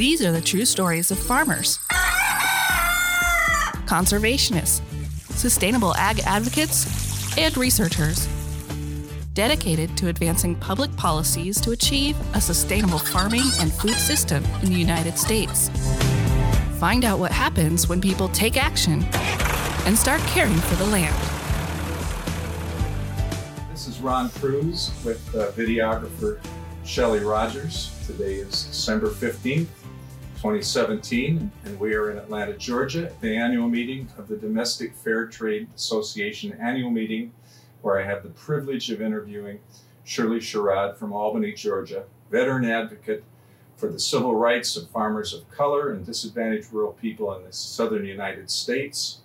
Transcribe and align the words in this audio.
These 0.00 0.24
are 0.24 0.32
the 0.32 0.40
true 0.40 0.64
stories 0.64 1.10
of 1.10 1.18
farmers, 1.18 1.78
conservationists, 3.84 4.80
sustainable 5.32 5.94
ag 5.96 6.20
advocates, 6.20 7.36
and 7.36 7.54
researchers 7.58 8.26
dedicated 9.34 9.94
to 9.98 10.08
advancing 10.08 10.56
public 10.56 10.90
policies 10.96 11.60
to 11.60 11.72
achieve 11.72 12.16
a 12.34 12.40
sustainable 12.40 12.98
farming 12.98 13.44
and 13.58 13.70
food 13.70 13.92
system 13.92 14.42
in 14.62 14.72
the 14.72 14.78
United 14.78 15.18
States. 15.18 15.68
Find 16.78 17.04
out 17.04 17.18
what 17.18 17.30
happens 17.30 17.86
when 17.86 18.00
people 18.00 18.30
take 18.30 18.56
action 18.56 19.04
and 19.84 19.98
start 19.98 20.22
caring 20.22 20.56
for 20.56 20.76
the 20.76 20.86
land. 20.86 21.14
This 23.70 23.86
is 23.86 24.00
Ron 24.00 24.30
Cruz 24.30 24.92
with 25.04 25.22
uh, 25.34 25.50
videographer 25.50 26.40
Shelly 26.84 27.20
Rogers. 27.20 27.94
Today 28.06 28.36
is 28.36 28.64
December 28.64 29.10
15th, 29.10 29.66
2017, 30.40 31.52
and 31.66 31.78
we 31.78 31.94
are 31.94 32.10
in 32.10 32.16
Atlanta, 32.16 32.56
Georgia, 32.56 33.08
at 33.08 33.20
the 33.20 33.36
annual 33.36 33.68
meeting 33.68 34.08
of 34.16 34.26
the 34.26 34.38
Domestic 34.38 34.94
Fair 34.94 35.26
Trade 35.26 35.68
Association 35.76 36.56
annual 36.58 36.90
meeting, 36.90 37.34
where 37.82 38.00
I 38.00 38.06
have 38.06 38.22
the 38.22 38.30
privilege 38.30 38.90
of 38.90 39.02
interviewing 39.02 39.60
Shirley 40.02 40.38
Sherrod 40.38 40.96
from 40.96 41.12
Albany, 41.12 41.52
Georgia, 41.52 42.04
veteran 42.30 42.64
advocate 42.64 43.22
for 43.76 43.88
the 43.88 44.00
civil 44.00 44.34
rights 44.34 44.78
of 44.78 44.88
farmers 44.88 45.34
of 45.34 45.46
color 45.50 45.92
and 45.92 46.06
disadvantaged 46.06 46.72
rural 46.72 46.94
people 46.94 47.34
in 47.34 47.44
the 47.44 47.52
southern 47.52 48.06
United 48.06 48.50
States. 48.50 49.18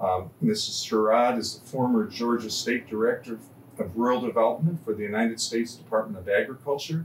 Um, 0.00 0.30
Mrs. 0.42 0.88
Sherrod 0.88 1.36
is 1.36 1.58
the 1.58 1.66
former 1.66 2.06
Georgia 2.06 2.48
State 2.48 2.88
Director 2.88 3.38
of 3.78 3.94
Rural 3.94 4.22
Development 4.22 4.82
for 4.82 4.94
the 4.94 5.02
United 5.02 5.40
States 5.40 5.74
Department 5.74 6.16
of 6.16 6.26
Agriculture. 6.26 7.04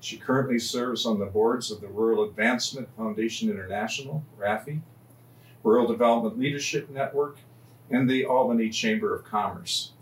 She 0.00 0.16
currently 0.16 0.58
serves 0.58 1.04
on 1.04 1.18
the 1.18 1.26
boards 1.26 1.70
of 1.70 1.80
the 1.80 1.88
Rural 1.88 2.24
Advancement 2.24 2.88
Foundation 2.96 3.50
International, 3.50 4.24
RAFI, 4.38 4.80
Rural 5.62 5.86
Development 5.86 6.38
Leadership 6.38 6.88
Network, 6.88 7.38
and 7.90 8.08
the 8.08 8.24
Albany 8.24 8.70
Chamber 8.70 9.14
of 9.14 9.24
Commerce. 9.24 9.92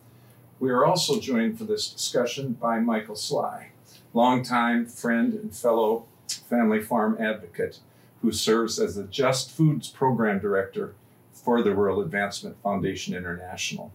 We 0.61 0.71
are 0.71 0.85
also 0.85 1.21
joined 1.21 1.59
for 1.59 1.65
this 1.65 1.91
discussion 1.91 2.53
by 2.53 2.79
Michael 2.79 3.17
Sligh, 3.17 3.71
longtime 4.15 4.87
friend 4.87 5.35
and 5.35 5.55
fellow 5.55 6.07
family 6.49 6.81
farm 6.81 7.17
advocate 7.21 7.81
who 8.23 8.33
serves 8.33 8.79
as 8.79 8.97
the 8.97 9.05
Just 9.05 9.51
Foods 9.51 9.89
Program 9.89 10.39
Director 10.39 10.95
for 11.33 11.63
the 11.63 11.75
Rural 11.75 12.01
Advancement 12.01 12.61
Foundation 12.63 13.15
International. 13.15 13.93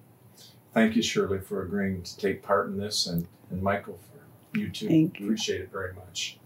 Thank 0.73 0.95
you, 0.95 1.01
Shirley, 1.01 1.39
for 1.39 1.61
agreeing 1.61 2.01
to 2.03 2.17
take 2.17 2.41
part 2.41 2.67
in 2.67 2.77
this, 2.77 3.05
and, 3.05 3.27
and 3.51 3.61
Michael, 3.61 3.99
you 4.55 4.69
too. 4.69 4.87
Thank 4.87 5.19
you. 5.19 5.25
Appreciate 5.25 5.61
it 5.61 5.71
very 5.71 5.93
much. 5.93 6.37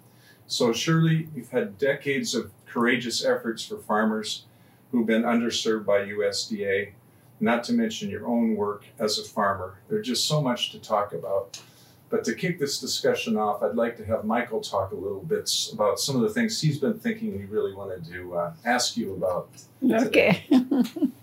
So, 0.47 0.71
Shirley, 0.71 1.27
you've 1.35 1.51
had 1.51 1.77
decades 1.77 2.33
of 2.33 2.51
courageous 2.65 3.23
efforts 3.23 3.65
for 3.65 3.77
farmers 3.77 4.43
who've 4.91 5.05
been 5.05 5.23
underserved 5.23 5.85
by 5.85 5.99
USDA, 5.99 6.91
not 7.39 7.63
to 7.65 7.73
mention 7.73 8.09
your 8.09 8.25
own 8.25 8.55
work 8.55 8.85
as 8.99 9.19
a 9.19 9.23
farmer. 9.23 9.79
There's 9.89 10.07
just 10.07 10.25
so 10.25 10.41
much 10.41 10.71
to 10.71 10.79
talk 10.79 11.13
about. 11.13 11.59
But 12.09 12.23
to 12.23 12.33
kick 12.33 12.57
this 12.57 12.79
discussion 12.79 13.35
off, 13.35 13.61
I'd 13.61 13.75
like 13.75 13.97
to 13.97 14.05
have 14.05 14.23
Michael 14.23 14.61
talk 14.61 14.93
a 14.93 14.95
little 14.95 15.19
bit 15.19 15.51
about 15.73 15.99
some 15.99 16.15
of 16.15 16.21
the 16.21 16.29
things 16.29 16.61
he's 16.61 16.79
been 16.79 16.97
thinking 16.97 17.33
and 17.33 17.41
he 17.41 17.45
really 17.45 17.73
wanted 17.73 18.05
to 18.05 18.33
uh, 18.33 18.53
ask 18.63 18.95
you 18.95 19.13
about. 19.13 19.49
Okay. 19.83 20.45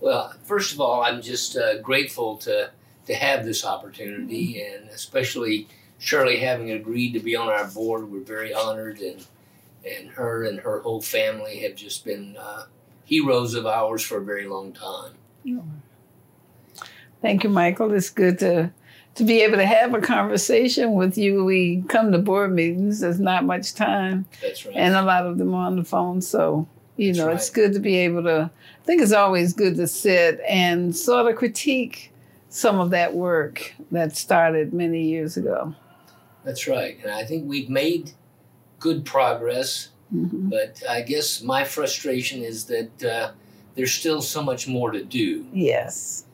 Well, 0.00 0.32
first 0.44 0.72
of 0.72 0.80
all, 0.80 1.02
I'm 1.02 1.20
just 1.20 1.56
uh, 1.56 1.78
grateful 1.78 2.36
to 2.38 2.70
to 3.06 3.14
have 3.14 3.44
this 3.44 3.64
opportunity, 3.64 4.62
and 4.62 4.88
especially 4.90 5.66
Shirley 6.00 6.38
having 6.38 6.70
agreed 6.72 7.12
to 7.12 7.20
be 7.20 7.36
on 7.36 7.48
our 7.48 7.66
board. 7.66 8.10
We're 8.10 8.20
very 8.20 8.52
honored, 8.52 9.00
and 9.00 9.24
and 9.84 10.08
her 10.10 10.44
and 10.44 10.58
her 10.60 10.80
whole 10.80 11.00
family 11.02 11.58
have 11.60 11.74
just 11.74 12.04
been 12.04 12.36
uh, 12.38 12.64
heroes 13.04 13.54
of 13.54 13.66
ours 13.66 14.02
for 14.02 14.18
a 14.18 14.24
very 14.24 14.46
long 14.46 14.72
time. 14.72 15.12
Thank 17.22 17.44
you, 17.44 17.50
Michael. 17.50 17.92
It's 17.92 18.08
good 18.10 18.38
to 18.40 18.72
to 19.16 19.24
be 19.24 19.42
able 19.42 19.56
to 19.56 19.66
have 19.66 19.92
a 19.92 20.00
conversation 20.00 20.94
with 20.94 21.18
you. 21.18 21.44
We 21.44 21.84
come 21.88 22.12
to 22.12 22.18
board 22.18 22.52
meetings. 22.54 23.00
There's 23.00 23.20
not 23.20 23.44
much 23.44 23.74
time, 23.74 24.24
That's 24.40 24.64
right. 24.64 24.74
and 24.74 24.94
a 24.94 25.02
lot 25.02 25.26
of 25.26 25.36
them 25.36 25.54
are 25.54 25.66
on 25.66 25.76
the 25.76 25.84
phone. 25.84 26.22
So 26.22 26.66
you 26.96 27.08
That's 27.08 27.18
know, 27.18 27.26
right. 27.26 27.36
it's 27.36 27.50
good 27.50 27.74
to 27.74 27.78
be 27.78 27.96
able 27.96 28.22
to. 28.22 28.50
I 28.80 28.84
think 28.86 29.02
it's 29.02 29.12
always 29.12 29.52
good 29.52 29.76
to 29.76 29.86
sit 29.86 30.40
and 30.48 30.96
sort 30.96 31.30
of 31.30 31.36
critique 31.36 32.10
some 32.48 32.80
of 32.80 32.90
that 32.90 33.14
work 33.14 33.74
that 33.90 34.16
started 34.16 34.72
many 34.72 35.04
years 35.04 35.36
ago. 35.36 35.74
That's 36.44 36.66
right, 36.66 36.98
and 37.02 37.12
I 37.12 37.24
think 37.24 37.48
we've 37.48 37.68
made 37.70 38.12
good 38.78 39.04
progress. 39.04 39.88
Mhm. 40.14 40.50
But 40.50 40.82
I 40.88 41.02
guess 41.02 41.42
my 41.42 41.64
frustration 41.64 42.42
is 42.42 42.64
that 42.64 43.04
uh, 43.04 43.30
there's 43.74 43.92
still 43.92 44.20
so 44.20 44.42
much 44.42 44.66
more 44.66 44.90
to 44.90 45.04
do. 45.04 45.46
Yes. 45.52 46.24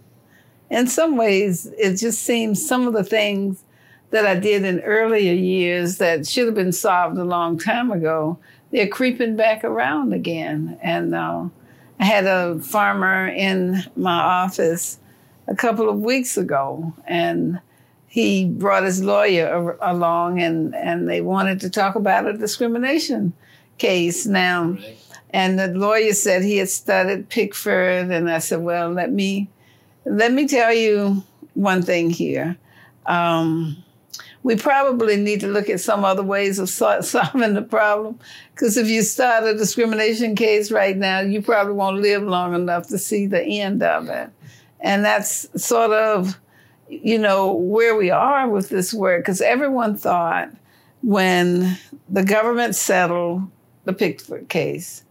In 0.71 0.87
some 0.87 1.17
ways, 1.17 1.67
it 1.79 1.97
just 1.97 2.23
seems 2.23 2.67
some 2.67 2.87
of 2.87 2.95
the 2.95 3.05
things 3.05 3.63
that 4.11 4.27
I 4.27 4.35
did 4.35 4.65
in 4.65 4.81
earlier 4.81 5.33
years 5.33 5.99
that 5.99 6.27
should 6.27 6.47
have 6.47 6.55
been 6.55 6.73
solved 6.73 7.19
a 7.19 7.25
long 7.25 7.59
time 7.59 7.91
ago, 7.91 8.39
they're 8.71 8.89
creeping 8.89 9.37
back 9.37 9.65
around 9.65 10.13
again. 10.13 10.79
And 10.83 11.15
uh, 11.15 11.49
I 12.01 12.05
had 12.05 12.27
a 12.27 12.59
farmer 12.61 13.29
in 13.29 13.83
my 13.97 14.19
office 14.19 14.99
a 15.49 15.55
couple 15.55 15.89
of 15.89 16.01
weeks 16.01 16.37
ago, 16.37 16.93
and 17.07 17.61
he 18.17 18.47
brought 18.47 18.83
his 18.85 19.03
lawyer 19.03 19.77
a- 19.83 19.93
along, 19.93 20.41
and, 20.41 20.75
and 20.75 21.07
they 21.07 21.21
wanted 21.21 21.61
to 21.61 21.69
talk 21.69 21.97
about 21.97 22.27
a 22.27 22.33
discrimination 22.33 23.35
case. 23.77 24.25
Now, 24.25 24.71
Right? 24.71 24.97
and 25.31 25.59
the 25.59 25.67
lawyer 25.69 26.15
said 26.15 26.43
he 26.43 26.57
had 26.57 26.71
studied 26.71 27.29
Pigford, 27.29 28.11
and 28.11 28.31
I 28.31 28.39
said, 28.39 28.61
"Well, 28.63 28.91
let 28.91 29.13
me 29.13 29.51
let 30.07 30.33
me 30.33 30.49
tell 30.49 30.73
you 30.73 31.25
one 31.53 31.83
thing 31.83 32.09
here. 32.09 32.57
Um, 33.05 33.77
we 34.43 34.57
probably 34.57 35.17
need 35.17 35.41
to 35.41 35.49
look 35.49 35.69
at 35.69 35.81
some 35.81 36.03
other 36.03 36.23
ways 36.23 36.59
of 36.59 36.71
sol- 36.71 37.03
solving 37.15 37.53
the 37.53 37.61
problem. 37.63 38.19
Because 38.55 38.79
if 38.79 38.89
you 38.89 39.03
start 39.03 39.45
a 39.45 39.53
discrimination 39.55 40.35
case 40.37 40.71
right 40.73 40.97
now, 40.97 41.21
you 41.21 41.43
probably 41.43 41.75
won't 41.75 42.01
live 42.01 42.23
long 42.23 42.55
enough 42.55 42.87
to 42.89 42.97
see 42.97 43.27
the 43.27 43.43
end 43.43 43.83
of 43.83 44.09
it. 44.09 44.31
And 44.81 45.05
that's 45.05 45.47
sort 45.63 45.91
of, 45.91 46.39
you 46.89 47.19
know, 47.19 47.53
where 47.53 47.97
we 47.97 48.11
are 48.11 48.49
with 48.49 48.69
this 48.69 48.95
work. 48.95 49.23
Because 49.23 49.41
everyone 49.41 49.97
thought 49.97 50.51
when 51.03 51.79
the 52.09 52.25
government 52.25 52.75
settled 52.75 53.43
the 53.85 53.93
Pigford 53.93 54.49
case 54.49 55.05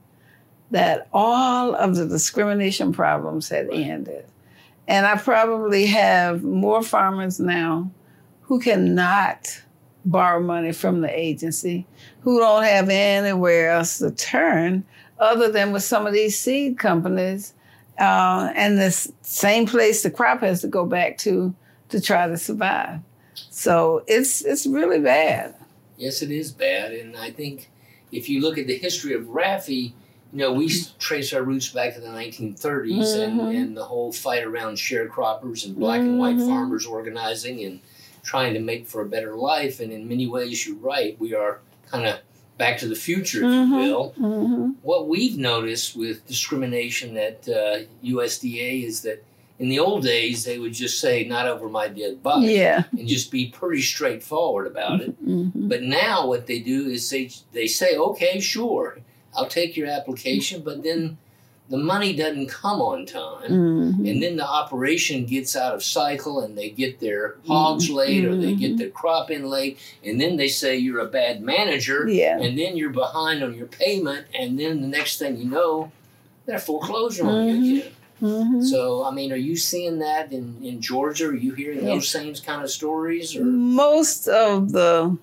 that 0.72 1.08
all 1.14 1.76
of 1.76 1.96
the 1.96 2.06
discrimination 2.08 2.92
problems 2.92 3.50
had 3.50 3.70
ended. 3.70 4.26
And 4.88 5.06
I 5.06 5.18
probably 5.18 5.86
have 5.88 6.44
more 6.44 6.84
farmers 6.84 7.40
now 7.40 7.92
who 8.42 8.60
cannot 8.60 9.62
borrow 10.04 10.40
money 10.40 10.72
from 10.72 11.02
the 11.02 11.20
agency, 11.20 11.88
who 12.22 12.40
don't 12.40 12.64
have 12.64 12.90
anywhere 12.90 13.72
else 13.72 13.98
to 14.00 14.12
turn 14.12 14.84
other 15.18 15.52
than 15.52 15.72
with 15.72 15.84
some 15.84 16.06
of 16.06 16.14
these 16.14 16.38
seed 16.38 16.78
companies. 16.78 17.54
Uh, 17.98 18.52
and 18.56 18.78
the 18.78 18.92
same 19.22 19.66
place 19.66 20.04
the 20.04 20.12
crop 20.12 20.42
has 20.42 20.62
to 20.62 20.68
go 20.68 20.86
back 20.86 21.18
to 21.18 21.56
to 21.90 22.02
try 22.02 22.28
to 22.28 22.38
survive. 22.38 23.00
So 23.50 24.04
it's 24.08 24.42
it's 24.42 24.66
really 24.66 25.00
bad. 25.00 25.56
Yes, 25.98 26.22
it 26.22 26.32
is 26.32 26.52
bad, 26.52 26.92
and 26.94 27.16
I 27.16 27.32
think 27.32 27.70
if 28.12 28.30
you 28.30 28.42
look 28.42 28.58
at 28.58 28.68
the 28.68 28.78
history 28.78 29.14
of 29.14 29.24
RAFI, 29.24 29.94
you 30.34 30.40
know, 30.40 30.52
we 30.54 30.70
trace 31.00 31.32
our 31.34 31.42
roots 31.44 31.70
back 31.70 31.94
to 31.96 32.02
the 32.02 32.10
1930s 32.12 33.14
and, 33.16 33.40
Mhm. 33.40 33.56
and 33.56 33.78
the 33.78 33.86
whole 33.86 34.12
fight 34.12 34.44
around 34.44 34.76
sharecroppers 34.76 35.66
and 35.66 35.76
black 35.78 36.02
and 36.02 36.20
white 36.20 36.36
Mhm. 36.38 36.48
farmers 36.48 36.86
organizing 36.86 37.64
and 37.64 37.80
trying 38.24 38.54
to 38.54 38.60
make 38.60 38.88
for 38.88 39.02
a 39.02 39.06
better 39.06 39.36
life. 39.36 39.80
And 39.80 39.92
in 39.94 40.08
many 40.08 40.28
ways, 40.28 40.66
you're 40.68 40.76
right. 40.78 41.16
We 41.20 41.34
are 41.34 41.60
kind 41.90 42.06
of 42.08 42.20
back 42.58 42.78
to 42.80 42.88
the 42.88 42.96
future, 42.96 43.40
if 43.44 43.46
Mhm. 43.52 43.68
you 43.70 43.76
will. 43.76 44.10
hmm 44.18 44.72
What 44.82 45.08
we've 45.08 45.38
noticed 45.38 45.96
with 45.96 46.28
discrimination 46.28 47.18
at 47.18 47.48
uh, 47.48 47.80
USDA 48.04 48.84
is 48.84 49.02
that 49.02 49.24
in 49.58 49.70
the 49.70 49.80
old 49.80 50.04
days, 50.04 50.44
they 50.44 50.60
would 50.60 50.74
just 50.74 51.00
say, 51.00 51.24
not 51.24 51.48
over 51.48 51.70
my 51.70 51.88
dead 51.88 52.22
body, 52.22 52.48
Yeah. 52.54 52.84
and 52.98 53.08
just 53.08 53.32
be 53.32 53.48
pretty 53.48 53.82
straightforward 53.82 54.68
about 54.68 55.02
it. 55.02 55.12
hmm 55.24 55.50
But 55.54 55.82
now 55.84 56.28
what 56.28 56.46
they 56.48 56.60
do 56.60 56.88
is 56.88 57.10
they 57.10 57.30
they 57.54 57.68
say, 57.68 57.96
okay, 57.96 58.40
sure, 58.40 58.98
I'll 59.36 59.48
take 59.48 59.78
your 59.78 59.88
application, 59.88 60.62
but 60.62 60.84
then 60.84 61.18
the 61.70 61.78
money 61.78 62.14
doesn't 62.16 62.48
come 62.50 62.80
on 62.82 63.06
time. 63.06 63.50
hmm 63.96 64.06
And 64.06 64.22
then 64.22 64.36
the 64.36 64.46
operation 64.48 65.26
gets 65.26 65.56
out 65.56 65.74
of 65.74 65.82
cycle 65.84 66.42
and 66.42 66.56
they 66.58 66.70
get 66.70 67.00
their 67.00 67.38
hogs 67.48 67.90
late 67.90 68.24
or 68.26 68.36
they 68.36 68.54
get 68.54 68.74
Mhm. 68.74 68.78
their 68.78 68.90
crop 68.90 69.32
in 69.32 69.50
late. 69.50 69.78
And 70.04 70.22
then 70.22 70.36
they 70.38 70.48
say 70.48 70.76
you're 70.78 71.00
a 71.00 71.08
bad 71.08 71.42
manager. 71.42 72.08
Yeah. 72.08 72.40
And 72.40 72.60
then 72.60 72.78
you're 72.78 72.92
behind 72.92 73.42
on 73.42 73.56
your 73.56 73.66
payment. 73.66 74.28
And 74.38 74.60
then 74.60 74.82
the 74.82 74.88
next 74.88 75.18
thing 75.18 75.38
you 75.38 75.46
know, 75.46 75.92
they're 76.46 76.60
foreclosure 76.60 77.26
on 77.26 77.48
you 77.48 77.78
again. 77.80 77.92
Hmm 78.26 78.62
So, 78.62 79.04
I 79.04 79.12
mean, 79.12 79.32
are 79.32 79.36
you 79.38 79.56
seeing 79.56 80.00
that 80.00 80.32
in, 80.32 80.60
in 80.64 80.82
Georgia? 80.82 81.28
Are 81.28 81.36
you 81.36 81.54
hearing 81.54 81.86
those 81.86 82.10
same 82.10 82.34
kind 82.36 82.64
of 82.64 82.70
stories? 82.72 83.36
Or 83.36 83.44
Most 83.44 84.28
of 84.28 84.72
the 84.72 85.18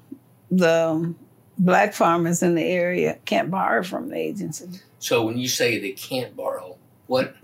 the 0.50 1.14
black 1.58 1.94
farmers 1.94 2.42
in 2.42 2.54
the 2.54 2.62
area 2.64 3.18
can't 3.24 3.50
borrow 3.50 3.82
from 3.82 4.08
the 4.10 4.16
agency. 4.16 4.68
So 4.98 5.24
when 5.24 5.38
you 5.38 5.48
say 5.48 5.78
they 5.78 5.92
can't 5.92 6.36
borrow, 6.36 6.76
what? 7.06 7.34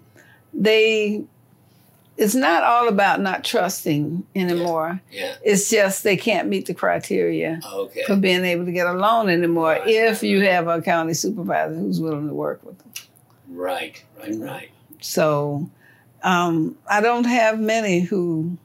They, 0.52 1.24
it's 2.16 2.34
not 2.34 2.62
all 2.64 2.88
about 2.88 3.20
not 3.20 3.44
trusting 3.44 4.24
anymore. 4.34 5.00
Yeah. 5.10 5.36
It's 5.44 5.70
just 5.70 6.04
they 6.04 6.16
can't 6.16 6.48
meet 6.48 6.66
the 6.66 6.74
criteria 6.74 7.60
Okay. 7.72 8.02
for 8.06 8.16
being 8.16 8.44
able 8.44 8.64
to 8.64 8.72
get 8.72 8.86
a 8.86 8.92
loan 8.92 9.28
anymore 9.28 9.72
Right, 9.72 9.86
if 9.86 10.22
you 10.22 10.40
have 10.42 10.68
a 10.68 10.82
county 10.82 11.14
supervisor 11.14 11.74
who's 11.74 12.00
willing 12.00 12.28
to 12.28 12.34
work 12.34 12.62
with 12.64 12.78
them. 12.78 12.92
Right. 13.48 14.02
Right. 14.18 14.30
Mm-hmm. 14.30 14.42
Right. 14.42 14.70
So 15.00 15.70
um, 16.22 16.76
I 16.88 17.00
don't 17.00 17.24
have 17.24 17.58
many 17.60 18.00
who 18.00 18.56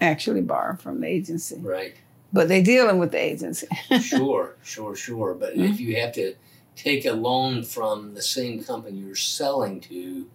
actually 0.00 0.40
borrow 0.42 0.76
from 0.76 1.00
the 1.00 1.06
agency, 1.08 1.56
Right. 1.60 1.94
but 2.32 2.48
they're 2.48 2.62
dealing 2.62 2.98
with 2.98 3.12
the 3.12 3.18
agency. 3.22 3.66
Sure. 4.00 4.54
Sure. 4.62 4.94
Sure. 4.96 5.34
But 5.34 5.54
Mm-hmm. 5.54 5.72
if 5.72 5.80
you 5.80 5.96
have 5.96 6.12
to 6.14 6.34
take 6.76 7.04
a 7.04 7.12
loan 7.12 7.62
from 7.64 8.14
the 8.14 8.22
same 8.22 8.62
company 8.62 8.98
you're 8.98 9.14
selling 9.16 9.80
to, 9.82 10.28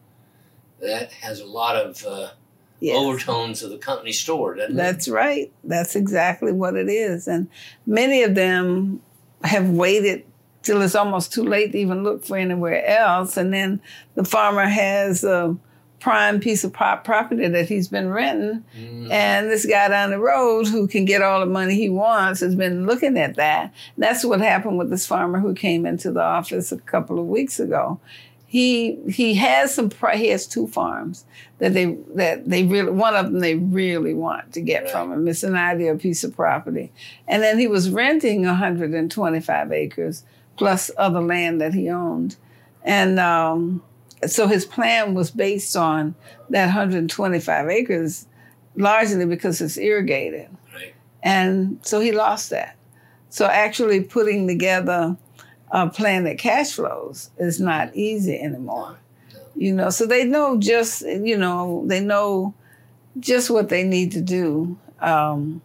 that 0.81 1.11
has 1.13 1.39
a 1.39 1.45
lot 1.45 1.75
of 1.75 2.05
uh, 2.05 2.29
Yes. 2.79 2.97
overtones 2.97 3.63
of 3.63 3.69
the 3.69 3.77
company 3.77 4.11
store, 4.11 4.55
doesn't 4.55 4.75
That's 4.75 5.07
right. 5.07 5.49
That's 5.63 5.95
exactly 5.95 6.51
what 6.51 6.75
it 6.75 6.89
is. 6.89 7.29
And 7.29 7.47
many 7.85 8.23
of 8.23 8.35
them 8.35 9.01
have 9.45 9.69
waited 9.69 10.25
till 10.63 10.81
it's 10.81 10.95
almost 10.95 11.31
too 11.33 11.43
late 11.43 11.73
to 11.73 11.77
even 11.77 12.03
look 12.03 12.25
for 12.25 12.37
anywhere 12.37 12.85
else. 12.85 13.37
And 13.37 13.53
then 13.53 13.81
the 14.15 14.23
farmer 14.25 14.65
has 14.65 15.23
a 15.23 15.55
prime 15.99 16.39
piece 16.41 16.63
of 16.65 16.73
prop- 16.73 17.05
property 17.05 17.47
that 17.47 17.69
he's 17.69 17.87
been 17.87 18.09
renting. 18.09 18.63
Mm, 18.77 19.09
And 19.11 19.49
this 19.49 19.65
guy 19.65 19.87
down 19.87 20.09
the 20.09 20.19
road 20.19 20.67
who 20.67 20.87
can 20.87 21.05
get 21.05 21.21
all 21.21 21.39
the 21.39 21.45
money 21.45 21.75
he 21.75 21.87
wants 21.89 22.41
has 22.41 22.55
been 22.55 22.85
looking 22.85 23.17
at 23.17 23.35
that. 23.35 23.73
That's 23.97 24.25
what 24.25 24.41
happened 24.41 24.77
with 24.77 24.89
this 24.89 25.05
farmer 25.07 25.39
who 25.39 25.53
came 25.53 25.85
into 25.85 26.11
the 26.11 26.21
office 26.23 26.71
a 26.73 26.77
couple 26.77 27.19
of 27.19 27.25
weeks 27.27 27.59
ago. 27.59 27.99
He 28.45 28.99
he 29.09 29.33
has 29.35 29.73
some 29.73 29.89
he 30.13 30.27
has 30.27 30.45
two 30.45 30.67
farms 30.67 31.25
that 31.57 31.73
they 31.73 31.97
that 32.13 32.47
they 32.47 32.63
really 32.63 32.91
one 32.91 33.15
of 33.15 33.31
them 33.31 33.39
they 33.39 33.55
really 33.55 34.13
want 34.13 34.53
to 34.53 34.61
get 34.61 34.91
from 34.91 35.11
him. 35.11 35.27
It's 35.27 35.41
an 35.43 35.55
ideal 35.55 35.97
piece 35.97 36.23
of 36.23 36.35
property. 36.35 36.91
And 37.27 37.41
then 37.41 37.57
he 37.57 37.65
was 37.67 37.89
renting 37.89 38.43
125 38.45 39.71
acres 39.71 40.23
plus 40.57 40.91
other 40.97 41.21
land 41.21 41.61
that 41.61 41.73
he 41.73 41.89
owned. 41.89 42.35
And 42.83 43.19
um, 43.19 43.83
so 44.27 44.47
his 44.47 44.65
plan 44.65 45.13
was 45.13 45.31
based 45.31 45.75
on 45.75 46.15
that 46.49 46.65
125 46.65 47.69
acres 47.69 48.27
largely 48.75 49.25
because 49.25 49.61
it's 49.61 49.77
irrigated. 49.77 50.49
Right. 50.73 50.93
And 51.21 51.79
so 51.81 51.99
he 51.99 52.11
lost 52.11 52.49
that. 52.49 52.75
So 53.29 53.45
actually 53.45 54.01
putting 54.01 54.47
together 54.47 55.17
a 55.71 55.89
plan 55.89 56.23
that 56.25 56.37
cash 56.37 56.73
flows 56.73 57.31
is 57.37 57.59
not 57.59 57.95
easy 57.95 58.39
anymore. 58.39 58.99
You 59.55 59.73
know, 59.73 59.89
so 59.89 60.05
they 60.05 60.23
know 60.23 60.59
just, 60.59 61.01
you 61.01 61.37
know, 61.37 61.83
they 61.87 61.99
know 61.99 62.53
just 63.19 63.49
what 63.49 63.69
they 63.69 63.83
need 63.83 64.11
to 64.13 64.21
do 64.21 64.77
um, 64.99 65.61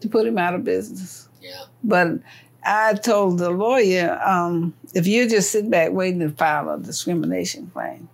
to 0.00 0.08
put 0.08 0.26
him 0.26 0.38
out 0.38 0.54
of 0.54 0.64
business. 0.64 1.28
Yeah. 1.40 1.64
But 1.84 2.20
I 2.64 2.94
told 2.94 3.38
the 3.38 3.50
lawyer, 3.50 4.20
um, 4.24 4.74
if 4.94 5.06
you 5.06 5.28
just 5.28 5.50
sit 5.50 5.70
back 5.70 5.92
waiting 5.92 6.20
to 6.20 6.30
file 6.30 6.68
a 6.70 6.78
discrimination 6.78 7.70
claim, 7.72 8.08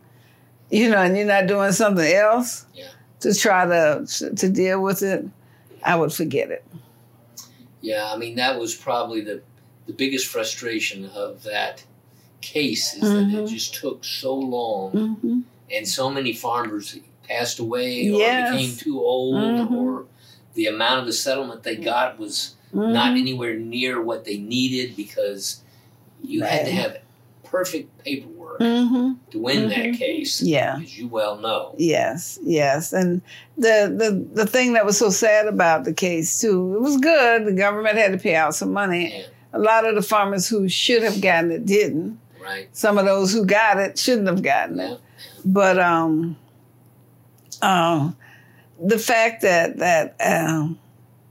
you 0.70 0.90
know, 0.90 0.98
and 1.02 1.16
you're 1.16 1.26
not 1.26 1.46
doing 1.46 1.72
something 1.72 2.12
else 2.12 2.66
Yeah. 2.74 2.88
to 3.20 3.34
try 3.34 3.66
to 3.66 4.06
to 4.36 4.48
deal 4.48 4.80
with 4.82 5.02
it, 5.02 5.26
I 5.84 5.96
would 5.96 6.12
forget 6.12 6.50
it. 6.50 6.64
Yeah, 7.80 8.10
I 8.12 8.16
mean 8.16 8.36
that 8.36 8.58
was 8.58 8.74
probably 8.74 9.20
the 9.20 9.42
the 9.86 9.92
biggest 9.92 10.26
frustration 10.26 11.04
of 11.14 11.44
that 11.44 11.84
case 12.40 12.94
is 12.94 13.02
that 13.02 13.18
it 13.18 13.44
Mhm. 13.44 13.48
just 13.48 13.74
took 13.74 14.04
so 14.04 14.34
long, 14.34 14.92
Mm-hmm. 14.92 15.40
and 15.70 15.86
so 15.88 16.10
many 16.10 16.32
farmers 16.32 16.98
passed 17.28 17.60
away 17.60 18.08
or 18.10 18.18
Yes. 18.18 18.50
became 18.52 18.76
too 18.76 19.00
old, 19.00 19.36
Mhm. 19.36 19.70
or 19.70 20.04
the 20.54 20.66
amount 20.66 21.00
of 21.00 21.06
the 21.06 21.12
settlement 21.12 21.62
they 21.62 21.76
got 21.76 22.18
was 22.18 22.55
not 22.76 23.16
anywhere 23.16 23.54
near 23.54 24.00
what 24.02 24.24
they 24.24 24.38
needed 24.38 24.96
because 24.96 25.60
you 26.22 26.42
had 26.44 26.66
to 26.66 26.72
have 26.72 26.98
perfect 27.44 27.96
paperwork 28.04 28.60
Mm-hmm. 28.60 29.12
to 29.32 29.38
win 29.38 29.68
that 29.68 29.76
Mhm. 29.78 29.98
case, 29.98 30.40
Yeah. 30.42 30.78
as 30.82 30.98
you 30.98 31.08
well 31.08 31.36
know. 31.36 31.74
Yes, 31.78 32.38
yes. 32.42 32.92
And 32.94 33.20
the, 33.58 33.92
the 34.34 34.42
the 34.42 34.46
thing 34.46 34.72
that 34.72 34.86
was 34.86 34.96
so 34.96 35.10
sad 35.10 35.46
about 35.46 35.84
the 35.84 35.92
case 35.92 36.40
too, 36.40 36.74
it 36.74 36.80
was 36.80 36.96
good. 36.96 37.44
The 37.46 37.52
government 37.52 37.98
had 37.98 38.12
to 38.12 38.18
pay 38.18 38.34
out 38.34 38.54
some 38.54 38.72
money. 38.72 39.12
Yeah. 39.14 39.26
A 39.52 39.58
lot 39.58 39.86
of 39.86 39.94
the 39.94 40.02
farmers 40.02 40.48
who 40.48 40.68
should 40.70 41.02
have 41.02 41.20
gotten 41.20 41.50
it 41.50 41.66
didn't. 41.66 42.18
Right? 42.42 42.68
Some 42.72 42.96
of 42.98 43.04
those 43.04 43.32
who 43.32 43.44
got 43.44 43.78
it 43.78 43.98
shouldn't 43.98 44.28
have 44.28 44.42
gotten 44.42 44.80
it. 44.80 44.98
But 45.44 45.78
um, 45.78 46.36
um, 47.62 48.16
the 48.82 48.98
fact 48.98 49.42
that 49.42 49.78
that 49.78 50.16
um, 50.24 50.78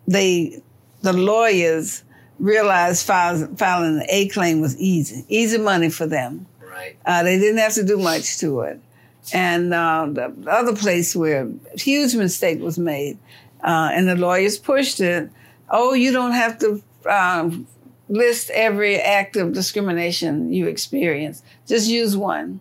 they 0.07 0.61
the 1.05 1.13
lawyers 1.13 2.03
realized 2.39 3.05
filing, 3.05 3.55
filing 3.55 4.01
an 4.01 4.05
A 4.09 4.27
claim 4.27 4.59
was 4.59 4.77
easy, 4.77 5.25
easy 5.29 5.57
money 5.57 5.89
for 5.89 6.05
them. 6.05 6.47
Right. 6.59 6.97
Uh, 7.05 7.23
they 7.23 7.39
didn't 7.39 7.59
have 7.59 7.73
to 7.75 7.83
do 7.83 7.97
much 7.97 8.39
to 8.39 8.61
it. 8.61 8.81
And 9.33 9.73
uh, 9.73 10.07
the 10.11 10.33
other 10.47 10.75
place 10.75 11.15
where 11.15 11.47
a 11.73 11.79
huge 11.79 12.15
mistake 12.15 12.59
was 12.59 12.77
made, 12.77 13.17
uh, 13.63 13.89
and 13.93 14.07
the 14.07 14.15
lawyers 14.15 14.57
pushed 14.59 14.99
it. 14.99 15.29
Oh, 15.69 15.93
you 15.93 16.11
don't 16.11 16.33
have 16.33 16.59
to 16.59 16.83
um, 17.09 17.65
list 18.07 18.51
every 18.51 18.97
act 18.97 19.35
of 19.35 19.53
discrimination 19.53 20.53
you 20.53 20.67
experience. 20.67 21.41
Just 21.65 21.89
use 21.89 22.15
one. 22.15 22.59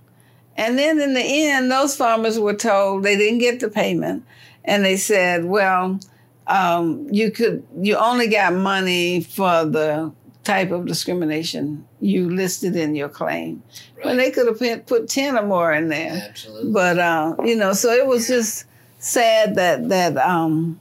And 0.56 0.78
then 0.78 1.00
in 1.00 1.12
the 1.14 1.20
end, 1.20 1.70
those 1.70 1.96
farmers 1.96 2.38
were 2.38 2.54
told 2.54 3.02
they 3.02 3.16
didn't 3.16 3.40
get 3.40 3.60
the 3.60 3.68
payment, 3.68 4.24
and 4.64 4.84
they 4.84 4.96
said, 4.96 5.44
"Well, 5.44 5.98
um, 6.46 7.08
you 7.10 7.30
could 7.30 7.66
you 7.80 7.96
only 7.96 8.28
got 8.28 8.52
money 8.52 9.22
for 9.22 9.64
the 9.64 10.12
type 10.42 10.70
of 10.70 10.86
discrimination 10.86 11.86
you 12.00 12.28
listed 12.30 12.76
in 12.76 12.94
your 12.94 13.08
claim." 13.08 13.62
Right. 13.96 14.06
When 14.06 14.16
they 14.16 14.30
could 14.30 14.46
have 14.46 14.86
put, 14.86 15.08
ten 15.08 15.38
or 15.38 15.46
more 15.46 15.72
in 15.72 15.88
there, 15.88 16.26
Absolutely. 16.28 16.72
but 16.72 16.98
uh, 16.98 17.36
you 17.44 17.56
know, 17.56 17.72
so 17.72 17.92
it 17.92 18.06
was 18.06 18.28
just 18.28 18.64
sad 18.98 19.54
that 19.56 19.88
that 19.88 20.16
um, 20.18 20.80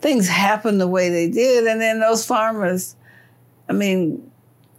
things 0.00 0.28
happened 0.28 0.80
the 0.80 0.88
way 0.88 1.10
they 1.10 1.28
did, 1.28 1.66
and 1.66 1.80
then 1.80 2.00
those 2.00 2.24
farmers, 2.24 2.96
I 3.68 3.72
mean, 3.72 4.30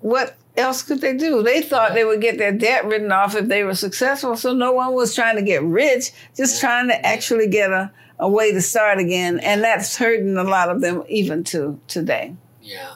what 0.02 0.36
else 0.58 0.84
could 0.84 1.02
they 1.02 1.16
do? 1.16 1.42
They 1.42 1.62
thought 1.62 1.94
they 1.94 2.06
would 2.06 2.22
get 2.22 2.38
their 2.38 2.52
debt 2.52 2.86
written 2.86 3.12
off 3.12 3.36
if 3.36 3.48
they 3.48 3.64
were 3.64 3.76
successful, 3.76 4.36
so 4.36 4.54
no 4.54 4.72
one 4.72 4.94
was 4.94 5.16
trying 5.16 5.36
to 5.36 5.42
get 5.42 5.64
rich, 5.64 6.12
just 6.36 6.60
trying 6.60 6.88
to 6.90 7.06
actually 7.06 7.48
get 7.48 7.72
a, 7.72 7.92
a 8.24 8.30
way 8.30 8.54
to 8.54 8.62
start 8.62 9.00
again, 9.00 9.40
and 9.42 9.62
that's 9.64 9.98
hurting 9.98 10.38
a 10.38 10.44
lot 10.46 10.70
of 10.70 10.80
them 10.82 11.04
even 11.10 11.44
to 11.44 11.80
today. 11.88 12.36
yeah. 12.62 12.96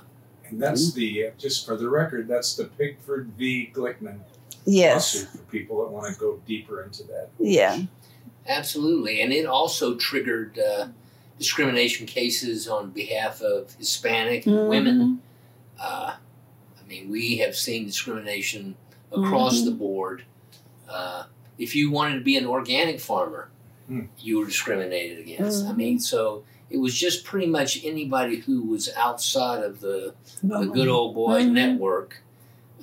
And 0.49 0.61
that's 0.61 0.93
the, 0.93 1.31
just 1.37 1.65
for 1.65 1.75
the 1.75 1.89
record, 1.89 2.29
that's 2.29 2.55
the 2.55 2.63
Pigford 2.65 3.25
v. 3.37 3.69
Glickman 3.75 4.19
Yes, 4.65 5.15
lawsuit 5.15 5.29
for 5.31 5.51
people 5.51 5.83
that 5.83 5.91
want 5.91 6.13
to 6.13 6.17
go 6.17 6.39
deeper 6.47 6.81
into 6.83 7.03
that. 7.03 7.27
yeah, 7.37 7.81
Absolutely, 8.47 9.19
and 9.21 9.33
it 9.33 9.45
also 9.45 9.95
triggered 9.95 10.57
uh, 10.57 10.87
discrimination 11.37 12.05
cases 12.05 12.65
on 12.69 12.91
behalf 12.91 13.41
of 13.41 13.73
Hispanic 13.73 14.45
Mm-hmm. 14.45 14.69
women. 14.69 15.21
Uh, 15.77 16.13
I 16.15 16.87
mean, 16.87 17.09
we 17.11 17.37
have 17.39 17.55
seen 17.57 17.85
discrimination 17.85 18.75
across 19.11 19.61
Mhm. 19.61 19.65
the 19.65 19.71
board. 19.71 20.23
Uh, 20.89 21.23
if 21.57 21.75
you 21.75 21.91
wanted 21.91 22.19
to 22.19 22.23
be 22.23 22.37
an 22.37 22.45
organic 22.45 23.01
farmer, 23.01 23.49
Hmm. 23.87 24.01
you 24.19 24.39
were 24.39 24.45
discriminated 24.45 25.19
against. 25.19 25.65
I 25.65 25.69
Mhm. 25.71 25.77
mean, 25.77 25.99
so 25.99 26.43
it 26.69 26.77
was 26.77 26.93
just 26.93 27.23
pretty 27.23 27.47
much 27.47 27.83
anybody 27.85 28.37
who 28.37 28.63
was 28.63 28.89
outside 28.97 29.63
of 29.63 29.79
the, 29.79 30.13
the 30.43 30.65
good 30.65 30.89
old 30.89 31.15
boys 31.15 31.45
Mhm. 31.45 31.51
network. 31.53 32.21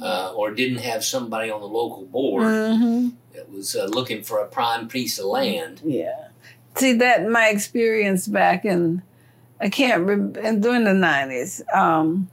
Uh, 0.03 0.33
or 0.35 0.51
didn't 0.51 0.79
have 0.79 1.05
somebody 1.05 1.53
on 1.53 1.61
the 1.61 1.69
local 1.69 2.05
board 2.07 2.43
Mhm. 2.47 3.13
that 3.33 3.49
was 3.53 3.77
uh, 3.77 3.85
looking 3.85 4.25
for 4.25 4.41
a 4.41 4.47
prime 4.47 4.89
piece 4.89 5.21
of 5.21 5.27
land. 5.27 5.81
Yeah. 5.85 6.29
See 6.75 6.95
that 6.95 7.29
my 7.29 7.47
experience 7.49 8.27
back 8.27 8.65
in 8.65 9.03
I 9.61 9.69
can't 9.69 10.01
remember 10.05 10.41
and 10.41 10.61
during 10.61 10.83
the 10.83 10.95
nineties. 10.95 11.63
Um, 11.73 12.29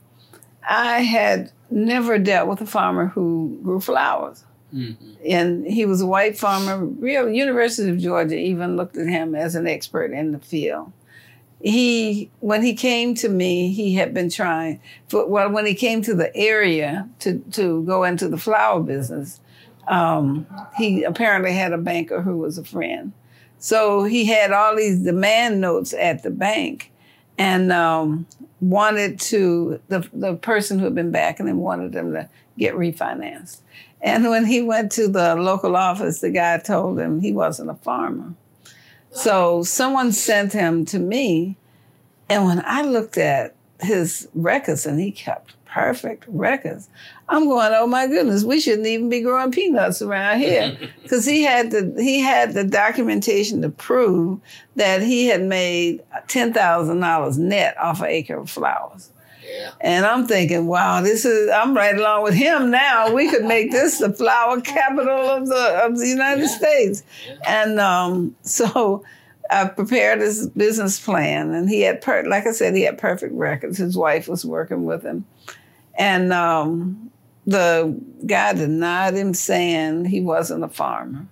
I 0.67 1.01
had 1.01 1.51
never 1.69 2.17
dealt 2.17 2.49
with 2.49 2.61
a 2.61 2.65
farmer 2.65 3.07
who 3.09 3.59
grew 3.61 3.79
flowers, 3.79 4.43
Mm-hmm. 4.73 5.11
and 5.25 5.67
he 5.67 5.85
was 5.85 6.01
a 6.01 6.05
white 6.05 6.37
farmer. 6.37 6.85
Real 6.85 7.29
University 7.29 7.89
of 7.89 7.97
Georgia 7.97 8.35
even 8.37 8.77
looked 8.77 8.97
at 8.97 9.07
him 9.07 9.35
as 9.35 9.55
an 9.55 9.67
expert 9.67 10.11
in 10.13 10.31
the 10.31 10.39
field. 10.39 10.93
He 11.61 12.31
when 12.39 12.63
he 12.63 12.73
came 12.73 13.13
to 13.15 13.29
me, 13.29 13.71
he 13.71 13.95
had 13.95 14.13
been 14.13 14.29
trying. 14.29 14.79
For, 15.09 15.27
well, 15.27 15.49
when 15.51 15.65
he 15.65 15.75
came 15.75 16.01
to 16.03 16.15
the 16.15 16.35
area 16.35 17.09
to 17.19 17.39
to 17.51 17.83
go 17.83 18.03
into 18.03 18.27
the 18.29 18.37
flower 18.37 18.81
business, 18.81 19.39
um, 19.87 20.47
he 20.77 21.03
apparently 21.03 21.53
had 21.53 21.73
a 21.73 21.77
banker 21.77 22.21
who 22.21 22.37
was 22.37 22.57
a 22.57 22.63
friend. 22.63 23.13
So 23.59 24.03
he 24.05 24.25
had 24.25 24.51
all 24.51 24.75
these 24.75 24.99
demand 24.99 25.61
notes 25.61 25.93
at 25.93 26.23
the 26.23 26.31
bank. 26.31 26.91
and 27.37 27.71
um, 27.71 28.27
wanted 28.59 29.19
to 29.19 29.79
the 29.87 30.07
the 30.13 30.35
person 30.35 30.79
who 30.79 30.85
had 30.85 30.95
been 30.95 31.11
backing 31.11 31.47
him 31.47 31.57
wanted 31.57 31.95
him 31.95 32.13
to 32.13 32.29
get 32.57 32.75
refinanced. 32.75 33.61
And 34.01 34.29
when 34.29 34.45
he 34.45 34.61
went 34.61 34.91
to 34.93 35.07
the 35.07 35.35
local 35.35 35.75
office, 35.75 36.21
the 36.21 36.31
guy 36.31 36.57
told 36.57 36.99
him 36.99 37.19
he 37.19 37.31
wasn't 37.31 37.69
a 37.69 37.75
farmer. 37.75 38.33
So 39.11 39.63
someone 39.63 40.11
sent 40.11 40.53
him 40.53 40.85
to 40.85 40.99
me, 40.99 41.57
and 42.29 42.45
when 42.45 42.63
I 42.65 42.81
looked 42.81 43.17
at 43.17 43.55
his 43.81 44.27
records, 44.33 44.85
and 44.85 44.99
he 44.99 45.11
kept 45.11 45.53
perfect 45.65 46.23
records, 46.27 46.89
I'm 47.27 47.45
going, 47.45 47.73
oh 47.73 47.87
my 47.87 48.07
goodness, 48.07 48.43
we 48.43 48.59
shouldn't 48.61 48.87
even 48.87 49.09
be 49.09 49.21
growing 49.21 49.51
peanuts 49.51 50.01
around 50.01 50.39
here, 50.39 50.77
because 51.03 51.25
he 51.25 51.43
had 51.43 51.71
the 51.71 51.93
he 51.97 52.21
had 52.21 52.53
the 52.53 52.63
documentation 52.63 53.61
to 53.61 53.69
prove 53.69 54.39
that 54.77 55.01
he 55.01 55.27
had 55.27 55.43
made 55.43 56.01
ten 56.27 56.53
thousand 56.53 57.01
dollars 57.01 57.37
net 57.37 57.77
off 57.77 58.01
an 58.01 58.07
acre 58.07 58.37
of 58.37 58.49
flowers. 58.49 59.11
Yeah. 59.51 59.71
And 59.81 60.05
I'm 60.05 60.27
thinking, 60.27 60.67
wow, 60.67 61.01
this 61.01 61.25
is 61.25 61.49
I'm 61.49 61.75
right 61.75 61.95
along 61.95 62.23
with 62.23 62.33
him 62.35 62.71
now. 62.71 63.13
We 63.13 63.29
could 63.29 63.43
make 63.43 63.71
this 63.71 63.97
the 63.99 64.13
flower 64.13 64.61
capital 64.61 65.29
of 65.29 65.47
the 65.47 65.81
of 65.85 65.97
the 65.97 66.07
United 66.07 66.43
Yeah. 66.43 66.47
States. 66.57 67.03
Yeah. 67.27 67.35
And 67.47 67.79
um, 67.79 68.35
so 68.43 69.03
I 69.49 69.65
prepared 69.65 70.21
his 70.21 70.47
business 70.49 70.99
plan, 70.99 71.53
and 71.53 71.69
he 71.69 71.81
had, 71.81 72.01
per- 72.01 72.23
like 72.23 72.47
I 72.47 72.51
said, 72.53 72.73
he 72.75 72.83
had 72.83 72.97
perfect 72.97 73.33
records. 73.33 73.77
His 73.77 73.97
wife 73.97 74.29
was 74.29 74.45
working 74.45 74.85
with 74.85 75.03
him, 75.03 75.25
and 75.95 76.31
um, 76.31 77.11
the 77.45 77.99
guy 78.25 78.53
denied 78.53 79.15
him, 79.15 79.33
saying 79.33 80.05
he 80.05 80.21
wasn't 80.21 80.63
a 80.63 80.69
farmer. 80.69 81.25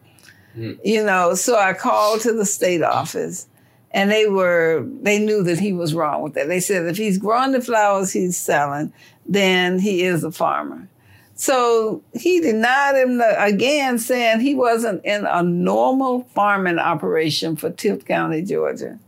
Hmm. 0.56 0.74
You 0.84 1.06
know, 1.06 1.34
so 1.36 1.56
I 1.58 1.72
called 1.74 2.20
to 2.22 2.34
the 2.34 2.46
state 2.46 2.82
office, 2.82 3.48
and 3.92 4.12
they 4.12 4.28
were 4.28 4.86
they 5.02 5.20
knew 5.20 5.44
that 5.44 5.60
he 5.60 5.74
was 5.74 5.94
wrong 5.94 6.22
with 6.22 6.34
that. 6.34 6.48
They 6.48 6.60
said 6.60 6.86
if 6.86 6.98
he's 6.98 7.18
growing 7.18 7.52
the 7.52 7.62
flowers 7.62 8.14
he's 8.14 8.38
selling, 8.38 8.94
then 9.26 9.80
he 9.80 10.04
is 10.04 10.24
a 10.24 10.32
farmer. 10.32 10.88
So 11.36 12.04
he 12.14 12.42
denied 12.42 12.96
him 12.98 13.18
the, 13.18 13.42
again, 13.42 13.98
saying 13.98 14.42
he 14.42 14.56
wasn't 14.56 15.06
in 15.06 15.26
a 15.26 15.42
normal 15.42 16.24
farming 16.36 16.80
operation 16.80 17.56
for 17.56 17.70
Tift 17.70 18.06
County, 18.06 18.42
Georgia. 18.42 19.00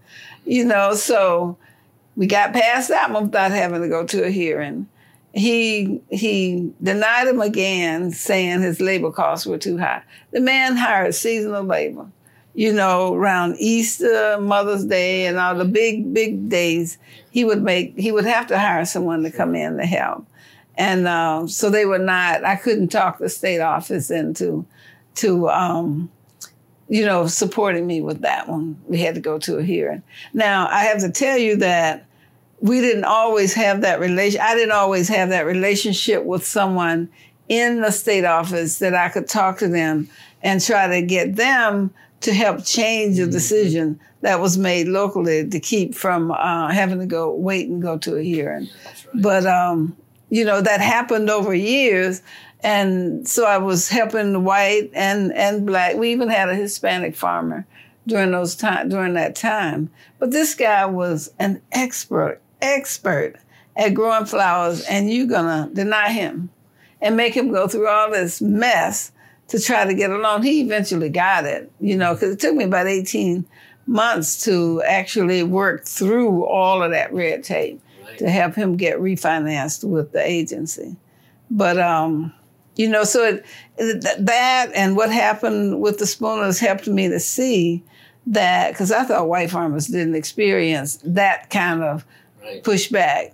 You 0.45 0.63
know, 0.63 0.93
so 0.93 1.57
we 2.15 2.27
got 2.27 2.53
past 2.53 2.87
that 2.87 3.11
one 3.11 3.25
without 3.25 3.51
having 3.51 3.81
to 3.81 3.89
go 3.89 4.05
to 4.05 4.23
a 4.23 4.29
hearing. 4.29 4.87
He 5.33 6.01
he 6.09 6.71
denied 6.81 7.27
him 7.27 7.41
again, 7.41 8.11
saying 8.11 8.61
his 8.61 8.79
labor 8.79 9.11
costs 9.11 9.45
were 9.45 9.57
too 9.57 9.77
high. 9.77 10.03
The 10.31 10.39
man 10.39 10.77
hired 10.77 11.15
seasonal 11.15 11.63
labor, 11.63 12.07
you 12.53 12.73
know, 12.73 13.13
around 13.13 13.55
Easter, 13.57 14.37
Mother's 14.39 14.85
Day, 14.85 15.25
and 15.25 15.37
all 15.37 15.55
the 15.55 15.65
big 15.65 16.13
big 16.13 16.49
days. 16.49 16.97
He 17.31 17.45
would 17.45 17.63
make 17.63 17.97
he 17.97 18.11
would 18.11 18.25
have 18.25 18.47
to 18.47 18.59
hire 18.59 18.85
someone 18.85 19.23
to 19.23 19.31
come 19.31 19.55
in 19.55 19.77
to 19.77 19.85
help 19.85 20.25
and 20.75 21.07
um, 21.07 21.47
so 21.47 21.69
they 21.69 21.85
were 21.85 21.99
not. 21.99 22.43
I 22.43 22.55
couldn't 22.55 22.89
talk 22.89 23.19
the 23.19 23.29
state 23.29 23.59
office 23.59 24.09
into 24.09 24.65
to 25.15 25.49
um, 25.49 26.09
you 26.89 27.05
know 27.05 27.27
supporting 27.27 27.85
me 27.85 28.01
with 28.01 28.21
that 28.21 28.47
one. 28.47 28.81
We 28.87 28.99
had 28.99 29.15
to 29.15 29.21
go 29.21 29.37
to 29.39 29.57
a 29.57 29.63
hearing. 29.63 30.03
Now 30.33 30.67
I 30.69 30.85
have 30.85 30.99
to 31.01 31.11
tell 31.11 31.37
you 31.37 31.57
that 31.57 32.05
we 32.61 32.79
didn't 32.79 33.05
always 33.05 33.53
have 33.53 33.81
that 33.81 33.99
relation. 33.99 34.41
I 34.41 34.55
didn't 34.55 34.71
always 34.71 35.07
have 35.09 35.29
that 35.29 35.45
relationship 35.45 36.23
with 36.23 36.45
someone 36.45 37.09
in 37.49 37.81
the 37.81 37.91
state 37.91 38.25
office 38.25 38.79
that 38.79 38.95
I 38.95 39.09
could 39.09 39.27
talk 39.27 39.59
to 39.59 39.67
them 39.67 40.09
and 40.41 40.63
try 40.63 40.87
to 40.87 41.05
get 41.05 41.35
them 41.35 41.93
to 42.21 42.33
help 42.33 42.63
change 42.63 43.17
the 43.17 43.27
decision 43.27 43.99
that 44.21 44.39
was 44.39 44.57
made 44.57 44.87
locally 44.87 45.47
to 45.47 45.59
keep 45.59 45.95
from 45.95 46.31
uh, 46.31 46.71
having 46.71 46.99
to 46.99 47.05
go 47.05 47.33
wait 47.33 47.67
and 47.67 47.81
go 47.81 47.97
to 47.97 48.15
a 48.15 48.21
hearing. 48.21 48.69
Right. 48.85 49.05
But 49.15 49.45
um, 49.45 49.95
you 50.29 50.45
know 50.45 50.61
that 50.61 50.79
happened 50.81 51.29
over 51.29 51.53
years, 51.53 52.21
and 52.61 53.27
so 53.27 53.45
I 53.45 53.57
was 53.57 53.89
helping 53.89 54.33
the 54.33 54.39
white 54.39 54.91
and 54.93 55.33
and 55.33 55.65
black. 55.65 55.95
We 55.95 56.11
even 56.11 56.29
had 56.29 56.49
a 56.49 56.55
Hispanic 56.55 57.15
farmer 57.15 57.65
during 58.07 58.31
those 58.31 58.55
time 58.55 58.89
during 58.89 59.13
that 59.15 59.35
time. 59.35 59.89
But 60.19 60.31
this 60.31 60.55
guy 60.55 60.85
was 60.85 61.31
an 61.39 61.61
expert, 61.71 62.39
expert 62.61 63.35
at 63.75 63.93
growing 63.93 64.25
flowers, 64.25 64.83
and 64.83 65.11
you're 65.11 65.27
gonna 65.27 65.69
deny 65.73 66.11
him 66.11 66.51
and 67.01 67.17
make 67.17 67.35
him 67.35 67.51
go 67.51 67.67
through 67.67 67.87
all 67.87 68.11
this 68.11 68.41
mess 68.41 69.11
to 69.51 69.59
try 69.59 69.85
to 69.85 69.93
get 69.93 70.09
along. 70.09 70.43
He 70.43 70.61
eventually 70.61 71.09
got 71.09 71.45
it, 71.45 71.71
you 71.79 71.95
know, 71.95 72.13
because 72.13 72.33
it 72.33 72.39
took 72.39 72.55
me 72.55 72.65
about 72.65 72.87
18 72.87 73.45
months 73.85 74.43
to 74.45 74.81
actually 74.83 75.43
work 75.43 75.85
through 75.85 76.45
all 76.45 76.83
of 76.83 76.91
that 76.91 77.13
red 77.13 77.43
tape 77.43 77.81
right. 78.05 78.17
to 78.17 78.29
help 78.29 78.55
him 78.55 78.75
get 78.77 78.97
refinanced 78.97 79.83
with 79.83 80.11
the 80.11 80.21
agency. 80.25 80.95
But 81.49 81.79
um, 81.79 82.33
you 82.75 82.89
know, 82.89 83.03
so 83.03 83.23
it, 83.25 83.45
it, 83.77 84.25
that 84.25 84.71
and 84.73 84.95
what 84.95 85.11
happened 85.11 85.81
with 85.81 85.99
the 85.99 86.05
Spooners 86.05 86.59
helped 86.59 86.87
me 86.87 87.09
to 87.09 87.19
see 87.19 87.83
that 88.27 88.71
because 88.71 88.91
I 88.91 89.03
thought 89.03 89.27
white 89.27 89.51
farmers 89.51 89.87
didn't 89.87 90.15
experience 90.15 90.99
that 91.03 91.49
kind 91.49 91.83
of 91.83 92.05
Right. 92.43 92.63
pushback, 92.63 93.33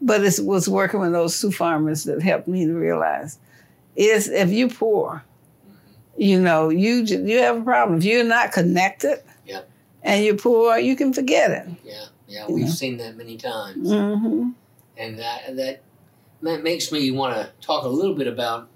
but 0.00 0.24
it 0.24 0.40
was 0.42 0.68
working 0.68 1.00
with 1.00 1.12
those 1.12 1.40
two 1.40 1.52
farmers 1.52 2.04
that 2.04 2.20
helped 2.20 2.48
me 2.48 2.66
to 2.66 2.72
realize 2.72 3.38
is 3.94 4.28
if 4.28 4.50
you 4.50 4.68
poor, 4.68 5.22
you 6.16 6.40
know, 6.40 6.68
you 6.68 7.02
you 7.02 7.38
have 7.38 7.58
a 7.58 7.62
problem. 7.62 7.98
If 7.98 8.04
you're 8.04 8.24
not 8.24 8.52
connected, 8.52 9.22
Yep. 9.46 9.68
and 10.02 10.24
you're 10.24 10.36
poor, 10.36 10.78
you 10.78 10.96
can 10.96 11.12
forget 11.12 11.50
it. 11.50 11.68
Yeah. 11.84 12.04
Yeah. 12.28 12.46
We've 12.48 12.64
know. 12.66 12.70
seen 12.70 12.96
that 12.98 13.16
many 13.16 13.36
times. 13.36 13.90
hmm 13.90 14.50
and 14.96 15.18
that 15.18 15.56
that 15.56 15.82
that 16.42 16.62
makes 16.62 16.92
me 16.92 17.10
want 17.10 17.34
to 17.36 17.50
talk 17.66 17.84
a 17.84 17.88
little 17.88 18.14
bit 18.14 18.26
about 18.26 18.68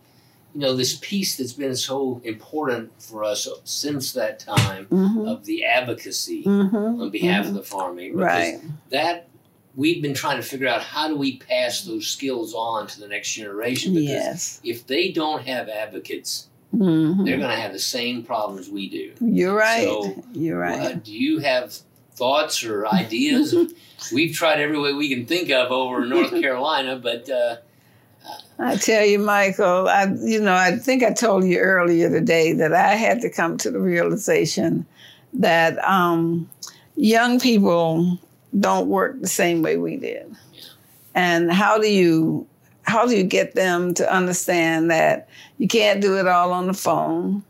you 0.55 0.61
know 0.61 0.75
this 0.75 0.97
piece 1.03 1.37
that's 1.37 1.53
been 1.53 1.75
so 1.77 2.21
important 2.25 2.91
for 3.03 3.25
us 3.25 3.47
since 3.65 4.13
that 4.13 4.39
time 4.39 4.87
hmm 4.87 5.27
of 5.27 5.45
the 5.45 5.65
advocacy 5.65 6.43
hmm 6.45 6.75
on 7.01 7.11
behalf 7.11 7.47
of 7.47 7.55
the 7.55 7.63
farming 7.63 8.17
Right. 8.17 8.61
that 8.91 9.29
we've 9.77 10.01
been 10.01 10.15
trying 10.15 10.37
to 10.37 10.43
figure 10.43 10.69
out 10.69 10.81
how 10.83 11.09
do 11.09 11.17
we 11.17 11.37
pass 11.39 11.83
those 11.83 12.07
skills 12.07 12.55
on 12.55 12.87
to 12.87 13.01
the 13.01 13.09
next 13.09 13.33
generation 13.35 13.93
because 13.93 14.09
Yes. 14.09 14.61
if 14.65 14.87
they 14.87 15.11
don't 15.11 15.43
have 15.47 15.69
advocates 15.69 16.49
hmm 16.77 17.25
they're 17.25 17.39
going 17.39 17.51
to 17.51 17.57
have 17.57 17.73
the 17.73 17.79
same 17.79 18.23
problems 18.23 18.69
we 18.69 18.89
do 18.89 19.13
You're 19.21 19.55
right. 19.55 19.85
So, 19.85 20.25
You're 20.33 20.59
right. 20.59 20.81
Uh, 20.81 20.93
do 20.95 21.13
you 21.13 21.39
have 21.39 21.77
thoughts 22.13 22.65
or 22.65 22.87
ideas 22.87 23.55
we've 24.13 24.35
tried 24.35 24.61
every 24.61 24.79
way 24.79 24.93
we 24.93 25.09
can 25.09 25.27
think 25.27 25.51
of 25.51 25.71
over 25.73 26.03
in 26.03 26.09
north 26.09 26.31
carolina 26.41 26.97
but 26.97 27.29
uh, 27.29 27.57
I 28.59 28.77
tell 28.77 29.05
you, 29.05 29.19
Michael, 29.19 29.89
I 29.89 30.07
you 30.23 30.41
know, 30.41 30.55
I 30.55 30.77
think 30.77 31.03
I 31.03 31.13
told 31.13 31.45
you 31.45 31.59
earlier 31.59 32.09
today 32.09 32.53
that 32.53 32.73
I 32.73 32.95
had 32.95 33.21
to 33.23 33.31
come 33.31 33.59
to 33.59 33.71
the 33.71 33.81
realization 33.81 34.87
that 35.35 35.83
um, 35.85 36.49
young 36.97 37.41
people 37.41 38.19
don't 38.59 38.89
work 38.89 39.21
the 39.21 39.29
same 39.29 39.63
way 39.63 39.77
we 39.77 39.97
did. 39.97 40.35
And 41.15 41.53
how 41.53 41.79
do 41.79 41.91
you 41.91 42.47
how 42.85 43.07
do 43.07 43.17
you 43.17 43.25
get 43.25 43.55
them 43.55 43.95
to 43.95 44.13
understand 44.15 44.91
that 44.91 45.29
you 45.59 45.69
can't 45.69 46.01
do 46.01 46.19
it 46.19 46.27
all 46.27 46.53
on 46.53 46.67
the 46.67 46.75
phone? 46.75 47.43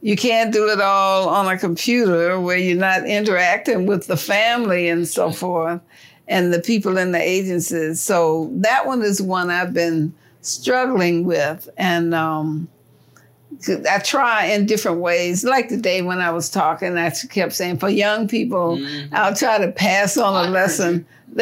You 0.00 0.16
can't 0.16 0.52
do 0.52 0.68
it 0.68 0.80
all 0.80 1.28
on 1.28 1.48
a 1.48 1.58
computer 1.58 2.40
where 2.40 2.56
you're 2.56 2.76
not 2.78 3.06
interacting 3.06 3.86
with 3.86 4.06
the 4.06 4.16
family 4.16 4.88
and 4.88 5.06
so 5.08 5.32
forth 5.32 5.80
and 6.28 6.52
the 6.52 6.60
people 6.60 6.96
in 6.98 7.12
the 7.12 7.20
agencies. 7.20 8.00
So 8.00 8.50
that 8.54 8.86
one 8.86 9.02
is 9.02 9.20
one 9.20 9.50
I've 9.50 9.72
been 9.74 10.14
struggling 10.42 11.24
with. 11.24 11.68
And 11.76 12.14
um, 12.14 12.68
I 13.90 13.98
try 13.98 14.46
in 14.46 14.66
different 14.66 14.98
ways. 14.98 15.42
Like 15.44 15.70
the 15.70 15.76
day 15.76 16.02
when 16.02 16.20
I 16.20 16.30
was 16.30 16.48
talking, 16.50 16.96
I 16.96 17.10
kept 17.30 17.52
saying, 17.54 17.78
for 17.78 17.88
young 17.88 18.28
people, 18.28 18.76
Mhm. 18.76 19.08
I'll 19.12 19.34
try 19.34 19.58
to 19.58 19.72
pass 19.72 20.16
on 20.16 20.46
a 20.46 20.50
lesson 20.50 20.92
that 20.92 20.94
I 20.94 20.94
learned. 20.94 21.06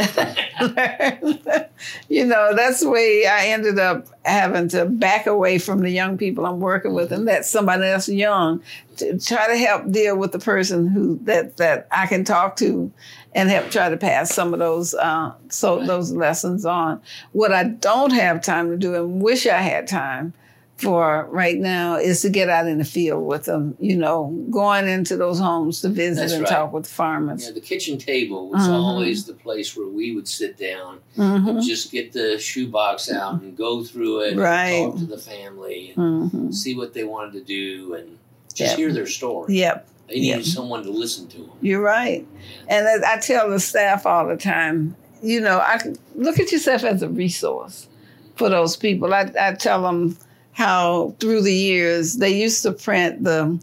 you 2.09 2.25
know, 2.25 2.55
that's 2.55 2.81
the 2.81 2.88
way 2.88 3.26
I 3.26 3.47
ended 3.49 3.79
up 3.79 4.07
having 4.25 4.69
to 4.69 4.87
back 4.87 5.26
away 5.26 5.59
from 5.59 5.81
the 5.81 5.91
young 5.91 6.17
people 6.17 6.47
I'm 6.47 6.61
working 6.61 6.95
with 6.95 7.12
and 7.12 7.25
let 7.25 7.45
somebody 7.45 7.85
else 7.85 8.09
young 8.09 8.62
to 8.97 9.19
try 9.19 9.47
to 9.47 9.57
help 9.57 9.91
deal 9.91 10.17
with 10.17 10.33
the 10.33 10.38
person 10.38 10.88
who 10.88 11.19
that 11.25 11.59
that 11.59 11.87
I 11.91 12.07
can 12.07 12.25
talk 12.25 12.57
to 12.57 12.91
and 13.35 13.50
help 13.50 13.71
try 13.71 13.88
to 13.88 13.97
pass 13.97 14.33
some 14.33 14.53
of 14.53 14.59
those 14.59 14.95
uh, 14.95 15.33
so 15.49 15.85
those 15.85 16.12
lessons 16.12 16.64
on. 16.64 17.00
What 17.33 17.53
I 17.53 17.64
don't 17.64 18.12
have 18.12 18.43
time 18.43 18.71
to 18.71 18.76
do 18.76 18.95
and 18.95 19.23
wish 19.23 19.47
I 19.47 19.59
had 19.59 19.87
time 19.87 20.33
for 20.76 21.28
right 21.31 21.57
now 21.59 21.97
is 21.97 22.23
to 22.23 22.28
get 22.31 22.49
out 22.49 22.66
in 22.66 22.78
the 22.78 22.85
field 22.85 23.25
with 23.26 23.45
them, 23.45 23.76
you 23.78 23.97
know, 23.97 24.26
going 24.50 24.88
into 24.88 25.16
those 25.16 25.38
homes 25.38 25.81
to 25.83 25.88
visit 25.88 26.21
That's 26.23 26.33
and 26.33 26.43
right. 26.43 26.50
talk 26.50 26.73
with 26.73 26.87
farmers. 26.87 27.47
Yeah, 27.47 27.52
the 27.52 27.61
kitchen 27.61 27.97
table 27.97 28.49
was 28.49 28.69
Mhm. 28.69 28.75
always 28.75 29.25
the 29.25 29.35
place 29.35 29.76
where 29.76 29.87
we 29.88 30.14
would 30.14 30.26
sit 30.26 30.57
down, 30.59 30.99
hmm 31.14 31.61
just 31.61 31.93
get 31.93 32.12
the 32.12 32.38
shoebox 32.38 33.11
out 33.11 33.40
and 33.40 33.57
go 33.57 33.85
through 33.85 34.21
it, 34.23 34.37
Right. 34.37 34.71
and 34.71 34.93
talk 34.93 35.00
to 35.00 35.07
the 35.07 35.19
family, 35.19 35.93
and 35.97 36.31
hmm 36.31 36.50
see 36.50 36.75
what 36.76 36.93
they 36.93 37.04
wanted 37.04 37.33
to 37.35 37.40
do, 37.45 37.95
and 37.95 38.19
just 38.52 38.73
Yep. 38.73 38.78
hear 38.78 38.93
their 38.93 39.07
story. 39.07 39.57
Yep. 39.57 39.88
They 40.09 40.14
needed 40.21 40.47
Yeah. 40.47 40.52
someone 40.54 40.83
to 40.83 40.90
listen 40.90 41.28
to 41.28 41.38
them. 41.38 41.50
You're 41.62 41.81
right. 41.81 42.26
And 42.69 42.87
I 43.04 43.19
tell 43.19 43.49
the 43.49 43.61
staff 43.61 44.07
all 44.07 44.26
the 44.26 44.37
time, 44.37 44.97
you 45.23 45.40
know, 45.40 45.59
I 45.59 45.78
look 46.16 46.38
at 46.40 46.50
yourself 46.52 46.83
as 46.85 47.00
a 47.02 47.09
resource 47.09 47.88
for 48.37 48.49
those 48.49 48.76
people. 48.76 49.14
I, 49.14 49.31
I 49.40 49.52
tell 49.54 49.83
them 49.83 50.16
how 50.54 51.14
through 51.20 51.42
the 51.42 51.54
years 51.54 52.14
they 52.14 52.40
used 52.40 52.62
to 52.62 52.73
print 52.73 53.23
the 53.23 53.61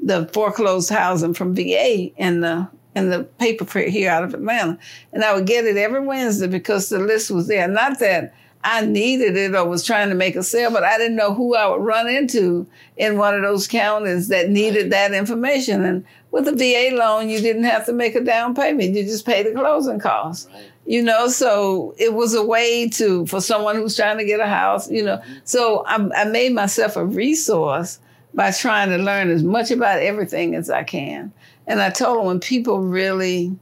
the 0.00 0.26
foreclosed 0.32 0.88
housing 0.88 1.34
from 1.34 1.54
VA 1.54 2.10
in 2.16 2.40
the 2.40 2.68
in 2.94 3.10
the 3.10 3.24
paper 3.24 3.64
print 3.64 3.90
here 3.90 4.10
out 4.10 4.24
of 4.24 4.34
Atlanta, 4.34 4.78
and 5.12 5.22
I 5.22 5.34
would 5.34 5.46
get 5.46 5.66
it 5.66 5.76
every 5.76 6.00
Wednesday 6.00 6.46
because 6.46 6.88
the 6.88 6.98
list 6.98 7.30
was 7.30 7.46
there. 7.46 7.68
Not 7.68 7.98
that 8.00 8.34
I 8.64 8.84
needed 8.84 9.36
it 9.36 9.54
or 9.54 9.68
was 9.68 9.84
trying 9.84 10.08
to 10.08 10.14
make 10.14 10.34
a 10.34 10.42
sale, 10.42 10.70
but 10.70 10.84
I 10.84 10.98
didn't 10.98 11.16
know 11.16 11.34
who 11.34 11.54
I 11.54 11.68
would 11.68 11.82
run 11.82 12.08
into 12.08 12.66
in 12.96 13.18
one 13.18 13.34
of 13.34 13.42
those 13.42 13.68
counties 13.68 14.28
that 14.28 14.50
needed 14.50 14.90
that 14.90 15.12
information. 15.12 15.84
And 15.84 16.04
with 16.30 16.48
a 16.48 16.52
VA 16.52 16.96
loan, 16.96 17.28
you 17.28 17.40
didn't 17.40 17.64
have 17.64 17.86
to 17.86 17.92
make 17.92 18.14
a 18.14 18.20
down 18.20 18.54
payment; 18.54 18.94
you 18.94 19.04
just 19.04 19.26
pay 19.26 19.42
the 19.42 19.52
closing 19.52 20.00
costs 20.00 20.48
Right. 20.52 20.64
You 20.88 21.02
know 21.02 21.28
so 21.28 21.94
it 21.98 22.14
was 22.14 22.34
a 22.34 22.42
way 22.42 22.88
to 22.88 23.26
for 23.26 23.42
someone 23.42 23.76
who's 23.76 23.94
trying 23.94 24.16
to 24.16 24.24
get 24.24 24.40
a 24.40 24.46
house 24.46 24.90
you 24.90 25.04
know. 25.04 25.18
Mm-hmm. 25.18 25.34
So 25.44 25.84
I, 25.86 26.22
I 26.22 26.24
made 26.24 26.54
myself 26.54 26.96
a 26.96 27.04
resource 27.04 28.00
by 28.32 28.50
trying 28.52 28.88
to 28.88 28.96
learn 28.96 29.28
as 29.30 29.42
much 29.42 29.70
about 29.70 30.00
everything 30.00 30.54
as 30.54 30.70
i 30.70 30.82
can. 30.82 31.30
And 31.66 31.82
i 31.82 31.90
told 31.90 32.18
them 32.18 32.26
when 32.26 32.40
people 32.40 32.80
really 32.80 33.54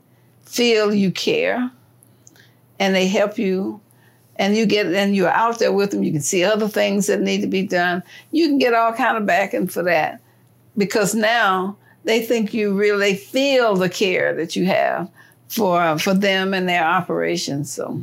feel 0.42 0.94
you 0.94 1.10
care 1.10 1.68
and 2.78 2.94
they 2.94 3.08
help 3.08 3.38
you 3.38 3.80
and 4.36 4.56
you 4.56 4.64
get 4.64 4.86
and 4.86 5.16
you're 5.16 5.28
out 5.28 5.58
there 5.58 5.72
with 5.72 5.90
them 5.90 6.04
you 6.04 6.12
can 6.12 6.20
see 6.20 6.44
other 6.44 6.68
things 6.68 7.08
that 7.08 7.20
need 7.20 7.40
to 7.40 7.48
be 7.48 7.66
done 7.66 8.04
you 8.30 8.46
can 8.46 8.58
get 8.58 8.72
all 8.72 8.92
kind 8.92 9.16
of 9.16 9.26
backing 9.26 9.66
for 9.66 9.82
that. 9.82 10.20
Because 10.76 11.14
now 11.14 11.76
they 12.04 12.22
think 12.22 12.54
you 12.54 12.72
really 12.72 13.16
feel 13.16 13.74
the 13.74 13.88
care 13.88 14.32
that 14.34 14.54
you 14.54 14.66
have 14.66 15.10
for 15.48 15.98
for 15.98 16.14
them 16.14 16.52
and 16.54 16.68
their 16.68 16.84
operations. 16.84 17.72
So 17.72 18.00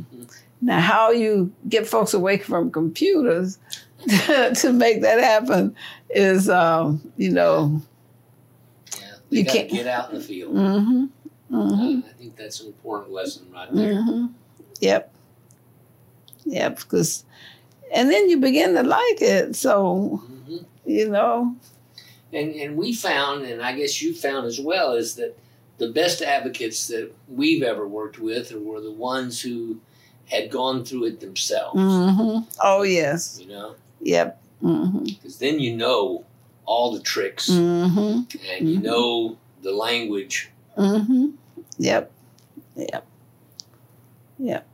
now, 0.60 0.80
how 0.80 1.10
you 1.10 1.52
get 1.68 1.86
folks 1.86 2.14
away 2.14 2.38
from 2.38 2.70
computers 2.70 3.58
to 4.08 4.72
make 4.72 5.02
that 5.02 5.20
happen 5.20 5.74
is, 6.10 6.48
um, 6.48 7.00
you 7.16 7.30
know, 7.30 7.82
Yeah. 8.98 9.14
You 9.30 9.44
can't- 9.44 9.70
get 9.70 9.86
out 9.86 10.10
in 10.10 10.16
the 10.18 10.24
field. 10.24 10.54
mm-hmm, 10.54 11.04
mm-hmm, 11.54 11.54
Uh, 11.54 12.08
I 12.08 12.12
think 12.18 12.36
that's 12.36 12.60
an 12.60 12.68
important 12.68 13.12
lesson 13.12 13.46
right 13.52 13.68
there. 13.72 13.94
mm-hmm. 13.94 14.26
Yep, 14.80 15.12
yep. 16.44 16.76
Because, 16.76 17.24
and 17.92 18.10
then 18.10 18.28
you 18.28 18.38
begin 18.38 18.74
to 18.74 18.82
like 18.82 19.20
it. 19.22 19.56
So 19.56 20.22
hmm 20.26 20.56
you 20.86 21.08
know, 21.08 21.56
And 22.32 22.54
and 22.56 22.76
we 22.76 22.92
found, 22.94 23.44
and 23.46 23.62
I 23.62 23.72
guess 23.74 24.02
you 24.02 24.12
found 24.14 24.46
as 24.46 24.60
well, 24.60 24.92
is 24.92 25.14
that 25.16 25.36
the 25.86 25.92
best 25.92 26.22
advocates 26.22 26.86
that 26.88 27.12
we've 27.28 27.62
ever 27.62 27.86
worked 27.86 28.18
with 28.18 28.52
were 28.52 28.80
the 28.80 28.90
ones 28.90 29.40
who 29.42 29.80
had 30.30 30.50
gone 30.50 30.84
through 30.84 31.04
it 31.04 31.20
themselves. 31.20 31.78
hmm 31.78 32.38
oh 32.62 32.82
yes, 32.82 33.38
You 33.40 33.48
know, 33.48 33.74
yep, 34.00 34.40
mm-hmm, 34.62 35.04
because 35.04 35.38
then 35.38 35.60
you 35.60 35.76
know 35.76 36.24
all 36.64 36.92
the 36.92 37.00
tricks. 37.00 37.50
Mm-hmm, 37.50 38.20
and 38.50 38.68
you 38.68 38.78
Mhm. 38.78 38.82
know 38.82 39.36
the 39.62 39.72
language. 39.72 40.50
mm-hmm, 40.76 41.30
yep, 41.78 42.10
yep, 42.76 43.06
yep. 44.38 44.66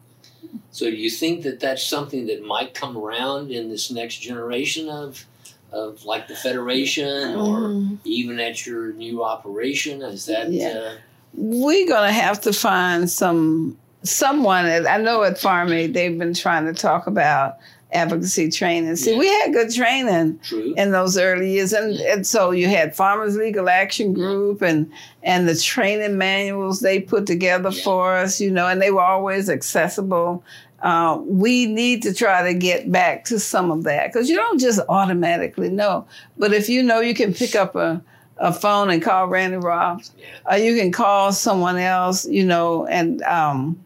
So 0.70 0.88
do 0.88 0.96
you 0.96 1.10
think 1.10 1.42
that 1.42 1.58
that's 1.60 1.84
something 1.84 2.26
that 2.26 2.44
might 2.44 2.74
come 2.74 2.96
around 2.96 3.50
in 3.50 3.68
this 3.70 3.90
next 3.90 4.18
generation 4.18 4.88
of 4.88 5.26
of 5.72 6.04
like 6.04 6.28
the 6.28 6.34
federation 6.34 7.34
or 7.36 7.60
Mhm. 7.70 7.98
even 8.04 8.40
at 8.40 8.66
your 8.66 8.92
new 8.92 9.22
operation? 9.24 10.02
Is 10.02 10.26
that 10.26 10.50
Yeah. 10.52 10.68
uh, 10.68 10.90
we're 11.34 11.86
gonna 11.88 12.12
have 12.12 12.40
to 12.42 12.52
find 12.52 13.08
some 13.10 13.76
someone. 14.02 14.64
I 14.86 14.96
know 14.96 15.22
at 15.24 15.38
Farm 15.38 15.70
Aid 15.72 15.92
they've 15.92 16.18
been 16.18 16.32
trying 16.32 16.64
to 16.64 16.72
talk 16.72 17.06
about 17.06 17.56
advocacy 17.92 18.50
training. 18.50 18.96
See, 18.96 19.12
Yeah. 19.12 19.18
we 19.18 19.28
had 19.28 19.52
good 19.52 19.70
training 19.74 20.38
true? 20.42 20.72
in 20.76 20.92
those 20.92 21.18
early 21.18 21.50
years, 21.50 21.72
and, 21.74 21.96
and 22.00 22.26
so 22.26 22.50
you 22.52 22.66
had 22.68 22.94
Farmers 22.96 23.36
Legal 23.36 23.68
Action 23.68 24.14
Group 24.14 24.62
and 24.62 24.90
and 25.22 25.46
the 25.48 25.54
training 25.56 26.16
manuals 26.16 26.80
they 26.80 26.98
put 27.00 27.26
together 27.26 27.68
Yeah. 27.70 27.82
for 27.82 28.16
us, 28.16 28.40
you 28.40 28.50
know, 28.50 28.68
and 28.68 28.80
they 28.80 28.90
were 28.90 29.02
always 29.02 29.50
accessible. 29.50 30.42
Uh, 30.82 31.20
we 31.24 31.66
need 31.66 32.02
to 32.02 32.14
try 32.14 32.42
to 32.42 32.54
get 32.58 32.90
back 32.90 33.24
to 33.26 33.38
some 33.38 33.70
of 33.70 33.84
that 33.84 34.10
because 34.12 34.30
you 34.30 34.36
don't 34.36 34.58
just 34.58 34.80
automatically 34.88 35.68
know. 35.68 36.06
But 36.38 36.52
if 36.54 36.68
you 36.68 36.82
know 36.82 37.00
you 37.00 37.14
can 37.14 37.34
pick 37.34 37.54
up 37.54 37.76
a, 37.76 38.02
a 38.38 38.52
phone 38.52 38.90
and 38.90 39.02
call 39.02 39.26
Randy 39.26 39.58
Yeah. 39.58 39.98
or 40.46 40.56
you 40.56 40.78
can 40.78 40.90
call 40.90 41.32
someone 41.32 41.76
else, 41.76 42.26
you 42.26 42.44
know, 42.44 42.86
and 42.86 43.20
um, 43.22 43.78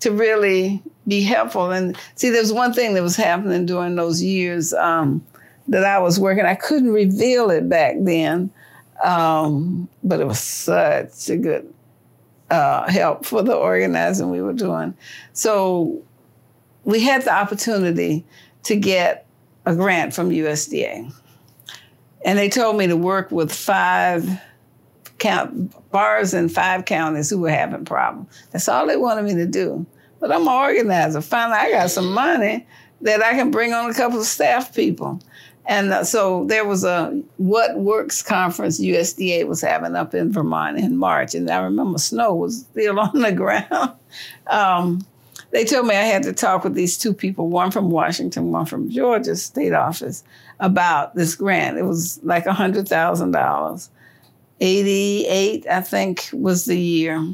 to 0.00 0.12
really 0.12 0.82
be 1.08 1.22
helpful. 1.22 1.72
And 1.72 1.96
see, 2.14 2.30
there's 2.30 2.52
one 2.52 2.72
thing 2.72 2.94
that 2.94 3.02
was 3.02 3.16
happening 3.16 3.66
during 3.66 3.96
those 3.96 4.22
years 4.22 4.72
um, 4.72 5.24
that 5.68 5.84
I 5.84 5.98
was 5.98 6.20
working. 6.20 6.44
I 6.44 6.54
couldn't 6.54 6.92
reveal 6.92 7.50
it 7.50 7.68
back 7.68 7.96
then, 8.00 8.50
um, 9.02 9.88
but 10.04 10.20
it 10.20 10.26
was 10.26 10.38
such 10.40 11.28
a 11.28 11.36
good 11.36 11.72
uh, 12.50 12.88
help 12.88 13.24
for 13.26 13.42
the 13.42 13.54
organizing 13.54 14.30
we 14.30 14.40
were 14.42 14.52
doing. 14.52 14.94
So 15.32 16.02
we 16.86 17.00
had 17.00 17.22
the 17.22 17.34
opportunity 17.34 18.24
to 18.62 18.76
get 18.76 19.26
a 19.66 19.74
grant 19.74 20.14
from 20.14 20.30
USDA. 20.30 21.12
And 22.24 22.38
they 22.38 22.48
told 22.48 22.78
me 22.78 22.86
to 22.86 22.96
work 22.96 23.30
with 23.30 23.52
five 23.52 24.40
count 25.18 25.90
bars 25.90 26.32
in 26.32 26.48
five 26.48 26.84
counties 26.84 27.28
who 27.28 27.40
were 27.40 27.50
having 27.50 27.84
problems. 27.84 28.28
That's 28.52 28.68
all 28.68 28.86
they 28.86 28.96
wanted 28.96 29.24
me 29.24 29.34
to 29.34 29.46
do. 29.46 29.84
But 30.20 30.32
I'm 30.32 30.42
an 30.42 30.48
organizer. 30.48 31.20
Finally, 31.20 31.58
I 31.58 31.70
got 31.72 31.90
some 31.90 32.12
money 32.12 32.66
that 33.02 33.22
I 33.22 33.32
can 33.32 33.50
bring 33.50 33.72
on 33.72 33.90
a 33.90 33.94
couple 33.94 34.20
of 34.20 34.26
staff 34.26 34.74
people. 34.74 35.20
And 35.66 35.92
uh, 35.92 36.04
so 36.04 36.44
there 36.44 36.64
was 36.64 36.84
a 36.84 37.20
What 37.36 37.76
Works 37.76 38.22
conference 38.22 38.80
USDA 38.80 39.46
was 39.48 39.60
having 39.60 39.96
up 39.96 40.14
in 40.14 40.32
Vermont 40.32 40.78
in 40.78 40.96
March. 40.96 41.34
And 41.34 41.50
I 41.50 41.58
remember 41.58 41.98
snow 41.98 42.34
was 42.34 42.60
still 42.60 43.00
on 43.00 43.20
the 43.20 43.32
ground. 43.32 43.92
Um, 44.46 45.04
they 45.56 45.64
told 45.64 45.86
me 45.86 45.96
I 45.96 46.02
had 46.02 46.22
to 46.24 46.34
talk 46.34 46.64
with 46.64 46.74
these 46.74 46.98
two 46.98 47.14
people, 47.14 47.48
one 47.48 47.70
from 47.70 47.88
Washington, 47.88 48.52
one 48.52 48.66
from 48.66 48.90
Georgia 48.90 49.34
state 49.36 49.72
office, 49.72 50.22
about 50.60 51.14
this 51.14 51.34
grant. 51.34 51.78
It 51.78 51.84
was 51.84 52.20
like 52.22 52.44
$100,000. 52.44 53.88
88, 54.60 55.66
I 55.66 55.80
think, 55.80 56.28
was 56.34 56.66
the 56.66 56.78
year. 56.78 57.32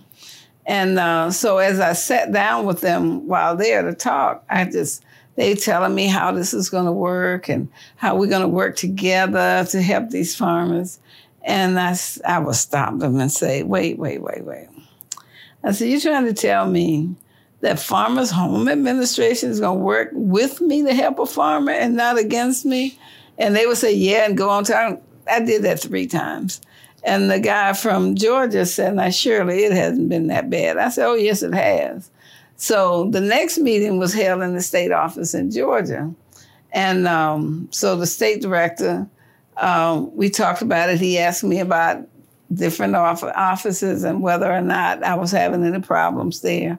And 0.66 1.00
uh, 1.00 1.32
so 1.32 1.58
as 1.58 1.80
I 1.80 1.94
sat 1.94 2.30
down 2.30 2.64
with 2.64 2.80
them 2.80 3.26
while 3.26 3.56
there 3.56 3.82
to 3.82 3.92
talk, 3.92 4.44
I 4.48 4.66
just, 4.66 5.02
they 5.34 5.56
telling 5.56 5.96
me 5.96 6.06
how 6.06 6.30
this 6.30 6.54
is 6.54 6.70
going 6.70 6.86
to 6.86 6.92
work 6.92 7.48
and 7.48 7.68
how 7.96 8.14
we're 8.14 8.30
going 8.30 8.42
to 8.42 8.46
work 8.48 8.76
together 8.76 9.66
to 9.70 9.82
help 9.82 10.10
these 10.10 10.36
farmers. 10.36 11.00
And 11.42 11.76
I, 11.76 11.96
I 12.24 12.38
would 12.38 12.54
stop 12.54 13.00
them 13.00 13.18
and 13.18 13.32
say, 13.32 13.64
wait, 13.64 13.98
wait, 13.98 14.22
wait, 14.22 14.44
wait. 14.44 14.68
I 15.64 15.72
said, 15.72 15.88
you're 15.88 15.98
trying 15.98 16.26
to 16.26 16.34
tell 16.34 16.66
me 16.66 17.16
that 17.62 17.80
Farmers 17.80 18.30
Home 18.30 18.68
Administration 18.68 19.50
is 19.50 19.60
going 19.60 19.78
to 19.78 19.84
work 19.84 20.10
with 20.12 20.60
me 20.60 20.82
to 20.82 20.94
help 20.94 21.18
a 21.18 21.26
farmer 21.26 21.72
and 21.72 21.96
not 21.96 22.18
against 22.18 22.66
me? 22.66 22.98
And 23.38 23.56
they 23.56 23.66
would 23.66 23.78
say, 23.78 23.94
yeah, 23.94 24.26
and 24.26 24.36
go 24.36 24.50
on 24.50 24.64
to, 24.64 25.00
I 25.28 25.40
did 25.40 25.62
that 25.62 25.80
three 25.80 26.06
times. 26.06 26.60
And 27.04 27.30
the 27.30 27.40
guy 27.40 27.72
from 27.72 28.14
Georgia 28.14 28.66
said, 28.66 28.94
now, 28.94 29.10
surely 29.10 29.64
it 29.64 29.72
hasn't 29.72 30.08
been 30.08 30.26
that 30.26 30.50
bad. 30.50 30.76
I 30.76 30.88
said, 30.88 31.06
oh, 31.06 31.14
yes, 31.14 31.42
it 31.42 31.54
has. 31.54 32.10
So 32.56 33.08
the 33.10 33.20
next 33.20 33.58
meeting 33.58 33.98
was 33.98 34.12
held 34.12 34.42
in 34.42 34.54
the 34.54 34.60
state 34.60 34.92
office 34.92 35.34
in 35.34 35.50
Georgia. 35.50 36.12
And 36.72 37.08
um, 37.08 37.68
so 37.70 37.96
the 37.96 38.06
state 38.06 38.40
director, 38.40 39.08
um, 39.56 40.14
we 40.16 40.30
talked 40.30 40.62
about 40.62 40.90
it. 40.90 41.00
He 41.00 41.18
asked 41.18 41.44
me 41.44 41.58
about 41.58 42.06
different 42.52 42.94
off- 42.94 43.22
offices 43.22 44.04
and 44.04 44.22
whether 44.22 44.52
or 44.52 44.60
not 44.60 45.02
I 45.02 45.14
was 45.14 45.32
having 45.32 45.64
any 45.64 45.80
problems 45.80 46.40
there. 46.40 46.78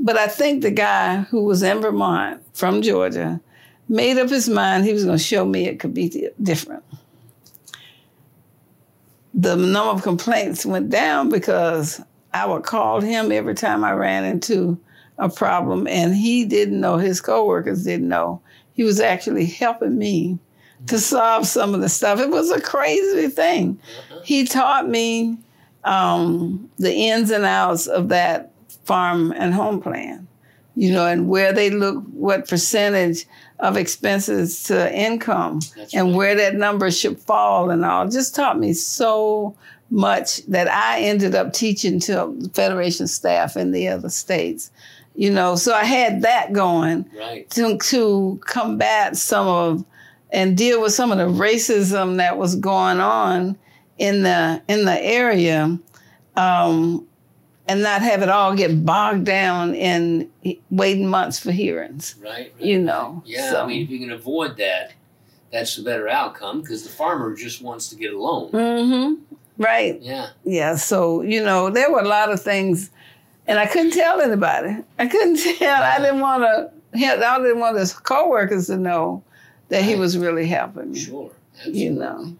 But 0.00 0.16
I 0.16 0.28
think 0.28 0.62
the 0.62 0.70
guy 0.70 1.22
who 1.22 1.44
was 1.44 1.62
in 1.62 1.80
Vermont 1.80 2.42
from 2.54 2.82
Georgia 2.82 3.40
made 3.88 4.18
up 4.18 4.28
his 4.28 4.48
mind 4.48 4.84
he 4.84 4.92
was 4.92 5.04
going 5.04 5.18
to 5.18 5.22
show 5.22 5.44
me 5.44 5.66
it 5.66 5.80
could 5.80 5.94
be 5.94 6.28
different. 6.42 6.84
The 9.34 9.56
number 9.56 9.92
of 9.92 10.02
complaints 10.02 10.66
went 10.66 10.90
down 10.90 11.28
because 11.28 12.00
I 12.32 12.46
would 12.46 12.64
call 12.64 13.00
him 13.00 13.32
every 13.32 13.54
time 13.54 13.84
I 13.84 13.92
ran 13.92 14.24
into 14.24 14.78
a 15.18 15.28
problem, 15.28 15.88
and 15.88 16.14
he 16.14 16.44
didn't 16.44 16.80
know, 16.80 16.96
his 16.96 17.20
coworkers 17.20 17.84
didn't 17.84 18.08
know. 18.08 18.40
He 18.74 18.84
was 18.84 19.00
actually 19.00 19.46
helping 19.46 19.98
me 19.98 20.38
to 20.86 20.98
solve 20.98 21.46
some 21.46 21.74
of 21.74 21.80
the 21.80 21.88
stuff. 21.88 22.20
It 22.20 22.30
was 22.30 22.50
a 22.50 22.60
crazy 22.60 23.28
thing. 23.28 23.80
He 24.22 24.44
taught 24.44 24.88
me 24.88 25.36
um, 25.82 26.70
the 26.78 26.92
ins 26.92 27.30
and 27.30 27.44
outs 27.44 27.88
of 27.88 28.08
that 28.10 28.52
farm 28.88 29.32
and 29.36 29.54
home 29.54 29.80
plan, 29.80 30.26
you 30.74 30.90
know, 30.90 31.06
and 31.06 31.28
where 31.28 31.52
they 31.52 31.70
look, 31.70 32.02
what 32.12 32.48
percentage 32.48 33.26
of 33.60 33.76
expenses 33.76 34.62
to 34.64 34.76
income 34.96 35.60
That's 35.76 35.94
and 35.94 36.08
right. 36.08 36.16
where 36.16 36.34
that 36.36 36.54
number 36.56 36.90
should 36.90 37.18
fall 37.20 37.70
and 37.70 37.84
all. 37.84 38.08
Just 38.08 38.34
taught 38.34 38.58
me 38.58 38.72
so 38.72 39.54
much 39.90 40.44
that 40.46 40.68
I 40.68 41.00
ended 41.02 41.34
up 41.34 41.52
teaching 41.52 42.00
to 42.00 42.34
the 42.38 42.50
Federation 42.54 43.06
staff 43.06 43.56
in 43.56 43.72
the 43.72 43.88
other 43.88 44.08
states. 44.10 44.70
You 45.14 45.30
know, 45.30 45.56
so 45.56 45.74
I 45.74 45.84
had 45.84 46.22
that 46.22 46.52
going 46.52 47.04
Right. 47.18 47.48
to, 47.50 47.76
to 47.78 48.40
combat 48.44 49.16
some 49.16 49.46
of 49.48 49.84
and 50.30 50.56
deal 50.56 50.80
with 50.82 50.92
some 50.92 51.10
of 51.10 51.18
the 51.18 51.24
racism 51.24 52.18
that 52.18 52.36
was 52.38 52.54
going 52.54 53.00
on 53.00 53.56
in 53.96 54.22
the 54.22 54.62
in 54.68 54.84
the 54.84 55.02
area 55.02 55.76
um, 56.36 57.07
and 57.68 57.82
not 57.82 58.00
have 58.02 58.22
it 58.22 58.28
all 58.30 58.54
get 58.56 58.84
bogged 58.84 59.24
down 59.24 59.74
in 59.74 60.30
waiting 60.70 61.06
months 61.06 61.38
for 61.38 61.52
hearings 61.52 62.14
Right. 62.22 62.30
right. 62.30 62.54
you 62.58 62.78
know 62.78 63.22
Yeah, 63.26 63.50
so. 63.50 63.62
I 63.62 63.66
mean, 63.66 63.82
if 63.82 63.90
you 63.90 63.98
can 63.98 64.10
avoid 64.10 64.56
that, 64.56 64.94
that's 65.52 65.76
the 65.76 65.82
better 65.82 66.08
outcome 66.08 66.62
because 66.62 66.82
the 66.82 66.88
farmer 66.88 67.34
just 67.36 67.62
wants 67.62 67.88
to 67.90 67.96
get 67.96 68.12
a 68.12 68.18
loan. 68.18 68.50
Mm-hmm. 68.52 69.34
right 69.62 70.00
Yeah. 70.02 70.28
yeah 70.44 70.76
so 70.76 71.22
you 71.22 71.42
know 71.44 71.70
there 71.70 71.90
were 71.92 72.00
a 72.00 72.08
lot 72.08 72.32
of 72.32 72.40
things 72.42 72.90
and 73.46 73.58
i 73.58 73.66
couldn't 73.66 73.92
tell 73.92 74.20
anybody 74.20 74.76
i 74.98 75.06
couldn't 75.06 75.36
tell 75.58 75.82
i 75.82 75.98
didn't 75.98 76.20
want 76.20 76.42
to 76.42 76.70
i 76.94 77.38
didn't 77.38 77.58
want 77.60 77.76
his 77.78 77.92
coworkers 77.92 78.66
to 78.66 78.76
know 78.76 79.22
that 79.68 79.82
he 79.84 79.94
was 79.96 80.16
really 80.18 80.46
helping 80.46 80.92
me 80.92 80.98
Sure. 80.98 81.30
Absolutely. 81.56 81.82
you 81.82 81.90
know 81.92 82.36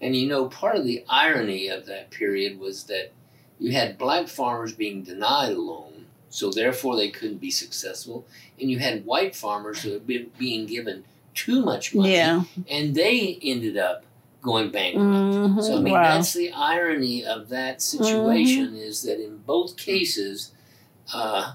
And 0.00 0.14
you 0.14 0.26
know, 0.28 0.48
part 0.48 0.76
of 0.76 0.84
the 0.84 1.04
irony 1.08 1.68
of 1.68 1.86
that 1.86 2.10
period 2.10 2.58
was 2.60 2.84
that 2.84 3.12
you 3.58 3.72
had 3.72 3.98
black 3.98 4.28
farmers 4.28 4.72
being 4.72 5.02
denied 5.02 5.52
a 5.52 5.58
loan, 5.60 6.06
so 6.30 6.50
therefore 6.50 6.96
they 6.96 7.08
couldn't 7.10 7.38
be 7.38 7.50
successful, 7.50 8.26
and 8.60 8.70
you 8.70 8.78
had 8.78 9.04
white 9.06 9.34
farmers 9.34 9.82
who 9.82 9.92
had 9.92 10.06
been 10.06 10.30
being 10.38 10.66
given 10.66 11.04
too 11.34 11.62
much 11.62 11.94
money, 11.94 12.12
yeah 12.14 12.42
and 12.70 12.94
they 12.94 13.38
ended 13.42 13.76
up 13.76 14.04
going 14.42 14.70
bankrupt. 14.70 15.06
Mhm. 15.06 15.62
So 15.62 15.76
I 15.76 15.80
mean, 15.80 15.92
wow 15.92 16.14
that's 16.16 16.32
the 16.32 16.50
irony 16.52 17.24
of 17.24 17.48
that 17.50 17.82
situation 17.82 18.74
is 18.76 19.02
that 19.02 19.22
in 19.22 19.38
both 19.38 19.76
cases, 19.76 20.52
uh, 21.12 21.52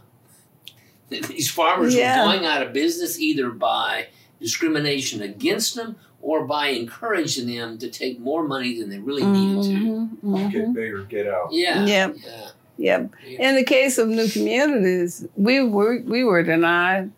these 1.09 1.49
farmers 1.49 1.95
Yeah. 1.95 2.25
were 2.25 2.33
going 2.33 2.45
out 2.45 2.61
of 2.65 2.73
business 2.73 3.19
either 3.19 3.49
by 3.49 4.07
discrimination 4.39 5.21
against 5.21 5.75
them 5.75 5.95
or 6.21 6.45
by 6.45 6.67
encouraging 6.67 7.47
them 7.47 7.77
to 7.79 7.89
take 7.89 8.19
more 8.19 8.43
money 8.47 8.79
than 8.79 8.89
they 8.89 8.99
really 8.99 9.23
needed 9.25 9.63
to. 9.63 9.69
Mhm, 9.69 10.09
mhm. 10.23 10.51
Get 10.51 10.73
bigger, 10.73 11.03
get 11.03 11.27
out. 11.27 11.49
Yeah. 11.51 11.85
Yep. 11.85 12.15
Yeah. 12.23 12.47
Yep. 12.77 13.11
Yeah. 13.27 13.49
In 13.49 13.55
the 13.55 13.63
case 13.63 13.97
of 13.97 14.07
new 14.07 14.27
communities, 14.27 15.25
we 15.35 15.61
were 15.63 16.01
we 16.05 16.23
were 16.23 16.43
denied, 16.43 17.11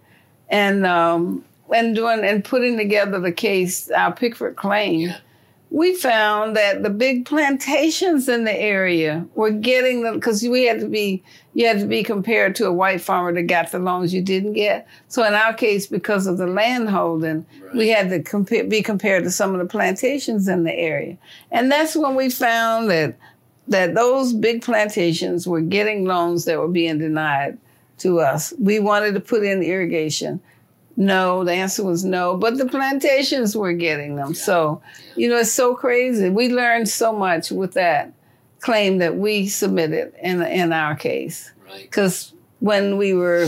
and 0.49 0.85
um, 0.85 1.45
and 1.73 1.95
doing 1.95 2.23
and 2.23 2.43
putting 2.43 2.77
together 2.77 3.19
the 3.19 3.31
case, 3.31 3.89
our 3.91 4.13
Pigford 4.13 4.55
claim, 4.55 4.99
Yeah. 5.01 5.17
We 5.73 5.95
found 5.95 6.55
that 6.55 6.83
the 6.83 6.89
big 6.91 7.25
plantations 7.25 8.29
in 8.29 8.43
the 8.43 8.53
area 8.53 9.25
were 9.33 9.49
getting 9.49 10.03
them 10.03 10.13
because 10.13 10.43
we 10.43 10.65
had 10.65 10.79
to 10.79 10.87
be 10.87 11.23
you 11.55 11.65
had 11.65 11.79
to 11.79 11.87
be 11.87 12.03
compared 12.03 12.55
to 12.55 12.67
a 12.67 12.71
white 12.71 13.01
farmer 13.01 13.33
that 13.33 13.43
got 13.43 13.71
the 13.71 13.79
loans 13.79 14.13
you 14.13 14.21
didn't 14.21 14.53
get. 14.53 14.87
So 15.07 15.23
in 15.23 15.33
our 15.33 15.53
case, 15.53 15.85
because 15.87 16.25
of 16.27 16.37
the 16.37 16.47
land 16.47 16.89
holding, 16.89 17.45
Right. 17.61 17.75
we 17.75 17.89
had 17.89 18.09
to 18.09 18.21
compare, 18.21 18.63
be 18.63 18.81
compared 18.83 19.23
to 19.23 19.31
some 19.31 19.53
of 19.53 19.59
the 19.59 19.65
plantations 19.65 20.47
in 20.47 20.63
the 20.63 20.73
area, 20.73 21.17
and 21.51 21.71
that's 21.71 21.95
when 21.95 22.13
we 22.15 22.29
found 22.29 22.89
that 22.91 23.15
that 23.67 23.95
those 23.95 24.31
big 24.33 24.61
plantations 24.61 25.47
were 25.47 25.61
getting 25.61 26.05
loans 26.05 26.45
that 26.45 26.59
were 26.59 26.67
being 26.67 26.99
denied 26.99 27.57
to 27.97 28.19
us. 28.19 28.53
We 28.59 28.77
wanted 28.79 29.13
to 29.15 29.19
put 29.21 29.43
in 29.43 29.63
irrigation. 29.63 30.39
No, 30.95 31.43
the 31.43 31.53
answer 31.53 31.83
was 31.83 32.05
no, 32.05 32.37
but 32.37 32.57
the 32.57 32.67
plantations 32.67 33.57
were 33.57 33.73
getting 33.73 34.15
them. 34.15 34.33
So, 34.35 34.81
you 35.15 35.27
know, 35.27 35.37
it's 35.37 35.51
so 35.51 35.73
crazy. 35.75 36.29
We 36.29 36.49
learned 36.49 36.87
so 36.87 37.11
much 37.11 37.51
with 37.51 37.73
that 37.73 38.13
claim 38.59 38.99
that 38.99 39.17
we 39.17 39.47
submitted 39.47 40.13
in 40.21 40.41
in 40.41 40.71
our 40.71 40.95
case 40.95 41.51
right. 41.65 41.81
because 41.81 42.33
when 42.59 42.97
we 42.97 43.13
were 43.13 43.47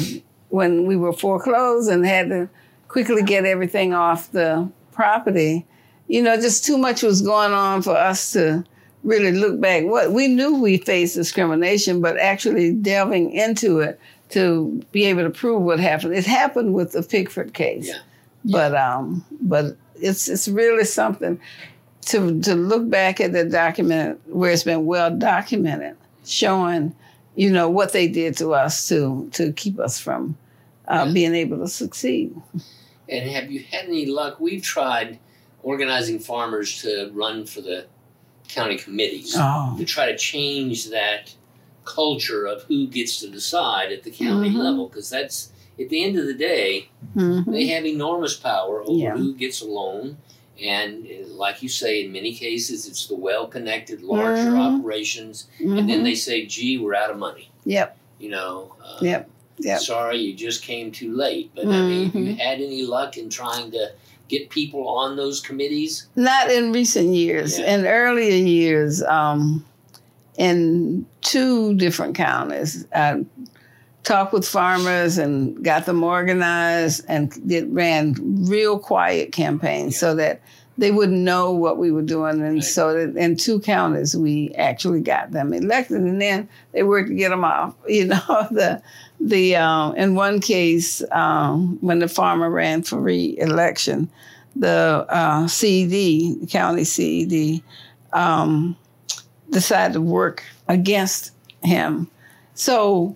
when 0.50 0.86
we 0.86 0.98
were 0.98 1.14
foreclosed 1.14 1.90
and 1.90 2.06
had 2.06 2.30
to 2.30 2.50
quickly 2.88 3.24
get 3.24 3.46
everything 3.46 3.94
off 3.94 4.32
the 4.32 4.70
property, 4.92 5.66
you 6.08 6.22
know, 6.22 6.36
just 6.36 6.66
too 6.66 6.78
much 6.78 7.04
was 7.04 7.22
going 7.22 7.54
on 7.54 7.82
for 7.82 7.96
us 7.96 8.34
to 8.34 8.64
really 9.04 9.32
look 9.32 9.60
back. 9.62 9.84
What 9.86 10.12
we 10.12 10.28
knew 10.28 10.60
we 10.60 10.78
faced 10.78 11.16
discrimination, 11.16 12.02
but 12.02 12.18
actually 12.18 12.74
delving 12.74 13.32
into 13.32 13.80
it 13.80 14.00
to 14.36 14.84
be 14.92 15.06
able 15.06 15.24
to 15.24 15.30
prove 15.30 15.62
what 15.64 15.80
happened. 15.80 16.14
It 16.14 16.26
happened 16.26 16.74
with 16.74 16.92
the 16.92 17.00
Pigford 17.02 17.54
case, 17.54 17.88
Yeah. 17.88 18.00
but 18.44 18.76
um, 18.76 19.26
but 19.42 19.78
it's 19.96 20.28
it's 20.28 20.48
really 20.48 20.84
something 20.86 21.40
to 22.08 22.42
to 22.42 22.54
look 22.56 22.90
back 22.90 23.20
at 23.22 23.32
the 23.32 23.46
document 23.46 24.20
where 24.28 24.52
it's 24.52 24.64
been 24.64 24.86
well 24.86 25.10
documented, 25.16 25.96
showing, 26.26 26.94
you 27.36 27.50
know, 27.52 27.70
what 27.70 27.94
they 27.94 28.08
did 28.08 28.36
to 28.38 28.54
us 28.54 28.88
to 28.90 29.30
to 29.34 29.54
keep 29.54 29.80
us 29.80 30.00
from 30.00 30.38
uh, 30.88 31.06
Yeah. 31.08 31.14
being 31.14 31.34
able 31.36 31.58
to 31.60 31.68
succeed. 31.68 32.36
And 33.08 33.30
have 33.30 33.52
you 33.52 33.64
had 33.72 33.86
any 33.86 34.06
luck? 34.06 34.40
We've 34.40 34.62
tried 34.64 35.20
organizing 35.64 36.20
farmers 36.20 36.82
to 36.82 37.10
run 37.14 37.46
for 37.46 37.62
the 37.62 37.86
county 38.50 38.78
committees 38.78 39.34
Oh, 39.38 39.76
to 39.78 39.86
try 39.86 40.12
to 40.12 40.18
change 40.18 40.90
that 40.90 41.34
culture 41.86 42.46
of 42.46 42.64
who 42.64 42.88
gets 42.88 43.20
to 43.20 43.30
decide 43.30 43.92
at 43.92 44.04
the 44.04 44.12
county 44.12 44.50
Mhm. 44.50 44.58
level 44.58 44.88
because 44.88 45.10
that's 45.10 45.50
at 45.80 45.90
the 45.90 46.04
end 46.04 46.18
of 46.18 46.26
the 46.26 46.34
day 46.34 46.90
mhm. 47.16 47.46
they 47.52 47.68
have 47.68 47.86
enormous 47.86 48.36
power 48.36 48.82
over 48.82 48.92
Yeah. 48.98 49.16
who 49.18 49.34
gets 49.34 49.62
a 49.62 49.66
loan 49.66 50.18
and 50.64 51.06
uh, 51.06 51.28
like 51.34 51.62
you 51.62 51.70
say 51.70 52.04
in 52.06 52.12
many 52.12 52.34
cases 52.34 52.88
it's 52.88 53.08
the 53.08 53.16
well-connected 53.16 54.02
larger 54.02 54.52
Mhm. 54.52 54.80
operations 54.80 55.48
and 55.60 55.90
then 55.90 56.00
Mhm. 56.02 56.04
they 56.04 56.16
say 56.16 56.46
gee 56.46 56.78
we're 56.78 56.96
out 56.96 57.12
of 57.12 57.18
money 57.18 57.50
Yep. 57.66 57.98
you 58.20 58.30
know 58.30 58.74
uh, 58.84 58.98
Yep. 59.02 59.30
Yep. 59.60 59.80
sorry 59.82 60.18
you 60.20 60.34
just 60.34 60.64
came 60.64 60.92
too 60.92 61.14
late 61.16 61.52
but 61.56 61.66
i 61.68 61.82
mean 61.82 62.06
have 62.12 62.16
you 62.22 62.34
Mhm. 62.36 62.38
had 62.40 62.62
any 62.62 62.84
luck 62.84 63.18
in 63.18 63.30
trying 63.30 63.72
to 63.72 63.92
get 64.28 64.50
people 64.50 64.88
on 64.88 65.16
those 65.18 65.40
committees 65.42 66.08
Not 66.16 66.50
in 66.50 66.72
recent 66.72 67.14
years. 67.14 67.60
Yeah. 67.60 67.76
In 67.76 67.86
earlier 67.86 68.32
years, 68.34 69.04
um, 69.04 69.64
in 70.38 71.06
two 71.22 71.76
different 71.76 72.16
counties, 72.16 72.86
I 72.94 73.26
talked 74.04 74.34
with 74.34 74.48
farmers 74.48 75.18
and 75.18 75.64
got 75.64 75.86
them 75.86 76.04
organized 76.04 77.04
and 77.08 77.32
did, 77.48 77.74
ran 77.74 78.16
real 78.48 78.78
quiet 78.78 79.32
campaigns 79.32 79.98
so 79.98 80.16
that 80.16 80.42
they 80.78 80.92
wouldn't 80.92 81.20
know 81.20 81.52
what 81.52 81.78
we 81.78 81.92
were 81.92 82.02
doing. 82.02 82.42
And 82.42 82.56
Right. 82.56 82.64
so 82.64 82.94
that 82.94 83.18
in 83.18 83.38
two 83.38 83.60
counties, 83.62 84.16
we 84.16 84.54
actually 84.58 85.02
got 85.02 85.32
them 85.32 85.54
elected. 85.54 86.02
And 86.02 86.22
then 86.22 86.50
they 86.74 86.84
worked 86.84 87.10
to 87.10 87.16
get 87.16 87.30
them 87.30 87.46
off. 87.46 87.74
You 87.88 88.06
know, 88.08 88.48
the 88.52 88.82
the 89.20 89.56
um, 89.56 89.96
in 89.96 90.16
one 90.16 90.42
case 90.42 91.02
um, 91.12 91.78
when 91.80 92.00
the 92.00 92.10
farmer 92.10 92.50
ran 92.50 92.84
for 92.84 93.00
re-election, 93.00 94.10
the 94.56 95.06
uh, 95.10 95.48
CED, 95.48 95.90
the 96.42 96.48
county 96.50 96.84
CED, 96.84 97.64
um, 98.12 98.76
decided 99.50 99.94
to 99.94 100.02
work 100.02 100.44
against 100.68 101.32
him. 101.64 102.10
So 102.54 103.16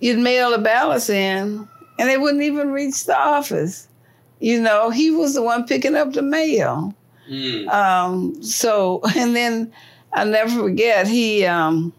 you'd 0.00 0.18
mail 0.18 0.50
the 0.50 0.58
ballots 0.58 1.08
in, 1.08 1.68
and 1.98 2.08
they 2.08 2.16
wouldn't 2.16 2.42
even 2.42 2.70
reach 2.70 3.04
the 3.04 3.18
office. 3.18 3.88
You 4.40 4.60
know, 4.60 4.90
he 4.90 5.10
was 5.10 5.34
the 5.34 5.42
one 5.42 5.66
picking 5.66 5.94
up 5.94 6.12
the 6.12 6.22
mail. 6.22 6.94
mm. 7.28 7.68
Um, 7.68 8.42
so, 8.42 9.00
and 9.16 9.36
then 9.36 9.72
I'll 10.12 10.26
never 10.26 10.62
forget, 10.62 11.06
he, 11.06 11.44
um, 11.44 11.92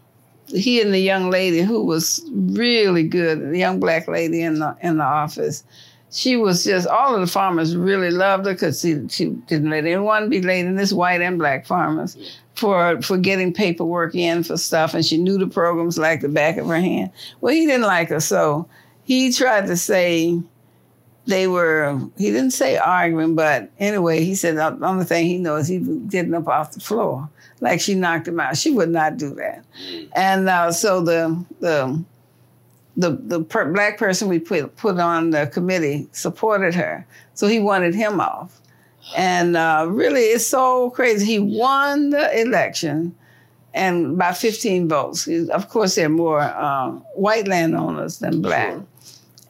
he 0.48 0.82
and 0.82 0.92
the 0.92 1.00
young 1.00 1.30
lady 1.30 1.60
who 1.60 1.84
was 1.84 2.22
really 2.30 3.04
good, 3.04 3.52
the 3.52 3.58
young 3.58 3.80
black 3.80 4.08
lady 4.08 4.42
in 4.42 4.58
the, 4.58 4.76
in 4.82 4.98
the 4.98 5.04
office, 5.04 5.64
she 6.12 6.36
was 6.36 6.62
just, 6.64 6.86
all 6.86 7.14
of 7.14 7.20
the 7.20 7.26
farmers 7.26 7.74
really 7.74 8.10
loved 8.10 8.46
her 8.46 8.52
because 8.52 8.80
she, 8.80 9.08
she 9.08 9.30
didn't 9.48 9.70
let 9.70 9.86
anyone 9.86 10.28
be 10.28 10.42
late, 10.42 10.66
and 10.66 10.78
this 10.78 10.92
white 10.92 11.22
and 11.22 11.38
black 11.38 11.64
farmers, 11.66 12.16
for, 12.54 13.00
for 13.02 13.16
getting 13.16 13.52
paperwork 13.52 14.14
in 14.14 14.42
for 14.44 14.56
stuff. 14.58 14.92
And 14.94 15.04
she 15.04 15.16
knew 15.16 15.38
the 15.38 15.46
programs 15.46 15.96
like 15.98 16.20
the 16.20 16.28
back 16.28 16.58
of 16.58 16.66
her 16.66 16.80
hand. 16.80 17.10
Well, 17.40 17.54
he 17.54 17.66
didn't 17.66 17.86
like 17.86 18.10
her. 18.10 18.20
So 18.20 18.68
he 19.04 19.32
tried 19.32 19.66
to 19.68 19.76
say, 19.76 20.38
they 21.26 21.46
were 21.46 22.00
he 22.18 22.32
didn't 22.32 22.50
say 22.50 22.76
arguing 22.76 23.36
but 23.36 23.70
anyway 23.78 24.24
he 24.24 24.34
said 24.34 24.56
the 24.56 24.84
only 24.84 25.04
thing 25.04 25.24
he 25.24 25.38
knows 25.38 25.68
he 25.68 25.78
was 25.78 25.96
getting 26.10 26.34
up 26.34 26.48
off 26.48 26.72
the 26.72 26.80
floor 26.80 27.30
like 27.60 27.80
she 27.80 27.94
knocked 27.94 28.26
him 28.26 28.40
out 28.40 28.56
she 28.56 28.72
would 28.72 28.88
not 28.88 29.16
do 29.16 29.32
that 29.32 29.64
Mm. 29.88 30.08
and 30.16 30.48
uh, 30.48 30.72
so 30.72 31.00
the 31.00 31.44
the 31.60 32.04
the 32.96 33.10
the 33.22 33.42
per- 33.42 33.72
black 33.72 33.98
person 33.98 34.28
we 34.28 34.38
put 34.38 34.76
put 34.76 34.98
on 34.98 35.30
the 35.30 35.46
committee 35.46 36.08
supported 36.12 36.74
her. 36.74 37.06
So 37.34 37.46
he 37.46 37.58
wanted 37.58 37.94
him 37.94 38.20
off. 38.20 38.60
And 39.16 39.56
uh, 39.56 39.86
really 39.88 40.20
it's 40.20 40.46
so 40.46 40.90
crazy. 40.90 41.26
He 41.26 41.38
won 41.38 42.10
the 42.10 42.40
election 42.40 43.14
and 43.74 44.18
by 44.18 44.32
15 44.32 44.88
votes. 44.88 45.26
Of 45.50 45.68
course 45.68 45.94
there 45.94 46.06
are 46.06 46.10
more 46.10 46.40
uh, 46.40 46.90
white 47.14 47.48
landowners 47.48 48.18
than 48.18 48.42
black. 48.42 48.72
Sure. 48.72 48.86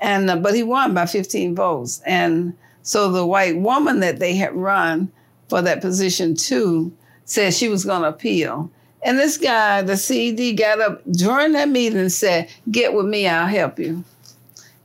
and 0.00 0.30
uh, 0.30 0.36
but 0.36 0.54
he 0.54 0.62
won 0.62 0.94
by 0.94 1.06
15 1.06 1.54
votes. 1.54 2.00
And 2.06 2.56
so 2.82 3.10
the 3.10 3.26
white 3.26 3.58
woman 3.58 4.00
that 4.00 4.18
they 4.18 4.34
had 4.34 4.54
run 4.54 5.10
for 5.48 5.62
that 5.62 5.80
position 5.80 6.34
too 6.34 6.92
said 7.24 7.54
she 7.54 7.68
was 7.68 7.84
going 7.84 8.02
to 8.02 8.08
appeal 8.08 8.70
And 9.04 9.18
this 9.18 9.36
guy, 9.36 9.82
the 9.82 9.96
CED, 9.96 10.56
got 10.56 10.80
up 10.80 11.02
during 11.10 11.52
that 11.52 11.68
meeting 11.68 11.98
and 11.98 12.12
said, 12.12 12.48
Get 12.70 12.94
with 12.94 13.06
me, 13.06 13.26
I'll 13.26 13.48
help 13.48 13.78
you. 13.78 14.04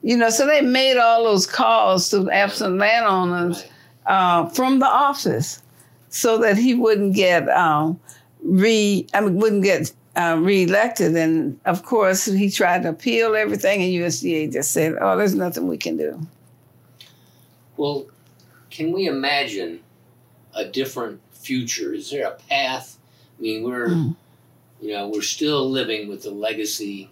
You 0.01 0.17
know, 0.17 0.29
so 0.29 0.47
they 0.47 0.61
made 0.61 0.97
all 0.97 1.23
those 1.23 1.45
calls 1.45 2.09
to 2.11 2.29
absent 2.31 2.77
landowners 2.77 3.65
uh, 4.05 4.47
from 4.49 4.79
the 4.79 4.87
office 4.87 5.61
so 6.09 6.37
that 6.39 6.57
he 6.57 6.73
wouldn't 6.73 7.13
get 7.13 7.47
um, 7.49 7.99
re 8.41 9.05
I 9.13 9.21
mean 9.21 9.35
wouldn't 9.35 9.63
get 9.63 9.91
uh, 10.15 10.37
reelected. 10.39 11.15
And 11.15 11.59
of 11.65 11.83
course, 11.83 12.25
he 12.25 12.49
tried 12.49 12.83
to 12.83 12.89
appeal 12.89 13.35
everything, 13.35 13.81
and 13.81 13.91
USDA 13.91 14.51
just 14.51 14.71
said, 14.71 14.95
"Oh, 14.99 15.17
there's 15.17 15.35
nothing 15.35 15.67
we 15.67 15.77
can 15.77 15.97
do." 15.97 16.25
Well, 17.75 18.07
can 18.69 18.91
we 18.91 19.07
imagine 19.07 19.81
a 20.55 20.65
different 20.65 21.21
future? 21.31 21.93
Is 21.93 22.09
there 22.09 22.27
a 22.27 22.35
path? 22.49 22.96
I 23.37 23.41
mean, 23.41 23.63
we're 23.63 23.89
Mm. 23.89 24.15
you 24.81 24.93
know 24.93 25.07
we're 25.09 25.21
still 25.21 25.69
living 25.69 26.07
with 26.07 26.23
the 26.23 26.31
legacy 26.31 27.09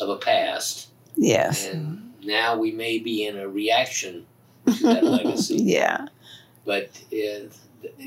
of 0.00 0.08
a 0.08 0.16
past, 0.16 0.88
Yes. 1.16 1.66
and 1.66 2.12
now 2.22 2.56
we 2.56 2.72
may 2.72 2.98
be 2.98 3.26
in 3.26 3.36
a 3.38 3.48
reaction 3.48 4.26
to 4.66 4.82
that 4.84 5.04
legacy. 5.18 5.56
Yeah. 5.56 6.06
But 6.64 6.90
uh, 7.12 7.48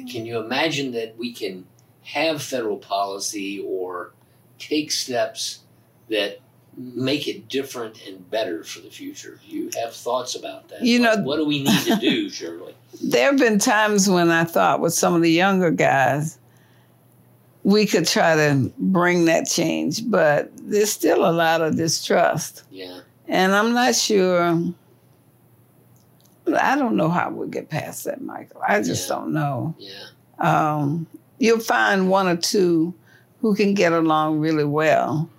can 0.10 0.26
you 0.26 0.38
imagine 0.40 0.92
that 0.92 1.18
we 1.18 1.34
can 1.34 1.66
have 2.04 2.42
federal 2.44 2.78
policy 2.78 3.60
or 3.66 4.12
take 4.60 4.92
steps 4.92 5.60
that 6.10 6.40
make 6.78 7.28
it 7.28 7.48
different 7.50 8.06
and 8.08 8.30
better 8.30 8.64
for 8.64 8.80
the 8.82 8.90
future? 8.92 9.40
You 9.46 9.72
have 9.82 9.94
thoughts 9.94 10.36
about 10.36 10.70
that? 10.70 10.82
You 10.84 11.02
what, 11.02 11.18
know- 11.20 11.24
what 11.26 11.38
do 11.38 11.46
we 11.46 11.64
need 11.64 11.80
to 11.86 11.96
do, 11.96 12.30
Shirley? 12.30 12.76
There 13.02 13.32
have 13.32 13.40
been 13.40 13.58
times 13.58 14.10
when 14.10 14.30
I 14.30 14.44
thought 14.44 14.82
with 14.82 14.94
some 14.94 15.16
of 15.16 15.22
the 15.22 15.32
younger 15.32 15.72
guys, 15.72 16.38
we 17.64 17.86
could 17.86 18.08
try 18.08 18.36
to 18.36 18.72
bring 18.78 19.26
that 19.26 19.48
change, 19.48 20.10
but 20.10 20.50
there's 20.58 20.92
still 20.92 21.26
a 21.30 21.32
lot 21.32 21.62
of 21.62 21.76
distrust. 21.78 22.64
Yeah, 22.72 23.02
And 23.28 23.54
I'm 23.54 23.74
not 23.74 23.96
sure. 23.96 24.60
I 26.60 26.76
don't 26.76 26.96
know 26.98 27.10
how 27.10 27.30
we 27.30 27.48
get 27.48 27.70
past 27.70 28.04
that, 28.06 28.22
Michael. 28.22 28.62
I 28.68 28.82
just 28.82 29.08
Yeah. 29.08 29.16
don't 29.16 29.32
know. 29.34 29.76
yeah, 29.78 29.92
Um, 30.40 31.06
you'll 31.38 31.60
find 31.60 32.10
one 32.10 32.28
or 32.28 32.36
two 32.36 32.94
who 33.42 33.56
can 33.56 33.74
get 33.74 33.94
along 33.94 34.40
really 34.40 34.64
well, 34.66 35.30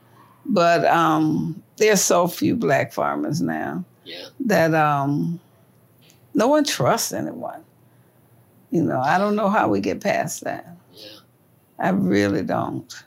but 0.47 0.85
um, 0.87 1.61
there's 1.77 2.01
so 2.01 2.29
few 2.29 2.55
black 2.55 2.93
farmers 2.93 3.41
now 3.41 3.85
yeah. 4.05 4.27
that 4.41 4.75
um, 4.75 5.41
no 6.35 6.47
one 6.49 6.65
trusts 6.65 7.13
anyone. 7.13 7.65
You 8.71 8.83
know, 8.83 9.01
I 9.01 9.19
don't 9.19 9.37
know 9.37 9.51
how 9.51 9.69
we 9.69 9.81
get 9.81 10.01
past 10.01 10.45
that. 10.45 10.67
I 11.83 11.91
really 11.91 12.43
don't. 12.43 13.05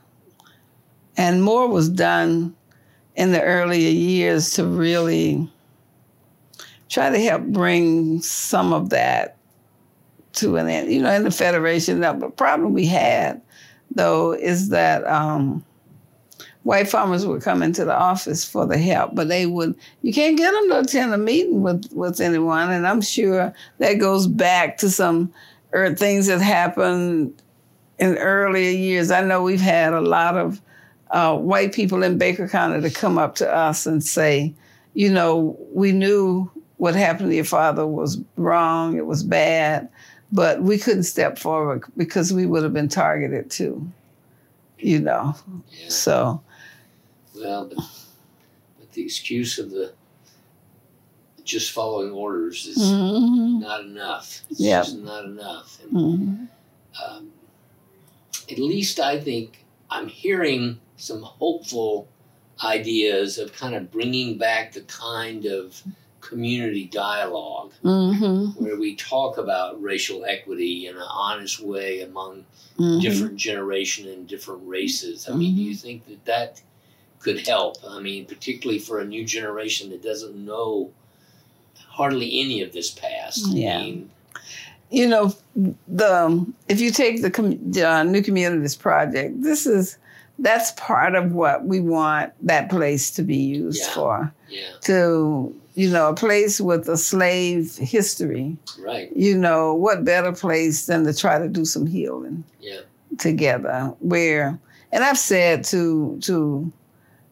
And 1.18 1.42
more 1.42 1.68
was 1.68 1.90
done 1.90 2.54
in 3.16 3.32
the 3.32 3.42
earlier 3.42 3.90
years 3.90 4.52
to 4.52 4.66
really 4.66 5.50
try 6.90 7.10
to 7.10 7.20
help 7.20 7.44
bring 7.44 8.22
some 8.22 8.74
of 8.74 8.90
that 8.90 9.38
to 10.34 10.58
an 10.58 10.68
end. 10.68 10.92
You 10.92 11.02
know, 11.02 11.12
in 11.12 11.24
the 11.24 11.32
Federation, 11.32 12.02
the 12.02 12.14
problem 12.36 12.74
we 12.74 12.86
had, 12.86 13.42
though, 13.92 14.34
is 14.34 14.68
that 14.70 15.08
um, 15.08 15.64
white 16.64 16.90
farmers 16.90 17.26
would 17.26 17.42
come 17.42 17.64
into 17.64 17.86
the 17.86 17.96
office 17.98 18.44
for 18.44 18.66
the 18.66 18.78
help, 18.78 19.16
but 19.16 19.30
they 19.30 19.46
would, 19.46 19.74
you 20.02 20.14
can't 20.14 20.38
get 20.38 20.52
them 20.52 20.70
to 20.70 20.80
attend 20.82 21.14
a 21.14 21.18
meeting 21.18 21.62
with, 21.62 21.90
with 21.94 22.20
anyone. 22.20 22.70
And 22.72 22.86
I'm 22.86 23.02
sure 23.02 23.54
that 23.78 23.94
goes 23.94 24.28
back 24.28 24.78
to 24.80 24.90
some 24.90 25.34
er, 25.74 25.96
things 25.96 26.28
that 26.28 26.42
happened 26.42 27.42
in 28.00 28.18
earlier 28.18 28.72
years. 28.72 29.12
I 29.12 29.22
know 29.24 29.42
we've 29.44 29.62
had 29.62 29.94
a 29.94 30.02
lot 30.02 30.38
of 30.38 30.62
uh, 31.12 31.38
white 31.38 31.74
people 31.74 32.04
in 32.04 32.18
Baker 32.18 32.48
County 32.48 32.82
to 32.82 32.90
come 32.90 33.18
up 33.18 33.36
to 33.36 33.54
us 33.54 33.86
and 33.86 34.04
say, 34.04 34.54
you 34.94 35.10
know, 35.12 35.58
we 35.72 35.92
knew 35.92 36.50
what 36.78 36.96
happened 36.96 37.30
to 37.30 37.36
your 37.36 37.46
father 37.46 37.86
was 37.88 38.20
wrong, 38.36 38.98
it 38.98 39.06
was 39.06 39.24
bad, 39.24 39.88
but 40.32 40.62
we 40.62 40.78
couldn't 40.78 41.04
step 41.04 41.38
forward 41.40 41.84
because 41.96 42.34
we 42.34 42.46
would 42.46 42.64
have 42.64 42.74
been 42.74 42.90
targeted 42.90 43.50
too, 43.50 43.88
you 44.80 45.00
know. 45.00 45.34
yeah. 45.72 45.90
So, 45.90 46.42
Well, 47.36 47.68
but, 47.68 47.78
but 48.80 48.92
the 48.92 49.04
excuse 49.04 49.58
of 49.58 49.72
the 49.72 49.94
just 51.46 51.72
following 51.72 52.12
orders 52.12 52.66
is 52.66 52.78
mhm, 52.80 53.62
not 53.62 53.82
enough. 53.82 54.42
It's 54.50 54.60
Yep. 54.60 54.84
just 54.86 54.98
not 54.98 55.26
enough. 55.26 55.78
And, 55.84 55.92
mhm. 55.94 56.48
um, 57.08 57.32
at 58.52 58.60
least 58.60 59.00
I 59.00 59.20
think 59.20 59.66
I'm 59.90 60.08
hearing 60.08 60.80
some 60.98 61.22
hopeful 61.22 62.08
ideas 62.64 63.38
of 63.38 63.54
kind 63.54 63.76
of 63.76 63.92
bringing 63.92 64.38
back 64.38 64.74
the 64.74 64.82
kind 64.82 65.46
of 65.46 65.82
community 66.22 66.86
dialogue 66.86 67.72
Mhm, 67.84 68.56
where 68.60 68.78
we 68.78 68.96
talk 68.96 69.38
about 69.38 69.80
racial 69.82 70.26
equity 70.26 70.88
in 70.88 70.96
an 70.96 71.04
honest 71.04 71.60
way 71.60 72.02
among 72.02 72.46
mhm. 72.80 73.00
different 73.02 73.36
generation 73.38 74.08
and 74.08 74.28
different 74.28 74.62
races. 74.66 75.30
I 75.30 75.36
mean, 75.36 75.56
do 75.56 75.62
you 75.62 75.76
think 75.76 76.08
that 76.08 76.26
that 76.26 76.62
could 77.20 77.46
help? 77.46 77.78
I 77.88 78.00
mean, 78.00 78.26
particularly 78.26 78.80
for 78.80 79.00
a 79.00 79.06
new 79.06 79.24
generation 79.24 79.92
that 79.92 80.02
doesn't 80.02 80.36
know 80.36 80.92
hardly 81.90 82.40
any 82.40 82.62
of 82.62 82.74
this 82.74 82.90
past. 82.92 83.48
Yeah. 83.48 83.78
I 83.78 83.84
mean, 83.84 84.10
you 84.92 85.08
know, 85.08 85.34
the 85.88 86.46
if 86.70 86.80
you 86.80 86.92
take 86.92 87.22
the, 87.22 87.32
com- 87.32 87.74
uh, 87.82 88.04
New 88.04 88.22
Communities 88.22 88.76
Project, 88.76 89.42
this 89.42 89.66
is 89.66 89.98
that's 90.40 90.72
part 90.74 91.16
of 91.16 91.32
what 91.32 91.66
we 91.66 91.80
want 91.80 92.34
that 92.46 92.70
place 92.70 93.10
to 93.12 93.24
be 93.24 93.38
used 93.38 93.82
Yeah. 93.84 93.94
for. 93.94 94.34
yeah, 94.50 94.62
To 94.82 95.56
you 95.76 95.90
know, 95.90 96.10
a 96.10 96.14
place 96.16 96.60
with 96.62 96.88
a 96.90 96.98
slave 96.98 97.76
history. 97.78 98.56
right. 98.80 99.10
You 99.16 99.38
know, 99.38 99.74
what 99.74 100.04
better 100.06 100.32
place 100.32 100.86
than 100.86 101.04
to 101.06 101.14
try 101.14 101.38
to 101.40 101.48
do 101.50 101.66
some 101.66 101.86
healing 101.86 102.44
Yeah, 102.62 102.82
together? 103.18 103.94
Where, 104.00 104.58
and 104.92 105.04
I've 105.04 105.18
said 105.18 105.64
to 105.66 106.18
to 106.24 106.72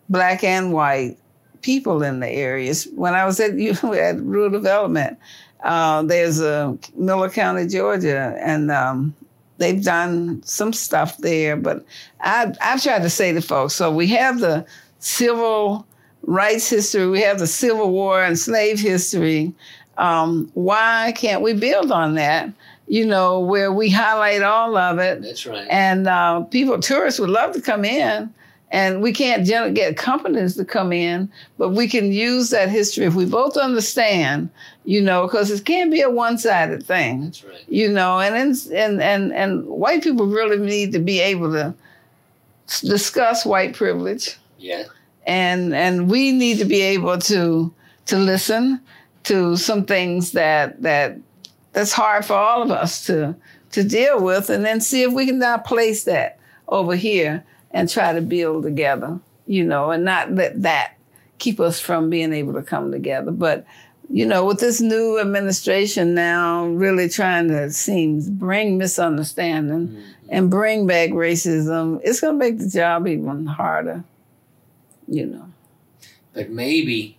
black 0.09 0.43
and 0.43 0.73
white 0.73 1.17
people 1.61 2.03
in 2.03 2.19
the 2.19 2.27
areas 2.29 2.87
when 2.95 3.13
I 3.13 3.23
was 3.25 3.39
at 3.39 3.53
you 3.57 3.71
at 3.93 4.19
rural 4.21 4.49
development. 4.49 5.17
Uh, 5.63 6.03
there's 6.03 6.41
a 6.41 6.77
Miller 6.95 7.29
County, 7.29 7.65
Georgia, 7.67 8.37
and 8.39 8.69
um, 8.69 9.15
they've 9.57 9.83
done 9.83 10.43
some 10.43 10.73
stuff 10.73 11.17
there. 11.19 11.55
But 11.55 11.85
I, 12.21 12.53
I've 12.61 12.83
tried 12.83 13.01
to 13.03 13.09
say 13.09 13.31
to 13.31 13.41
folks, 13.41 13.73
so 13.73 13.91
we 13.91 14.07
have 14.07 14.39
the 14.39 14.65
civil 14.99 15.87
rights 16.23 16.69
history, 16.69 17.07
we 17.07 17.21
have 17.21 17.39
the 17.39 17.47
Civil 17.47 17.91
War 17.91 18.23
and 18.23 18.37
slave 18.37 18.79
history. 18.79 19.53
Um, 19.97 20.49
why 20.53 21.13
can't 21.15 21.41
we 21.41 21.53
build 21.53 21.91
on 21.91 22.15
that? 22.15 22.51
You 22.87 23.05
know, 23.05 23.39
where 23.39 23.71
we 23.71 23.89
highlight 23.89 24.41
all 24.41 24.75
of 24.75 24.99
it, 24.99 25.21
that's 25.21 25.45
right. 25.45 25.65
and 25.69 26.07
uh, 26.07 26.41
people, 26.41 26.79
tourists 26.79 27.19
would 27.19 27.29
love 27.29 27.53
to 27.53 27.61
come 27.61 27.85
in, 27.85 28.33
and 28.71 29.01
we 29.01 29.13
can't 29.13 29.45
get 29.45 29.97
companies 29.97 30.55
to 30.57 30.65
come 30.65 30.91
in, 30.91 31.31
but 31.57 31.69
we 31.69 31.87
can 31.87 32.11
use 32.11 32.49
that 32.49 32.69
history 32.69 33.05
if 33.05 33.15
we 33.15 33.25
both 33.25 33.55
understand, 33.55 34.49
you 34.85 35.01
know, 35.01 35.27
because 35.27 35.49
it 35.49 35.65
can't 35.65 35.91
be 35.91 36.01
a 36.01 36.09
one-sided 36.09 36.85
thing, 36.85 37.25
that's 37.25 37.43
right. 37.43 37.63
you 37.67 37.89
know, 37.89 38.19
and 38.19 38.35
and 38.73 39.01
and 39.01 39.31
and 39.33 39.65
white 39.65 40.03
people 40.03 40.27
really 40.27 40.57
need 40.57 40.91
to 40.91 40.99
be 40.99 41.19
able 41.19 41.51
to 41.53 41.73
discuss 42.81 43.45
white 43.45 43.75
privilege, 43.75 44.37
Yeah, 44.57 44.83
and 45.25 45.73
and 45.73 46.09
we 46.09 46.31
need 46.31 46.59
to 46.59 46.65
be 46.65 46.81
able 46.81 47.17
to 47.19 47.73
to 48.07 48.17
listen 48.17 48.81
to 49.23 49.55
some 49.55 49.85
things 49.85 50.31
that 50.31 50.81
that 50.81 51.17
that's 51.71 51.93
hard 51.93 52.25
for 52.25 52.33
all 52.33 52.61
of 52.61 52.71
us 52.71 53.05
to 53.07 53.35
to 53.71 53.83
deal 53.83 54.21
with 54.21 54.49
and 54.49 54.65
then 54.65 54.81
see 54.81 55.03
if 55.03 55.13
we 55.13 55.25
can 55.25 55.39
now 55.39 55.57
place 55.57 56.03
that 56.03 56.37
over 56.67 56.95
here 56.95 57.43
and 57.71 57.89
try 57.89 58.13
to 58.13 58.21
build 58.21 58.63
together 58.63 59.19
you 59.47 59.63
know 59.63 59.91
and 59.91 60.03
not 60.03 60.31
let 60.31 60.61
that 60.61 60.97
keep 61.43 61.59
us 61.59 61.79
from 61.79 62.09
being 62.09 62.31
able 62.31 62.53
to 62.53 62.61
come 62.61 62.89
together. 62.91 63.31
But 63.31 63.65
you 64.15 64.25
know 64.27 64.45
with 64.45 64.59
this 64.59 64.79
new 64.79 65.19
administration 65.19 66.13
now 66.13 66.65
really 66.67 67.09
trying 67.09 67.47
to 67.47 67.71
seems 67.71 68.29
bring 68.29 68.77
misunderstanding 68.77 69.87
Mhm. 69.87 70.03
and 70.29 70.49
bring 70.51 70.85
back 70.85 71.09
racism 71.09 71.99
it's 72.03 72.19
going 72.21 72.35
to 72.35 72.45
make 72.45 72.59
the 72.59 72.69
job 72.69 73.07
even 73.07 73.45
harder 73.47 74.03
you 75.07 75.25
know 75.25 75.47
but 76.33 76.49
maybe, 76.49 77.17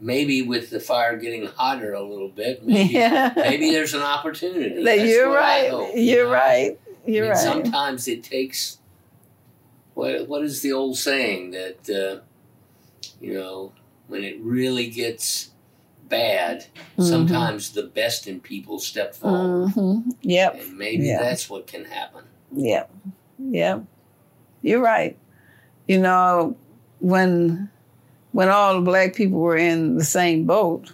maybe 0.00 0.42
with 0.42 0.68
the 0.70 0.80
fire 0.80 1.16
getting 1.16 1.46
hotter 1.46 1.94
a 1.94 2.02
little 2.02 2.28
bit, 2.28 2.62
maybe, 2.66 2.92
yeah 3.02 3.32
maybe 3.36 3.70
there's 3.70 3.94
an 3.94 4.02
opportunity. 4.02 4.82
You're 5.08 5.32
right. 5.32 5.70
hope, 5.70 5.94
you 5.94 6.02
You're 6.02 6.26
know? 6.26 6.32
right. 6.32 6.78
You're 7.06 7.24
I 7.24 7.28
mean, 7.28 7.30
right. 7.30 7.38
Sometimes 7.38 8.06
it 8.08 8.22
takes. 8.22 8.78
What 9.94 10.28
what 10.28 10.42
is 10.42 10.60
the 10.62 10.72
old 10.72 10.98
saying 10.98 11.52
that 11.52 11.80
uh, 11.88 12.20
you 13.20 13.34
know 13.34 13.72
when 14.08 14.24
it 14.24 14.36
really 14.40 14.88
gets 14.90 15.49
bad, 16.10 16.66
Mhm. 16.98 17.02
sometimes 17.08 17.70
the 17.70 17.84
best 17.84 18.26
in 18.26 18.40
people 18.40 18.78
step 18.78 19.14
forward, 19.14 19.70
hmm 19.70 20.00
Yep. 20.22 20.60
and 20.60 20.76
maybe 20.76 21.06
Yeah. 21.06 21.20
that's 21.22 21.48
what 21.48 21.66
can 21.66 21.84
happen. 21.86 22.24
Yep. 22.54 22.90
Yep. 23.38 23.84
You're 24.62 24.80
right. 24.82 25.16
You 25.88 26.00
know, 26.00 26.56
when 27.00 27.70
when 28.32 28.48
all 28.48 28.74
the 28.74 28.80
black 28.82 29.14
people 29.14 29.40
were 29.40 29.56
in 29.56 29.96
the 29.96 30.04
same 30.04 30.44
boat, 30.44 30.92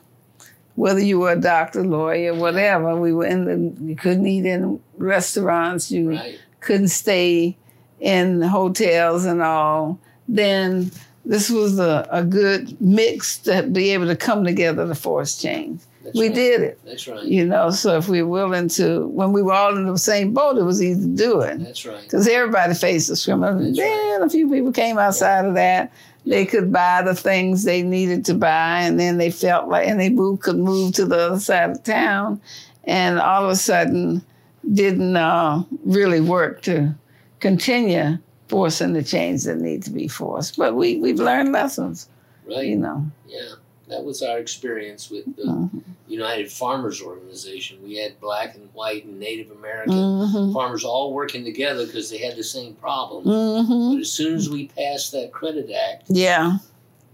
whether 0.75 1.01
you 1.01 1.19
were 1.19 1.33
a 1.33 1.41
doctor, 1.41 1.85
lawyer, 1.85 2.33
whatever, 2.35 2.99
we 2.99 3.13
were 3.13 3.27
in 3.27 3.45
the 3.45 3.85
you 3.85 3.97
couldn't 3.97 4.27
eat 4.27 4.47
in 4.47 4.81
restaurants, 4.97 5.91
you 5.91 6.11
Right. 6.13 6.39
couldn't 6.61 6.89
stay 6.89 7.57
in 8.01 8.41
hotels 8.43 9.25
and 9.27 9.43
all, 9.43 9.99
then 10.29 10.91
this 11.27 11.51
was 11.51 11.79
a, 11.79 12.09
a 12.11 12.25
good 12.25 12.81
mix 12.81 13.39
to 13.39 13.65
be 13.65 13.91
able 13.91 14.07
to 14.07 14.17
come 14.17 14.45
together 14.45 14.87
to 14.87 14.95
force 14.95 15.41
change. 15.41 15.83
That's 16.05 16.17
we 16.17 16.29
right. 16.29 16.35
did 16.37 16.61
it. 16.61 16.81
That's 16.85 17.09
right. 17.09 17.25
You 17.25 17.45
know, 17.45 17.71
so 17.71 17.97
if 17.99 18.09
we 18.09 18.23
were 18.23 18.29
willing 18.29 18.69
to, 18.69 19.09
when 19.09 19.33
we 19.33 19.43
were 19.43 19.53
all 19.53 19.77
in 19.77 19.87
the 19.87 19.99
same 19.99 20.33
boat, 20.33 20.57
it 20.57 20.63
was 20.63 20.81
easy 20.81 21.01
to 21.01 21.17
do 21.17 21.41
it. 21.41 21.59
That's 21.59 21.85
right. 21.85 22.01
Because 22.01 22.29
everybody 22.29 22.75
faced 22.75 23.09
discrimination. 23.09 23.75
That's 23.75 23.81
right. 23.81 24.11
Then 24.13 24.23
a 24.23 24.31
few 24.31 24.49
people 24.49 24.71
came 24.71 24.99
outside 24.99 25.45
of 25.47 25.55
that. 25.55 25.93
They 26.25 26.47
could 26.47 26.73
buy 26.73 27.03
the 27.03 27.15
things 27.15 27.65
they 27.65 27.83
needed 27.83 28.25
to 28.27 28.35
buy, 28.35 28.83
and 28.83 28.99
then 28.99 29.19
they 29.19 29.31
felt 29.31 29.69
like, 29.69 29.89
and 29.89 30.01
they 30.01 30.11
moved, 30.11 30.43
could 30.43 30.59
move 30.59 30.95
to 30.95 31.07
the 31.07 31.19
other 31.19 31.41
side 31.41 31.71
of 31.71 31.83
town, 31.83 32.41
and 32.85 33.19
all 33.19 33.45
of 33.45 33.51
a 33.51 33.57
sudden 33.57 34.25
didn't 34.73 35.17
uh, 35.17 35.63
really 35.85 36.21
work 36.21 36.63
to 36.63 36.95
continue 37.41 38.19
forcing 38.49 38.93
the 38.93 39.03
change 39.03 39.45
that 39.45 39.57
needs 39.59 39.87
to 39.87 39.93
be 39.93 40.09
forced. 40.09 40.57
But 40.57 40.75
we, 40.75 40.97
we've 40.99 41.19
learned 41.19 41.53
lessons, 41.53 42.09
Right. 42.47 42.67
you 42.67 42.77
know. 42.77 43.05
Yeah. 43.29 43.51
That 43.89 44.05
was 44.05 44.21
our 44.23 44.39
experience 44.39 45.11
with 45.11 45.25
the 45.37 45.43
Mhm. 45.45 45.83
United 46.09 46.51
Farmers 46.51 47.01
Organization. 47.01 47.79
We 47.85 47.97
had 47.99 48.21
black 48.21 48.57
and 48.57 48.69
white 48.75 49.05
and 49.05 49.19
Native 49.21 49.53
American 49.53 49.95
Mhm. 49.95 50.53
farmers 50.53 50.85
all 50.85 51.13
working 51.13 51.45
together 51.45 51.87
because 51.87 52.11
they 52.11 52.19
had 52.19 52.37
the 52.37 52.43
same 52.43 52.75
problem. 52.75 53.25
Mhm. 53.25 53.95
But 53.95 54.01
as 54.01 54.11
soon 54.11 54.35
as 54.35 54.51
we 54.51 54.67
passed 54.69 55.13
that 55.13 55.31
Credit 55.33 55.71
Act, 55.71 56.05
Yeah. 56.09 56.59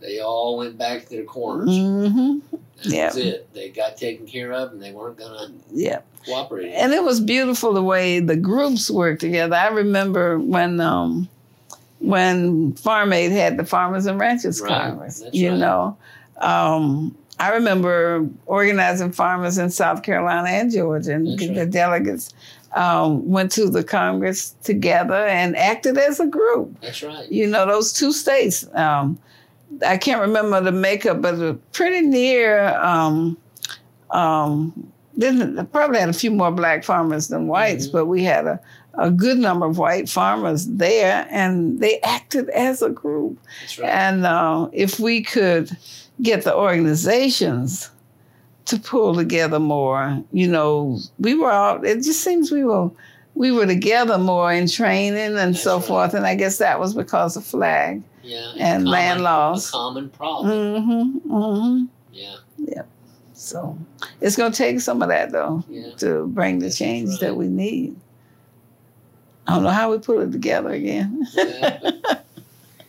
they 0.00 0.20
all 0.20 0.56
went 0.56 0.78
back 0.78 1.04
to 1.04 1.10
their 1.10 1.24
corners. 1.24 1.68
Yeah. 2.84 3.16
it. 3.16 3.52
They 3.54 3.68
got 3.70 3.96
taken 3.96 4.26
care 4.26 4.52
of 4.52 4.72
and 4.72 4.82
they 4.82 4.92
weren't 4.92 5.18
going 5.18 5.32
to 5.32 5.52
Yeah. 5.72 6.00
cooperate. 6.26 6.72
and 6.72 6.92
it 6.92 7.02
was 7.02 7.20
beautiful 7.20 7.72
the 7.72 7.82
way 7.82 8.20
the 8.20 8.36
groups 8.36 8.90
worked 8.90 9.20
together. 9.20 9.54
I 9.56 9.68
remember 9.68 10.38
when 10.38 10.80
um, 10.80 11.28
when 12.00 12.72
Farm 12.74 13.12
Aid 13.12 13.32
had 13.32 13.56
the 13.56 13.64
Farmers 13.64 14.06
and 14.06 14.18
Ranchers 14.18 14.60
Right, 14.60 14.68
Congress. 14.90 15.20
that's 15.20 15.34
You 15.34 15.50
right. 15.50 15.58
know, 15.58 15.96
um, 16.38 17.14
I 17.38 17.50
remember 17.54 18.28
organizing 18.46 19.12
farmers 19.12 19.58
in 19.58 19.70
South 19.70 20.02
Carolina 20.02 20.48
and 20.48 20.70
Georgia, 20.70 21.12
and 21.14 21.26
That's 21.26 21.46
the 21.46 21.54
right. 21.60 21.70
delegates 21.70 22.32
um, 22.74 23.28
went 23.30 23.52
to 23.52 23.68
the 23.68 23.84
Congress 23.84 24.54
together 24.64 25.26
and 25.26 25.56
acted 25.56 25.98
as 25.98 26.20
a 26.20 26.26
group. 26.26 26.80
That's 26.80 27.02
right. 27.02 27.30
You 27.30 27.46
know, 27.46 27.66
those 27.66 27.92
two 27.92 28.12
states. 28.12 28.66
Um, 28.74 29.18
I 29.87 29.96
can't 29.96 30.20
remember 30.20 30.61
the 30.61 30.72
makeup, 30.72 31.22
but 31.22 31.35
it 31.35 31.38
was 31.38 31.56
pretty 31.72 32.06
near. 32.06 32.68
Um, 32.78 33.37
um, 34.11 34.92
didn't 35.18 35.66
probably 35.72 35.98
had 36.00 36.08
a 36.08 36.12
few 36.14 36.30
more 36.30 36.50
black 36.50 36.85
farmers 36.85 37.28
than 37.28 37.46
whites, 37.46 37.87
Mhm. 37.88 37.92
but 37.92 38.06
we 38.06 38.24
had 38.24 38.46
a, 38.46 38.61
a 38.94 39.11
good 39.11 39.38
number 39.38 39.66
of 39.66 39.78
white 39.78 40.08
farmers 40.08 40.66
there, 40.66 41.26
and 41.30 41.80
they 41.80 42.00
acted 42.00 42.48
as 42.50 42.82
a 42.82 42.90
group. 42.90 43.38
That's 43.61 43.78
right. 43.78 43.88
And 43.90 44.24
uh, 44.26 44.68
if 44.72 44.98
we 45.00 45.22
could 45.22 45.70
get 46.22 46.44
the 46.44 46.54
organizations 46.56 47.90
to 48.66 48.78
pull 48.78 49.14
together 49.14 49.58
more, 49.58 50.22
you 50.32 50.46
know, 50.48 50.98
we 51.18 51.35
were 51.35 51.50
all. 51.50 51.85
It 51.85 51.96
just 52.02 52.22
seems 52.22 52.50
we 52.50 52.64
were 52.64 52.90
we 53.35 53.50
were 53.50 53.66
together 53.66 54.18
more 54.18 54.52
in 54.52 54.68
training 54.68 55.18
and 55.18 55.37
That's 55.54 55.62
so 55.62 55.76
right. 55.78 55.85
forth. 55.87 56.14
And 56.14 56.26
I 56.26 56.35
guess 56.35 56.58
that 56.58 56.78
was 56.78 56.94
because 56.94 57.37
of 57.37 57.44
flag. 57.44 58.02
Yeah. 58.22 58.52
and 58.58 58.87
a 58.87 58.90
land 58.90 59.18
common- 59.18 59.24
laws. 59.24 59.68
A 59.68 59.72
common 59.72 60.11
problem. 60.11 60.50
Mm-hmm. 60.50 61.32
Mm-hmm. 61.32 61.85
Yeah. 62.12 62.82
So 63.35 63.76
it's 64.20 64.37
gonna 64.37 64.54
take 64.54 64.80
some 64.80 65.02
of 65.02 65.08
that 65.08 65.32
though 65.32 65.64
Yeah. 65.68 65.94
to 65.96 66.26
bring 66.28 66.58
the 66.61 66.66
That's 66.66 66.78
change 66.78 67.11
right. 67.11 67.20
that 67.20 67.37
we 67.37 67.48
need. 67.48 67.96
I 69.46 69.54
don't 69.54 69.64
know 69.64 69.70
how 69.70 69.90
we 69.90 69.98
put 69.98 70.20
it 70.20 70.30
together 70.32 70.70
again. 70.70 71.26
yeah. 71.35 71.80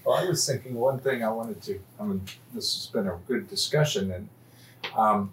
Well, 0.05 0.17
I 0.17 0.25
was 0.27 0.45
thinking 0.45 0.73
one 0.75 0.99
thing 0.99 1.23
I 1.23 1.29
wanted 1.29 1.61
to, 1.61 1.79
I 1.97 2.03
mean, 2.03 2.21
this 2.53 2.75
has 2.75 2.87
been 2.87 3.07
a 3.07 3.17
good 3.25 3.47
discussion 3.47 4.11
and 4.11 4.27
um, 4.97 5.31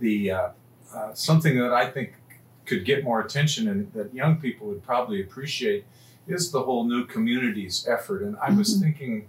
the, 0.00 0.32
uh, 0.32 0.48
uh, 0.92 1.14
something 1.14 1.56
that 1.60 1.72
I 1.72 1.88
think 1.88 2.14
could 2.66 2.84
get 2.84 3.04
more 3.04 3.20
attention 3.20 3.68
and 3.68 3.92
that 3.92 4.12
young 4.12 4.38
people 4.38 4.66
would 4.66 4.82
probably 4.82 5.22
appreciate 5.22 5.84
is 6.26 6.50
the 6.50 6.62
whole 6.62 6.84
new 6.84 7.04
communities 7.04 7.86
effort. 7.88 8.22
And 8.22 8.36
I 8.42 8.50
was 8.50 8.76
Mhm. 8.76 8.80
thinking 8.82 9.28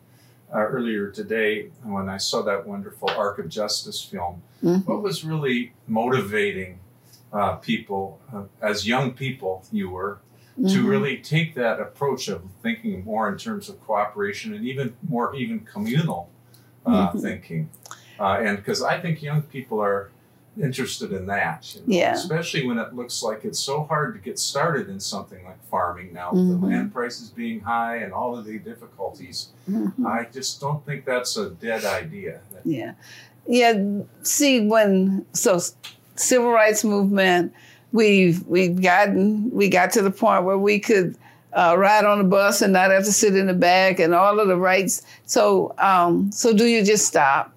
uh, 0.54 0.60
earlier 0.60 1.10
today 1.10 1.70
when 1.84 2.08
I 2.08 2.18
saw 2.18 2.44
that 2.44 2.68
wonderful 2.68 3.10
Arc 3.18 3.40
of 3.40 3.50
Justice 3.50 4.04
film, 4.04 4.44
Mhm. 4.64 4.86
what 4.86 5.02
was 5.02 5.26
really 5.26 5.74
motivating 5.88 6.80
uh, 7.32 7.56
people, 7.56 8.20
uh, 8.32 8.44
as 8.62 8.88
young 8.88 9.12
people 9.14 9.66
you 9.72 9.90
were, 9.90 10.20
to 10.68 10.84
Mhm. 10.84 10.88
really 10.88 11.18
take 11.18 11.56
that 11.56 11.80
approach 11.80 12.28
of 12.28 12.44
thinking 12.62 13.04
more 13.04 13.28
in 13.28 13.36
terms 13.40 13.68
of 13.70 13.82
cooperation 13.82 14.54
and 14.54 14.64
even 14.64 14.94
more 15.10 15.34
even 15.36 15.62
communal 15.62 16.30
uh, 16.86 17.12
Mhm. 17.12 17.20
thinking 17.22 17.70
uh, 18.20 18.38
and 18.40 18.58
because 18.58 18.84
i 18.84 19.00
think 19.02 19.24
young 19.24 19.42
people 19.42 19.80
are 19.82 20.12
interested 20.62 21.12
in 21.12 21.26
that 21.26 21.74
you 21.74 21.82
know, 21.82 21.86
Yeah. 21.88 22.14
especially 22.14 22.68
when 22.68 22.78
it 22.78 22.94
looks 22.94 23.24
like 23.24 23.44
it's 23.44 23.60
so 23.60 23.84
hard 23.86 24.14
to 24.14 24.20
get 24.22 24.38
started 24.38 24.88
in 24.90 25.00
something 25.00 25.44
like 25.46 25.58
farming 25.72 26.14
now 26.14 26.30
Mhm. 26.32 26.34
with 26.52 26.62
the 26.62 26.68
land 26.68 26.94
prices 26.94 27.30
being 27.30 27.60
high 27.62 27.98
and 27.98 28.14
all 28.14 28.38
of 28.38 28.46
the 28.46 28.60
difficulties 28.60 29.48
Mhm. 29.70 30.06
i 30.06 30.28
just 30.32 30.62
don't 30.62 30.86
think 30.86 31.06
that's 31.06 31.36
a 31.38 31.50
dead 31.50 31.86
idea 31.86 32.40
Yeah. 32.66 32.94
Yeah. 33.48 33.74
See, 34.22 34.62
when 34.68 35.26
so 35.34 35.60
civil 36.16 36.52
rights 36.52 36.84
movement, 36.86 37.52
we've 37.92 38.46
we've 38.48 38.82
gotten 38.82 39.50
we 39.52 39.68
got 39.70 39.92
to 39.94 40.02
the 40.02 40.12
point 40.12 40.46
where 40.46 40.58
we 40.58 40.80
could 40.80 41.18
uh, 41.52 41.76
ride 41.78 42.06
on 42.06 42.18
the 42.20 42.24
bus 42.24 42.62
and 42.62 42.74
not 42.74 42.90
have 42.90 43.04
to 43.04 43.12
sit 43.12 43.36
in 43.36 43.46
the 43.48 43.54
back 43.54 44.00
and 44.00 44.16
all 44.16 44.40
of 44.40 44.48
the 44.48 44.56
rights. 44.58 45.02
So 45.26 45.74
um, 45.78 46.32
so 46.32 46.54
do 46.54 46.66
you 46.66 46.84
just 46.86 47.06
stop, 47.06 47.53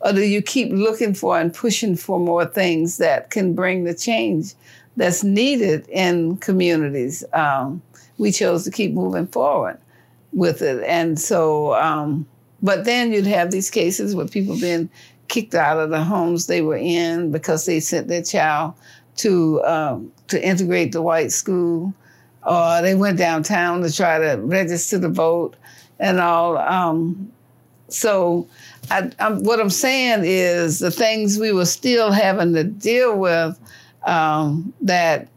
or 0.00 0.12
do 0.12 0.22
you 0.22 0.42
keep 0.42 0.72
looking 0.72 1.14
for 1.14 1.38
and 1.38 1.52
pushing 1.52 1.96
for 1.96 2.18
more 2.18 2.46
things 2.46 2.98
that 2.98 3.30
can 3.30 3.54
bring 3.54 3.84
the 3.84 3.94
change 3.94 4.54
that's 4.96 5.22
needed 5.22 5.86
in 5.88 6.36
communities? 6.38 7.24
Um, 7.32 7.82
we 8.18 8.32
chose 8.32 8.64
to 8.64 8.70
keep 8.70 8.92
moving 8.92 9.26
forward 9.26 9.78
with 10.32 10.62
it, 10.62 10.82
and 10.84 11.18
so. 11.18 11.74
Um, 11.74 12.26
but 12.62 12.84
then 12.84 13.12
you'd 13.12 13.26
have 13.26 13.50
these 13.50 13.70
cases 13.70 14.14
where 14.14 14.26
people 14.26 14.58
being 14.58 14.90
kicked 15.28 15.54
out 15.54 15.78
of 15.78 15.90
the 15.90 16.02
homes 16.02 16.46
they 16.46 16.60
were 16.60 16.76
in 16.76 17.30
because 17.30 17.64
they 17.64 17.80
sent 17.80 18.08
their 18.08 18.22
child 18.22 18.74
to 19.16 19.62
um, 19.64 20.12
to 20.28 20.46
integrate 20.46 20.92
the 20.92 21.02
white 21.02 21.32
school, 21.32 21.94
or 22.46 22.82
they 22.82 22.94
went 22.94 23.18
downtown 23.18 23.82
to 23.82 23.92
try 23.92 24.18
to 24.18 24.40
register 24.42 25.00
to 25.00 25.08
vote, 25.08 25.56
and 25.98 26.20
all. 26.20 26.58
Um, 26.58 27.32
so, 27.88 28.46
I, 28.90 29.10
I'm, 29.18 29.42
what 29.44 29.60
I'm 29.60 29.70
saying 29.70 30.22
is 30.24 30.78
the 30.80 30.90
things 30.90 31.38
we 31.38 31.52
were 31.52 31.66
still 31.66 32.10
having 32.10 32.54
to 32.54 32.64
deal 32.64 33.16
with 33.16 33.58
um, 34.04 34.72
that 34.82 35.28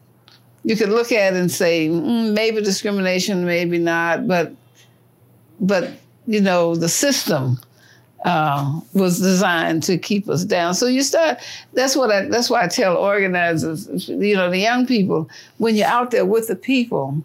you 0.64 0.76
could 0.76 0.90
look 0.90 1.12
at 1.12 1.34
and 1.34 1.52
say 1.52 1.90
mm, 1.90 2.34
maybe 2.34 2.62
discrimination, 2.62 3.46
maybe 3.46 3.78
not, 3.78 4.28
but 4.28 4.54
but 5.60 5.92
you 6.26 6.42
know 6.42 6.76
the 6.76 6.90
system 6.90 7.60
uh, 8.26 8.80
was 8.94 9.20
designed 9.20 9.84
to 9.84 9.98
keep 9.98 10.30
us 10.30 10.46
down. 10.46 10.74
So 10.74 10.88
you 10.88 11.04
start. 11.04 11.40
That's 11.74 11.96
what 11.96 12.12
I. 12.12 12.28
That's 12.30 12.50
why 12.50 12.64
I 12.64 12.68
tell 12.68 12.98
organizers, 12.98 14.08
you 14.08 14.36
know, 14.36 14.50
the 14.50 14.60
young 14.60 14.86
people, 14.88 15.30
when 15.58 15.76
you're 15.76 15.88
out 15.88 16.12
there 16.12 16.26
with 16.26 16.48
the 16.48 16.56
people, 16.56 17.22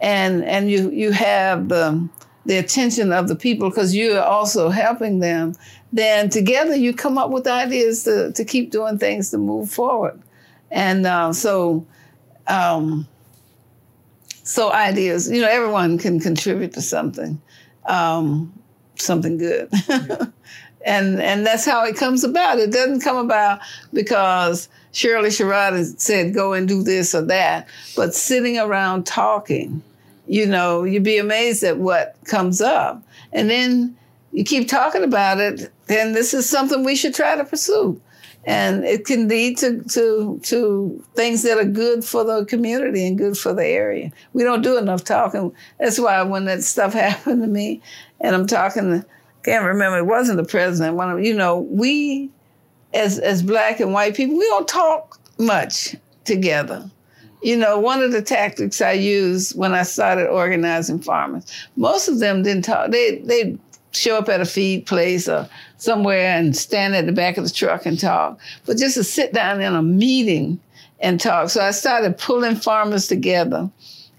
and 0.00 0.42
and 0.44 0.70
you 0.70 0.90
you 0.90 1.12
have 1.12 1.68
the 1.68 2.08
the 2.46 2.56
attention 2.56 3.12
of 3.12 3.28
the 3.28 3.36
people 3.36 3.68
because 3.68 3.94
you're 3.94 4.22
also 4.22 4.70
helping 4.70 5.20
them. 5.20 5.54
Then 5.92 6.30
together 6.30 6.74
you 6.74 6.94
come 6.94 7.18
up 7.18 7.30
with 7.30 7.46
ideas 7.46 8.04
to 8.04 8.32
to 8.32 8.44
keep 8.44 8.70
doing 8.70 8.98
things 8.98 9.30
to 9.30 9.38
move 9.38 9.70
forward, 9.70 10.20
and 10.70 11.06
uh, 11.06 11.32
so. 11.32 11.86
Um, 12.46 13.06
so 14.50 14.72
ideas, 14.72 15.30
you 15.30 15.40
know, 15.40 15.48
everyone 15.48 15.96
can 15.96 16.18
contribute 16.18 16.72
to 16.72 16.82
something, 16.82 17.40
um, 17.84 18.52
something 18.96 19.38
good. 19.38 19.70
and 20.84 21.20
and 21.20 21.46
that's 21.46 21.64
how 21.64 21.84
it 21.84 21.96
comes 21.96 22.24
about. 22.24 22.58
It 22.58 22.72
doesn't 22.72 23.00
come 23.00 23.16
about 23.16 23.60
because 23.92 24.68
Shirley 24.92 25.28
Sherrod 25.28 26.00
said 26.00 26.34
go 26.34 26.52
and 26.52 26.66
do 26.66 26.82
this 26.82 27.14
or 27.14 27.22
that, 27.22 27.68
but 27.94 28.14
sitting 28.14 28.58
around 28.58 29.06
talking, 29.06 29.82
you 30.30 30.46
know, 30.46 30.84
you'd 30.84 31.02
be 31.02 31.18
amazed 31.18 31.64
at 31.64 31.78
what 31.78 32.16
comes 32.24 32.60
up. 32.60 33.02
And 33.32 33.50
then 33.50 33.96
you 34.30 34.44
keep 34.44 34.68
talking 34.68 35.02
about 35.02 35.40
it, 35.40 35.72
then 35.86 36.12
this 36.12 36.32
is 36.32 36.48
something 36.48 36.84
we 36.84 36.94
should 36.94 37.16
try 37.16 37.34
to 37.34 37.44
pursue. 37.44 38.00
And 38.44 38.84
it 38.84 39.06
can 39.06 39.26
lead 39.26 39.58
to, 39.58 39.82
to, 39.82 40.38
to 40.44 41.04
things 41.16 41.42
that 41.42 41.58
are 41.58 41.64
good 41.64 42.04
for 42.04 42.22
the 42.22 42.44
community 42.44 43.04
and 43.04 43.18
good 43.18 43.36
for 43.36 43.52
the 43.52 43.66
area. 43.66 44.12
We 44.32 44.44
don't 44.44 44.62
do 44.62 44.78
enough 44.78 45.02
talking. 45.02 45.52
That's 45.80 45.98
why 45.98 46.22
when 46.22 46.44
that 46.44 46.62
stuff 46.62 46.92
happened 46.94 47.42
to 47.42 47.48
me, 47.48 47.82
and 48.20 48.36
I'm 48.36 48.46
talking, 48.46 49.00
I 49.00 49.04
can't 49.42 49.64
remember, 49.64 49.98
it 49.98 50.06
wasn't 50.06 50.36
the 50.36 50.48
president. 50.48 50.94
One 50.94 51.10
of, 51.10 51.24
you 51.24 51.34
know, 51.34 51.58
we 51.58 52.30
as 52.94 53.18
as 53.18 53.42
black 53.42 53.80
and 53.80 53.92
white 53.92 54.14
people, 54.14 54.38
we 54.38 54.46
don't 54.46 54.68
talk 54.68 55.18
much 55.38 55.96
together. 56.24 56.88
You 57.42 57.56
know, 57.56 57.78
one 57.78 58.02
of 58.02 58.12
the 58.12 58.22
tactics 58.22 58.80
I 58.80 58.92
used 58.92 59.56
when 59.56 59.72
I 59.72 59.82
started 59.82 60.28
organizing 60.28 61.00
farmers, 61.00 61.46
most 61.76 62.08
of 62.08 62.18
them 62.18 62.42
didn't 62.42 62.64
talk. 62.64 62.90
They 62.90 63.18
they 63.18 63.58
show 63.92 64.18
up 64.18 64.28
at 64.28 64.40
a 64.40 64.44
feed 64.44 64.86
place 64.86 65.28
or 65.28 65.48
somewhere 65.78 66.36
and 66.36 66.56
stand 66.56 66.94
at 66.94 67.06
the 67.06 67.12
back 67.12 67.36
of 67.36 67.44
the 67.44 67.50
truck 67.50 67.86
and 67.86 67.98
talk. 67.98 68.38
But 68.66 68.76
just 68.76 68.94
to 68.94 69.04
sit 69.04 69.32
down 69.32 69.60
in 69.60 69.74
a 69.74 69.82
meeting 69.82 70.60
and 71.00 71.18
talk. 71.18 71.50
So 71.50 71.62
I 71.62 71.70
started 71.70 72.18
pulling 72.18 72.56
farmers 72.56 73.08
together. 73.08 73.70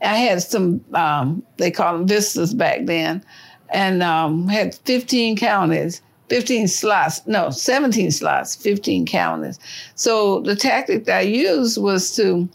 I 0.02 0.18
had 0.18 0.42
some, 0.42 0.84
um, 0.94 1.44
they 1.58 1.70
call 1.70 1.94
them 1.94 2.08
vistas 2.08 2.56
back 2.56 2.86
then, 2.86 3.24
and 3.70 4.02
um, 4.02 4.48
had 4.48 4.74
15 4.74 5.38
counties 5.38 6.02
15 6.32 6.70
slots, 6.70 7.28
no, 7.28 7.50
17 7.50 8.10
slots, 8.10 8.56
15 8.56 9.06
counties. 9.06 9.60
So 9.96 10.40
the 10.40 10.56
tactic 10.56 11.04
that 11.04 11.18
I 11.18 11.22
used 11.24 11.78
was 11.78 12.16
to 12.16 12.48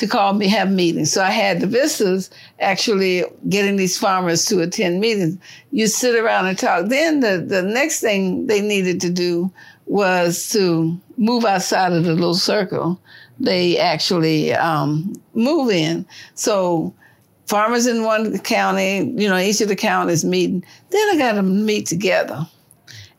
to 0.00 0.08
call 0.08 0.32
me 0.32 0.48
have 0.48 0.72
meetings. 0.72 1.12
So 1.12 1.22
I 1.22 1.28
had 1.28 1.60
the 1.60 1.66
vistas 1.66 2.30
actually 2.58 3.22
getting 3.50 3.76
these 3.76 3.98
farmers 3.98 4.46
to 4.46 4.62
attend 4.62 4.98
meetings. 4.98 5.36
You 5.72 5.88
sit 5.88 6.18
around 6.18 6.46
and 6.46 6.58
talk. 6.58 6.86
Then 6.86 7.20
the, 7.20 7.44
the 7.46 7.60
next 7.60 8.00
thing 8.00 8.46
they 8.46 8.62
needed 8.62 8.98
to 9.02 9.10
do 9.10 9.52
was 9.84 10.48
to 10.52 10.98
move 11.18 11.44
outside 11.44 11.92
of 11.92 12.04
the 12.04 12.14
little 12.14 12.34
circle. 12.34 12.98
They 13.38 13.76
actually 13.76 14.54
um, 14.54 15.12
move 15.34 15.70
in. 15.70 16.06
So 16.34 16.94
farmers 17.46 17.86
in 17.86 18.02
one 18.02 18.38
county, 18.38 19.12
you 19.16 19.28
know, 19.28 19.36
each 19.36 19.60
of 19.60 19.68
the 19.68 19.76
counties 19.76 20.24
meeting. 20.24 20.64
Then 20.88 21.08
I 21.10 21.18
got 21.18 21.32
to 21.32 21.42
meet 21.42 21.84
together 21.84 22.46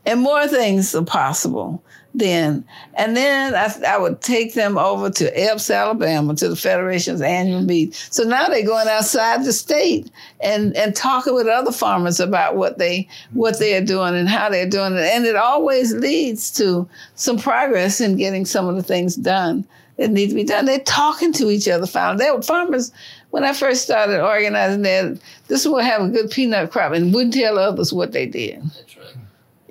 and 0.03 0.19
more 0.19 0.47
things 0.47 0.95
are 0.95 1.03
possible 1.03 1.83
then. 2.13 2.63
And 2.95 3.15
then 3.15 3.55
I, 3.55 3.73
I, 3.87 3.97
would 3.97 4.21
take 4.21 4.53
them 4.53 4.77
over 4.77 5.09
to 5.09 5.31
Epes, 5.31 5.73
Alabama, 5.73 6.35
to 6.35 6.49
the 6.49 6.55
Federation's 6.55 7.21
annual 7.21 7.61
meet. 7.61 7.93
So 8.11 8.23
now 8.23 8.47
they're 8.47 8.65
going 8.65 8.87
outside 8.87 9.45
the 9.45 9.53
state 9.53 10.11
and, 10.41 10.75
and 10.75 10.95
talking 10.95 11.33
with 11.33 11.47
other 11.47 11.71
farmers 11.71 12.19
about 12.19 12.55
what 12.55 12.77
they 12.77 13.07
what 13.33 13.59
they 13.59 13.75
are 13.75 13.85
doing 13.85 14.15
and 14.15 14.27
how 14.27 14.49
they're 14.49 14.69
doing 14.69 14.93
it. 14.93 14.99
And 14.99 15.25
it 15.25 15.35
always 15.35 15.93
leads 15.93 16.51
to 16.57 16.87
some 17.15 17.37
progress 17.37 18.01
in 18.01 18.17
getting 18.17 18.45
some 18.45 18.67
of 18.67 18.75
the 18.75 18.83
things 18.83 19.15
done 19.15 19.65
that 19.97 20.11
need 20.11 20.29
to 20.29 20.35
be 20.35 20.43
done. 20.43 20.65
They're 20.65 20.79
talking 20.79 21.33
to 21.33 21.49
each 21.49 21.67
other. 21.67 21.85
They 22.17 22.31
were 22.31 22.41
farmers 22.41 22.91
when 23.29 23.45
I 23.45 23.53
first 23.53 23.83
started 23.83 24.21
organizing 24.21 24.81
that, 24.81 25.17
this 25.47 25.65
will 25.65 25.79
have 25.79 26.01
a 26.01 26.09
good 26.09 26.29
peanut 26.31 26.69
crop 26.69 26.91
and 26.91 27.13
wouldn't 27.13 27.33
tell 27.33 27.57
others 27.57 27.93
what 27.93 28.11
they 28.11 28.25
did. 28.25 28.61
That's 28.61 28.97
right 28.97 29.15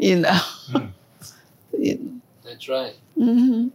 you 0.01 0.16
know. 0.16 0.41
Mm. 1.80 2.20
That's 2.51 2.69
right. 2.69 2.95
Mm-hmm. 3.17 3.69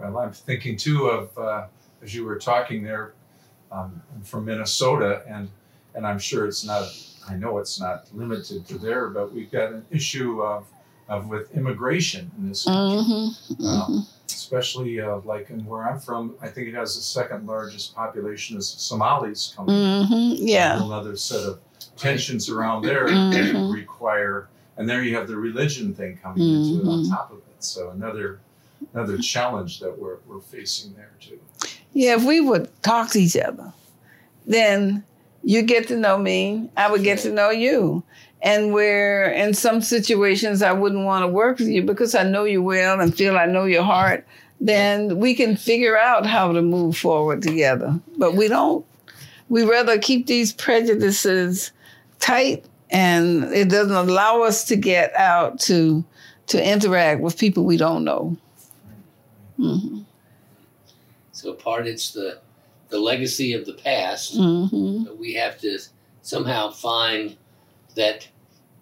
Well, 0.00 0.18
I'm 0.18 0.32
thinking 0.32 0.76
too 0.76 1.06
of 1.06 1.38
uh, 1.38 1.66
as 2.02 2.12
you 2.12 2.24
were 2.24 2.38
talking 2.38 2.82
there 2.82 3.12
um, 3.70 4.02
from 4.24 4.44
Minnesota, 4.46 5.22
and 5.28 5.48
and 5.94 6.04
I'm 6.04 6.18
sure 6.18 6.46
it's 6.46 6.64
not. 6.64 6.88
I 7.28 7.36
know 7.36 7.58
it's 7.58 7.78
not 7.80 8.08
limited 8.12 8.66
to 8.66 8.78
there, 8.78 9.08
but 9.10 9.32
we've 9.32 9.50
got 9.50 9.70
an 9.72 9.84
issue 9.92 10.42
of 10.42 10.66
of 11.08 11.28
with 11.28 11.56
immigration 11.56 12.30
in 12.38 12.48
this 12.48 12.64
country, 12.64 13.02
mm-hmm. 13.04 13.64
Um, 13.64 14.06
especially 14.26 15.00
uh, 15.00 15.18
like 15.24 15.50
in 15.50 15.64
where 15.66 15.88
I'm 15.88 16.00
from. 16.00 16.34
I 16.42 16.48
think 16.48 16.66
it 16.68 16.74
has 16.74 16.96
the 16.96 17.00
second 17.02 17.46
largest 17.46 17.94
population 17.94 18.56
is 18.58 18.68
Somalis 18.68 19.54
coming. 19.56 19.72
Mm-hmm. 19.74 20.46
Yeah, 20.48 20.82
another 20.84 21.14
set 21.16 21.40
of 21.42 21.60
tensions 21.96 22.48
around 22.48 22.82
there 22.82 23.06
Mhm. 23.08 23.72
require, 23.72 24.48
and 24.78 24.88
there 24.88 25.02
you 25.02 25.14
have 25.16 25.28
the 25.28 25.36
religion 25.36 25.92
thing 25.92 26.18
coming 26.22 26.40
into 26.40 26.80
it 26.80 26.88
on 26.88 27.00
mm-hmm. 27.00 27.12
top 27.12 27.32
of 27.32 27.38
it. 27.38 27.62
So 27.62 27.90
another 27.90 28.40
another 28.94 29.18
challenge 29.32 29.80
that 29.80 29.98
we're 29.98 30.18
we're 30.26 30.40
facing 30.40 30.94
there 30.94 31.10
too. 31.20 31.38
yeah. 31.92 32.14
If 32.14 32.24
we 32.24 32.40
would 32.40 32.70
talk 32.82 33.10
to 33.10 33.20
each 33.20 33.36
other, 33.36 33.72
then 34.46 35.04
you 35.42 35.62
get 35.62 35.88
to 35.88 35.96
know 35.96 36.16
me. 36.16 36.70
I 36.76 36.90
would 36.90 37.02
get 37.02 37.18
to 37.20 37.32
know 37.32 37.50
you. 37.50 38.02
And 38.40 38.72
where 38.72 39.32
in 39.32 39.52
some 39.52 39.80
situations 39.80 40.62
I 40.62 40.70
wouldn't 40.70 41.04
want 41.04 41.24
to 41.24 41.28
work 41.28 41.58
with 41.58 41.68
you 41.68 41.82
because 41.82 42.14
I 42.14 42.22
know 42.22 42.44
you 42.44 42.62
well 42.62 43.00
and 43.00 43.14
feel 43.14 43.36
I 43.36 43.46
know 43.46 43.64
your 43.64 43.82
heart, 43.82 44.24
then 44.60 45.18
we 45.18 45.34
can 45.34 45.56
figure 45.56 45.98
out 45.98 46.24
how 46.24 46.52
to 46.52 46.62
move 46.62 46.96
forward 46.96 47.42
together. 47.42 47.98
But 48.16 48.34
we 48.34 48.46
don't. 48.46 48.86
We 49.48 49.64
rather 49.64 49.98
keep 49.98 50.26
these 50.26 50.52
prejudices 50.52 51.72
tight 52.20 52.64
and 52.90 53.44
it 53.52 53.68
doesn't 53.68 53.94
allow 53.94 54.42
us 54.42 54.64
to 54.64 54.76
get 54.76 55.14
out 55.14 55.60
to 55.60 56.04
to 56.46 56.66
interact 56.66 57.20
with 57.20 57.38
people 57.38 57.64
we 57.64 57.76
don't 57.76 58.04
know. 58.04 58.36
Mm-hmm. 59.58 60.00
So 61.32 61.52
part 61.52 61.86
it's 61.86 62.12
the 62.12 62.40
the 62.88 62.98
legacy 62.98 63.52
of 63.52 63.66
the 63.66 63.74
past. 63.74 64.36
Mm-hmm. 64.36 65.18
We 65.18 65.34
have 65.34 65.58
to 65.60 65.78
somehow 66.22 66.70
find 66.70 67.36
that 67.96 68.28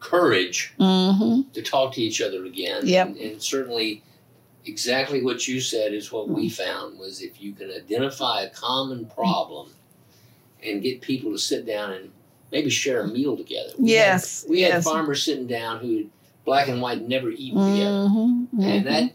courage 0.01 0.73
Mm-hmm. 0.79 1.51
to 1.53 1.63
talk 1.63 1.95
to 1.95 2.03
each 2.03 2.21
other 2.21 2.45
again. 2.45 2.83
Yep. 2.85 3.07
And, 3.09 3.17
and 3.17 3.43
certainly 3.43 4.03
exactly 4.65 5.23
what 5.23 5.47
you 5.49 5.61
said 5.61 5.93
is 5.93 6.13
what 6.13 6.29
we 6.29 6.49
found 6.49 6.99
was 6.99 7.23
if 7.23 7.41
you 7.41 7.53
can 7.53 7.71
identify 7.71 8.43
a 8.43 8.51
common 8.51 9.07
problem 9.07 9.71
and 10.63 10.83
get 10.83 11.01
people 11.01 11.33
to 11.33 11.39
sit 11.39 11.67
down 11.67 11.93
and 11.93 12.11
maybe 12.53 12.71
share 12.71 13.03
a 13.03 13.09
meal 13.09 13.37
together. 13.37 13.71
We 13.79 13.91
Yes. 13.91 14.43
Had, 14.43 14.51
we 14.51 14.61
had 14.63 14.85
farmers 14.85 15.23
sitting 15.25 15.47
down 15.47 15.81
who 15.81 16.07
black 16.45 16.69
and 16.69 16.81
white 16.81 17.03
never 17.07 17.31
eaten 17.31 17.59
together. 17.61 17.91
Mm-hmm. 18.09 18.61
And 18.63 18.87
that 18.87 19.13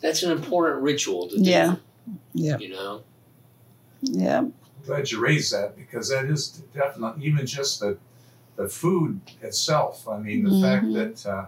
that's 0.00 0.22
an 0.22 0.30
important 0.30 0.82
ritual 0.82 1.28
to 1.28 1.36
do. 1.36 1.42
Yeah. 1.42 1.76
Yeah. 2.32 2.58
You 2.58 2.70
know? 2.70 3.02
Yeah. 4.02 4.44
Glad 4.86 5.10
you 5.10 5.20
raised 5.20 5.52
that 5.52 5.76
because 5.76 6.08
that 6.08 6.26
is 6.26 6.62
definitely 6.74 7.26
even 7.26 7.46
just 7.46 7.80
the 7.80 7.98
the 8.56 8.68
food 8.68 9.20
itself. 9.42 10.08
I 10.08 10.18
mean, 10.18 10.42
the 10.44 10.60
fact 10.60 10.86
Mhm. 10.86 10.94
that 11.22 11.30
uh, 11.30 11.46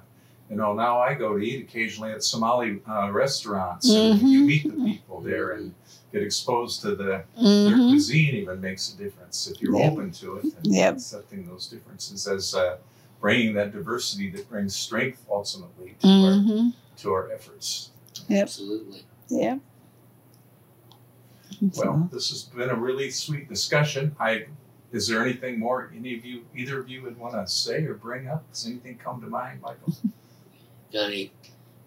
you 0.51 0.57
know 0.57 0.75
now 0.75 1.01
I 1.01 1.15
go 1.15 1.39
to 1.39 1.43
eat 1.45 1.63
occasionally 1.63 2.13
at 2.13 2.23
Somali 2.23 2.81
uh, 2.89 3.11
restaurants 3.13 3.89
and 3.89 4.21
you 4.21 4.41
Mhm. 4.43 4.47
meet 4.47 4.65
the 4.65 4.85
people 4.85 5.21
there 5.21 5.53
and 5.53 5.75
get 6.13 6.23
exposed 6.23 6.81
to 6.83 6.95
the 6.95 7.05
their 7.05 7.27
Mm-hmm. 7.39 7.89
cuisine 7.91 8.35
even 8.37 8.61
makes 8.61 8.93
a 8.93 8.97
difference 8.97 9.47
if 9.49 9.61
you're 9.63 9.77
Yep. 9.77 9.93
open 9.93 10.11
to 10.13 10.37
it 10.37 10.45
and 10.45 10.67
Yep. 10.67 10.95
accepting 10.95 11.47
those 11.47 11.67
differences 11.69 12.27
as 12.27 12.55
uh, 12.55 12.79
bringing 13.21 13.55
that 13.55 13.73
diversity 13.73 14.31
that 14.31 14.49
brings 14.49 14.75
strength 14.75 15.25
ultimately 15.31 15.97
to 16.01 16.07
Mm-hmm. 16.07 16.67
our 16.69 16.73
to 16.99 17.13
our 17.13 17.33
efforts. 17.33 17.91
Yep. 18.29 18.43
Absolutely. 18.43 19.03
Yeah. 19.29 19.59
Well, 21.77 22.09
this 22.13 22.31
has 22.31 22.45
been 22.45 22.71
a 22.71 22.75
really 22.75 23.11
sweet 23.11 23.49
discussion. 23.49 24.15
I 24.19 24.47
is 24.93 25.07
there 25.07 25.23
anything 25.23 25.59
more 25.59 25.93
any 25.97 26.17
of 26.17 26.25
you 26.25 26.45
either 26.55 26.81
of 26.81 26.89
you 26.89 27.03
would 27.03 27.17
want 27.19 27.35
to 27.35 27.47
say 27.47 27.85
or 27.85 27.95
bring 27.95 28.27
up? 28.29 28.49
Does 28.51 28.67
anything 28.67 28.97
come 28.99 29.21
to 29.21 29.27
mind, 29.29 29.61
Michael? 29.63 29.95
Got 30.93 31.07
any 31.11 31.33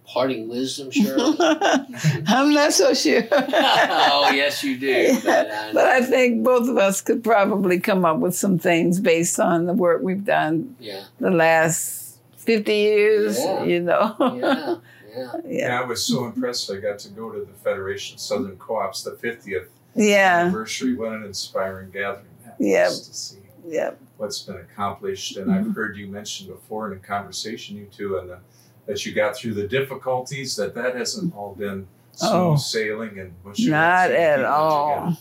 parting 0.06 0.48
wisdom, 0.50 0.92
Shirley? 0.92 1.36
I'm 1.40 2.54
not 2.54 2.74
so 2.74 2.94
sure. 2.94 3.24
oh, 3.32 4.32
yes, 4.34 4.64
you 4.64 4.78
do. 4.78 5.20
But, 5.24 5.50
uh, 5.50 5.70
But 5.74 5.86
I 5.86 6.02
think 6.02 6.44
both 6.44 6.68
of 6.70 6.78
us 6.78 7.02
could 7.02 7.24
probably 7.24 7.80
come 7.80 8.06
up 8.06 8.18
with 8.20 8.36
some 8.36 8.60
things 8.60 9.00
based 9.00 9.40
on 9.40 9.66
the 9.66 9.74
work 9.74 10.02
we've 10.02 10.26
done 10.26 10.76
yeah, 10.80 11.04
the 11.20 11.32
last 11.32 12.18
50 12.38 12.74
years, 12.74 13.40
Yeah. 13.40 13.64
you 13.64 13.80
know. 13.80 14.16
yeah, 14.20 14.76
yeah. 15.16 15.32
yeah. 15.46 15.82
I 15.82 15.86
was 15.86 16.04
so 16.06 16.26
impressed. 16.26 16.70
I 16.72 16.78
got 16.78 17.00
to 17.00 17.10
go 17.10 17.32
to 17.32 17.40
the 17.40 17.54
Federation 17.64 18.16
of 18.16 18.20
Southern 18.20 18.58
Co-ops, 18.58 19.04
the 19.04 19.12
50th 19.12 19.68
Yeah. 19.96 20.42
anniversary. 20.42 20.96
What 20.96 21.14
an 21.14 21.24
inspiring 21.24 21.92
gathering 21.92 22.26
that 22.46 22.56
Yeah. 22.60 22.88
was 22.90 23.08
to 23.08 23.14
see 23.14 23.38
Yeah. 23.66 23.92
what's 24.18 24.40
been 24.42 24.58
accomplished. 24.58 25.38
And 25.38 25.48
Mm-hmm. 25.48 25.70
I've 25.70 25.76
heard 25.76 25.96
you 25.98 26.08
mention 26.08 26.48
before 26.48 26.92
in 26.92 26.98
a 26.98 27.02
conversation, 27.02 27.78
you 27.78 27.86
two, 27.96 28.18
and 28.18 28.30
the, 28.30 28.40
that 28.86 29.06
you 29.06 29.14
got 29.14 29.36
through 29.36 29.54
the 29.54 29.68
difficulties. 29.68 30.56
That 30.56 30.76
that 30.76 30.96
hasn't 30.96 31.36
all 31.36 31.56
been 31.56 31.88
smooth 32.14 32.32
Oh. 32.34 32.56
sailing 32.58 33.20
and 33.20 33.34
Not 33.60 34.12
at 34.12 34.44
all. 34.46 35.18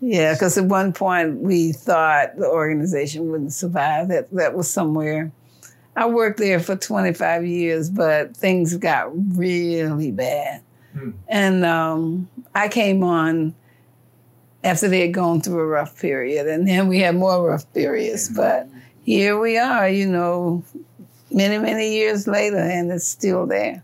Yeah, 0.00 0.32
because 0.34 0.56
at 0.56 0.64
one 0.64 0.92
point 0.92 1.38
we 1.40 1.72
thought 1.72 2.36
the 2.36 2.46
organization 2.46 3.30
wouldn't 3.30 3.52
survive. 3.52 4.08
That 4.08 4.30
that 4.32 4.54
was 4.54 4.70
somewhere. 4.70 5.32
I 5.96 6.06
worked 6.08 6.38
there 6.38 6.60
for 6.60 6.76
25 6.76 7.44
years, 7.44 7.90
but 7.90 8.36
things 8.36 8.76
got 8.76 9.10
really 9.36 10.12
bad. 10.12 10.62
Hmm. 10.92 11.10
And 11.26 11.64
um, 11.64 12.28
I 12.54 12.68
came 12.68 13.02
on 13.02 13.52
after 14.62 14.86
they 14.86 15.00
had 15.00 15.12
gone 15.14 15.40
through 15.40 15.58
a 15.58 15.66
rough 15.66 16.00
period, 16.00 16.46
and 16.46 16.68
then 16.68 16.86
we 16.86 17.00
had 17.00 17.16
more 17.16 17.48
rough 17.48 17.70
periods. 17.74 18.28
But 18.28 18.68
here 19.02 19.40
we 19.40 19.58
are, 19.58 19.88
you 19.88 20.06
know, 20.08 20.62
many, 21.30 21.58
many 21.58 21.92
years 21.94 22.26
later, 22.26 22.58
and 22.58 22.90
it's 22.90 23.06
still 23.06 23.46
there. 23.46 23.82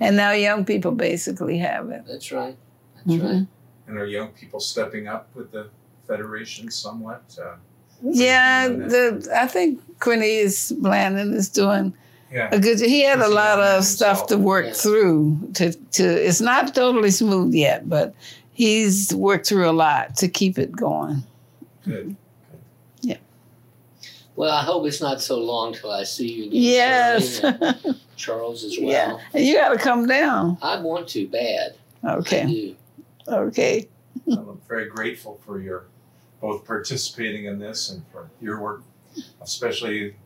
And 0.00 0.16
now 0.16 0.32
young 0.32 0.64
people 0.64 0.92
basically 0.92 1.58
have 1.58 1.90
it. 1.90 2.02
That's 2.06 2.32
right. 2.32 2.56
That's 2.96 3.18
Mhm. 3.20 3.24
right. 3.24 3.46
And 3.86 3.98
are 3.98 4.06
young 4.06 4.28
people 4.28 4.60
stepping 4.60 5.06
up 5.08 5.28
with 5.34 5.52
the 5.52 5.68
federation 6.06 6.70
somewhat? 6.70 7.22
Uh, 7.40 7.56
Yeah, 8.04 8.66
the, 8.68 9.28
I 9.36 9.46
think 9.46 9.80
Cornelius 10.00 10.72
Blanding 10.72 11.32
is 11.34 11.48
doing 11.48 11.94
yeah. 12.32 12.48
a 12.50 12.58
good. 12.58 12.80
He 12.80 13.02
had 13.04 13.20
a 13.20 13.28
lot 13.28 13.56
doing 13.56 13.66
that 13.66 13.78
of 13.78 13.84
stuff 13.84 14.26
to 14.28 14.38
work 14.38 14.66
Yeah. 14.66 14.72
through. 14.72 15.38
To 15.54 15.72
to 15.72 16.04
it's 16.26 16.40
not 16.40 16.74
totally 16.74 17.12
smooth 17.12 17.54
yet, 17.54 17.88
but 17.88 18.12
he's 18.52 19.14
worked 19.14 19.46
through 19.46 19.68
a 19.70 19.72
lot 19.72 20.16
to 20.16 20.26
keep 20.28 20.58
it 20.58 20.72
going. 20.72 21.22
Good. 21.84 22.16
Well, 24.36 24.50
I 24.50 24.62
hope 24.62 24.86
it's 24.86 25.00
not 25.00 25.20
so 25.20 25.38
long 25.38 25.74
till 25.74 25.90
I 25.90 26.04
see 26.04 26.28
you 26.32 26.42
again. 26.44 26.62
Yes. 26.62 27.40
And 27.44 27.96
Charles 28.16 28.64
as 28.64 28.76
well. 28.80 28.90
yeah, 28.90 29.18
and 29.34 29.44
you 29.44 29.56
got 29.56 29.70
to 29.70 29.78
come 29.78 30.06
down. 30.06 30.56
I 30.62 30.78
want 30.80 31.08
to 31.08 31.26
bad. 31.28 31.74
I 32.02 32.14
Okay, 32.14 32.46
do. 32.46 32.76
okay. 33.28 33.88
I'm 34.30 34.60
very 34.68 34.86
grateful 34.88 35.40
for 35.44 35.60
your 35.60 35.84
both 36.40 36.64
participating 36.66 37.44
in 37.46 37.58
this 37.58 37.90
and 37.90 38.02
for 38.10 38.28
your 38.40 38.60
work, 38.60 38.82
especially 39.40 40.16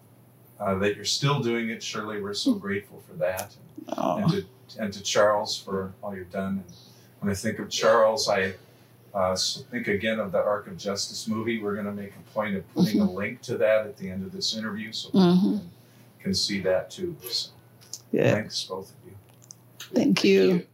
uh, 0.60 0.74
that 0.76 0.96
you're 0.96 1.04
still 1.04 1.40
doing 1.40 1.68
it. 1.70 1.82
Shirley, 1.82 2.20
we're 2.22 2.32
so 2.34 2.54
grateful 2.54 3.02
for 3.06 3.14
that. 3.14 3.54
And 3.88 3.94
Oh, 3.98 4.28
to 4.30 4.44
and 4.80 4.92
to 4.92 5.02
Charles 5.02 5.56
for 5.58 5.92
all 6.02 6.14
you've 6.16 6.30
done. 6.32 6.64
And 6.64 6.64
when 7.20 7.30
I 7.30 7.34
think 7.34 7.58
of 7.58 7.68
Charles, 7.70 8.28
I 8.28 8.54
uh, 9.16 9.32
s- 9.32 9.64
think 9.70 9.88
again 9.88 10.20
of 10.20 10.30
the 10.30 10.38
Arc 10.38 10.66
of 10.66 10.76
Justice 10.76 11.26
movie. 11.26 11.60
We're 11.62 11.74
going 11.74 11.86
to 11.86 11.92
make 11.92 12.12
a 12.14 12.32
point 12.34 12.54
of 12.54 12.74
putting 12.74 13.00
a 13.00 13.10
link 13.10 13.40
to 13.42 13.56
that 13.58 13.86
at 13.86 13.96
the 13.96 14.10
end 14.10 14.24
of 14.26 14.30
this 14.32 14.54
interview, 14.56 14.92
so 14.92 15.08
people 15.08 15.20
Mhm. 15.20 15.40
can, 15.58 15.70
can 16.20 16.34
see 16.34 16.60
that 16.60 16.90
too. 16.90 17.16
So 17.22 17.50
good. 18.12 18.30
thanks 18.34 18.62
both 18.64 18.90
of 18.90 18.96
you. 19.06 19.16
Thank 19.94 20.22
you. 20.24 20.48
Thank 20.50 20.60
you. 20.62 20.66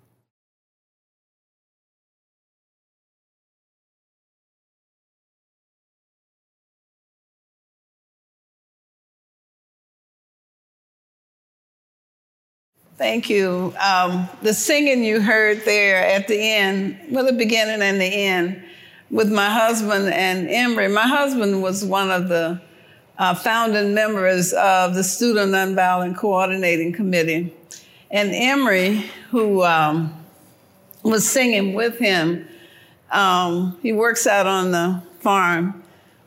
Um, 13.01 14.29
the 14.43 14.55
singing 14.55 15.03
you 15.03 15.21
heard 15.21 15.65
there 15.65 16.05
at 16.07 16.29
the 16.29 16.39
end, 16.39 16.99
well, 17.11 17.25
the 17.25 17.33
beginning 17.33 17.83
and 17.83 18.01
the 18.01 18.05
end, 18.05 18.63
with 19.11 19.31
my 19.31 19.51
husband 19.51 20.13
and 20.13 20.49
Emory. 20.49 20.89
My 20.89 21.07
husband 21.07 21.63
was 21.63 21.85
one 21.85 22.11
of 22.11 22.29
the 22.29 22.61
uh, 23.19 23.35
founding 23.35 23.95
members 23.95 24.53
of 24.53 24.95
the 24.95 25.05
Student 25.05 25.53
Nonviolent 25.53 26.17
Coordinating 26.17 26.93
Committee. 26.93 27.55
And 28.11 28.31
Emory, 28.33 29.05
who 29.31 29.63
um, 29.63 30.15
was 31.03 31.29
singing 31.29 31.75
with 31.75 31.99
him, 31.99 32.47
um, 33.11 33.79
he 33.83 33.93
works 33.93 34.27
out 34.27 34.47
on 34.47 34.71
the 34.71 35.03
farm 35.21 35.83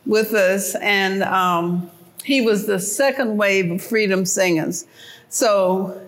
with 0.06 0.34
us, 0.34 0.76
and 0.76 1.24
um, 1.24 1.90
he 2.24 2.42
was 2.42 2.68
the 2.68 2.80
second 2.80 3.38
wave 3.38 3.72
of 3.72 3.82
freedom 3.82 4.26
singers. 4.26 4.86
So 5.30 6.05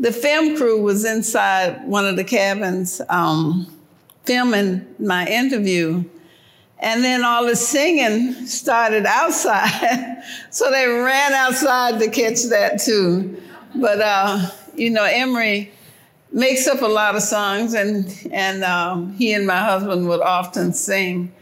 the 0.00 0.12
film 0.12 0.56
crew 0.56 0.80
was 0.80 1.04
inside 1.04 1.86
one 1.86 2.06
of 2.06 2.16
the 2.16 2.24
cabins 2.24 3.00
um, 3.08 3.66
filming 4.24 4.86
my 4.98 5.26
interview. 5.26 6.04
And 6.80 7.02
then 7.02 7.24
all 7.24 7.46
the 7.46 7.56
singing 7.56 8.46
started 8.46 9.04
outside. 9.04 10.22
so 10.50 10.70
they 10.70 10.86
ran 10.86 11.32
outside 11.32 11.98
to 11.98 12.08
catch 12.08 12.44
that 12.44 12.80
too. 12.80 13.42
But, 13.74 14.00
uh, 14.00 14.50
you 14.76 14.90
know, 14.90 15.02
Emery 15.02 15.72
makes 16.30 16.68
up 16.68 16.82
a 16.82 16.86
lot 16.86 17.16
of 17.16 17.22
songs, 17.22 17.74
and, 17.74 18.06
and 18.30 18.62
um, 18.62 19.12
he 19.14 19.32
and 19.32 19.46
my 19.46 19.58
husband 19.58 20.08
would 20.08 20.20
often 20.20 20.72
sing 20.72 21.32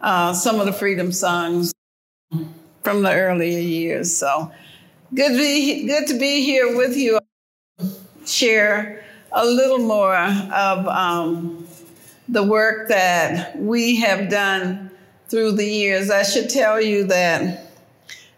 uh, 0.00 0.34
some 0.34 0.60
of 0.60 0.66
the 0.66 0.72
freedom 0.72 1.12
songs 1.12 1.72
from 2.82 3.02
the 3.02 3.12
earlier 3.12 3.60
years. 3.60 4.14
So 4.14 4.52
good 5.14 5.30
to 5.30 5.38
be, 5.38 5.86
good 5.86 6.06
to 6.08 6.18
be 6.18 6.44
here 6.44 6.76
with 6.76 6.96
you 6.96 7.18
share 8.32 9.04
a 9.32 9.44
little 9.44 9.78
more 9.78 10.16
of 10.16 10.86
um, 10.88 11.66
the 12.28 12.42
work 12.42 12.88
that 12.88 13.58
we 13.58 13.96
have 14.00 14.30
done 14.30 14.90
through 15.28 15.52
the 15.52 15.66
years. 15.66 16.10
I 16.10 16.22
should 16.22 16.50
tell 16.50 16.80
you 16.80 17.04
that 17.04 17.66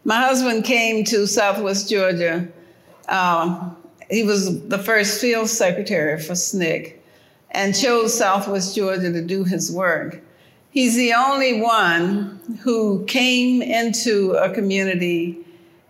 my 0.05 0.21
husband 0.21 0.65
came 0.65 1.05
to 1.07 1.27
Southwest 1.27 1.89
Georgia. 1.89 2.49
Um, 3.09 3.77
he 4.11 4.23
was 4.23 4.67
the 4.69 4.79
first 4.79 5.21
field 5.21 5.49
secretary 5.49 6.21
for 6.21 6.35
SNCC 6.35 6.95
and 7.51 7.75
chose 7.75 8.17
Southwest 8.17 8.75
Georgia 8.75 9.13
to 9.13 9.23
do 9.23 9.45
his 9.45 9.73
work. 9.73 10.21
He's 10.71 10.97
the 10.97 11.15
only 11.15 11.61
one 11.61 12.41
who 12.63 13.05
came 13.05 13.63
into 13.63 14.33
a 14.33 14.53
community 14.53 15.44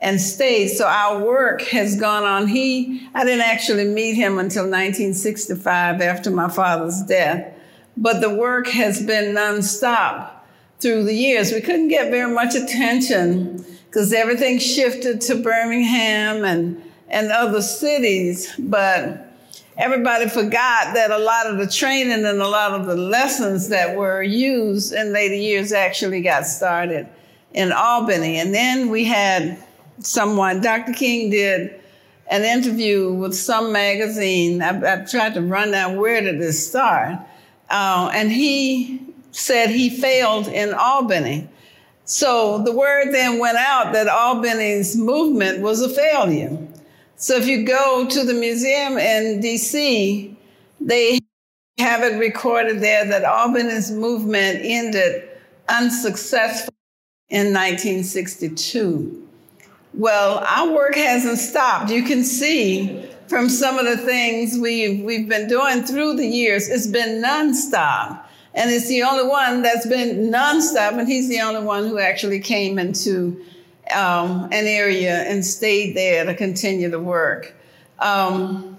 and 0.05 0.20
stayed. 0.20 0.68
So 0.68 0.86
our 0.86 1.24
work 1.24 1.62
has 1.62 1.96
gone 1.96 2.24
on. 2.24 2.46
He, 2.46 3.09
I 3.14 3.24
didn't 3.24 3.40
actually 3.40 3.86
meet 3.86 4.12
him 4.12 4.38
until 4.38 4.64
1965 4.64 6.02
after 6.02 6.30
my 6.30 6.50
father's 6.50 7.02
death, 7.09 7.55
but 7.96 8.20
the 8.20 8.28
work 8.28 8.68
has 8.68 9.02
been 9.02 9.34
nonstop 9.34 10.30
through 10.78 11.05
the 11.05 11.14
years. 11.14 11.52
We 11.52 11.62
couldn't 11.62 11.88
get 11.88 12.11
very 12.11 12.30
much 12.30 12.55
attention 12.55 13.64
because 13.86 14.12
everything 14.12 14.59
shifted 14.59 15.22
to 15.22 15.36
Birmingham 15.36 16.44
and, 16.44 16.82
and 17.09 17.32
other 17.32 17.62
cities, 17.62 18.55
but 18.59 19.34
everybody 19.78 20.28
forgot 20.28 20.92
that 20.92 21.12
a 21.12 21.18
lot 21.18 21.46
of 21.46 21.57
the 21.57 21.66
training 21.66 22.26
and 22.26 22.42
a 22.42 22.46
lot 22.46 22.78
of 22.78 22.84
the 22.84 22.96
lessons 22.96 23.70
that 23.70 23.96
were 23.96 24.22
used 24.22 24.92
in 24.92 25.14
later 25.14 25.34
years 25.34 25.72
actually 25.72 26.20
got 26.20 26.44
started 26.44 27.09
in 27.55 27.72
Albany. 27.72 28.36
And 28.36 28.55
then 28.55 28.90
we 28.90 29.05
had 29.05 29.64
someone, 29.99 30.61
Dr. 30.61 30.92
King 30.92 31.30
did 31.30 31.80
an 32.30 32.42
interview 32.42 33.12
with 33.12 33.34
some 33.34 33.72
magazine. 33.72 34.62
I, 34.62 35.03
I 35.03 35.05
tried 35.05 35.34
to 35.34 35.42
run 35.42 35.70
down 35.70 35.97
where 35.97 36.20
did 36.20 36.40
this 36.40 36.68
start. 36.68 37.18
Uh, 37.70 38.11
and 38.14 38.30
he 38.30 39.01
said 39.30 39.70
he 39.70 39.90
failed 39.90 40.49
in 40.49 40.72
Albany. 40.74 41.49
So 42.05 42.59
the 42.59 42.72
word 42.72 43.12
then 43.12 43.38
went 43.38 43.57
out 43.57 43.92
that 43.95 44.09
Albany's 44.09 44.97
movement 44.97 45.61
was 45.61 45.80
a 45.80 45.88
failure. 45.88 46.59
So 47.16 47.36
if 47.36 47.47
you 47.47 47.64
go 47.64 48.07
to 48.09 48.24
the 48.24 48.34
museum 48.34 48.99
in 48.99 49.40
DC, 49.40 50.34
they 50.80 51.18
have 51.78 52.03
it 52.03 52.18
recorded 52.18 52.80
there 52.80 53.07
that 53.07 53.24
Albany's 53.24 53.90
movement 53.90 54.61
ended 54.62 55.28
unsuccessfully 55.68 56.76
in 57.30 57.47
1962. 57.47 59.24
Well, 59.97 60.45
our 60.45 60.74
work 60.74 60.97
hasn't 60.97 61.38
stopped. 61.38 61.90
You 61.90 62.03
can 62.03 62.24
see 62.24 63.09
from 63.28 63.49
some 63.49 63.78
of 63.78 63.86
the 63.86 63.97
things 63.97 64.59
we've, 64.59 65.05
we've 65.05 65.28
been 65.28 65.49
doing 65.49 65.84
through 65.84 66.16
the 66.16 66.26
years, 66.26 66.68
it's 66.68 66.88
been 66.88 67.22
nonstop. 67.22 68.24
And 68.55 68.70
it's 68.70 68.88
the 68.88 69.03
only 69.03 69.26
one 69.28 69.62
that's 69.62 69.86
been 69.86 70.30
nonstop, 70.30 70.99
and 70.99 71.09
he's 71.09 71.28
the 71.28 71.40
only 71.40 71.62
one 71.62 71.86
who 71.86 71.99
actually 71.99 72.40
came 72.40 72.78
into 72.78 73.45
um, 73.92 74.45
an 74.45 74.66
area 74.66 75.22
and 75.22 75.45
stayed 75.45 75.97
there 75.97 76.24
to 76.24 76.34
continue 76.34 76.88
the 76.88 77.01
work. 77.01 77.55
Um, 78.01 78.78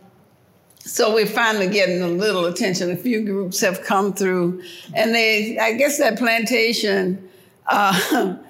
so 0.79 1.13
we're 1.13 1.25
finally 1.25 1.67
getting 1.67 2.01
a 2.01 2.07
little 2.07 2.45
attention. 2.45 2.91
A 2.91 2.95
few 2.95 3.25
groups 3.25 3.59
have 3.61 3.83
come 3.83 4.13
through, 4.13 4.61
and 4.93 5.15
they, 5.15 5.57
I 5.59 5.73
guess 5.73 5.97
that 5.97 6.17
plantation, 6.17 7.29
uh, 7.67 8.35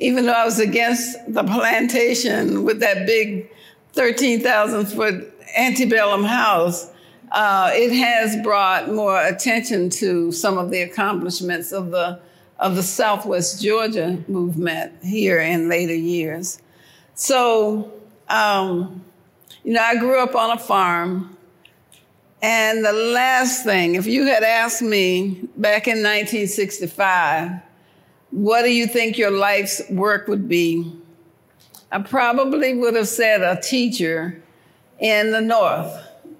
even 0.00 0.24
though 0.24 0.32
I 0.32 0.44
was 0.44 0.58
against 0.58 1.16
the 1.32 1.44
plantation 1.44 2.64
with 2.64 2.80
that 2.80 3.06
big 3.06 3.50
13,000 3.92 4.86
foot 4.86 5.32
antebellum 5.56 6.24
house, 6.24 6.90
uh, 7.32 7.70
it 7.72 7.92
has 7.92 8.42
brought 8.42 8.92
more 8.92 9.20
attention 9.20 9.90
to 9.90 10.32
some 10.32 10.58
of 10.58 10.70
the 10.70 10.82
accomplishments 10.82 11.70
of 11.70 11.90
the 11.90 12.20
of 12.58 12.76
the 12.76 12.82
Southwest 12.82 13.62
Georgia 13.62 14.22
movement 14.28 14.92
here 15.02 15.38
in 15.38 15.70
later 15.70 15.94
years. 15.94 16.60
So, 17.14 17.90
um, 18.28 19.02
you 19.64 19.72
know, 19.72 19.82
I 19.82 19.96
grew 19.96 20.22
up 20.22 20.34
on 20.34 20.50
a 20.50 20.58
farm. 20.58 21.38
And 22.42 22.84
the 22.84 22.92
last 22.92 23.64
thing, 23.64 23.94
if 23.94 24.06
you 24.06 24.26
had 24.26 24.42
asked 24.42 24.82
me 24.82 25.48
back 25.56 25.88
in 25.88 26.02
1965, 26.02 27.62
what 28.30 28.62
do 28.62 28.72
you 28.72 28.86
think 28.86 29.18
your 29.18 29.30
life's 29.30 29.82
work 29.90 30.28
would 30.28 30.48
be? 30.48 30.92
I 31.92 32.00
probably 32.00 32.74
would 32.74 32.94
have 32.94 33.08
said 33.08 33.42
a 33.42 33.60
teacher 33.60 34.42
in 35.00 35.32
the 35.32 35.40
North 35.40 35.92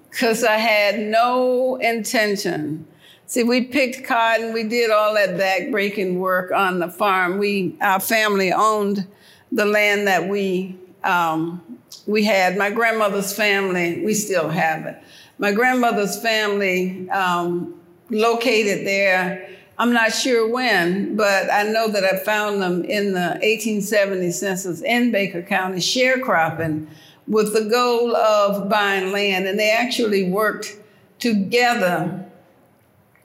because 0.09 0.43
I 0.43 0.57
had 0.57 0.99
no 0.99 1.75
intention. 1.77 2.87
See, 3.25 3.43
we 3.43 3.61
picked 3.61 4.05
cotton, 4.05 4.53
we 4.53 4.63
did 4.63 4.91
all 4.91 5.13
that 5.13 5.31
backbreaking 5.31 6.15
work 6.15 6.51
on 6.51 6.79
the 6.79 6.89
farm. 6.89 7.37
We, 7.37 7.77
our 7.81 7.99
family 7.99 8.51
owned 8.51 9.07
the 9.51 9.65
land 9.65 10.07
that 10.07 10.27
we 10.27 10.77
um, 11.03 11.61
we 12.05 12.23
had. 12.23 12.57
My 12.57 12.69
grandmother's 12.69 13.33
family, 13.33 14.03
we 14.03 14.13
still 14.13 14.49
have 14.49 14.85
it. 14.85 15.01
My 15.37 15.51
grandmother's 15.51 16.21
family 16.21 17.09
um, 17.09 17.79
located 18.09 18.85
there. 18.85 19.49
I'm 19.81 19.93
not 19.93 20.13
sure 20.13 20.47
when, 20.47 21.15
but 21.15 21.51
I 21.51 21.63
know 21.63 21.87
that 21.87 22.03
I 22.03 22.17
found 22.17 22.61
them 22.61 22.85
in 22.85 23.13
the 23.13 23.39
1870 23.41 24.29
census 24.29 24.79
in 24.83 25.11
Baker 25.11 25.41
County 25.41 25.79
sharecropping 25.79 26.85
with 27.27 27.55
the 27.55 27.67
goal 27.67 28.15
of 28.15 28.69
buying 28.69 29.11
land. 29.11 29.47
And 29.47 29.57
they 29.57 29.71
actually 29.71 30.29
worked 30.29 30.77
together 31.17 32.23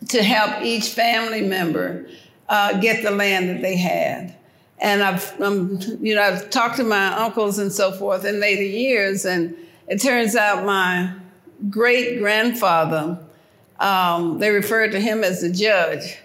to 0.09 0.23
help 0.23 0.63
each 0.63 0.89
family 0.89 1.43
member 1.43 2.09
uh, 2.49 2.81
get 2.81 3.03
the 3.03 3.11
land 3.11 3.51
that 3.51 3.61
they 3.61 3.77
had. 3.77 4.35
And 4.79 5.03
I've, 5.03 5.39
um, 5.43 5.79
you 6.01 6.15
know, 6.15 6.23
I've 6.23 6.49
talked 6.49 6.79
to 6.79 6.85
my 6.85 7.09
uncles 7.23 7.59
and 7.59 7.71
so 7.71 7.93
forth 7.93 8.25
in 8.25 8.41
later 8.41 8.63
years, 8.63 9.27
and 9.27 9.55
it 9.89 10.01
turns 10.01 10.35
out 10.35 10.65
my 10.65 11.13
great 11.69 12.19
grandfather, 12.19 13.19
um, 13.79 14.39
they 14.39 14.49
referred 14.49 14.93
to 14.93 15.01
him 15.01 15.23
as 15.23 15.43
the 15.43 15.53
judge. 15.53 16.17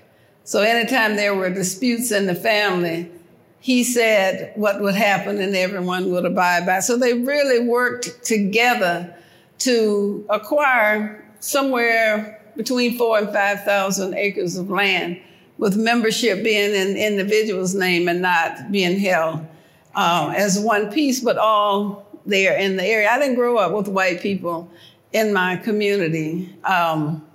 So 0.51 0.59
anytime 0.63 1.15
there 1.15 1.33
were 1.33 1.49
disputes 1.49 2.11
in 2.11 2.25
the 2.25 2.35
family, 2.35 3.09
he 3.61 3.85
said 3.85 4.51
what 4.55 4.81
would 4.81 4.95
happen 4.95 5.39
and 5.39 5.55
everyone 5.55 6.11
would 6.11 6.25
abide 6.25 6.65
by. 6.65 6.81
So 6.81 6.97
they 6.97 7.13
really 7.13 7.65
worked 7.65 8.25
together 8.25 9.15
to 9.59 10.25
acquire 10.29 11.25
somewhere 11.39 12.43
between 12.57 12.97
four 12.97 13.19
and 13.19 13.29
5,000 13.29 14.13
acres 14.13 14.57
of 14.57 14.69
land 14.69 15.21
with 15.57 15.77
membership 15.77 16.43
being 16.43 16.75
in 16.75 16.97
individual's 16.97 17.73
name 17.73 18.09
and 18.09 18.21
not 18.21 18.73
being 18.73 18.99
held 18.99 19.47
uh, 19.95 20.33
as 20.35 20.59
one 20.59 20.91
piece, 20.91 21.21
but 21.21 21.37
all 21.37 22.05
there 22.25 22.57
in 22.57 22.75
the 22.75 22.83
area. 22.83 23.09
I 23.09 23.17
didn't 23.19 23.35
grow 23.35 23.55
up 23.55 23.71
with 23.71 23.87
white 23.87 24.19
people 24.19 24.69
in 25.13 25.31
my 25.31 25.55
community. 25.55 26.53
Um, 26.65 27.25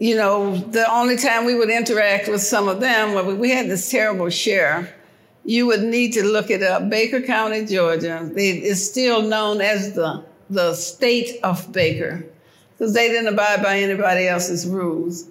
you 0.00 0.16
know, 0.16 0.56
the 0.56 0.90
only 0.90 1.16
time 1.16 1.44
we 1.44 1.54
would 1.54 1.68
interact 1.68 2.26
with 2.26 2.40
some 2.40 2.68
of 2.68 2.80
them, 2.80 3.12
well, 3.12 3.36
we 3.36 3.50
had 3.50 3.68
this 3.68 3.90
terrible 3.90 4.30
sheriff. 4.30 4.90
You 5.44 5.66
would 5.66 5.82
need 5.82 6.14
to 6.14 6.24
look 6.24 6.50
it 6.50 6.62
up. 6.62 6.88
Baker 6.88 7.20
County, 7.20 7.66
Georgia, 7.66 8.30
it's 8.34 8.82
still 8.82 9.20
known 9.20 9.60
as 9.60 9.92
the, 9.92 10.24
the 10.48 10.72
state 10.74 11.38
of 11.42 11.70
Baker 11.70 12.24
because 12.72 12.94
they 12.94 13.08
didn't 13.08 13.28
abide 13.28 13.62
by 13.62 13.78
anybody 13.78 14.26
else's 14.26 14.66
rules. 14.66 15.28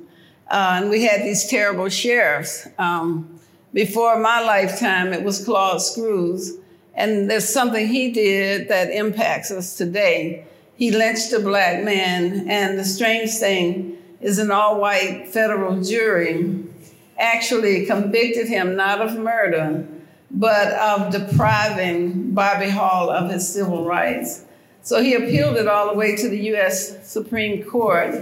Uh, 0.51 0.81
and 0.81 0.89
we 0.91 1.03
had 1.03 1.23
these 1.23 1.47
terrible 1.47 1.89
sheriffs. 1.89 2.67
Um, 2.77 3.39
before 3.73 4.19
my 4.19 4.41
lifetime, 4.41 5.13
it 5.13 5.23
was 5.23 5.43
Claude 5.43 5.81
Screws. 5.81 6.57
And 6.93 7.29
there's 7.29 7.49
something 7.49 7.87
he 7.87 8.11
did 8.11 8.67
that 8.67 8.91
impacts 8.91 9.49
us 9.49 9.77
today. 9.77 10.45
He 10.75 10.91
lynched 10.91 11.33
a 11.33 11.39
black 11.39 11.83
man, 11.83 12.47
and 12.49 12.77
the 12.77 12.85
strange 12.85 13.31
thing 13.31 13.98
is 14.21 14.39
an 14.39 14.51
all 14.51 14.79
white 14.79 15.27
federal 15.27 15.81
jury 15.81 16.65
actually 17.17 17.85
convicted 17.85 18.47
him 18.47 18.75
not 18.75 19.01
of 19.01 19.17
murder, 19.17 19.85
but 20.31 20.71
of 20.73 21.11
depriving 21.11 22.31
Bobby 22.31 22.69
Hall 22.69 23.09
of 23.09 23.29
his 23.29 23.47
civil 23.47 23.85
rights. 23.85 24.45
So 24.81 25.01
he 25.01 25.13
appealed 25.13 25.57
it 25.57 25.67
all 25.67 25.91
the 25.91 25.97
way 25.97 26.15
to 26.15 26.29
the 26.29 26.39
US 26.53 27.07
Supreme 27.07 27.63
Court, 27.63 28.15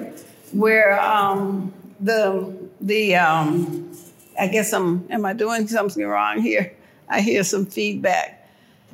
where 0.51 0.99
um, 0.99 1.71
the 1.99 2.53
the 2.81 3.15
um, 3.15 3.91
I 4.39 4.47
guess 4.47 4.73
I'm 4.73 5.07
am 5.11 5.25
I 5.25 5.33
doing 5.33 5.67
something 5.67 6.05
wrong 6.05 6.41
here? 6.41 6.73
I 7.09 7.21
hear 7.21 7.43
some 7.43 7.65
feedback. 7.65 8.49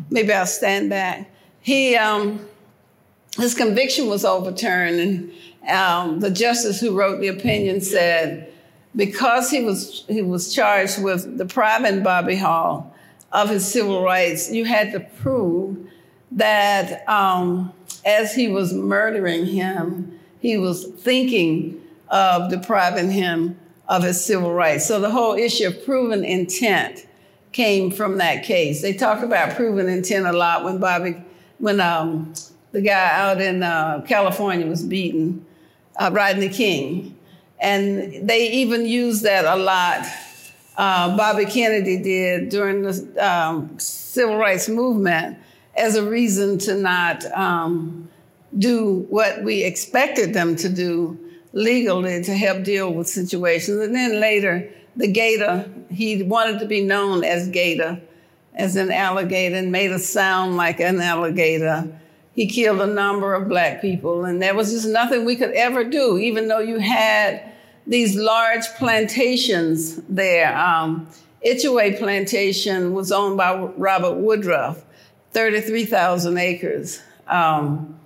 Maybe 0.09 0.33
I'll 0.33 0.45
stand 0.45 0.89
back. 0.89 1.29
He 1.61 1.95
um, 1.95 2.45
his 3.37 3.55
conviction 3.55 4.07
was 4.07 4.25
overturned, 4.25 4.99
and 4.99 5.31
um, 5.69 6.19
the 6.19 6.29
justice 6.29 6.79
who 6.79 6.97
wrote 6.97 7.21
the 7.21 7.27
opinion 7.27 7.81
said 7.81 8.51
because 8.95 9.49
he 9.49 9.63
was 9.63 10.05
he 10.07 10.21
was 10.21 10.53
charged 10.53 11.01
with 11.01 11.37
depriving 11.37 12.03
Bobby 12.03 12.35
Hall 12.35 12.93
of 13.31 13.49
his 13.49 13.65
civil 13.65 14.03
rights, 14.03 14.51
you 14.51 14.65
had 14.65 14.91
to 14.91 14.99
prove 14.99 15.77
that 16.31 17.07
um, 17.09 17.73
as 18.05 18.33
he 18.33 18.47
was 18.47 18.73
murdering 18.73 19.45
him, 19.45 20.19
he 20.39 20.57
was 20.57 20.85
thinking 20.85 21.81
of 22.09 22.51
depriving 22.51 23.09
him 23.09 23.57
of 23.87 24.03
his 24.03 24.23
civil 24.23 24.53
rights. 24.53 24.85
So 24.85 24.99
the 24.99 25.09
whole 25.09 25.33
issue 25.33 25.67
of 25.67 25.83
proven 25.83 26.23
intent 26.23 27.07
came 27.51 27.91
from 27.91 28.17
that 28.17 28.43
case. 28.43 28.81
They 28.81 28.93
talk 28.93 29.23
about 29.23 29.55
proven 29.55 29.89
intent 29.89 30.25
a 30.25 30.33
lot 30.33 30.63
when 30.63 30.79
Bobby, 30.79 31.15
when 31.57 31.79
um, 31.79 32.33
the 32.71 32.81
guy 32.81 33.09
out 33.19 33.41
in 33.41 33.63
uh, 33.63 34.03
California 34.07 34.67
was 34.67 34.83
beaten, 34.83 35.45
uh, 35.97 36.09
Rodney 36.13 36.49
King. 36.49 37.17
And 37.59 38.27
they 38.27 38.51
even 38.51 38.85
use 38.85 39.21
that 39.21 39.45
a 39.45 39.55
lot. 39.55 40.05
Uh, 40.75 41.15
Bobby 41.15 41.45
Kennedy 41.45 42.01
did 42.01 42.49
during 42.49 42.81
the 42.81 43.25
um, 43.25 43.77
civil 43.79 44.37
rights 44.37 44.67
movement 44.67 45.37
as 45.75 45.95
a 45.95 46.03
reason 46.07 46.57
to 46.59 46.75
not 46.75 47.23
um, 47.31 48.09
do 48.57 49.05
what 49.09 49.43
we 49.43 49.63
expected 49.63 50.33
them 50.33 50.55
to 50.57 50.69
do 50.69 51.17
legally 51.53 52.23
to 52.23 52.33
help 52.35 52.63
deal 52.63 52.91
with 52.91 53.07
situations. 53.07 53.79
And 53.79 53.95
then 53.95 54.19
later, 54.19 54.69
the 54.95 55.07
gator, 55.07 55.69
he 55.89 56.23
wanted 56.23 56.59
to 56.59 56.65
be 56.65 56.83
known 56.83 57.23
as 57.23 57.47
Gator, 57.49 58.01
as 58.53 58.75
an 58.75 58.91
alligator, 58.91 59.55
and 59.55 59.71
made 59.71 59.91
us 59.91 60.05
sound 60.07 60.57
like 60.57 60.79
an 60.79 60.99
alligator. 60.99 61.99
He 62.35 62.47
killed 62.47 62.81
a 62.81 62.87
number 62.87 63.33
of 63.33 63.47
black 63.47 63.81
people, 63.81 64.25
and 64.25 64.41
there 64.41 64.55
was 64.55 64.71
just 64.71 64.87
nothing 64.87 65.23
we 65.23 65.35
could 65.35 65.51
ever 65.51 65.83
do, 65.83 66.17
even 66.17 66.47
though 66.47 66.59
you 66.59 66.79
had 66.79 67.51
these 67.85 68.15
large 68.15 68.65
plantations 68.77 69.97
there. 70.09 70.57
Um, 70.57 71.07
Ichauway 71.45 71.97
Plantation 71.99 72.93
was 72.93 73.11
owned 73.11 73.37
by 73.37 73.55
Robert 73.77 74.15
Woodruff, 74.15 74.83
33,000 75.33 76.37
acres. 76.37 77.01
Um, 77.27 77.99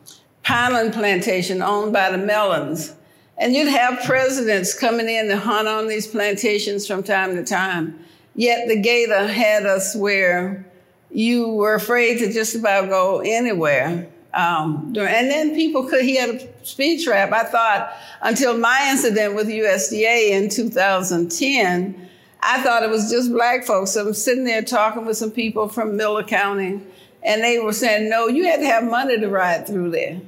Pineland 0.43 0.93
Plantation, 0.93 1.61
owned 1.61 1.93
by 1.93 2.09
the 2.09 2.17
Mellons, 2.17 2.95
and 3.38 3.53
you'd 3.53 3.67
have 3.67 4.03
presidents 4.05 4.78
coming 4.78 5.07
in 5.07 5.28
to 5.28 5.38
hunt 5.38 5.67
on 5.67 5.88
these 5.88 6.07
plantations 6.07 6.88
from 6.88 7.03
time 7.03 7.36
to 7.36 7.43
time. 7.43 7.99
Yet 8.36 8.67
the 8.67 8.80
gator 8.80 9.28
had 9.28 9.65
us 9.65 9.95
where 9.95 10.65
you 11.11 11.49
were 11.49 11.75
afraid 11.75 12.19
to 12.19 12.32
just 12.32 12.55
about 12.55 12.89
go 12.89 13.21
anywhere. 13.25 14.09
Um, 14.38 14.93
and 14.95 15.31
then 15.31 15.55
people 15.55 15.85
could, 15.85 16.05
he 16.05 16.15
had 16.15 16.29
a 16.29 16.63
speed 16.63 17.03
trap. 17.03 17.31
I 17.31 17.43
thought 17.43 17.91
until 18.21 18.55
my 18.55 18.88
incident 18.91 19.33
with 19.33 19.47
USDA 19.47 20.29
in 20.29 20.49
2010, 20.49 22.09
I 22.43 22.61
thought 22.61 22.83
it 22.83 22.89
was 22.91 23.09
just 23.09 23.31
black 23.31 23.65
folks. 23.65 23.91
So 23.91 24.05
I'm 24.05 24.13
sitting 24.13 24.43
there 24.43 24.61
talking 24.61 25.07
with 25.07 25.17
some 25.17 25.31
people 25.31 25.67
from 25.67 25.97
Miller 25.97 26.23
County, 26.23 26.79
and 27.23 27.43
they 27.43 27.57
were 27.57 27.73
saying, 27.73 28.11
no, 28.11 28.27
you 28.27 28.45
had 28.45 28.59
to 28.59 28.67
have 28.67 28.83
money 28.83 29.19
to 29.19 29.27
ride 29.27 29.65
through 29.65 29.89
there. 29.89 30.21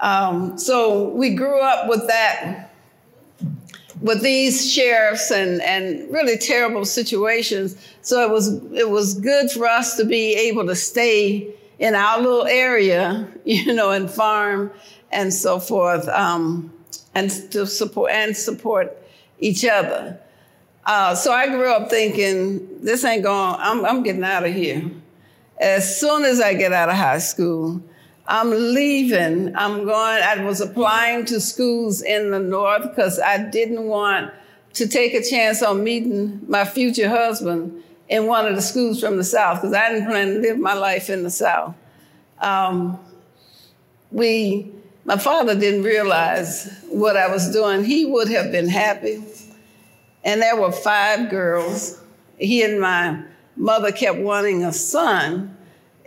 Um, 0.00 0.58
so 0.58 1.08
we 1.08 1.34
grew 1.34 1.58
up 1.58 1.88
with 1.88 2.06
that, 2.06 2.70
with 4.02 4.20
these 4.20 4.70
sheriffs 4.70 5.30
and, 5.30 5.62
and 5.62 6.12
really 6.12 6.36
terrible 6.36 6.84
situations. 6.84 7.78
So 8.02 8.22
it 8.22 8.30
was 8.30 8.48
it 8.74 8.90
was 8.90 9.14
good 9.14 9.50
for 9.50 9.66
us 9.66 9.96
to 9.96 10.04
be 10.04 10.34
able 10.34 10.66
to 10.66 10.76
stay 10.76 11.54
in 11.78 11.94
our 11.94 12.20
little 12.20 12.46
area, 12.46 13.28
you 13.44 13.72
know, 13.72 13.90
and 13.90 14.10
farm 14.10 14.70
and 15.10 15.32
so 15.32 15.58
forth, 15.58 16.08
um, 16.08 16.72
and 17.14 17.30
to 17.52 17.66
support 17.66 18.10
and 18.12 18.36
support 18.36 18.96
each 19.38 19.64
other. 19.64 20.18
Uh, 20.84 21.14
so 21.14 21.32
I 21.32 21.48
grew 21.48 21.70
up 21.70 21.90
thinking, 21.90 22.82
this 22.82 23.04
ain't 23.04 23.22
going. 23.22 23.56
I'm, 23.58 23.84
I'm 23.84 24.02
getting 24.02 24.24
out 24.24 24.44
of 24.44 24.54
here. 24.54 24.90
As 25.60 26.00
soon 26.00 26.24
as 26.24 26.40
I 26.40 26.54
get 26.54 26.72
out 26.72 26.88
of 26.88 26.94
high 26.94 27.18
school, 27.18 27.82
I'm 28.26 28.50
leaving. 28.50 29.54
I'm 29.56 29.84
going. 29.84 30.22
I 30.22 30.44
was 30.44 30.60
applying 30.60 31.24
to 31.26 31.40
schools 31.40 32.02
in 32.02 32.30
the 32.30 32.38
north 32.38 32.82
because 32.82 33.18
I 33.18 33.38
didn't 33.50 33.84
want 33.84 34.32
to 34.74 34.86
take 34.86 35.14
a 35.14 35.22
chance 35.22 35.62
on 35.62 35.82
meeting 35.82 36.40
my 36.48 36.64
future 36.64 37.08
husband 37.08 37.82
in 38.08 38.26
one 38.26 38.46
of 38.46 38.56
the 38.56 38.62
schools 38.62 39.00
from 39.00 39.16
the 39.16 39.24
south 39.24 39.60
because 39.60 39.74
I 39.74 39.92
didn't 39.92 40.08
plan 40.08 40.34
to 40.34 40.40
live 40.40 40.58
my 40.58 40.74
life 40.74 41.10
in 41.10 41.22
the 41.22 41.30
south. 41.30 41.74
Um, 42.40 42.98
we, 44.10 44.70
my 45.04 45.18
father 45.18 45.58
didn't 45.58 45.82
realize 45.82 46.72
what 46.88 47.16
I 47.16 47.28
was 47.28 47.50
doing. 47.50 47.84
He 47.84 48.06
would 48.06 48.28
have 48.28 48.50
been 48.50 48.68
happy. 48.68 49.22
And 50.24 50.40
there 50.40 50.56
were 50.56 50.72
five 50.72 51.30
girls. 51.30 52.00
He 52.38 52.62
and 52.62 52.80
my 52.80 53.22
mother 53.56 53.92
kept 53.92 54.18
wanting 54.18 54.64
a 54.64 54.72
son 54.72 55.56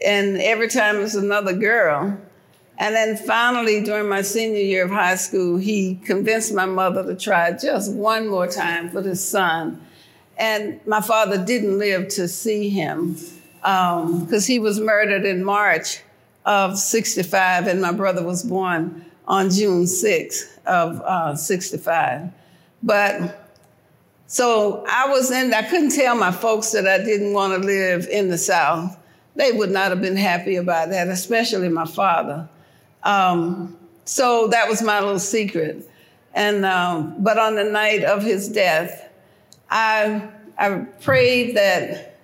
and 0.04 0.38
every 0.38 0.68
time 0.68 0.98
it 0.98 1.02
was 1.02 1.16
another 1.16 1.54
girl. 1.54 2.18
And 2.78 2.96
then 2.96 3.16
finally, 3.16 3.84
during 3.84 4.10
my 4.10 4.24
senior 4.24 4.62
year 4.62 4.86
of 4.86 4.92
high 4.92 5.16
school, 5.16 5.58
he 5.58 5.96
convinced 6.04 6.54
my 6.54 6.66
mother 6.66 7.04
to 7.04 7.16
try 7.16 7.52
just 7.52 7.94
one 7.94 8.28
more 8.28 8.48
time 8.48 8.90
for 8.90 9.02
this 9.02 9.24
son. 9.24 9.86
And 10.42 10.80
my 10.88 11.02
father 11.02 11.38
didn't 11.38 11.78
live 11.78 12.08
to 12.16 12.28
see 12.28 12.68
him 12.68 13.14
because 13.62 14.44
um, 14.44 14.48
he 14.48 14.58
was 14.58 14.80
murdered 14.80 15.24
in 15.24 15.44
March 15.44 16.02
of 16.48 16.80
65, 16.80 17.68
and 17.68 17.80
my 17.80 17.92
brother 17.92 18.24
was 18.24 18.42
born 18.42 19.06
on 19.28 19.52
June 19.52 19.84
6th 19.84 20.58
of 20.66 21.00
uh, 21.02 21.36
65. 21.36 22.32
But 22.82 23.48
so 24.26 24.84
I 24.90 25.10
was 25.10 25.30
in, 25.30 25.54
I 25.54 25.62
couldn't 25.62 25.92
tell 25.92 26.16
my 26.16 26.32
folks 26.32 26.72
that 26.72 26.88
I 26.88 26.98
didn't 26.98 27.34
want 27.34 27.62
to 27.62 27.68
live 27.68 28.08
in 28.08 28.30
the 28.30 28.38
South. 28.40 28.98
They 29.36 29.52
would 29.52 29.70
not 29.70 29.92
have 29.92 30.02
been 30.02 30.18
happy 30.18 30.56
about 30.56 30.90
that, 30.90 31.08
especially 31.08 31.70
my 31.70 31.86
father. 31.86 32.50
Um, 33.04 33.78
so 34.06 34.48
that 34.48 34.68
was 34.68 34.82
my 34.82 35.02
little 35.02 35.20
secret. 35.20 35.88
And 36.34 36.66
um, 36.66 37.16
but 37.20 37.38
on 37.38 37.54
the 37.54 37.64
night 37.64 38.04
of 38.04 38.24
his 38.24 38.50
death, 38.50 39.10
I 39.72 40.30
I 40.58 40.80
prayed 41.02 41.56
that 41.56 42.20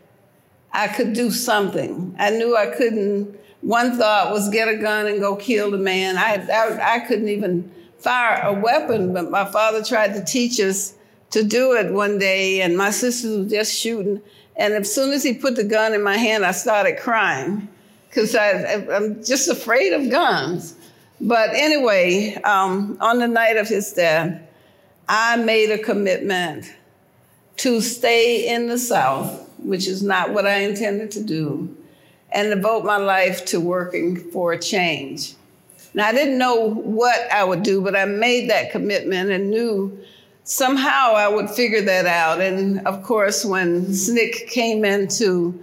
I 0.74 0.88
could 0.89 1.14
do 1.14 1.32
something. 1.32 2.16
I 2.20 2.30
knew 2.30 2.56
I 2.56 2.68
couldn't. 2.68 3.39
One 3.62 3.98
thought 3.98 4.32
was 4.32 4.50
get 4.50 4.68
a 4.68 4.78
gun 4.78 5.08
and 5.08 5.20
go 5.20 5.36
kill 5.36 5.72
the 5.72 5.78
man. 5.78 6.18
I 6.18 6.45
I, 6.52 6.95
I 6.95 7.00
couldn't 7.00 7.30
even 7.30 7.72
fire 7.98 8.41
a 8.43 8.54
weapon, 8.54 9.14
but 9.14 9.32
my 9.32 9.45
father 9.45 9.84
tried 9.84 10.14
to 10.14 10.24
teach 10.24 10.60
us 10.60 10.93
to 11.32 11.43
do 11.43 11.74
it 11.74 11.91
one 11.91 12.20
day, 12.20 12.62
and 12.62 12.78
my 12.78 12.91
sisters 12.91 13.38
were 13.38 13.50
just 13.50 13.74
shooting. 13.76 14.22
And 14.56 14.74
as 14.74 14.93
soon 14.93 15.12
as 15.14 15.24
he 15.24 15.34
put 15.34 15.56
the 15.56 15.64
gun 15.64 15.93
in 15.93 16.04
my 16.04 16.18
hand, 16.18 16.45
I 16.45 16.52
started 16.52 17.00
crying 17.00 17.68
because 18.10 18.36
I'm 18.36 19.24
just 19.24 19.48
afraid 19.50 19.93
of 19.93 20.10
guns. 20.10 20.76
But 21.20 21.52
anyway, 21.54 22.36
um, 22.43 22.98
on 23.00 23.20
the 23.20 23.28
night 23.28 23.58
of 23.58 23.68
his 23.68 23.93
death, 23.93 24.41
I 25.08 25.38
made 25.38 25.72
a 25.72 25.78
commitment 25.78 26.74
to 27.58 27.82
stay 27.82 28.53
in 28.53 28.68
the 28.68 28.78
South, 28.78 29.49
which 29.58 29.88
is 29.88 30.03
not 30.03 30.32
what 30.32 30.45
I 30.45 30.60
intended 30.60 31.12
to 31.12 31.24
do, 31.24 31.76
and 32.32 32.49
devote 32.49 32.86
my 32.86 32.97
life 32.97 33.45
to 33.45 33.60
working 33.60 34.18
for 34.32 34.53
a 34.53 34.60
change. 34.60 35.34
Now, 35.93 36.08
I 36.08 36.12
didn't 36.12 36.38
know 36.38 36.70
what 36.70 37.32
I 37.32 37.43
would 37.43 37.64
do, 37.64 37.82
but 37.82 37.95
I 37.95 38.05
made 38.05 38.49
that 38.49 38.72
commitment 38.72 39.32
and 39.32 39.49
knew 39.49 39.97
somehow 40.43 41.14
I 41.14 41.28
would 41.28 41.49
figure 41.49 41.82
that 41.82 42.05
out. 42.05 42.39
And 42.41 42.86
of 42.88 43.03
course, 43.03 43.43
when 43.43 43.86
SNCC 43.86 44.47
came 44.47 44.86
into, 44.86 45.60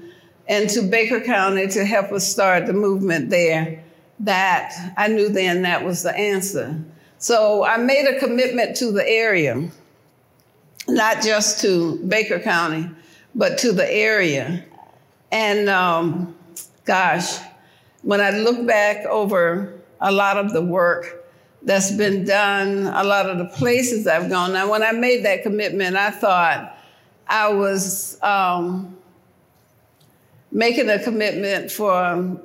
into 0.48 0.82
Baker 0.82 1.20
County 1.20 1.68
to 1.68 1.84
help 1.84 2.10
us 2.12 2.26
start 2.26 2.66
the 2.66 2.72
movement 2.72 3.30
there, 3.30 3.82
that 4.20 4.94
I 4.96 5.08
knew 5.08 5.28
then 5.28 5.62
that 5.62 5.84
was 5.84 6.02
the 6.02 6.16
answer. 6.16 6.82
So 7.18 7.64
I 7.64 7.76
made 7.76 8.06
a 8.06 8.18
commitment 8.18 8.76
to 8.76 8.92
the 8.92 9.06
area, 9.08 9.68
not 10.88 11.22
just 11.22 11.60
to 11.62 11.96
Baker 12.06 12.38
County, 12.38 12.90
but 13.34 13.58
to 13.58 13.72
the 13.72 13.90
area. 13.90 14.64
And 15.32 15.68
um, 15.68 16.36
gosh, 16.84 17.38
when 18.02 18.20
I 18.20 18.30
look 18.30 18.66
back 18.66 19.04
over 19.06 19.80
a 20.00 20.12
lot 20.12 20.36
of 20.36 20.52
the 20.52 20.62
work 20.62 21.24
that's 21.62 21.90
been 21.90 22.24
done, 22.24 22.86
a 22.86 23.02
lot 23.02 23.28
of 23.28 23.38
the 23.38 23.46
places 23.46 24.06
I've 24.06 24.28
gone. 24.28 24.52
Now, 24.52 24.70
when 24.70 24.82
I 24.82 24.92
made 24.92 25.24
that 25.24 25.42
commitment, 25.42 25.96
I 25.96 26.10
thought 26.10 26.78
I 27.26 27.48
was 27.48 28.22
um, 28.22 28.96
making 30.52 30.90
a 30.90 31.02
commitment 31.02 31.70
for 31.70 32.38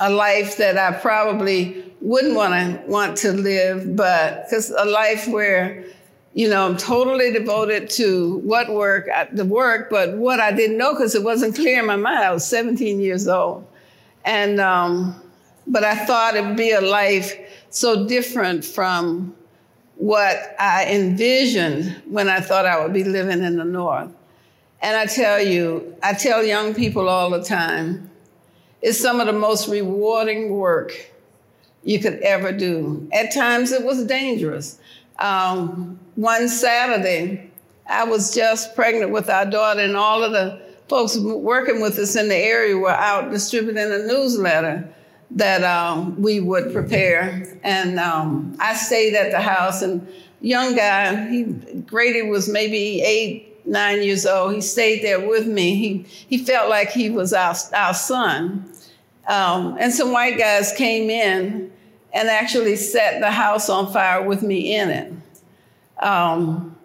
a 0.00 0.10
life 0.10 0.56
that 0.58 0.78
I 0.78 0.92
probably 0.92 1.92
wouldn't 2.00 2.34
want 2.34 2.52
to 2.52 2.82
want 2.86 3.16
to 3.18 3.32
live, 3.32 3.96
but 3.96 4.44
because 4.44 4.70
a 4.70 4.84
life 4.84 5.26
where, 5.26 5.84
you 6.34 6.48
know, 6.48 6.66
I'm 6.66 6.76
totally 6.76 7.32
devoted 7.32 7.88
to 7.90 8.38
what 8.38 8.68
work, 8.68 9.08
uh, 9.14 9.26
the 9.32 9.44
work, 9.44 9.88
but 9.88 10.16
what 10.16 10.40
I 10.40 10.50
didn't 10.50 10.76
know 10.76 10.92
because 10.92 11.14
it 11.14 11.22
wasn't 11.22 11.54
clear 11.54 11.78
in 11.78 11.86
my 11.86 11.96
mind. 11.96 12.24
I 12.24 12.32
was 12.32 12.46
17 12.46 13.00
years 13.00 13.28
old, 13.28 13.66
and 14.24 14.60
um, 14.60 15.20
but 15.66 15.84
I 15.84 15.94
thought 16.04 16.34
it'd 16.34 16.56
be 16.56 16.72
a 16.72 16.80
life 16.80 17.32
so 17.70 18.06
different 18.06 18.64
from 18.64 19.34
what 19.96 20.56
I 20.58 20.86
envisioned 20.90 22.02
when 22.06 22.28
I 22.28 22.40
thought 22.40 22.66
I 22.66 22.82
would 22.82 22.92
be 22.92 23.04
living 23.04 23.42
in 23.42 23.56
the 23.56 23.64
North. 23.64 24.10
And 24.82 24.96
I 24.96 25.06
tell 25.06 25.40
you, 25.40 25.96
I 26.02 26.14
tell 26.14 26.44
young 26.44 26.74
people 26.74 27.08
all 27.08 27.30
the 27.30 27.42
time 27.42 28.10
it's 28.82 29.00
some 29.00 29.18
of 29.18 29.26
the 29.26 29.32
most 29.32 29.66
rewarding 29.68 30.50
work 30.50 30.92
you 31.84 31.98
could 32.00 32.20
ever 32.20 32.52
do. 32.52 33.08
At 33.12 33.32
times 33.32 33.72
it 33.72 33.82
was 33.82 34.04
dangerous. 34.04 34.78
Um, 35.18 35.98
one 36.16 36.48
Saturday, 36.48 37.50
I 37.88 38.04
was 38.04 38.34
just 38.34 38.74
pregnant 38.74 39.10
with 39.10 39.28
our 39.28 39.46
daughter, 39.46 39.80
and 39.80 39.96
all 39.96 40.22
of 40.22 40.32
the 40.32 40.60
folks 40.88 41.18
working 41.18 41.80
with 41.80 41.98
us 41.98 42.16
in 42.16 42.28
the 42.28 42.36
area 42.36 42.76
were 42.76 42.90
out 42.90 43.30
distributing 43.30 43.92
a 43.92 43.98
newsletter 44.06 44.88
that 45.32 45.64
um, 45.64 46.20
we 46.20 46.40
would 46.40 46.72
prepare. 46.72 47.58
And 47.62 47.98
um, 47.98 48.56
I 48.60 48.74
stayed 48.74 49.14
at 49.14 49.32
the 49.32 49.40
house, 49.40 49.82
and 49.82 50.06
young 50.40 50.76
guy, 50.76 51.28
he 51.28 51.44
Grady 51.86 52.22
was 52.22 52.48
maybe 52.48 53.02
eight, 53.02 53.66
nine 53.66 54.02
years 54.02 54.26
old. 54.26 54.54
He 54.54 54.60
stayed 54.60 55.02
there 55.02 55.26
with 55.26 55.46
me. 55.46 55.76
He 55.76 56.06
he 56.28 56.38
felt 56.38 56.68
like 56.68 56.90
he 56.90 57.10
was 57.10 57.32
our 57.32 57.54
our 57.74 57.94
son. 57.94 58.70
Um, 59.26 59.78
and 59.80 59.92
some 59.92 60.12
white 60.12 60.38
guys 60.38 60.72
came 60.76 61.08
in 61.08 61.72
and 62.14 62.28
actually 62.28 62.76
set 62.76 63.20
the 63.20 63.30
house 63.30 63.68
on 63.68 63.92
fire 63.92 64.22
with 64.22 64.42
me 64.42 64.74
in 64.74 64.88
it. 64.88 65.12
Um, 66.02 66.76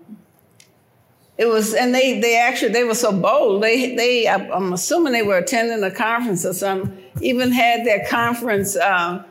it 1.37 1.45
was, 1.45 1.73
and 1.73 1.95
they 1.95 2.19
they 2.19 2.37
actually 2.37 2.73
they 2.73 2.83
were 2.83 2.95
so 2.95 3.13
bold. 3.13 3.63
They 3.63 3.95
they 3.95 4.27
I'm 4.27 4.73
assuming 4.73 5.13
they 5.13 5.21
were 5.21 5.37
attending 5.37 5.81
a 5.83 5.91
conference 5.91 6.45
or 6.45 6.53
something. 6.53 7.01
Even 7.21 7.51
had 7.51 7.85
their 7.85 8.05
conference 8.07 8.75
uh, 8.75 9.23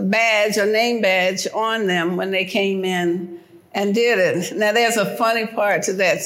badge 0.00 0.56
or 0.56 0.64
name 0.64 1.02
badge 1.02 1.46
on 1.52 1.86
them 1.86 2.16
when 2.16 2.30
they 2.30 2.46
came 2.46 2.84
in 2.86 3.38
and 3.74 3.94
did 3.94 4.18
it. 4.18 4.56
Now 4.56 4.72
there's 4.72 4.96
a 4.96 5.16
funny 5.16 5.46
part 5.46 5.82
to 5.84 5.92
that. 5.94 6.20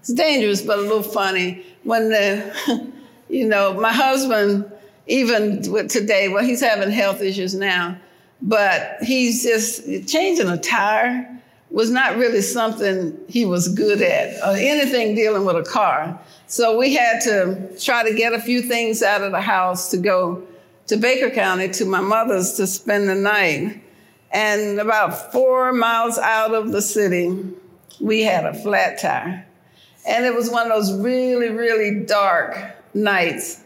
It's 0.00 0.12
dangerous, 0.12 0.62
but 0.62 0.78
a 0.78 0.82
little 0.82 1.02
funny. 1.02 1.64
When 1.84 2.10
the, 2.10 2.92
you 3.28 3.46
know, 3.48 3.74
my 3.74 3.92
husband 3.92 4.70
even 5.06 5.62
today, 5.88 6.28
well, 6.28 6.44
he's 6.44 6.60
having 6.60 6.90
health 6.90 7.22
issues 7.22 7.54
now, 7.54 7.96
but 8.42 8.98
he's 9.02 9.42
just 9.42 10.08
changing 10.08 10.48
a 10.48 10.58
tire 10.58 11.32
was 11.70 11.90
not 11.90 12.16
really 12.16 12.40
something 12.40 13.18
he 13.28 13.44
was 13.44 13.68
good 13.68 14.00
at 14.00 14.40
or 14.42 14.56
anything 14.56 15.14
dealing 15.14 15.44
with 15.44 15.56
a 15.56 15.62
car. 15.62 16.18
So 16.46 16.78
we 16.78 16.94
had 16.94 17.20
to 17.22 17.76
try 17.78 18.08
to 18.08 18.14
get 18.14 18.32
a 18.32 18.40
few 18.40 18.62
things 18.62 19.02
out 19.02 19.22
of 19.22 19.32
the 19.32 19.40
house 19.40 19.90
to 19.90 19.96
go 19.96 20.46
to 20.86 20.96
Baker 20.96 21.30
County 21.30 21.68
to 21.70 21.84
my 21.84 22.00
mother's 22.00 22.52
to 22.54 22.66
spend 22.66 23.08
the 23.08 23.14
night. 23.14 23.82
And 24.30 24.78
about 24.78 25.32
four 25.32 25.72
miles 25.72 26.18
out 26.18 26.54
of 26.54 26.70
the 26.70 26.82
city, 26.82 27.36
we 28.00 28.22
had 28.22 28.44
a 28.44 28.54
flat 28.54 29.00
tire. 29.00 29.46
And 30.06 30.24
it 30.24 30.34
was 30.34 30.50
one 30.50 30.70
of 30.70 30.72
those 30.72 30.96
really, 31.00 31.48
really 31.48 32.04
dark 32.04 32.56
nights. 32.94 33.60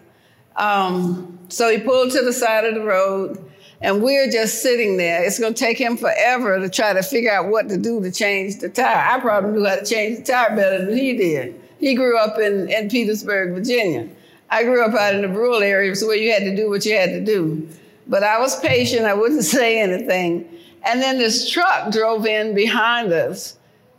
Um, 0.57 1.39
so 1.49 1.71
he 1.71 1.79
pulled 1.79 2.13
to 2.13 2.23
the 2.23 2.33
side 2.33 2.65
of 2.65 2.75
the 2.75 2.83
road, 2.83 3.50
and 3.81 4.03
we're 4.03 4.31
just 4.31 4.63
sitting 4.63 4.97
there. 4.97 5.25
It's 5.25 5.39
going 5.39 5.55
to 5.55 5.59
take 5.59 5.79
him 5.79 5.97
forever 5.97 6.59
to 6.61 6.69
try 6.69 6.93
to 6.93 7.03
figure 7.03 7.33
out 7.33 7.49
what 7.49 7.69
to 7.71 7.79
do 7.79 8.03
to 8.03 8.13
change 8.13 8.59
the 8.59 8.69
tire. 8.69 9.17
I 9.17 9.19
probably 9.21 9.53
knew 9.53 9.65
how 9.67 9.77
to 9.77 9.85
change 9.85 10.19
the 10.19 10.33
tire 10.33 10.55
better 10.55 10.85
than 10.85 10.97
he 10.97 11.17
did. 11.17 11.61
He 11.79 11.95
grew 11.95 12.19
up 12.19 12.39
in, 12.39 12.69
in 12.71 12.91
Petersburg, 12.91 13.55
Virginia. 13.55 14.09
I 14.51 14.65
grew 14.65 14.85
up 14.85 14.95
out 14.95 15.15
in 15.15 15.23
the 15.23 15.29
rural 15.29 15.63
areas 15.63 16.05
where 16.05 16.17
you 16.17 16.31
had 16.31 16.43
to 16.43 16.55
do 16.55 16.69
what 16.69 16.85
you 16.85 16.95
had 16.95 17.11
to 17.11 17.25
do. 17.25 17.69
But 18.07 18.23
I 18.23 18.39
was 18.39 18.59
patient, 18.61 19.07
I 19.07 19.15
wouldn't 19.15 19.45
say 19.59 19.81
anything. 19.81 20.49
And 20.83 21.01
then 21.01 21.19
this 21.19 21.49
truck 21.49 21.91
drove 21.91 22.27
in 22.27 22.55
behind 22.55 23.13
us 23.13 23.59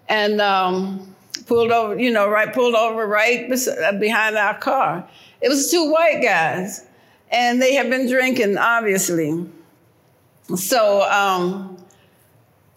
and 0.09 0.41
um, 0.41 1.15
pulled 1.47 1.71
over, 1.71 1.99
you 1.99 2.11
know, 2.11 2.29
right, 2.29 2.53
pulled 2.53 2.75
over 2.75 3.07
right 3.07 3.49
behind 3.99 4.35
our 4.35 4.57
car. 4.59 5.07
It 5.41 5.49
was 5.49 5.71
two 5.71 5.91
white 5.91 6.21
guys, 6.21 6.85
and 7.31 7.61
they 7.61 7.73
had 7.73 7.89
been 7.89 8.07
drinking, 8.07 8.57
obviously. 8.57 9.47
So, 10.55 11.03
um, 11.09 11.77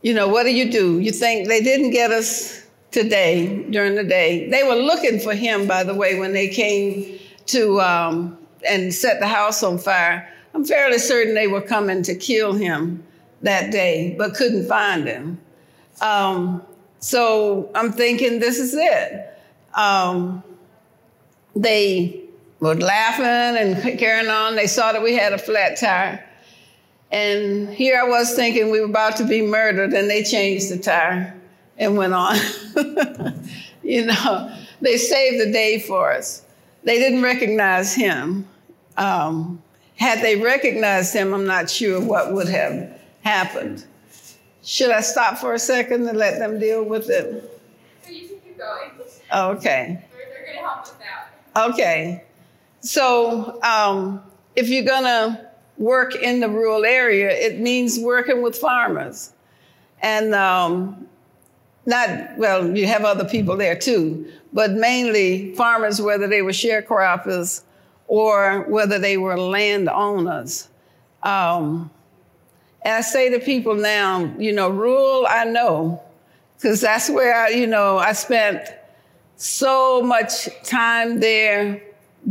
you 0.03 0.15
know, 0.15 0.29
what 0.29 0.45
do 0.45 0.55
you 0.55 0.71
do? 0.71 0.99
You 1.01 1.13
think 1.13 1.49
they 1.49 1.63
didn't 1.63 1.91
get 1.91 2.11
us 2.11 2.65
today 2.91 3.65
during 3.71 3.95
the 3.95 4.05
day. 4.05 4.49
They 4.51 4.63
were 4.63 4.77
looking 4.77 5.19
for 5.19 5.35
him, 5.35 5.67
by 5.67 5.83
the 5.83 5.95
way, 5.95 6.19
when 6.19 6.33
they 6.33 6.49
came 6.49 7.19
to 7.47 7.81
um, 7.81 8.39
and 8.69 8.93
set 8.93 9.21
the 9.21 9.27
house 9.27 9.63
on 9.63 9.79
fire. 9.79 10.31
I'm 10.55 10.65
fairly 10.65 10.99
certain 10.99 11.35
they 11.35 11.49
were 11.49 11.61
coming 11.61 12.03
to 12.05 12.15
kill 12.15 12.53
him 12.53 13.03
that 13.43 13.73
day, 13.73 14.15
but 14.17 14.35
couldn't 14.35 14.69
find 14.69 15.07
him. 15.07 15.41
Um, 16.01 16.63
so 17.01 17.71
I'm 17.75 17.93
thinking 17.93 18.39
this 18.41 18.59
is 18.59 18.75
it. 18.75 19.39
Um, 19.75 20.43
they 21.57 22.25
were 22.61 22.75
laughing 22.75 23.25
and 23.25 23.99
carrying 23.99 24.31
on. 24.31 24.55
They 24.55 24.67
saw 24.67 24.93
that 24.93 25.03
we 25.03 25.15
had 25.15 25.33
a 25.33 25.39
flat 25.39 25.79
tire. 25.79 26.25
And 27.15 27.69
here 27.69 27.97
I 27.97 28.09
was 28.09 28.35
thinking 28.35 28.73
we 28.73 28.81
were 28.81 28.87
about 28.87 29.15
to 29.19 29.25
be 29.25 29.41
murdered, 29.41 29.93
and 29.93 30.11
they 30.11 30.25
changed 30.25 30.69
the 30.69 30.79
tire 30.79 31.33
and 31.79 31.97
went 31.97 32.13
on. 32.13 32.35
you 33.85 34.07
know, 34.07 34.53
they 34.81 34.97
saved 34.97 35.41
the 35.41 35.53
day 35.53 35.79
for 35.79 36.13
us. 36.13 36.43
they 36.83 36.99
didn't 36.99 37.23
recognize 37.23 37.95
him. 37.95 38.49
Um, 38.97 39.63
had 39.95 40.23
they 40.23 40.35
recognized 40.35 41.15
him, 41.15 41.33
I'm 41.33 41.47
not 41.47 41.71
sure 41.71 42.01
what 42.01 42.33
would 42.33 42.49
have 42.49 43.01
happened. 43.23 43.85
Should 44.65 44.91
I 44.91 45.01
stop 45.01 45.39
for 45.39 45.55
a 45.55 45.59
second 45.61 46.09
and 46.09 46.19
let 46.19 46.41
them 46.41 46.59
deal 46.59 46.83
with 46.83 47.11
it? 47.11 47.61
So 48.03 48.11
you 48.11 48.27
can 48.27 48.39
keep 48.41 48.59
going. 48.59 48.91
Okay. 49.33 50.05
They're, 50.11 50.29
they're 50.31 50.47
going 50.47 50.57
to 50.57 50.63
help 50.65 50.85
with 50.85 50.99
that. 50.99 51.71
Okay. 51.71 52.25
So 52.81 53.63
um, 53.63 54.21
if 54.57 54.69
you're 54.69 54.85
going 54.85 55.05
to 55.05 55.44
work 55.79 56.15
in 56.15 56.41
the 56.41 56.49
rural 56.49 56.85
area, 56.85 57.31
it 57.31 57.61
means 57.61 57.99
working 57.99 58.43
with 58.43 58.57
farmers. 58.57 59.33
And 60.01 60.35
um, 60.35 61.09
not, 61.87 62.37
well, 62.37 62.77
you 62.77 62.87
have 62.87 63.05
other 63.05 63.25
people 63.25 63.57
there 63.57 63.77
too, 63.77 64.31
but 64.53 64.73
mainly 64.73 65.55
farmers, 65.55 66.01
whether 66.01 66.27
they 66.27 66.43
were 66.43 66.53
sharecroppers 66.53 67.63
or 68.07 68.63
whether 68.69 68.99
they 68.99 69.17
were 69.17 69.39
landowners. 69.39 70.69
Um, 71.23 71.91
and 72.83 72.95
I 72.95 73.01
say 73.01 73.31
to 73.31 73.41
people 73.41 73.75
now, 73.75 74.35
you 74.39 74.53
know, 74.53 74.69
rural, 74.69 75.27
I 75.29 75.45
know, 75.45 76.03
because 76.57 76.83
that's 76.83 77.09
where, 77.09 77.35
I, 77.35 77.49
you 77.49 77.67
know, 77.67 77.99
I 77.99 78.13
spent 78.13 78.69
so 79.37 80.03
much 80.03 80.49
time 80.63 81.21
there 81.21 81.83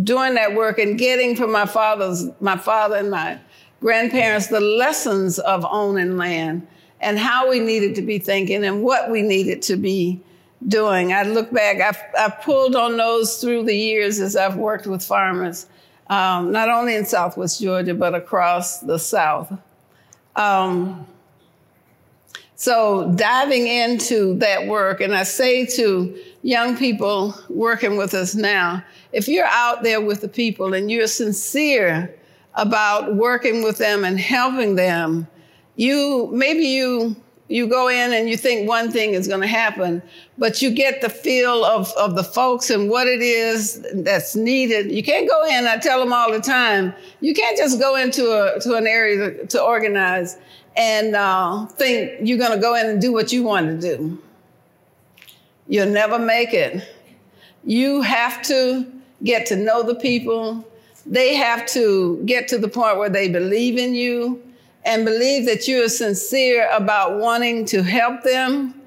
doing 0.02 0.34
that 0.36 0.56
work 0.56 0.80
and 0.80 0.98
getting 0.98 1.36
from 1.36 1.52
my 1.52 1.66
father's, 1.66 2.26
my 2.40 2.58
father 2.58 2.96
and 2.96 3.12
my 3.12 3.40
grandparents 3.80 4.48
the 4.48 4.62
lessons 4.62 5.40
of 5.40 5.66
owning 5.70 6.18
land 6.18 6.66
and 7.02 7.20
how 7.20 7.50
we 7.50 7.60
needed 7.60 7.96
to 7.96 8.02
be 8.02 8.18
thinking 8.18 8.64
and 8.64 8.82
what 8.82 9.12
we 9.12 9.22
needed 9.22 9.62
to 9.62 9.76
be 9.76 10.22
doing. 10.68 11.12
I 11.12 11.24
look 11.24 11.52
back, 11.52 11.82
I've, 11.82 12.02
I've 12.18 12.42
pulled 12.42 12.76
on 12.76 12.98
those 12.98 13.42
through 13.42 13.66
the 13.66 13.76
years 13.76 14.20
as 14.20 14.36
I've 14.36 14.56
worked 14.56 14.88
with 14.88 15.04
farmers, 15.04 15.68
um, 16.08 16.52
not 16.52 16.70
only 16.70 16.96
in 16.96 17.06
Southwest 17.06 17.62
Georgia, 17.62 17.94
but 17.94 18.16
across 18.16 18.80
the 18.80 18.98
South. 18.98 19.52
Um, 20.36 21.06
so 22.56 23.12
diving 23.16 23.68
into 23.68 24.36
that 24.36 24.68
work, 24.68 25.02
and 25.02 25.14
I 25.14 25.24
say 25.24 25.66
to 25.66 26.18
young 26.44 26.78
people 26.78 27.36
working 27.50 27.98
with 27.98 28.14
us 28.14 28.36
now, 28.36 28.84
if 29.14 29.28
you're 29.28 29.46
out 29.46 29.84
there 29.84 30.02
with 30.02 30.22
the 30.22 30.28
people 30.28 30.74
and 30.74 30.92
you're 30.92 31.08
sincere 31.08 32.14
about 32.56 33.16
working 33.16 33.64
with 33.64 33.78
them 33.78 34.04
and 34.04 34.20
helping 34.20 34.76
them, 34.76 35.28
you 35.76 36.30
maybe 36.34 36.66
you 36.66 37.16
you 37.50 37.68
go 37.68 37.88
in 37.88 38.14
and 38.14 38.30
you 38.30 38.38
think 38.38 38.68
one 38.68 38.90
thing 38.90 39.14
is 39.14 39.28
going 39.28 39.42
to 39.42 39.48
happen, 39.48 40.02
but 40.38 40.62
you 40.62 40.72
get 40.72 41.02
the 41.02 41.10
feel 41.10 41.64
of, 41.66 41.92
of 41.98 42.16
the 42.16 42.24
folks 42.24 42.70
and 42.70 42.90
what 42.90 43.06
it 43.06 43.22
is 43.22 43.86
that's 43.96 44.36
needed. 44.36 44.92
You 44.92 45.04
can't 45.04 45.30
go 45.30 45.46
in, 45.46 45.68
I 45.68 45.78
tell 45.78 46.00
them 46.00 46.14
all 46.14 46.32
the 46.32 46.40
time, 46.40 46.94
you 47.20 47.34
can't 47.34 47.58
just 47.58 47.80
go 47.80 47.96
into 47.96 48.32
a, 48.32 48.60
to 48.62 48.76
an 48.76 48.88
area 48.88 49.18
to, 49.18 49.46
to 49.48 49.62
organize 49.62 50.38
and 50.76 51.16
uh, 51.16 51.66
think 51.68 52.14
you're 52.24 52.40
going 52.40 52.54
to 52.54 52.60
go 52.60 52.76
in 52.76 52.88
and 52.88 53.02
do 53.02 53.12
what 53.12 53.32
you 53.32 53.44
want 53.44 53.68
to 53.68 53.98
do. 53.98 54.18
You'll 55.68 55.90
never 55.90 56.18
make 56.18 56.54
it. 56.54 56.82
You 57.66 58.02
have 58.02 58.42
to 58.44 58.93
get 59.24 59.46
to 59.48 59.56
know 59.56 59.84
the 59.84 59.96
people. 59.96 60.66
They 61.06 61.36
have 61.36 61.66
to 61.68 62.22
get 62.26 62.48
to 62.50 62.58
the 62.58 62.68
point 62.68 62.98
where 62.98 63.10
they 63.10 63.30
believe 63.30 63.78
in 63.78 63.94
you 63.94 64.42
and 64.86 65.06
believe 65.06 65.46
that 65.46 65.68
you 65.68 65.84
are 65.84 65.90
sincere 65.90 66.70
about 66.72 67.20
wanting 67.20 67.66
to 67.66 67.84
help 67.84 68.24
them. 68.24 68.80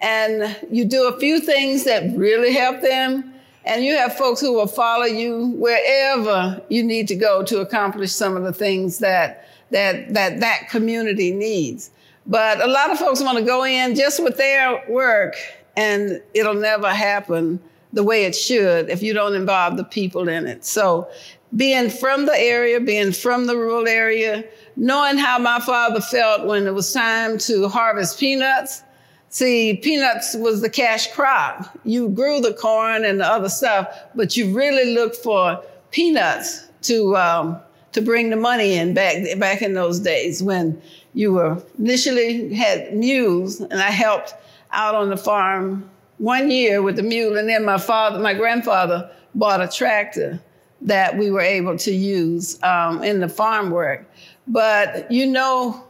And 0.00 0.56
you 0.70 0.84
do 0.84 1.08
a 1.08 1.18
few 1.18 1.40
things 1.40 1.84
that 1.84 2.16
really 2.16 2.52
help 2.52 2.80
them. 2.80 3.32
And 3.64 3.82
you 3.82 3.96
have 3.96 4.16
folks 4.16 4.40
who 4.40 4.52
will 4.52 4.66
follow 4.66 5.06
you 5.06 5.54
wherever 5.56 6.60
you 6.68 6.82
need 6.82 7.08
to 7.08 7.16
go 7.16 7.42
to 7.44 7.60
accomplish 7.60 8.12
some 8.12 8.36
of 8.36 8.42
the 8.42 8.52
things 8.52 8.98
that 8.98 9.48
that 9.70 10.12
that, 10.12 10.40
that 10.40 10.68
community 10.68 11.32
needs. 11.32 11.90
But 12.26 12.62
a 12.62 12.66
lot 12.66 12.90
of 12.90 12.98
folks 12.98 13.22
want 13.22 13.38
to 13.38 13.44
go 13.44 13.64
in 13.64 13.94
just 13.94 14.22
with 14.22 14.36
their 14.36 14.82
work, 14.88 15.36
and 15.76 16.22
it'll 16.34 16.54
never 16.54 16.90
happen 16.90 17.58
the 17.94 18.02
way 18.02 18.24
it 18.24 18.34
should 18.34 18.90
if 18.90 19.02
you 19.02 19.14
don't 19.14 19.34
involve 19.34 19.76
the 19.76 19.84
people 19.84 20.28
in 20.28 20.46
it. 20.46 20.64
So 20.64 21.08
being 21.56 21.88
from 21.88 22.26
the 22.26 22.36
area, 22.36 22.80
being 22.80 23.12
from 23.12 23.46
the 23.46 23.56
rural 23.56 23.86
area, 23.86 24.44
knowing 24.76 25.16
how 25.16 25.38
my 25.38 25.60
father 25.60 26.00
felt 26.00 26.46
when 26.46 26.66
it 26.66 26.74
was 26.74 26.92
time 26.92 27.38
to 27.38 27.68
harvest 27.68 28.18
peanuts. 28.18 28.82
See, 29.28 29.76
peanuts 29.82 30.34
was 30.36 30.60
the 30.60 30.70
cash 30.70 31.12
crop. 31.12 31.76
You 31.84 32.08
grew 32.08 32.40
the 32.40 32.54
corn 32.54 33.04
and 33.04 33.20
the 33.20 33.26
other 33.26 33.48
stuff, 33.48 33.88
but 34.14 34.36
you 34.36 34.54
really 34.54 34.94
looked 34.94 35.16
for 35.16 35.62
peanuts 35.90 36.68
to 36.82 37.16
um, 37.16 37.58
to 37.92 38.02
bring 38.02 38.30
the 38.30 38.36
money 38.36 38.74
in 38.74 38.94
back 38.94 39.38
back 39.38 39.62
in 39.62 39.74
those 39.74 40.00
days 40.00 40.42
when 40.42 40.80
you 41.14 41.32
were 41.32 41.62
initially 41.78 42.52
had 42.54 42.94
mules, 42.94 43.60
and 43.60 43.80
I 43.80 43.90
helped 43.90 44.34
out 44.72 44.94
on 44.94 45.08
the 45.08 45.16
farm 45.16 45.88
one 46.24 46.50
year 46.50 46.80
with 46.80 46.96
the 46.96 47.02
mule, 47.02 47.36
and 47.36 47.46
then 47.48 47.64
my 47.66 47.76
father, 47.76 48.18
my 48.18 48.32
grandfather, 48.32 49.10
bought 49.34 49.60
a 49.60 49.68
tractor 49.68 50.40
that 50.80 51.16
we 51.18 51.30
were 51.30 51.42
able 51.42 51.76
to 51.76 51.92
use 51.92 52.62
um, 52.62 53.02
in 53.04 53.20
the 53.20 53.28
farm 53.28 53.70
work. 53.70 54.10
But 54.46 55.10
you 55.12 55.26
know, 55.26 55.84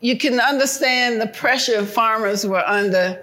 you 0.00 0.16
can 0.16 0.38
understand 0.38 1.20
the 1.20 1.26
pressure 1.26 1.84
farmers 1.84 2.46
were 2.46 2.64
under, 2.64 3.20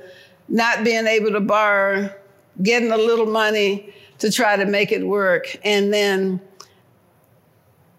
not 0.50 0.84
being 0.84 1.08
able 1.08 1.32
to 1.32 1.40
borrow, 1.40 2.14
getting 2.62 2.92
a 2.92 2.98
little 2.98 3.28
money 3.28 3.94
to 4.20 4.30
try 4.30 4.58
to 4.58 4.66
make 4.66 4.92
it 4.92 5.08
work, 5.08 5.58
and 5.64 5.94
then 5.94 6.42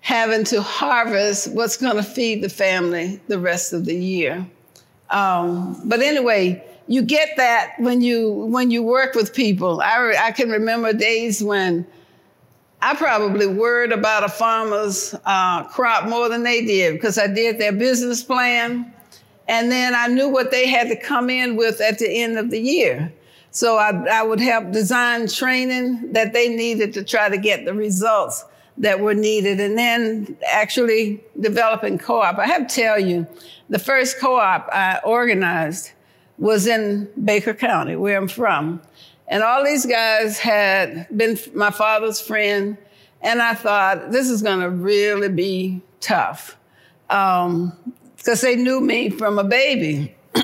having 0.01 0.45
to 0.45 0.61
harvest 0.61 1.53
what's 1.55 1.79
going 1.79 1.97
to 1.97 2.03
feed 2.03 2.43
the 2.43 2.51
family 2.51 3.19
the 3.29 3.39
rest 3.39 3.73
of 3.73 3.87
the 3.87 3.95
year. 3.95 4.47
Um, 5.09 5.81
but 5.89 6.01
anyway, 6.01 6.63
you 6.87 7.03
get 7.03 7.30
that 7.37 7.74
when 7.78 8.01
you 8.01 8.30
when 8.30 8.70
you 8.70 8.83
work 8.83 9.14
with 9.14 9.35
people. 9.35 9.80
I, 9.80 10.14
I 10.18 10.33
can 10.33 10.51
remember 10.51 10.93
days 10.93 11.43
when 11.43 11.87
I 12.80 12.97
probably 12.97 13.47
worried 13.47 13.93
about 13.93 14.24
a 14.24 14.28
farmer's 14.28 15.14
uh, 15.24 15.64
crop 15.64 16.09
more 16.09 16.28
than 16.28 16.43
they 16.43 16.64
did 16.64 16.95
because 16.95 17.16
I 17.16 17.28
did 17.28 17.59
their 17.59 17.72
business 17.72 18.24
plan. 18.24 18.93
And 19.47 19.70
then 19.70 19.95
I 19.95 20.09
knew 20.09 20.28
what 20.28 20.51
they 20.51 20.68
had 20.68 20.89
to 20.89 20.97
come 20.97 21.30
in 21.30 21.57
with 21.57 21.80
at 21.80 21.99
the 21.99 22.09
end 22.22 22.39
of 22.39 22.51
the 22.51 22.61
year. 22.61 23.12
So 23.53 23.76
I, 23.76 23.91
I 24.11 24.22
would 24.22 24.41
help 24.41 24.72
design 24.72 25.28
training 25.28 26.12
that 26.12 26.33
they 26.33 26.49
needed 26.49 26.93
to 26.95 27.05
try 27.05 27.28
to 27.28 27.37
get 27.37 27.64
the 27.64 27.74
results 27.74 28.45
that 28.78 28.99
were 28.99 29.14
needed. 29.14 29.61
And 29.61 29.78
then 29.78 30.37
actually 30.51 31.22
developing 31.39 31.99
co 31.99 32.20
op. 32.20 32.39
I 32.39 32.47
have 32.47 32.66
to 32.66 32.74
tell 32.74 32.99
you, 32.99 33.26
the 33.68 33.78
first 33.78 34.18
co 34.18 34.37
op 34.37 34.68
I 34.72 35.01
organized 35.05 35.93
was 36.39 36.66
in 36.66 37.09
Baker 37.22 37.55
County, 37.55 37.97
where 37.97 38.16
I'm 38.16 38.28
from. 38.28 38.80
And 39.28 39.43
all 39.43 39.64
these 39.64 39.87
guys 39.87 40.39
had 40.39 41.07
been 41.16 41.39
my 41.55 41.70
father's 41.70 42.20
friend. 42.20 42.76
And 43.22 43.41
I 43.41 43.55
thought, 43.55 44.11
this 44.11 44.28
is 44.28 44.43
going 44.43 44.61
to 44.61 44.68
really 44.68 45.28
be 45.28 45.80
tough 46.01 46.59
because 47.07 47.35
um, 47.45 48.39
they 48.43 48.57
knew 48.57 48.80
me 48.80 49.11
from 49.11 49.39
a 49.39 49.45
baby. 49.45 50.14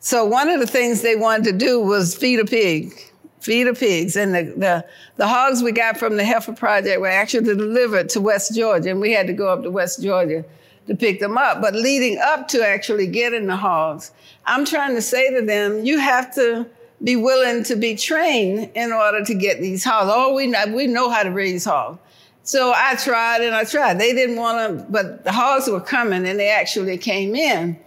so 0.00 0.24
one 0.24 0.48
of 0.48 0.60
the 0.60 0.66
things 0.66 1.02
they 1.02 1.16
wanted 1.16 1.44
to 1.44 1.52
do 1.52 1.80
was 1.80 2.14
feed 2.14 2.40
a 2.40 2.44
pig, 2.44 2.92
feed 3.40 3.64
the 3.64 3.74
pigs. 3.74 4.16
And 4.16 4.34
the, 4.34 4.42
the, 4.56 4.86
the 5.16 5.28
hogs 5.28 5.62
we 5.62 5.70
got 5.70 5.96
from 5.96 6.16
the 6.16 6.24
Heifer 6.24 6.52
Project 6.52 7.00
were 7.00 7.08
actually 7.08 7.44
delivered 7.44 8.08
to 8.10 8.20
West 8.20 8.54
Georgia. 8.54 8.90
And 8.90 9.00
we 9.00 9.12
had 9.12 9.26
to 9.26 9.32
go 9.32 9.48
up 9.48 9.62
to 9.62 9.70
West 9.70 10.02
Georgia 10.02 10.44
to 10.88 10.96
pick 10.96 11.20
them 11.20 11.38
up. 11.38 11.60
But 11.60 11.74
leading 11.74 12.18
up 12.18 12.48
to 12.48 12.66
actually 12.66 13.06
getting 13.06 13.46
the 13.46 13.56
hogs, 13.56 14.10
I'm 14.48 14.64
trying 14.64 14.94
to 14.94 15.02
say 15.02 15.32
to 15.38 15.44
them, 15.44 15.84
you 15.84 15.98
have 15.98 16.34
to 16.36 16.66
be 17.04 17.14
willing 17.16 17.62
to 17.64 17.76
be 17.76 17.94
trained 17.94 18.70
in 18.74 18.92
order 18.92 19.24
to 19.24 19.34
get 19.34 19.60
these 19.60 19.84
hogs. 19.84 20.10
Oh, 20.12 20.34
we 20.34 20.46
know, 20.48 20.66
we 20.68 20.86
know 20.86 21.10
how 21.10 21.22
to 21.22 21.30
raise 21.30 21.64
hogs. 21.64 22.00
So 22.42 22.72
I 22.74 22.94
tried 22.96 23.42
and 23.42 23.54
I 23.54 23.64
tried. 23.64 24.00
They 24.00 24.14
didn't 24.14 24.36
want 24.36 24.78
to, 24.78 24.86
but 24.90 25.22
the 25.22 25.32
hogs 25.32 25.68
were 25.68 25.82
coming 25.82 26.26
and 26.26 26.40
they 26.40 26.48
actually 26.48 26.96
came 26.96 27.34
in. 27.36 27.78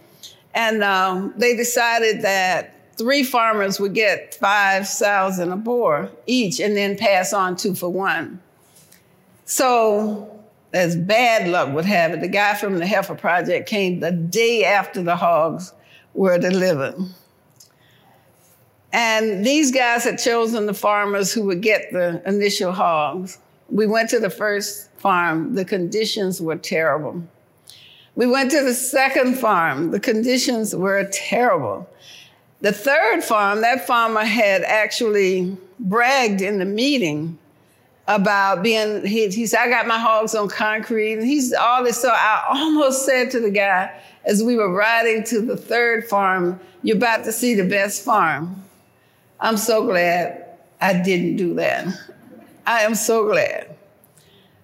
And 0.54 0.84
um, 0.84 1.34
they 1.36 1.56
decided 1.56 2.22
that 2.22 2.96
three 2.96 3.24
farmers 3.24 3.80
would 3.80 3.92
get 3.92 4.34
five 4.36 4.86
sows 4.86 5.38
and 5.38 5.52
a 5.52 5.56
boar 5.56 6.10
each 6.26 6.60
and 6.60 6.76
then 6.76 6.96
pass 6.96 7.32
on 7.32 7.56
two 7.56 7.74
for 7.74 7.88
one. 7.88 8.40
So, 9.46 10.38
as 10.72 10.94
bad 10.94 11.48
luck 11.48 11.74
would 11.74 11.84
have 11.84 12.12
it, 12.12 12.20
the 12.20 12.28
guy 12.28 12.54
from 12.54 12.78
the 12.78 12.86
Heifer 12.86 13.16
Project 13.16 13.68
came 13.68 14.00
the 14.00 14.12
day 14.12 14.64
after 14.64 15.02
the 15.02 15.16
hogs 15.16 15.72
were 16.14 16.38
delivered. 16.38 16.96
And 18.92 19.44
these 19.44 19.72
guys 19.72 20.04
had 20.04 20.18
chosen 20.18 20.66
the 20.66 20.74
farmers 20.74 21.32
who 21.32 21.44
would 21.44 21.62
get 21.62 21.92
the 21.92 22.22
initial 22.26 22.72
hogs. 22.72 23.38
We 23.70 23.86
went 23.86 24.10
to 24.10 24.20
the 24.20 24.30
first 24.30 24.90
farm, 24.98 25.54
the 25.54 25.64
conditions 25.64 26.40
were 26.40 26.56
terrible. 26.56 27.22
We 28.14 28.26
went 28.26 28.50
to 28.50 28.62
the 28.62 28.74
second 28.74 29.38
farm, 29.38 29.90
the 29.90 30.00
conditions 30.00 30.76
were 30.76 31.08
terrible. 31.10 31.88
The 32.60 32.72
third 32.72 33.24
farm, 33.24 33.62
that 33.62 33.86
farmer 33.86 34.24
had 34.24 34.62
actually 34.62 35.56
bragged 35.80 36.42
in 36.42 36.58
the 36.58 36.66
meeting 36.66 37.38
about 38.16 38.62
being, 38.62 39.06
he, 39.06 39.28
he 39.28 39.46
said, 39.46 39.60
I 39.60 39.68
got 39.68 39.86
my 39.86 39.98
hogs 39.98 40.34
on 40.34 40.48
concrete. 40.48 41.14
And 41.14 41.26
he's 41.26 41.52
all 41.52 41.82
this. 41.84 42.00
So 42.00 42.10
I 42.10 42.44
almost 42.50 43.06
said 43.06 43.30
to 43.32 43.40
the 43.40 43.50
guy 43.50 43.92
as 44.24 44.42
we 44.42 44.56
were 44.56 44.72
riding 44.72 45.24
to 45.24 45.40
the 45.40 45.56
third 45.56 46.08
farm, 46.08 46.60
You're 46.82 46.96
about 46.96 47.24
to 47.24 47.32
see 47.32 47.54
the 47.54 47.68
best 47.68 48.04
farm. 48.04 48.64
I'm 49.40 49.56
so 49.56 49.86
glad 49.86 50.44
I 50.80 50.94
didn't 51.00 51.36
do 51.36 51.54
that. 51.54 51.86
I 52.66 52.82
am 52.82 52.94
so 52.94 53.26
glad. 53.26 53.74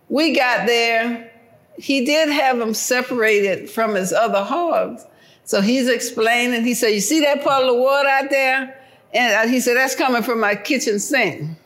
We 0.08 0.34
got 0.34 0.66
there. 0.66 1.32
He 1.76 2.04
did 2.04 2.28
have 2.28 2.58
them 2.58 2.74
separated 2.74 3.70
from 3.70 3.94
his 3.94 4.12
other 4.12 4.42
hogs. 4.42 5.04
So 5.44 5.60
he's 5.60 5.88
explaining. 5.88 6.64
He 6.64 6.74
said, 6.74 6.88
You 6.88 7.00
see 7.00 7.20
that 7.20 7.42
puddle 7.42 7.70
of 7.70 7.80
water 7.80 8.08
out 8.08 8.30
there? 8.30 8.80
And 9.14 9.50
he 9.50 9.60
said, 9.60 9.76
That's 9.76 9.94
coming 9.94 10.22
from 10.22 10.40
my 10.40 10.54
kitchen 10.54 10.98
sink. 10.98 11.57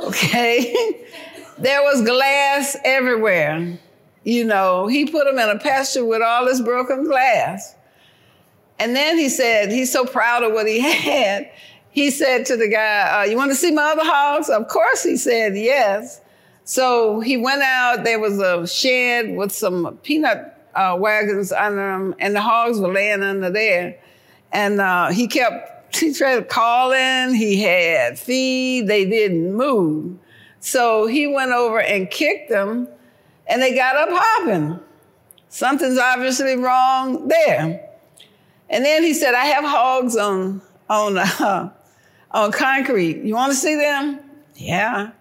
Okay. 0.00 1.04
there 1.58 1.82
was 1.82 2.02
glass 2.02 2.76
everywhere. 2.84 3.78
You 4.24 4.44
know, 4.44 4.86
he 4.86 5.06
put 5.06 5.24
them 5.24 5.38
in 5.38 5.48
a 5.48 5.58
pasture 5.58 6.04
with 6.04 6.22
all 6.22 6.46
this 6.46 6.60
broken 6.60 7.04
glass. 7.04 7.74
And 8.78 8.94
then 8.94 9.16
he 9.16 9.28
said, 9.28 9.70
he's 9.70 9.92
so 9.92 10.04
proud 10.04 10.42
of 10.42 10.52
what 10.52 10.66
he 10.66 10.80
had. 10.92 11.50
He 11.90 12.10
said 12.10 12.44
to 12.46 12.58
the 12.58 12.68
guy, 12.68 13.22
uh, 13.22 13.24
You 13.24 13.38
want 13.38 13.50
to 13.52 13.54
see 13.54 13.70
my 13.70 13.92
other 13.92 14.04
hogs? 14.04 14.50
Of 14.50 14.68
course, 14.68 15.02
he 15.02 15.16
said, 15.16 15.56
Yes. 15.56 16.20
So 16.64 17.20
he 17.20 17.38
went 17.38 17.62
out. 17.62 18.04
There 18.04 18.18
was 18.18 18.38
a 18.38 18.66
shed 18.66 19.34
with 19.34 19.50
some 19.52 19.98
peanut 20.02 20.68
uh, 20.74 20.96
wagons 21.00 21.52
under 21.52 21.76
them, 21.76 22.14
and 22.18 22.34
the 22.34 22.42
hogs 22.42 22.78
were 22.80 22.92
laying 22.92 23.22
under 23.22 23.48
there. 23.48 23.98
And 24.52 24.80
uh, 24.80 25.10
he 25.10 25.26
kept, 25.26 25.75
he 25.92 26.12
tried 26.12 26.48
calling. 26.48 27.34
He 27.34 27.62
had 27.62 28.18
feed. 28.18 28.86
They 28.86 29.04
didn't 29.04 29.54
move. 29.54 30.18
So 30.60 31.06
he 31.06 31.26
went 31.26 31.52
over 31.52 31.80
and 31.80 32.10
kicked 32.10 32.50
them, 32.50 32.88
and 33.46 33.62
they 33.62 33.74
got 33.74 33.96
up 33.96 34.08
hopping. 34.10 34.80
Something's 35.48 35.98
obviously 35.98 36.56
wrong 36.56 37.28
there. 37.28 37.88
And 38.68 38.84
then 38.84 39.02
he 39.02 39.14
said, 39.14 39.34
I 39.34 39.44
have 39.46 39.64
hogs 39.64 40.16
on, 40.16 40.60
on, 40.90 41.18
uh, 41.18 41.70
on 42.32 42.52
concrete. 42.52 43.22
You 43.22 43.34
want 43.34 43.52
to 43.52 43.58
see 43.58 43.76
them? 43.76 44.20
Yeah 44.56 45.12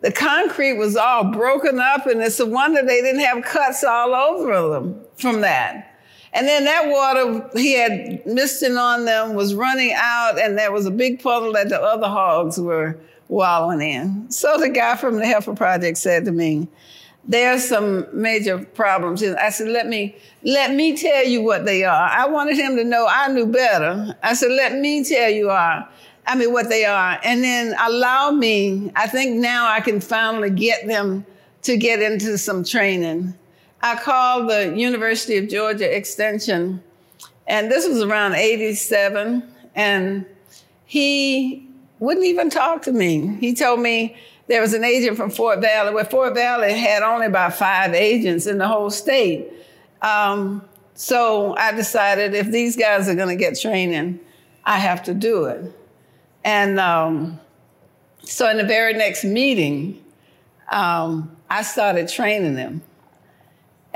the 0.00 0.12
concrete 0.12 0.74
was 0.74 0.96
all 0.96 1.24
broken 1.24 1.80
up, 1.80 2.06
and 2.06 2.20
it's 2.22 2.38
a 2.40 2.46
wonder 2.46 2.82
they 2.82 3.00
didn't 3.00 3.20
have 3.20 3.42
cuts 3.44 3.82
all 3.82 4.14
over 4.14 4.70
them 4.70 5.00
from 5.16 5.40
that. 5.40 5.87
And 6.32 6.46
then 6.46 6.64
that 6.64 6.88
water 6.88 7.48
he 7.58 7.74
had 7.74 8.26
misting 8.26 8.76
on 8.76 9.04
them 9.04 9.34
was 9.34 9.54
running 9.54 9.92
out, 9.94 10.38
and 10.38 10.58
there 10.58 10.72
was 10.72 10.86
a 10.86 10.90
big 10.90 11.22
puddle 11.22 11.52
that 11.54 11.68
the 11.68 11.80
other 11.80 12.08
hogs 12.08 12.60
were 12.60 12.98
wallowing 13.28 13.80
in. 13.80 14.30
So 14.30 14.58
the 14.58 14.68
guy 14.68 14.96
from 14.96 15.16
the 15.16 15.26
Heifer 15.26 15.54
Project 15.54 15.98
said 15.98 16.24
to 16.26 16.32
me, 16.32 16.68
there's 17.24 17.68
some 17.68 18.06
major 18.12 18.58
problems. 18.58 19.20
And 19.20 19.36
I 19.36 19.50
said, 19.50 19.68
let 19.68 19.86
me, 19.86 20.16
let 20.44 20.74
me 20.74 20.96
tell 20.96 21.24
you 21.24 21.42
what 21.42 21.66
they 21.66 21.84
are. 21.84 22.08
I 22.08 22.26
wanted 22.26 22.56
him 22.56 22.76
to 22.76 22.84
know 22.84 23.06
I 23.08 23.28
knew 23.28 23.46
better. 23.46 24.16
I 24.22 24.32
said, 24.32 24.50
let 24.50 24.74
me 24.74 25.04
tell 25.04 25.28
you 25.28 25.50
are. 25.50 25.86
I 26.26 26.34
mean, 26.36 26.52
what 26.52 26.70
they 26.70 26.86
are. 26.86 27.18
And 27.22 27.42
then 27.42 27.74
allow 27.80 28.30
me, 28.30 28.90
I 28.96 29.06
think 29.06 29.36
now 29.36 29.70
I 29.70 29.80
can 29.80 30.00
finally 30.00 30.50
get 30.50 30.86
them 30.86 31.26
to 31.62 31.76
get 31.76 32.00
into 32.00 32.38
some 32.38 32.64
training. 32.64 33.34
I 33.80 33.96
called 33.96 34.50
the 34.50 34.76
University 34.76 35.36
of 35.36 35.48
Georgia 35.48 35.96
Extension, 35.96 36.82
and 37.46 37.70
this 37.70 37.86
was 37.86 38.02
around 38.02 38.34
87, 38.34 39.42
and 39.74 40.26
he 40.84 41.68
wouldn't 42.00 42.26
even 42.26 42.50
talk 42.50 42.82
to 42.82 42.92
me. 42.92 43.36
He 43.40 43.54
told 43.54 43.80
me 43.80 44.16
there 44.48 44.60
was 44.60 44.74
an 44.74 44.82
agent 44.82 45.16
from 45.16 45.30
Fort 45.30 45.60
Valley, 45.60 45.94
where 45.94 46.04
Fort 46.04 46.34
Valley 46.34 46.72
had 46.72 47.02
only 47.02 47.26
about 47.26 47.54
five 47.54 47.94
agents 47.94 48.46
in 48.46 48.58
the 48.58 48.66
whole 48.66 48.90
state. 48.90 49.52
Um, 50.02 50.62
so 50.94 51.54
I 51.56 51.72
decided 51.72 52.34
if 52.34 52.50
these 52.50 52.76
guys 52.76 53.08
are 53.08 53.14
going 53.14 53.28
to 53.28 53.36
get 53.36 53.60
training, 53.60 54.18
I 54.64 54.78
have 54.78 55.04
to 55.04 55.14
do 55.14 55.44
it. 55.44 55.72
And 56.44 56.80
um, 56.80 57.38
so 58.22 58.48
in 58.50 58.56
the 58.56 58.64
very 58.64 58.94
next 58.94 59.24
meeting, 59.24 60.02
um, 60.72 61.36
I 61.48 61.62
started 61.62 62.08
training 62.08 62.54
them. 62.54 62.82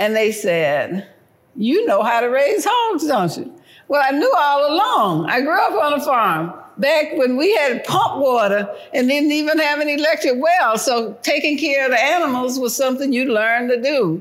And 0.03 0.17
they 0.17 0.33
said, 0.33 1.07
You 1.55 1.87
know 1.87 2.03
how 2.03 2.23
to 2.23 2.27
raise 2.27 2.67
hogs, 2.69 3.07
don't 3.07 3.37
you? 3.37 3.55
Well, 3.87 4.03
I 4.05 4.11
knew 4.11 4.35
all 4.37 4.75
along. 4.75 5.31
I 5.31 5.43
grew 5.43 5.57
up 5.57 5.81
on 5.81 5.93
a 5.93 6.05
farm 6.05 6.53
back 6.77 7.13
when 7.17 7.37
we 7.37 7.55
had 7.55 7.85
pump 7.85 8.21
water 8.21 8.69
and 8.93 9.09
didn't 9.09 9.31
even 9.31 9.61
have 9.61 9.79
an 9.79 9.89
electric 9.89 10.43
well. 10.43 10.77
So 10.77 11.17
taking 11.23 11.57
care 11.57 11.85
of 11.85 11.93
the 11.93 12.03
animals 12.03 12.59
was 12.59 12.75
something 12.75 13.13
you 13.13 13.33
learned 13.33 13.71
to 13.71 13.81
do. 13.81 14.21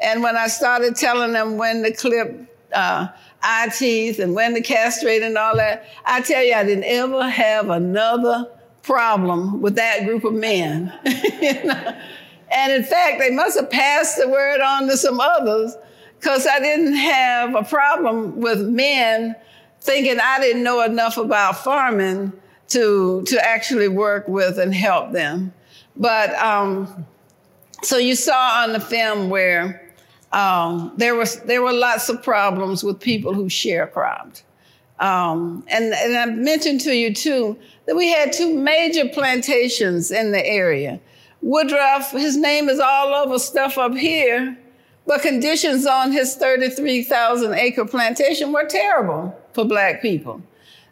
And 0.00 0.22
when 0.22 0.36
I 0.36 0.48
started 0.48 0.96
telling 0.96 1.32
them 1.32 1.56
when 1.56 1.82
to 1.82 1.94
clip 1.94 2.54
uh, 2.74 3.08
eye 3.42 3.70
teeth 3.74 4.18
and 4.18 4.34
when 4.34 4.52
to 4.52 4.60
castrate 4.60 5.22
and 5.22 5.38
all 5.38 5.56
that. 5.56 5.86
I 6.04 6.20
tell 6.20 6.44
you, 6.44 6.52
I 6.52 6.64
didn't 6.64 6.84
ever 6.84 7.26
have 7.26 7.70
another 7.70 8.50
problem 8.82 9.62
with 9.62 9.76
that 9.76 10.04
group 10.04 10.24
of 10.24 10.34
men. 10.34 10.92
you 11.40 11.64
know? 11.64 11.98
And 12.52 12.72
in 12.72 12.84
fact, 12.84 13.18
they 13.18 13.30
must 13.30 13.58
have 13.58 13.70
passed 13.70 14.18
the 14.18 14.28
word 14.28 14.60
on 14.60 14.86
to 14.88 14.96
some 14.96 15.20
others 15.20 15.74
because 16.18 16.46
I 16.46 16.60
didn't 16.60 16.94
have 16.94 17.54
a 17.54 17.64
problem 17.64 18.40
with 18.40 18.60
men 18.60 19.34
thinking 19.80 20.20
I 20.20 20.38
didn't 20.38 20.62
know 20.62 20.82
enough 20.82 21.16
about 21.16 21.64
farming 21.64 22.32
to, 22.68 23.22
to 23.26 23.44
actually 23.44 23.88
work 23.88 24.28
with 24.28 24.58
and 24.58 24.74
help 24.74 25.12
them. 25.12 25.52
But 25.96 26.34
um, 26.36 27.06
so 27.82 27.98
you 27.98 28.14
saw 28.14 28.62
on 28.62 28.72
the 28.72 28.80
film 28.80 29.28
where 29.28 29.92
um, 30.32 30.92
there 30.96 31.14
was 31.14 31.40
there 31.40 31.62
were 31.62 31.72
lots 31.72 32.08
of 32.08 32.22
problems 32.22 32.82
with 32.82 33.00
people 33.00 33.34
who 33.34 33.46
sharecropped. 33.46 34.42
Um, 34.98 35.64
and, 35.68 35.92
and 35.92 36.16
I 36.16 36.26
mentioned 36.26 36.80
to 36.82 36.94
you 36.94 37.12
too 37.12 37.58
that 37.86 37.96
we 37.96 38.08
had 38.08 38.32
two 38.32 38.54
major 38.56 39.08
plantations 39.08 40.10
in 40.10 40.30
the 40.30 40.46
area. 40.46 41.00
Woodruff, 41.42 42.12
his 42.12 42.36
name 42.36 42.68
is 42.68 42.78
all 42.78 43.14
over 43.14 43.38
stuff 43.38 43.76
up 43.76 43.94
here, 43.94 44.56
but 45.06 45.22
conditions 45.22 45.86
on 45.86 46.12
his 46.12 46.36
33,000 46.36 47.52
acre 47.54 47.84
plantation 47.84 48.52
were 48.52 48.64
terrible 48.64 49.36
for 49.52 49.64
black 49.64 50.00
people. 50.00 50.40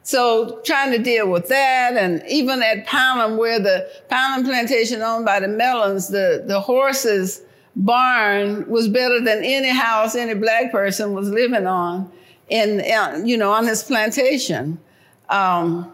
So 0.03 0.61
trying 0.65 0.91
to 0.93 0.99
deal 0.99 1.31
with 1.31 1.49
that, 1.49 1.97
and 1.97 2.23
even 2.29 2.63
at 2.63 2.87
Pownham, 2.87 3.37
where 3.37 3.61
the 3.61 3.89
Pownham 4.11 4.45
plantation 4.45 5.03
owned 5.03 5.25
by 5.25 5.39
the 5.39 5.49
Mellons, 5.49 6.09
the, 6.09 6.43
the 6.47 6.61
horses 6.61 7.43
barn 7.77 8.69
was 8.69 8.89
better 8.89 9.21
than 9.21 9.45
any 9.45 9.71
house 9.71 10.17
any 10.17 10.35
black 10.35 10.73
person 10.73 11.15
was 11.15 11.31
living 11.31 11.67
on 11.67 12.11
in, 12.49 13.25
you 13.27 13.37
know, 13.37 13.53
on 13.53 13.67
his 13.67 13.85
plantation. 13.85 14.81
Um, 15.29 15.93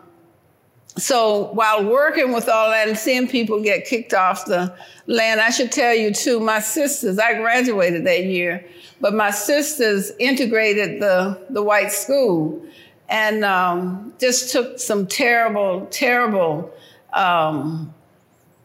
so 0.98 1.50
while 1.52 1.84
working 1.84 2.32
with 2.32 2.48
all 2.48 2.70
that 2.70 2.88
and 2.88 2.96
seeing 2.96 3.28
people 3.28 3.62
get 3.62 3.84
kicked 3.84 4.14
off 4.14 4.46
the 4.46 4.74
land, 5.06 5.40
I 5.40 5.50
should 5.50 5.70
tell 5.70 5.94
you 5.94 6.12
too, 6.12 6.40
my 6.40 6.60
sisters, 6.60 7.18
I 7.18 7.34
graduated 7.34 8.06
that 8.06 8.24
year, 8.24 8.64
but 9.00 9.14
my 9.14 9.30
sisters 9.30 10.12
integrated 10.18 11.00
the, 11.00 11.46
the 11.50 11.62
white 11.62 11.92
school 11.92 12.64
and 13.08 13.44
um, 13.44 14.14
just 14.18 14.52
took 14.52 14.78
some 14.78 15.06
terrible, 15.06 15.86
terrible 15.90 16.72
um, 17.12 17.94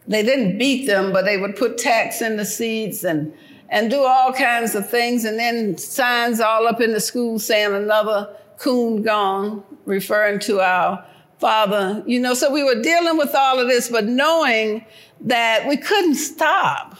they 0.06 0.22
didn't 0.22 0.58
beat 0.58 0.86
them, 0.86 1.12
but 1.12 1.24
they 1.24 1.38
would 1.38 1.56
put 1.56 1.78
tacks 1.78 2.22
in 2.22 2.36
the 2.36 2.44
seats 2.44 3.04
and 3.04 3.32
and 3.70 3.90
do 3.90 4.02
all 4.02 4.34
kinds 4.34 4.74
of 4.74 4.88
things, 4.90 5.24
and 5.24 5.38
then 5.38 5.78
signs 5.78 6.40
all 6.40 6.68
up 6.68 6.82
in 6.82 6.92
the 6.92 7.00
school 7.00 7.38
saying 7.38 7.72
another 7.72 8.36
coon 8.58 9.02
gone, 9.02 9.64
referring 9.86 10.38
to 10.40 10.60
our 10.60 11.02
father. 11.42 12.04
You 12.06 12.20
know, 12.20 12.34
so 12.34 12.52
we 12.52 12.62
were 12.62 12.80
dealing 12.80 13.18
with 13.18 13.34
all 13.34 13.58
of 13.58 13.66
this, 13.66 13.88
but 13.88 14.06
knowing 14.06 14.86
that 15.22 15.66
we 15.68 15.76
couldn't 15.76 16.14
stop. 16.14 16.96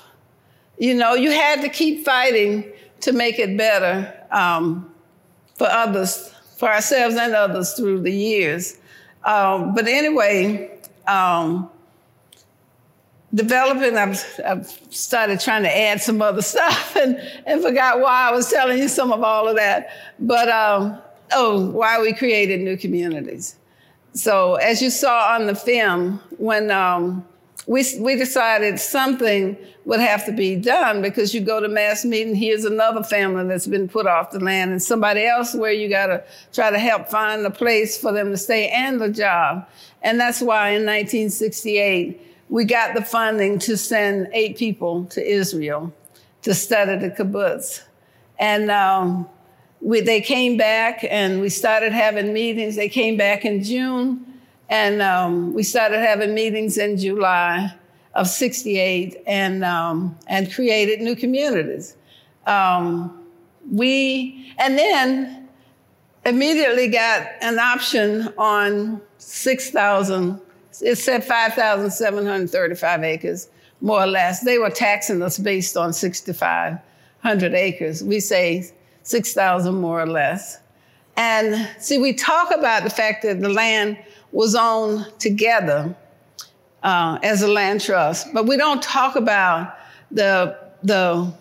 You 0.78 0.94
know, 0.94 1.14
you 1.14 1.30
had 1.30 1.62
to 1.62 1.68
keep 1.68 2.04
fighting 2.04 2.64
to 3.02 3.12
make 3.12 3.38
it 3.38 3.56
better 3.56 4.12
um, 4.32 4.92
for 5.54 5.68
others, 5.68 6.34
for 6.56 6.68
ourselves 6.68 7.14
and 7.14 7.34
others 7.34 7.74
through 7.74 8.00
the 8.00 8.10
years. 8.10 8.78
Um, 9.24 9.74
but 9.74 9.86
anyway, 9.86 10.76
um, 11.06 11.70
developing, 13.32 13.96
I've, 13.96 14.40
I've, 14.44 14.66
started 14.90 15.38
trying 15.38 15.62
to 15.62 15.78
add 15.78 16.00
some 16.00 16.20
other 16.20 16.42
stuff 16.52 16.96
and, 16.96 17.16
and 17.46 17.62
forgot 17.62 18.00
why 18.00 18.28
I 18.28 18.32
was 18.32 18.50
telling 18.50 18.78
you 18.78 18.88
some 18.88 19.12
of 19.12 19.22
all 19.22 19.46
of 19.46 19.54
that. 19.54 19.90
But, 20.18 20.48
um, 20.48 20.98
oh, 21.32 21.70
why 21.70 22.00
we 22.00 22.12
created 22.12 22.60
new 22.60 22.76
communities. 22.76 23.56
So, 24.14 24.56
as 24.56 24.82
you 24.82 24.90
saw 24.90 25.34
on 25.34 25.46
the 25.46 25.54
film, 25.54 26.20
when 26.36 26.70
um, 26.70 27.24
we, 27.66 27.84
we 27.98 28.16
decided 28.16 28.78
something 28.78 29.56
would 29.84 30.00
have 30.00 30.26
to 30.26 30.32
be 30.32 30.56
done 30.56 31.00
because 31.00 31.34
you 31.34 31.40
go 31.40 31.60
to 31.60 31.68
mass 31.68 32.04
meeting, 32.04 32.34
here's 32.34 32.64
another 32.64 33.02
family 33.02 33.46
that's 33.48 33.66
been 33.66 33.88
put 33.88 34.06
off 34.06 34.30
the 34.30 34.38
land, 34.38 34.70
and 34.70 34.82
somebody 34.82 35.24
else 35.24 35.54
where 35.54 35.72
you 35.72 35.88
got 35.88 36.06
to 36.06 36.22
try 36.52 36.70
to 36.70 36.78
help 36.78 37.08
find 37.08 37.44
a 37.46 37.50
place 37.50 37.96
for 37.96 38.12
them 38.12 38.30
to 38.30 38.36
stay 38.36 38.68
and 38.68 39.00
a 39.00 39.08
job. 39.08 39.66
And 40.02 40.20
that's 40.20 40.40
why 40.40 40.70
in 40.70 40.84
1968, 40.84 42.20
we 42.50 42.64
got 42.64 42.94
the 42.94 43.02
funding 43.02 43.58
to 43.60 43.78
send 43.78 44.28
eight 44.34 44.58
people 44.58 45.06
to 45.06 45.26
Israel 45.26 45.92
to 46.42 46.52
study 46.54 46.96
the 46.98 47.10
kibbutz. 47.10 47.82
And 48.38 48.70
um, 48.70 49.26
we, 49.82 50.00
they 50.00 50.20
came 50.20 50.56
back 50.56 51.04
and 51.10 51.40
we 51.40 51.48
started 51.48 51.92
having 51.92 52.32
meetings. 52.32 52.76
They 52.76 52.88
came 52.88 53.16
back 53.16 53.44
in 53.44 53.64
June 53.64 54.24
and 54.68 55.02
um, 55.02 55.52
we 55.52 55.64
started 55.64 55.98
having 55.98 56.34
meetings 56.34 56.78
in 56.78 56.96
July 56.96 57.74
of 58.14 58.28
68 58.28 59.22
and, 59.26 59.64
um, 59.64 60.16
and 60.28 60.52
created 60.52 61.00
new 61.00 61.16
communities. 61.16 61.96
Um, 62.46 63.26
we, 63.70 64.54
and 64.58 64.78
then 64.78 65.48
immediately 66.24 66.86
got 66.88 67.26
an 67.40 67.58
option 67.58 68.32
on 68.38 69.00
6,000, 69.18 70.40
it 70.80 70.96
said 70.96 71.24
5,735 71.24 73.02
acres, 73.02 73.48
more 73.80 74.02
or 74.02 74.06
less. 74.06 74.44
They 74.44 74.58
were 74.58 74.70
taxing 74.70 75.22
us 75.22 75.38
based 75.38 75.76
on 75.76 75.92
6,500 75.92 77.54
acres. 77.54 78.04
We 78.04 78.20
say 78.20 78.72
6,000 79.02 79.74
more 79.74 80.00
or 80.00 80.06
less. 80.06 80.58
And 81.16 81.68
see, 81.78 81.98
we 81.98 82.14
talk 82.14 82.54
about 82.54 82.84
the 82.84 82.90
fact 82.90 83.22
that 83.22 83.40
the 83.40 83.48
land 83.48 83.98
was 84.32 84.54
owned 84.54 85.12
together 85.18 85.94
uh, 86.82 87.18
as 87.22 87.42
a 87.42 87.48
land 87.48 87.80
trust, 87.80 88.32
but 88.32 88.46
we 88.46 88.56
don't 88.56 88.82
talk 88.82 89.14
about 89.14 89.76
the, 90.10 90.58
the, 90.82 91.32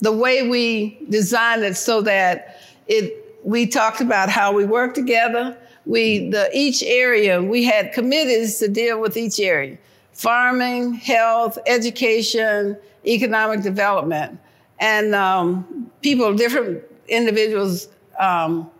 the 0.00 0.12
way 0.12 0.48
we 0.48 0.98
designed 1.08 1.64
it 1.64 1.76
so 1.76 2.02
that 2.02 2.60
it, 2.86 3.40
we 3.42 3.66
talked 3.66 4.00
about 4.00 4.28
how 4.28 4.52
we 4.52 4.64
work 4.64 4.94
together. 4.94 5.56
We, 5.86 6.30
the, 6.30 6.50
each 6.54 6.82
area, 6.82 7.42
we 7.42 7.64
had 7.64 7.92
committees 7.92 8.58
to 8.58 8.68
deal 8.68 9.00
with 9.00 9.16
each 9.16 9.40
area 9.40 9.78
farming, 10.12 10.94
health, 10.94 11.58
education, 11.66 12.76
economic 13.04 13.62
development. 13.62 14.38
And 14.78 15.12
um, 15.12 15.90
people, 16.02 16.34
different 16.36 16.84
individuals 17.08 17.88
um, 18.18 18.70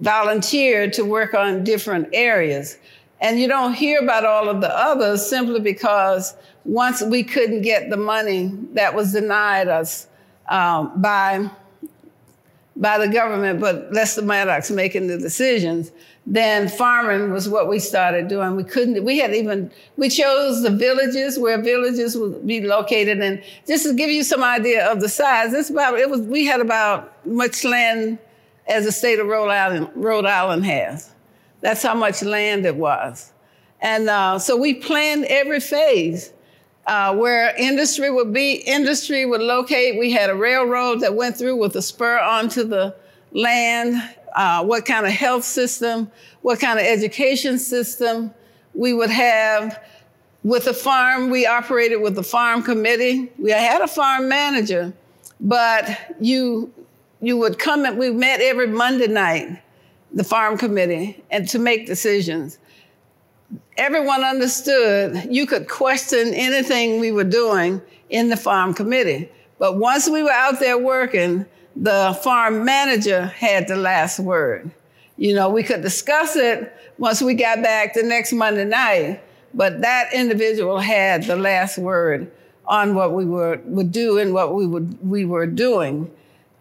volunteered 0.00 0.92
to 0.94 1.04
work 1.04 1.34
on 1.34 1.64
different 1.64 2.08
areas. 2.12 2.78
And 3.20 3.40
you 3.40 3.46
don't 3.48 3.72
hear 3.72 4.00
about 4.00 4.24
all 4.24 4.48
of 4.48 4.60
the 4.60 4.76
others 4.76 5.24
simply 5.24 5.60
because 5.60 6.34
once 6.64 7.02
we 7.02 7.22
couldn't 7.22 7.62
get 7.62 7.88
the 7.88 7.96
money 7.96 8.50
that 8.72 8.94
was 8.94 9.12
denied 9.12 9.68
us 9.68 10.08
um, 10.48 11.00
by, 11.00 11.48
by 12.76 12.98
the 12.98 13.08
government, 13.08 13.60
but 13.60 13.92
Lester 13.92 14.22
Maddox 14.22 14.70
making 14.70 15.06
the 15.06 15.18
decisions, 15.18 15.90
then 16.24 16.68
farming 16.68 17.32
was 17.32 17.48
what 17.48 17.68
we 17.68 17.78
started 17.78 18.28
doing. 18.28 18.56
We 18.56 18.64
couldn't, 18.64 19.04
we 19.04 19.18
had 19.18 19.34
even, 19.34 19.70
we 19.96 20.08
chose 20.08 20.62
the 20.62 20.70
villages 20.70 21.38
where 21.38 21.60
villages 21.60 22.16
would 22.16 22.46
be 22.46 22.60
located. 22.62 23.20
And 23.20 23.42
just 23.66 23.84
to 23.84 23.94
give 23.94 24.08
you 24.08 24.22
some 24.22 24.42
idea 24.42 24.90
of 24.90 25.00
the 25.00 25.08
size, 25.08 25.52
it's 25.52 25.68
about, 25.68 25.98
it 25.98 26.08
was, 26.08 26.22
we 26.22 26.46
had 26.46 26.60
about 26.60 27.26
much 27.26 27.64
land 27.64 28.18
as 28.68 28.84
the 28.84 28.92
state 28.92 29.18
of 29.18 29.26
Rhode 29.26 29.50
Island, 29.50 29.90
Rhode 29.94 30.26
Island 30.26 30.64
has. 30.64 31.10
That's 31.60 31.82
how 31.82 31.94
much 31.94 32.22
land 32.22 32.64
it 32.64 32.76
was. 32.76 33.32
And 33.80 34.08
uh, 34.08 34.38
so 34.38 34.56
we 34.56 34.74
planned 34.74 35.24
every 35.26 35.60
phase. 35.60 36.32
Uh, 36.84 37.14
where 37.14 37.54
industry 37.56 38.10
would 38.10 38.32
be, 38.32 38.54
industry 38.54 39.24
would 39.24 39.40
locate. 39.40 39.98
We 39.98 40.10
had 40.10 40.30
a 40.30 40.34
railroad 40.34 41.00
that 41.00 41.14
went 41.14 41.36
through 41.36 41.56
with 41.56 41.76
a 41.76 41.82
spur 41.82 42.18
onto 42.18 42.64
the 42.64 42.96
land 43.30 44.02
uh, 44.34 44.64
what 44.64 44.84
kind 44.84 45.06
of 45.06 45.12
health 45.12 45.44
system, 45.44 46.10
what 46.42 46.60
kind 46.60 46.78
of 46.78 46.86
education 46.86 47.58
system 47.58 48.32
we 48.74 48.92
would 48.92 49.10
have. 49.10 49.82
With 50.44 50.64
the 50.64 50.74
farm, 50.74 51.30
we 51.30 51.46
operated 51.46 52.00
with 52.00 52.16
the 52.16 52.22
farm 52.22 52.62
committee. 52.62 53.30
We 53.38 53.50
had 53.50 53.80
a 53.80 53.86
farm 53.86 54.28
manager, 54.28 54.92
but 55.40 56.16
you 56.20 56.72
you 57.20 57.36
would 57.36 57.60
come 57.60 57.84
and 57.84 57.96
we 57.96 58.10
met 58.10 58.40
every 58.40 58.66
Monday 58.66 59.06
night, 59.06 59.62
the 60.12 60.24
farm 60.24 60.58
committee, 60.58 61.22
and 61.30 61.48
to 61.50 61.60
make 61.60 61.86
decisions. 61.86 62.58
Everyone 63.76 64.22
understood 64.22 65.28
you 65.30 65.46
could 65.46 65.68
question 65.68 66.34
anything 66.34 67.00
we 67.00 67.10
were 67.10 67.24
doing 67.24 67.80
in 68.10 68.28
the 68.28 68.36
farm 68.36 68.74
committee. 68.74 69.30
But 69.58 69.78
once 69.78 70.08
we 70.08 70.22
were 70.22 70.32
out 70.32 70.60
there 70.60 70.76
working, 70.76 71.46
the 71.74 72.18
farm 72.22 72.64
manager 72.64 73.26
had 73.26 73.68
the 73.68 73.76
last 73.76 74.18
word. 74.18 74.70
You 75.16 75.34
know, 75.34 75.48
we 75.48 75.62
could 75.62 75.82
discuss 75.82 76.36
it 76.36 76.72
once 76.98 77.22
we 77.22 77.34
got 77.34 77.62
back 77.62 77.94
the 77.94 78.02
next 78.02 78.32
Monday 78.32 78.64
night, 78.64 79.22
but 79.54 79.80
that 79.80 80.12
individual 80.12 80.78
had 80.78 81.24
the 81.24 81.36
last 81.36 81.78
word 81.78 82.30
on 82.66 82.94
what 82.94 83.12
we 83.12 83.24
were, 83.24 83.60
would 83.64 83.92
do 83.92 84.18
and 84.18 84.34
what 84.34 84.54
we, 84.54 84.66
would, 84.66 84.98
we 85.08 85.24
were 85.24 85.46
doing. 85.46 86.10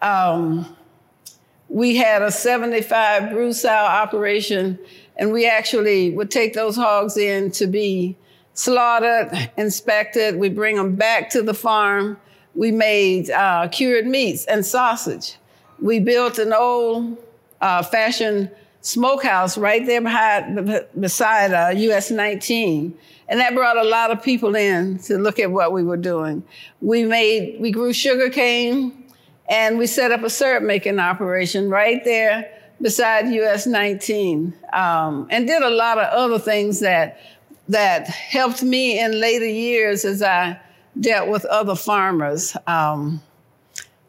Um, 0.02 0.76
we 1.68 1.96
had 1.96 2.22
a 2.22 2.32
75 2.32 3.32
brood 3.32 3.56
sow 3.56 3.70
operation, 3.70 4.78
and 5.18 5.32
we 5.32 5.48
actually 5.48 6.12
would 6.12 6.32
take 6.32 6.54
those 6.54 6.76
hogs 6.76 7.18
in 7.18 7.52
to 7.52 7.68
be 7.68 8.16
slaughtered, 8.54 9.52
inspected. 9.58 10.38
We 10.38 10.50
bring 10.50 10.76
them 10.76 10.96
back 10.96 11.30
to 11.32 11.42
the 11.42 11.54
farm 11.54 12.18
we 12.56 12.72
made 12.72 13.30
uh, 13.30 13.68
cured 13.70 14.06
meats 14.06 14.46
and 14.46 14.66
sausage. 14.66 15.38
We 15.80 16.00
built 16.00 16.38
an 16.38 16.54
old 16.54 17.18
uh, 17.60 17.84
fashioned 17.84 18.52
smokehouse 18.82 19.58
right 19.58 19.86
there 19.86 20.02
behind, 20.02 20.86
beside 21.00 21.54
uh, 21.54 21.70
US 21.70 22.12
19. 22.12 22.98
And 23.30 23.40
that 23.40 23.56
brought 23.56 23.78
a 23.78 23.84
lot 23.84 24.12
of 24.12 24.22
people 24.22 24.56
in 24.56 25.00
to 25.00 25.18
look 25.18 25.40
at 25.40 25.52
what 25.52 25.72
we 25.72 25.84
were 25.84 25.98
doing. 25.98 26.44
We 26.82 27.06
made, 27.06 27.62
we 27.62 27.72
grew 27.72 27.94
sugar 27.94 28.30
cane 28.30 29.06
and 29.48 29.78
we 29.78 29.88
set 29.88 30.12
up 30.12 30.24
a 30.24 30.30
syrup 30.30 30.64
making 30.64 31.00
operation 31.00 31.70
right 31.70 32.04
there 32.04 32.52
beside 32.82 33.28
US 33.30 33.68
19 33.68 34.54
um, 34.74 35.28
and 35.30 35.48
did 35.48 35.62
a 35.62 35.70
lot 35.70 35.98
of 35.98 36.08
other 36.14 36.40
things 36.40 36.80
that, 36.80 37.20
that 37.70 38.08
helped 38.08 38.64
me 38.64 39.00
in 39.00 39.20
later 39.20 39.46
years 39.46 40.06
as 40.06 40.22
I 40.22 40.60
dealt 41.00 41.30
with 41.30 41.46
other 41.46 41.76
farmers. 41.76 42.56
Um, 42.68 43.22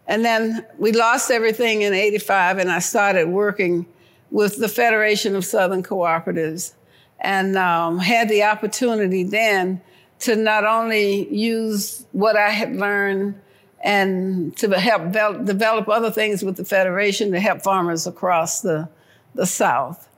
and 0.06 0.24
then 0.24 0.66
we 0.78 0.92
lost 0.92 1.30
everything 1.30 1.82
in 1.82 1.94
85, 1.94 2.58
and 2.58 2.70
I 2.70 2.80
started 2.80 3.28
working 3.28 3.86
with 4.30 4.58
the 4.58 4.68
Federation 4.68 5.36
of 5.36 5.44
Southern 5.44 5.82
Cooperatives 5.82 6.72
and 7.20 7.56
um, 7.56 7.98
had 7.98 8.28
the 8.28 8.42
opportunity 8.42 9.22
then 9.22 9.80
to 10.20 10.34
not 10.36 10.64
only 10.64 11.32
use 11.32 12.04
what 12.12 12.36
I 12.36 12.50
had 12.50 12.74
learned 12.74 13.40
and 13.82 14.56
to 14.58 14.78
help 14.78 15.12
develop 15.44 15.88
other 15.88 16.10
things 16.10 16.44
with 16.44 16.56
the 16.56 16.64
Federation 16.64 17.32
to 17.32 17.40
help 17.40 17.62
farmers 17.62 18.06
across 18.06 18.60
the, 18.60 18.88
the 19.34 19.46
South. 19.46 20.08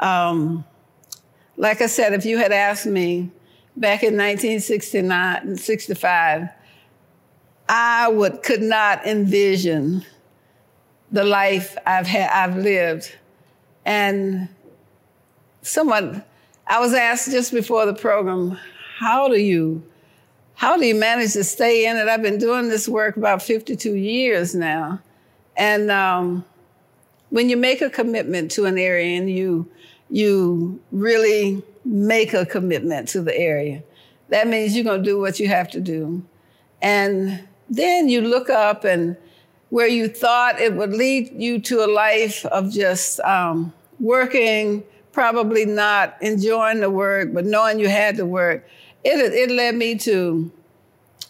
Um, 0.00 0.64
like 1.56 1.80
I 1.80 1.86
said, 1.86 2.12
if 2.12 2.24
you 2.24 2.38
had 2.38 2.50
asked 2.50 2.86
me 2.86 3.30
back 3.76 4.02
in 4.02 4.14
1969 4.14 5.36
and 5.42 5.60
'65, 5.60 6.48
I 7.68 8.08
would 8.08 8.42
could 8.42 8.62
not 8.62 9.06
envision 9.06 10.04
the 11.12 11.24
life 11.24 11.76
I've 11.86 12.06
had 12.06 12.30
I've 12.30 12.56
lived. 12.56 13.16
And 13.84 14.48
someone 15.60 16.24
I 16.66 16.80
was 16.80 16.94
asked 16.94 17.30
just 17.30 17.52
before 17.52 17.86
the 17.86 17.94
program, 17.94 18.58
how 18.98 19.28
do 19.28 19.36
you 19.38 19.82
how 20.54 20.76
do 20.76 20.86
you 20.86 20.94
manage 20.94 21.32
to 21.32 21.44
stay 21.44 21.86
in 21.86 21.96
it? 21.96 22.08
I've 22.08 22.22
been 22.22 22.38
doing 22.38 22.68
this 22.68 22.88
work 22.88 23.16
about 23.16 23.42
52 23.42 23.94
years 23.94 24.54
now. 24.54 25.00
And 25.56 25.90
um, 25.90 26.44
when 27.30 27.48
you 27.48 27.56
make 27.56 27.80
a 27.80 27.90
commitment 27.90 28.50
to 28.52 28.66
an 28.66 28.78
area 28.78 29.18
and 29.18 29.30
you 29.30 29.68
you 30.12 30.78
really 30.92 31.62
make 31.86 32.34
a 32.34 32.44
commitment 32.44 33.08
to 33.08 33.22
the 33.22 33.36
area. 33.36 33.82
That 34.28 34.46
means 34.46 34.74
you're 34.74 34.84
going 34.84 35.02
to 35.02 35.10
do 35.10 35.18
what 35.18 35.40
you 35.40 35.48
have 35.48 35.70
to 35.70 35.80
do. 35.80 36.22
And 36.82 37.48
then 37.70 38.10
you 38.10 38.20
look 38.20 38.50
up 38.50 38.84
and 38.84 39.16
where 39.70 39.88
you 39.88 40.08
thought 40.08 40.60
it 40.60 40.74
would 40.74 40.92
lead 40.92 41.32
you 41.32 41.58
to 41.60 41.82
a 41.82 41.88
life 41.88 42.44
of 42.46 42.70
just 42.70 43.20
um, 43.20 43.72
working, 43.98 44.84
probably 45.12 45.64
not 45.64 46.16
enjoying 46.20 46.80
the 46.80 46.90
work, 46.90 47.32
but 47.32 47.46
knowing 47.46 47.78
you 47.78 47.88
had 47.88 48.16
to 48.16 48.26
work, 48.26 48.68
it, 49.04 49.32
it 49.32 49.50
led 49.50 49.74
me 49.74 49.96
to 49.98 50.50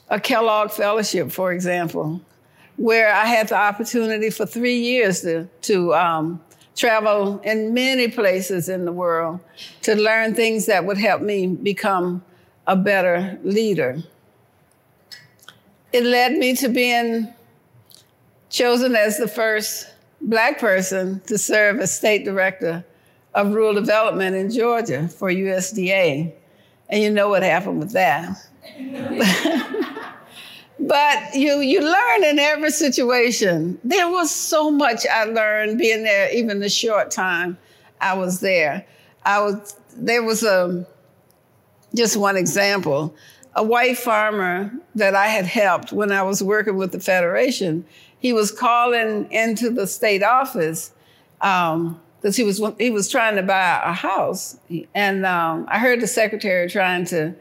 a 0.08 0.20
Kellogg 0.20 0.70
Fellowship, 0.70 1.32
for 1.32 1.52
example, 1.52 2.20
where 2.76 3.12
I 3.12 3.26
had 3.26 3.48
the 3.48 3.56
opportunity 3.56 4.30
for 4.30 4.46
three 4.46 4.78
years 4.78 5.22
to, 5.22 5.48
to 5.62 5.94
um, 5.94 6.40
travel 6.76 7.40
in 7.40 7.72
many 7.74 8.08
places 8.08 8.68
in 8.68 8.84
the 8.84 8.92
world 8.92 9.40
to 9.82 9.94
learn 9.94 10.34
things 10.34 10.66
that 10.66 10.84
would 10.84 10.98
help 10.98 11.22
me 11.22 11.46
become 11.46 12.22
a 12.66 12.76
better 12.76 13.38
leader. 13.42 14.02
It 15.92 16.04
led 16.04 16.32
me 16.32 16.54
to 16.56 16.68
being 16.68 17.32
chosen 18.48 18.94
as 18.94 19.18
the 19.18 19.28
first 19.28 19.88
Black 20.20 20.60
person 20.60 21.20
to 21.26 21.36
serve 21.36 21.80
as 21.80 21.92
state 21.94 22.24
director 22.24 22.84
of 23.34 23.52
rural 23.52 23.74
development 23.74 24.36
in 24.36 24.50
Georgia 24.50 25.08
for 25.08 25.30
USDA. 25.30 26.32
And 26.92 27.02
you 27.02 27.10
know 27.10 27.30
what 27.30 27.42
happened 27.42 27.78
with 27.78 27.92
that. 27.92 28.36
but 30.78 31.34
you 31.34 31.60
you 31.60 31.80
learn 31.80 32.24
in 32.24 32.38
every 32.38 32.70
situation. 32.70 33.80
There 33.82 34.10
was 34.10 34.30
so 34.30 34.70
much 34.70 35.06
I 35.10 35.24
learned 35.24 35.78
being 35.78 36.02
there, 36.02 36.30
even 36.34 36.60
the 36.60 36.68
short 36.68 37.10
time 37.10 37.56
I 37.98 38.12
was 38.12 38.40
there. 38.40 38.84
I 39.24 39.40
was 39.40 39.74
there 39.96 40.22
was 40.22 40.42
a 40.42 40.86
just 41.94 42.18
one 42.18 42.36
example. 42.36 43.16
A 43.54 43.62
white 43.62 43.96
farmer 43.96 44.70
that 44.94 45.14
I 45.14 45.28
had 45.28 45.46
helped 45.46 45.92
when 45.92 46.12
I 46.12 46.22
was 46.22 46.42
working 46.42 46.76
with 46.76 46.92
the 46.92 47.00
Federation, 47.00 47.86
he 48.18 48.34
was 48.34 48.52
calling 48.52 49.32
into 49.32 49.70
the 49.70 49.86
state 49.86 50.22
office 50.22 50.92
um, 51.40 52.00
because 52.22 52.36
he 52.36 52.44
was 52.44 52.62
he 52.78 52.88
was 52.90 53.08
trying 53.08 53.34
to 53.34 53.42
buy 53.42 53.80
a 53.84 53.92
house, 53.92 54.56
and 54.94 55.26
um, 55.26 55.66
I 55.68 55.78
heard 55.78 56.00
the 56.00 56.06
secretary 56.06 56.70
trying 56.70 57.04
to 57.06 57.34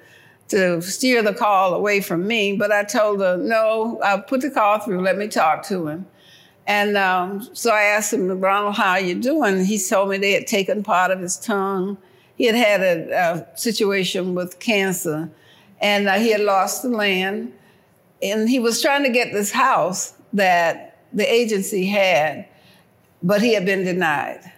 to 0.48 0.82
steer 0.82 1.22
the 1.22 1.34
call 1.34 1.76
away 1.76 2.02
from 2.02 2.28
me, 2.28 2.58
but 2.58 2.72
I 2.72 2.84
told 2.84 3.20
her 3.20 3.38
no. 3.38 4.00
I'll 4.04 4.22
put 4.22 4.42
the 4.42 4.50
call 4.50 4.80
through. 4.80 5.02
Let 5.02 5.18
me 5.18 5.28
talk 5.28 5.64
to 5.68 5.88
him. 5.88 6.06
And 6.68 6.98
um, 6.98 7.48
so 7.54 7.72
I 7.72 7.84
asked 7.84 8.14
him, 8.14 8.28
Ronald, 8.40 8.76
how 8.76 8.92
are 8.92 9.00
you 9.00 9.16
doing? 9.16 9.66
He 9.66 9.80
told 9.80 10.10
me 10.10 10.18
they 10.18 10.34
had 10.34 10.48
taken 10.48 10.84
part 10.84 11.12
of 11.12 11.20
his 11.20 11.38
tongue. 11.38 11.98
He 12.36 12.46
had 12.46 12.56
had 12.56 12.82
a, 12.82 13.12
a 13.12 13.58
situation 13.58 14.36
with 14.36 14.60
cancer, 14.60 15.30
and 15.80 16.08
uh, 16.08 16.14
he 16.14 16.32
had 16.32 16.42
lost 16.42 16.82
the 16.82 16.90
land. 16.90 17.54
And 18.24 18.50
he 18.50 18.60
was 18.60 18.82
trying 18.82 19.04
to 19.04 19.10
get 19.10 19.32
this 19.32 19.52
house 19.52 20.14
that 20.34 20.98
the 21.14 21.32
agency 21.32 21.88
had 21.88 22.48
but 23.24 23.42
he 23.42 23.54
had 23.54 23.66
been 23.66 23.84
denied. 23.84 24.52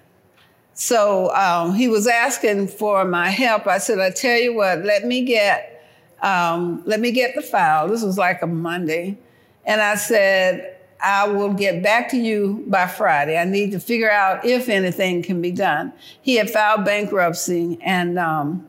So 0.74 1.34
um, 1.36 1.76
he 1.76 1.88
was 1.88 2.08
asking 2.08 2.68
for 2.68 3.06
my 3.06 3.30
help. 3.30 3.68
I 3.68 3.78
said, 3.78 4.00
I 4.00 4.10
tell 4.10 4.40
you 4.40 4.54
what, 4.54 4.84
let 4.84 5.06
me 5.06 5.24
get, 5.24 5.86
um, 6.22 6.82
let 6.86 7.00
me 7.00 7.12
get 7.12 7.36
the 7.36 7.42
file. 7.42 7.88
This 7.88 8.04
was 8.04 8.18
like 8.18 8.42
a 8.42 8.48
Monday. 8.48 9.18
And 9.66 9.82
I 9.82 9.96
said, 9.96 10.78
I 11.02 11.28
will 11.28 11.54
get 11.54 11.84
back 11.84 12.10
to 12.10 12.18
you 12.18 12.64
by 12.68 12.88
Friday. 12.88 13.38
I 13.38 13.44
need 13.44 13.72
to 13.74 13.80
figure 13.80 14.10
out 14.10 14.46
if 14.46 14.70
anything 14.70 15.22
can 15.22 15.42
be 15.42 15.52
done. 15.52 15.94
He 16.22 16.36
had 16.36 16.50
filed 16.50 16.86
bankruptcy 16.86 17.78
and 17.82 18.18
um, 18.18 18.68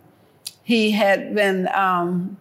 he 0.65 0.91
had 0.91 1.35
been 1.35 1.69
um, 1.69 2.39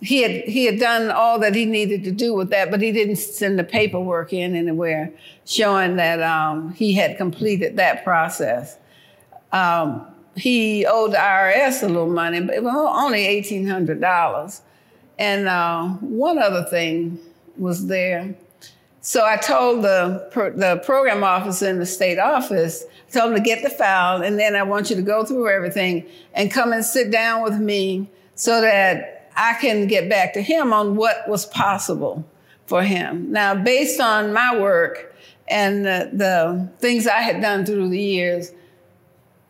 he 0.00 0.22
had 0.22 0.42
he 0.42 0.66
had 0.66 0.78
done 0.78 1.10
all 1.10 1.38
that 1.38 1.54
he 1.54 1.64
needed 1.64 2.04
to 2.04 2.12
do 2.12 2.34
with 2.34 2.50
that, 2.50 2.70
but 2.70 2.82
he 2.82 2.92
didn't 2.92 3.16
send 3.16 3.58
the 3.58 3.64
paperwork 3.64 4.34
in 4.34 4.54
anywhere 4.54 5.10
showing 5.46 5.96
that 5.96 6.20
um, 6.20 6.74
he 6.74 6.92
had 6.92 7.16
completed 7.16 7.76
that 7.76 8.04
process. 8.04 8.76
Um, 9.54 10.06
he 10.36 10.84
owed 10.84 11.12
the 11.12 11.16
IRS 11.16 11.82
a 11.82 11.86
little 11.86 12.10
money, 12.10 12.40
but 12.40 12.56
it 12.56 12.62
was 12.64 12.74
only 12.74 13.24
eighteen 13.24 13.66
hundred 13.66 14.00
dollars. 14.00 14.62
And 15.18 15.46
uh, 15.46 15.90
one 16.00 16.38
other 16.38 16.64
thing 16.64 17.20
was 17.56 17.86
there. 17.86 18.34
So 19.00 19.24
I 19.24 19.36
told 19.36 19.84
the 19.84 20.28
the 20.56 20.82
program 20.84 21.22
officer 21.22 21.68
in 21.68 21.78
the 21.78 21.86
state 21.86 22.18
office, 22.18 22.84
I 23.08 23.10
told 23.12 23.30
him 23.30 23.36
to 23.36 23.42
get 23.42 23.62
the 23.62 23.70
file, 23.70 24.22
and 24.22 24.38
then 24.38 24.56
I 24.56 24.64
want 24.64 24.90
you 24.90 24.96
to 24.96 25.02
go 25.02 25.24
through 25.24 25.48
everything 25.48 26.04
and 26.32 26.50
come 26.50 26.72
and 26.72 26.84
sit 26.84 27.12
down 27.12 27.42
with 27.42 27.58
me 27.58 28.10
so 28.34 28.60
that 28.60 29.30
I 29.36 29.54
can 29.60 29.86
get 29.86 30.08
back 30.08 30.32
to 30.34 30.42
him 30.42 30.72
on 30.72 30.96
what 30.96 31.28
was 31.28 31.46
possible 31.46 32.24
for 32.66 32.82
him. 32.82 33.30
Now, 33.30 33.54
based 33.54 34.00
on 34.00 34.32
my 34.32 34.58
work 34.58 35.14
and 35.46 35.84
the, 35.84 36.10
the 36.12 36.68
things 36.78 37.06
I 37.06 37.20
had 37.20 37.40
done 37.40 37.66
through 37.66 37.90
the 37.90 38.00
years, 38.00 38.50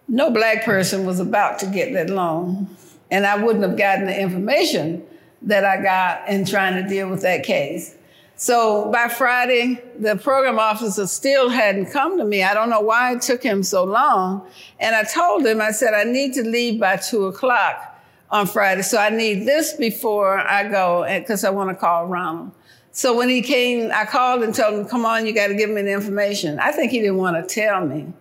no 0.08 0.30
black 0.30 0.64
person 0.64 1.06
was 1.06 1.20
about 1.20 1.58
to 1.60 1.66
get 1.66 1.92
that 1.94 2.10
loan. 2.10 2.68
And 3.10 3.26
I 3.26 3.42
wouldn't 3.42 3.64
have 3.64 3.76
gotten 3.76 4.06
the 4.06 4.18
information 4.18 5.04
that 5.42 5.64
I 5.64 5.82
got 5.82 6.28
in 6.28 6.44
trying 6.44 6.82
to 6.82 6.88
deal 6.88 7.08
with 7.08 7.22
that 7.22 7.44
case. 7.44 7.96
So 8.36 8.90
by 8.90 9.08
Friday, 9.08 9.82
the 9.98 10.16
program 10.16 10.58
officer 10.58 11.06
still 11.06 11.48
hadn't 11.48 11.92
come 11.92 12.18
to 12.18 12.24
me. 12.24 12.42
I 12.42 12.52
don't 12.52 12.68
know 12.68 12.80
why 12.80 13.12
it 13.14 13.22
took 13.22 13.42
him 13.42 13.62
so 13.62 13.84
long. 13.84 14.46
And 14.80 14.94
I 14.94 15.04
told 15.04 15.46
him, 15.46 15.60
I 15.60 15.70
said, 15.70 15.94
I 15.94 16.04
need 16.04 16.34
to 16.34 16.42
leave 16.42 16.80
by 16.80 16.96
two 16.96 17.26
o'clock 17.26 17.94
on 18.30 18.46
Friday. 18.46 18.82
So 18.82 18.98
I 18.98 19.10
need 19.10 19.46
this 19.46 19.74
before 19.74 20.38
I 20.38 20.68
go 20.68 21.04
because 21.20 21.44
I 21.44 21.50
want 21.50 21.70
to 21.70 21.76
call 21.76 22.06
Ronald. 22.06 22.50
So 22.90 23.16
when 23.16 23.28
he 23.28 23.42
came, 23.42 23.90
I 23.92 24.04
called 24.04 24.42
and 24.42 24.54
told 24.54 24.74
him, 24.74 24.86
come 24.86 25.04
on, 25.04 25.26
you 25.26 25.32
got 25.32 25.48
to 25.48 25.54
give 25.54 25.70
me 25.70 25.82
the 25.82 25.92
information. 25.92 26.58
I 26.58 26.72
think 26.72 26.90
he 26.90 27.00
didn't 27.00 27.16
want 27.16 27.36
to 27.36 27.54
tell 27.54 27.86
me. 27.86 28.12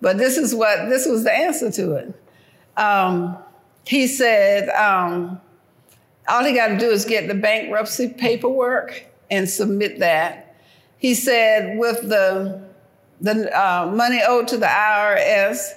But 0.00 0.18
this 0.18 0.36
is 0.36 0.54
what, 0.54 0.88
this 0.88 1.06
was 1.06 1.24
the 1.24 1.32
answer 1.32 1.70
to 1.72 1.92
it. 1.92 2.14
Um, 2.76 3.36
he 3.84 4.06
said, 4.06 4.68
um, 4.70 5.40
all 6.28 6.44
he 6.44 6.54
got 6.54 6.68
to 6.68 6.78
do 6.78 6.90
is 6.90 7.04
get 7.04 7.28
the 7.28 7.34
bankruptcy 7.34 8.08
paperwork 8.08 9.04
and 9.30 9.48
submit 9.48 9.98
that. 9.98 10.56
He 10.98 11.14
said, 11.14 11.78
with 11.78 12.08
the, 12.08 12.62
the 13.20 13.50
uh, 13.58 13.90
money 13.94 14.20
owed 14.26 14.48
to 14.48 14.56
the 14.56 14.66
IRS, 14.66 15.72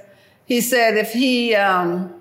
he 0.45 0.61
said 0.61 0.97
if 0.97 1.11
he, 1.11 1.55
um, 1.55 2.13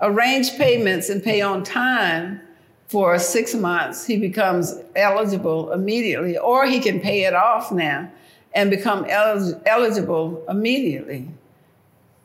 arrange 0.00 0.56
payments 0.56 1.08
and 1.08 1.22
pay 1.22 1.40
on 1.40 1.64
time 1.64 2.40
for 2.86 3.18
six 3.18 3.54
months, 3.54 4.06
he 4.06 4.16
becomes 4.16 4.74
eligible 4.96 5.72
immediately, 5.72 6.38
or 6.38 6.66
he 6.66 6.80
can 6.80 7.00
pay 7.00 7.24
it 7.24 7.34
off 7.34 7.70
now 7.70 8.10
and 8.54 8.70
become 8.70 9.04
el- 9.06 9.60
eligible 9.66 10.42
immediately. 10.48 11.28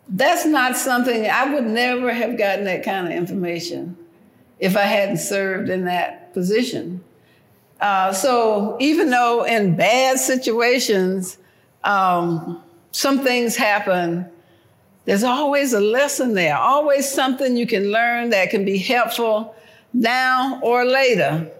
That's 0.10 0.46
not 0.46 0.78
something 0.78 1.28
I 1.30 1.54
would 1.54 1.66
never 1.66 2.14
have 2.14 2.38
gotten 2.38 2.66
that 2.66 2.84
kind 2.84 3.08
of 3.08 3.14
information 3.14 3.98
if 4.60 4.76
I 4.78 4.84
hadn't 4.84 5.18
served 5.18 5.70
in 5.70 5.86
that 5.86 6.34
position. 6.34 7.04
Uh, 7.80 8.14
so 8.14 8.78
even 8.80 9.10
though 9.10 9.44
in 9.46 9.76
bad 9.76 10.20
situations, 10.20 11.38
um, 11.84 12.62
some 12.92 13.20
things 13.20 13.56
happen 13.56 14.30
there's 15.06 15.24
always 15.24 15.74
a 15.74 15.82
lesson 15.82 16.34
there, 16.34 16.58
always 16.58 17.10
something 17.10 17.58
you 17.58 17.68
can 17.68 17.92
learn 17.92 18.30
that 18.30 18.50
can 18.50 18.64
be 18.64 18.78
helpful 18.78 19.54
now 19.94 20.60
or 20.62 20.86
later. 20.86 21.52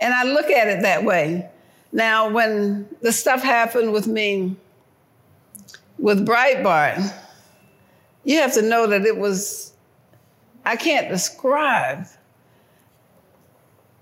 And 0.00 0.14
I 0.14 0.24
look 0.24 0.50
at 0.50 0.68
it 0.68 0.82
that 0.82 1.04
way. 1.04 1.48
Now, 1.92 2.30
when 2.30 2.88
the 3.00 3.12
stuff 3.12 3.42
happened 3.42 3.92
with 3.92 4.06
me 4.06 4.56
with 5.98 6.26
Breitbart, 6.26 7.12
you 8.28 8.36
have 8.36 8.52
to 8.52 8.60
know 8.60 8.86
that 8.86 9.06
it 9.06 9.16
was, 9.16 9.72
I 10.62 10.76
can't 10.76 11.08
describe 11.08 12.04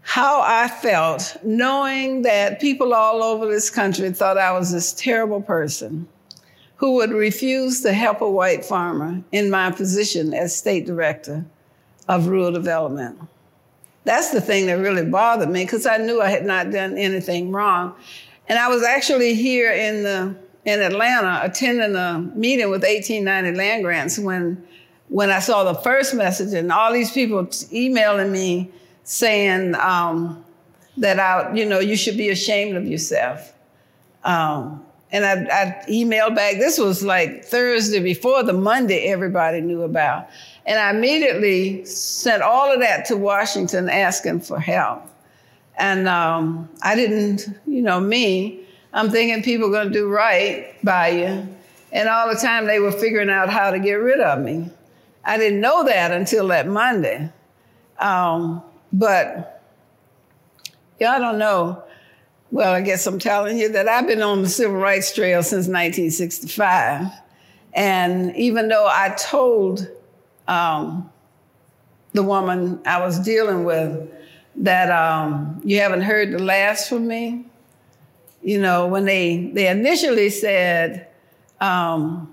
how 0.02 0.40
I 0.42 0.66
felt 0.66 1.36
knowing 1.44 2.22
that 2.22 2.60
people 2.60 2.92
all 2.92 3.22
over 3.22 3.46
this 3.46 3.70
country 3.70 4.10
thought 4.10 4.36
I 4.36 4.50
was 4.50 4.72
this 4.72 4.92
terrible 4.94 5.40
person 5.40 6.08
who 6.74 6.94
would 6.94 7.12
refuse 7.12 7.82
to 7.82 7.92
help 7.92 8.20
a 8.20 8.28
white 8.28 8.64
farmer 8.64 9.22
in 9.30 9.48
my 9.48 9.70
position 9.70 10.34
as 10.34 10.56
state 10.56 10.86
director 10.86 11.44
of 12.08 12.26
rural 12.26 12.50
development. 12.50 13.20
That's 14.02 14.30
the 14.30 14.40
thing 14.40 14.66
that 14.66 14.78
really 14.80 15.08
bothered 15.08 15.50
me 15.50 15.62
because 15.62 15.86
I 15.86 15.98
knew 15.98 16.20
I 16.20 16.30
had 16.30 16.44
not 16.44 16.72
done 16.72 16.98
anything 16.98 17.52
wrong. 17.52 17.94
And 18.48 18.58
I 18.58 18.66
was 18.66 18.82
actually 18.82 19.34
here 19.34 19.70
in, 19.70 20.02
the, 20.02 20.36
in 20.66 20.82
Atlanta 20.82 21.40
attending 21.44 21.94
a 21.94 22.18
meeting 22.34 22.68
with 22.68 22.82
1890 22.82 23.56
land 23.56 23.84
grants 23.84 24.18
when, 24.18 24.62
when 25.08 25.30
I 25.30 25.38
saw 25.38 25.64
the 25.64 25.74
first 25.74 26.12
message 26.12 26.52
and 26.52 26.70
all 26.72 26.92
these 26.92 27.12
people 27.12 27.48
emailing 27.72 28.32
me 28.32 28.70
saying 29.04 29.76
um, 29.76 30.44
that 30.96 31.20
I, 31.20 31.54
you 31.54 31.64
know, 31.64 31.78
you 31.78 31.96
should 31.96 32.16
be 32.16 32.30
ashamed 32.30 32.76
of 32.76 32.84
yourself. 32.84 33.54
Um, 34.24 34.84
and 35.12 35.24
I, 35.24 35.34
I, 35.52 35.84
emailed 35.88 36.34
back. 36.34 36.56
This 36.56 36.78
was 36.78 37.04
like 37.04 37.44
Thursday 37.44 38.00
before 38.00 38.42
the 38.42 38.52
Monday 38.52 39.06
everybody 39.06 39.60
knew 39.60 39.82
about. 39.82 40.28
And 40.66 40.80
I 40.80 40.90
immediately 40.90 41.84
sent 41.84 42.42
all 42.42 42.72
of 42.72 42.80
that 42.80 43.04
to 43.06 43.16
Washington 43.16 43.88
asking 43.88 44.40
for 44.40 44.58
help. 44.58 45.08
And 45.78 46.08
um, 46.08 46.68
I 46.82 46.96
didn't, 46.96 47.46
you 47.68 47.82
know, 47.82 48.00
me, 48.00 48.65
I'm 48.96 49.10
thinking 49.10 49.42
people 49.42 49.68
are 49.68 49.72
going 49.72 49.88
to 49.88 49.92
do 49.92 50.08
right 50.08 50.74
by 50.82 51.08
you. 51.08 51.46
And 51.92 52.08
all 52.08 52.30
the 52.32 52.40
time 52.40 52.66
they 52.66 52.80
were 52.80 52.90
figuring 52.90 53.28
out 53.28 53.50
how 53.50 53.70
to 53.70 53.78
get 53.78 53.94
rid 53.94 54.20
of 54.20 54.40
me. 54.40 54.70
I 55.22 55.36
didn't 55.36 55.60
know 55.60 55.84
that 55.84 56.12
until 56.12 56.48
that 56.48 56.66
Monday. 56.66 57.30
Um, 57.98 58.62
but, 58.94 59.62
y'all 60.98 61.18
don't 61.18 61.38
know. 61.38 61.82
Well, 62.50 62.72
I 62.72 62.80
guess 62.80 63.06
I'm 63.06 63.18
telling 63.18 63.58
you 63.58 63.68
that 63.72 63.86
I've 63.86 64.06
been 64.06 64.22
on 64.22 64.40
the 64.40 64.48
civil 64.48 64.78
rights 64.78 65.14
trail 65.14 65.42
since 65.42 65.66
1965. 65.66 67.08
And 67.74 68.34
even 68.34 68.68
though 68.68 68.86
I 68.90 69.14
told 69.18 69.86
um, 70.48 71.10
the 72.12 72.22
woman 72.22 72.80
I 72.86 73.00
was 73.00 73.18
dealing 73.18 73.64
with 73.64 74.10
that 74.56 74.90
um, 74.90 75.60
you 75.64 75.80
haven't 75.80 76.00
heard 76.00 76.32
the 76.32 76.38
last 76.38 76.88
from 76.88 77.06
me, 77.06 77.45
you 78.46 78.60
know, 78.60 78.86
when 78.86 79.04
they, 79.04 79.50
they 79.52 79.66
initially 79.66 80.30
said, 80.30 81.08
um, 81.60 82.32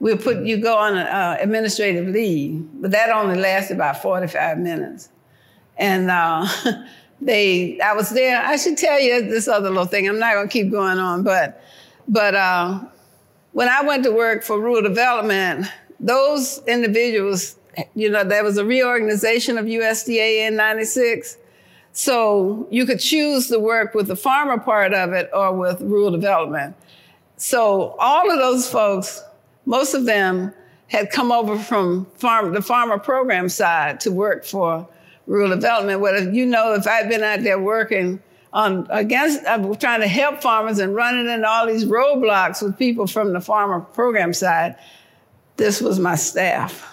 we'll 0.00 0.18
put 0.18 0.44
you 0.44 0.58
go 0.58 0.76
on 0.76 0.98
uh, 0.98 1.38
administrative 1.40 2.08
leave, 2.08 2.68
but 2.74 2.90
that 2.90 3.08
only 3.08 3.36
lasted 3.36 3.76
about 3.76 4.02
45 4.02 4.58
minutes. 4.58 5.08
And 5.78 6.10
uh, 6.10 6.46
they, 7.22 7.80
I 7.80 7.94
was 7.94 8.10
there. 8.10 8.38
I 8.38 8.56
should 8.56 8.76
tell 8.76 9.00
you 9.00 9.22
this 9.22 9.48
other 9.48 9.70
little 9.70 9.86
thing. 9.86 10.06
I'm 10.06 10.18
not 10.18 10.34
going 10.34 10.46
to 10.46 10.52
keep 10.52 10.70
going 10.70 10.98
on, 10.98 11.22
but, 11.22 11.64
but 12.06 12.34
uh, 12.34 12.80
when 13.52 13.70
I 13.70 13.80
went 13.84 14.04
to 14.04 14.12
work 14.12 14.44
for 14.44 14.60
rural 14.60 14.82
development, 14.82 15.68
those 15.98 16.60
individuals, 16.66 17.56
you 17.94 18.10
know, 18.10 18.24
there 18.24 18.44
was 18.44 18.58
a 18.58 18.64
reorganization 18.64 19.56
of 19.56 19.64
USDA 19.64 20.46
in 20.46 20.56
'96. 20.56 21.38
So 21.92 22.68
you 22.70 22.86
could 22.86 23.00
choose 23.00 23.48
to 23.48 23.58
work 23.58 23.94
with 23.94 24.06
the 24.06 24.16
farmer 24.16 24.58
part 24.58 24.94
of 24.94 25.12
it 25.12 25.30
or 25.32 25.52
with 25.52 25.80
rural 25.80 26.10
development. 26.10 26.76
So 27.36 27.96
all 27.98 28.30
of 28.30 28.38
those 28.38 28.68
folks, 28.68 29.22
most 29.66 29.94
of 29.94 30.04
them 30.04 30.52
had 30.88 31.10
come 31.10 31.30
over 31.30 31.58
from 31.58 32.06
farm, 32.16 32.52
the 32.54 32.62
farmer 32.62 32.98
program 32.98 33.48
side 33.48 34.00
to 34.00 34.10
work 34.10 34.44
for 34.44 34.88
rural 35.26 35.50
development. 35.50 36.00
Well, 36.00 36.34
you 36.34 36.46
know, 36.46 36.74
if 36.74 36.86
I'd 36.86 37.08
been 37.08 37.22
out 37.22 37.42
there 37.42 37.60
working 37.60 38.20
on 38.52 38.86
against, 38.90 39.46
I'm 39.46 39.74
trying 39.76 40.00
to 40.00 40.08
help 40.08 40.42
farmers 40.42 40.78
and 40.78 40.94
running 40.94 41.28
into 41.28 41.46
all 41.46 41.66
these 41.66 41.84
roadblocks 41.84 42.62
with 42.62 42.78
people 42.78 43.06
from 43.06 43.32
the 43.32 43.40
farmer 43.40 43.80
program 43.80 44.32
side, 44.32 44.76
this 45.56 45.80
was 45.80 45.98
my 45.98 46.14
staff. 46.14 46.84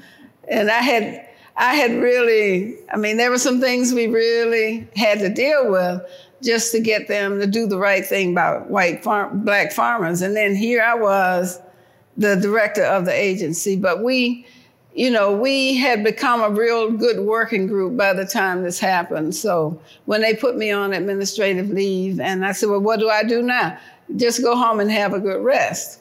and 0.48 0.70
I 0.70 0.80
had, 0.80 1.25
I 1.56 1.74
had 1.74 1.92
really, 1.92 2.76
I 2.92 2.96
mean, 2.96 3.16
there 3.16 3.30
were 3.30 3.38
some 3.38 3.60
things 3.60 3.94
we 3.94 4.06
really 4.08 4.86
had 4.94 5.20
to 5.20 5.30
deal 5.30 5.70
with 5.70 6.02
just 6.42 6.70
to 6.72 6.80
get 6.80 7.08
them 7.08 7.40
to 7.40 7.46
do 7.46 7.66
the 7.66 7.78
right 7.78 8.04
thing 8.04 8.34
by 8.34 8.58
white 8.58 9.02
farm, 9.02 9.42
black 9.42 9.72
farmers. 9.72 10.20
And 10.20 10.36
then 10.36 10.54
here 10.54 10.82
I 10.82 10.94
was, 10.94 11.60
the 12.18 12.36
director 12.36 12.84
of 12.84 13.06
the 13.06 13.12
agency. 13.12 13.76
But 13.76 14.02
we, 14.02 14.46
you 14.94 15.10
know, 15.10 15.32
we 15.32 15.76
had 15.76 16.04
become 16.04 16.42
a 16.42 16.50
real 16.50 16.90
good 16.90 17.20
working 17.20 17.66
group 17.66 17.96
by 17.96 18.12
the 18.12 18.26
time 18.26 18.62
this 18.62 18.78
happened. 18.78 19.34
So 19.34 19.80
when 20.04 20.20
they 20.20 20.34
put 20.34 20.56
me 20.56 20.70
on 20.70 20.92
administrative 20.92 21.70
leave, 21.70 22.20
and 22.20 22.44
I 22.44 22.52
said, 22.52 22.68
Well, 22.68 22.80
what 22.80 23.00
do 23.00 23.08
I 23.08 23.22
do 23.22 23.42
now? 23.42 23.78
Just 24.16 24.42
go 24.42 24.54
home 24.54 24.80
and 24.80 24.90
have 24.90 25.14
a 25.14 25.20
good 25.20 25.42
rest. 25.42 26.00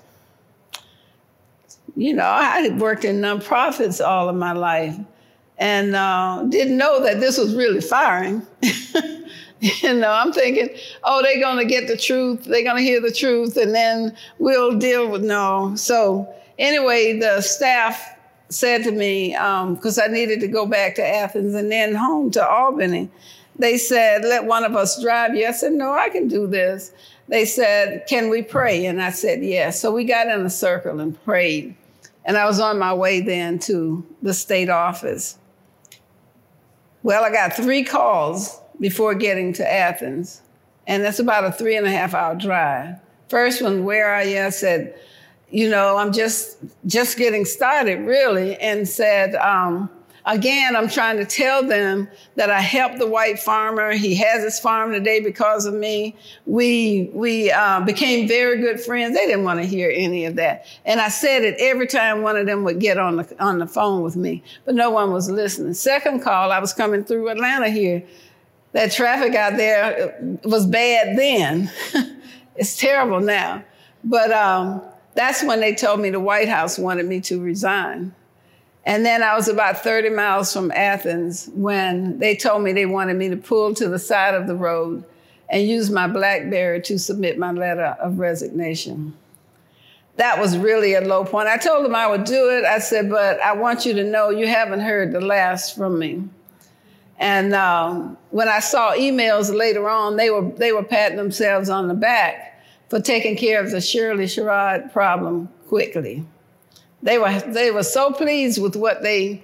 You 1.96 2.14
know, 2.14 2.26
I 2.26 2.60
had 2.60 2.80
worked 2.80 3.06
in 3.06 3.22
nonprofits 3.22 4.06
all 4.06 4.28
of 4.28 4.36
my 4.36 4.52
life 4.52 4.98
and 5.58 5.96
uh, 5.96 6.44
didn't 6.50 6.78
know 6.78 7.02
that 7.04 7.20
this 7.20 7.38
was 7.38 7.56
really 7.56 7.82
firing. 7.82 8.46
you 9.60 9.94
know, 9.94 10.12
I'm 10.12 10.34
thinking, 10.34 10.70
oh, 11.04 11.22
they're 11.22 11.40
going 11.40 11.58
to 11.58 11.66
get 11.66 11.88
the 11.88 11.98
truth, 11.98 12.44
they're 12.44 12.64
going 12.64 12.78
to 12.78 12.84
hear 12.84 13.02
the 13.02 13.12
truth, 13.12 13.58
and 13.58 13.74
then 13.74 14.16
we'll 14.40 14.78
deal 14.78 15.10
with 15.10 15.24
no. 15.24 15.74
So, 15.76 16.34
anyway, 16.60 17.20
the 17.20 17.42
staff 17.42 18.16
said 18.50 18.84
to 18.84 18.92
me, 18.92 19.32
because 19.32 19.98
um, 19.98 20.04
I 20.04 20.08
needed 20.08 20.40
to 20.42 20.48
go 20.48 20.66
back 20.66 20.96
to 20.96 21.08
Athens 21.08 21.56
and 21.56 21.72
then 21.72 21.96
home 21.96 22.32
to 22.32 22.48
Albany, 22.48 23.10
they 23.58 23.78
said, 23.78 24.24
let 24.24 24.46
one 24.46 24.66
of 24.66 24.76
us 24.76 25.02
drive 25.02 25.36
you. 25.36 25.48
I 25.48 25.52
said, 25.52 25.72
no, 25.72 25.94
I 25.94 26.10
can 26.10 26.28
do 26.28 26.46
this. 26.46 26.92
They 27.28 27.46
said, 27.46 28.06
can 28.08 28.30
we 28.30 28.42
pray? 28.42 28.86
And 28.86 29.02
I 29.02 29.12
said, 29.12 29.44
yes. 29.44 29.80
So 29.80 29.92
we 29.92 30.04
got 30.04 30.28
in 30.28 30.46
a 30.46 30.50
circle 30.50 31.00
and 31.00 31.22
prayed. 31.24 31.76
And 32.26 32.38
I 32.38 32.46
was 32.46 32.60
on 32.60 32.78
my 32.78 32.94
way 32.94 33.22
then 33.22 33.60
to 33.60 34.06
the 34.22 34.34
state 34.34 34.70
office. 34.70 35.38
Well, 37.06 37.24
I 37.24 37.30
got 37.30 37.54
three 37.54 37.84
calls 37.84 38.60
before 38.80 39.14
getting 39.14 39.54
to 39.54 39.74
Athens, 39.74 40.42
and 40.88 41.04
that's 41.04 41.20
about 41.20 41.46
a 41.46 41.52
three 41.52 41.78
and 41.78 41.86
a 41.86 41.92
half 41.92 42.16
hour 42.16 42.34
drive. 42.34 42.96
First 43.30 43.62
one, 43.62 43.84
where 43.84 44.08
are 44.08 44.24
you? 44.24 44.42
I 44.42 44.50
said, 44.50 45.00
you 45.52 45.70
know, 45.70 45.98
I'm 45.98 46.12
just 46.12 46.58
just 46.88 47.16
getting 47.20 47.46
started 47.46 48.00
really, 48.00 48.56
and 48.56 48.90
said, 48.90 49.36
um, 49.36 49.88
again, 50.26 50.76
I'm 50.76 50.90
trying 50.90 51.18
to 51.18 51.26
tell 51.26 51.64
them 51.64 52.10
that 52.36 52.50
I 52.50 52.60
helped 52.62 52.98
the 52.98 53.08
white 53.08 53.40
farmer. 53.40 53.92
He 53.92 54.16
has 54.16 54.44
his 54.44 54.60
farm 54.60 54.92
today 54.92 55.20
because 55.20 55.66
of 55.66 55.74
me. 55.74 56.16
We 56.46 57.10
we 57.14 57.52
uh, 57.52 57.82
became 57.82 58.28
very 58.28 58.60
good 58.60 58.80
friends. 58.80 59.16
They 59.16 59.26
didn't 59.26 59.44
want 59.44 59.62
to 59.62 59.66
hear 59.66 59.92
any 59.94 60.26
of 60.26 60.36
that, 60.36 60.66
and 60.86 61.00
I 61.00 61.10
said 61.10 61.44
it 61.44 61.56
every 61.60 61.88
time 61.88 62.22
one 62.22 62.38
of 62.38 62.46
them 62.46 62.64
would 62.64 62.80
get 62.80 62.98
on 62.98 63.18
the 63.18 63.36
on 63.44 63.60
the 63.60 63.68
phone 63.68 64.02
with 64.02 64.16
me, 64.16 64.44
but 64.66 64.76
no 64.76 64.90
one 64.90 65.12
was 65.12 65.30
listening. 65.30 65.74
Second 65.74 66.22
call, 66.22 66.52
I 66.52 66.60
was 66.60 66.74
coming 66.74 67.04
through 67.04 67.30
Atlanta 67.30 67.70
here. 67.70 68.04
That 68.74 68.92
traffic 68.92 69.36
out 69.36 69.56
there 69.56 70.38
was 70.44 70.66
bad 70.66 71.18
then. 71.18 71.72
it's 72.56 72.78
terrible 72.78 73.22
now, 73.22 73.64
but. 74.04 74.32
Um, 74.32 74.82
that's 75.16 75.42
when 75.46 75.62
they 75.62 75.74
told 75.74 76.02
me 76.02 76.10
the 76.10 76.20
White 76.20 76.50
House 76.50 76.78
wanted 76.78 77.06
me 77.06 77.22
to 77.22 77.42
resign. 77.42 78.14
And 78.86 79.04
then 79.04 79.24
I 79.24 79.36
was 79.36 79.48
about 79.48 79.80
30 79.80 80.10
miles 80.10 80.54
from 80.54 80.72
Athens 80.72 81.50
when 81.54 82.20
they 82.20 82.36
told 82.36 82.62
me 82.62 82.72
they 82.72 82.86
wanted 82.86 83.16
me 83.16 83.30
to 83.30 83.38
pull 83.38 83.74
to 83.76 83.90
the 83.90 83.98
side 83.98 84.36
of 84.36 84.46
the 84.46 84.56
road 84.56 85.04
and 85.50 85.68
use 85.68 85.90
my 85.90 86.08
Blackberry 86.08 86.82
to 86.82 87.00
submit 87.00 87.38
my 87.38 87.52
letter 87.52 87.98
of 88.00 88.20
resignation. 88.20 89.16
That 90.18 90.40
was 90.40 90.58
really 90.58 90.94
a 90.94 91.02
low 91.02 91.26
point. 91.26 91.48
I 91.48 91.58
told 91.58 91.84
them 91.84 91.96
I 91.96 92.08
would 92.08 92.24
do 92.24 92.50
it. 92.50 92.64
I 92.64 92.80
said, 92.80 93.10
but 93.10 93.40
I 93.42 93.54
want 93.54 93.86
you 93.86 93.94
to 93.94 94.04
know 94.04 94.30
you 94.30 94.48
haven't 94.48 94.80
heard 94.80 95.12
the 95.12 95.20
last 95.20 95.76
from 95.76 96.00
me. 96.00 96.24
And 97.18 97.54
um, 97.54 98.18
when 98.30 98.48
I 98.48 98.60
saw 98.60 98.94
emails 98.94 99.56
later 99.56 99.90
on, 99.90 100.16
they 100.16 100.30
were, 100.30 100.50
they 100.52 100.72
were 100.72 100.84
patting 100.84 101.18
themselves 101.18 101.70
on 101.70 101.88
the 101.88 101.94
back 101.94 102.62
for 102.90 103.00
taking 103.00 103.36
care 103.36 103.62
of 103.62 103.72
the 103.72 103.82
Shirley 103.82 104.26
Sherrod 104.26 104.94
problem 104.94 105.50
quickly. 105.68 106.26
They 107.06 107.20
were, 107.20 107.40
they 107.40 107.70
were 107.70 107.84
so 107.84 108.12
pleased 108.12 108.60
with 108.60 108.76
what 108.76 109.04
they 109.04 109.44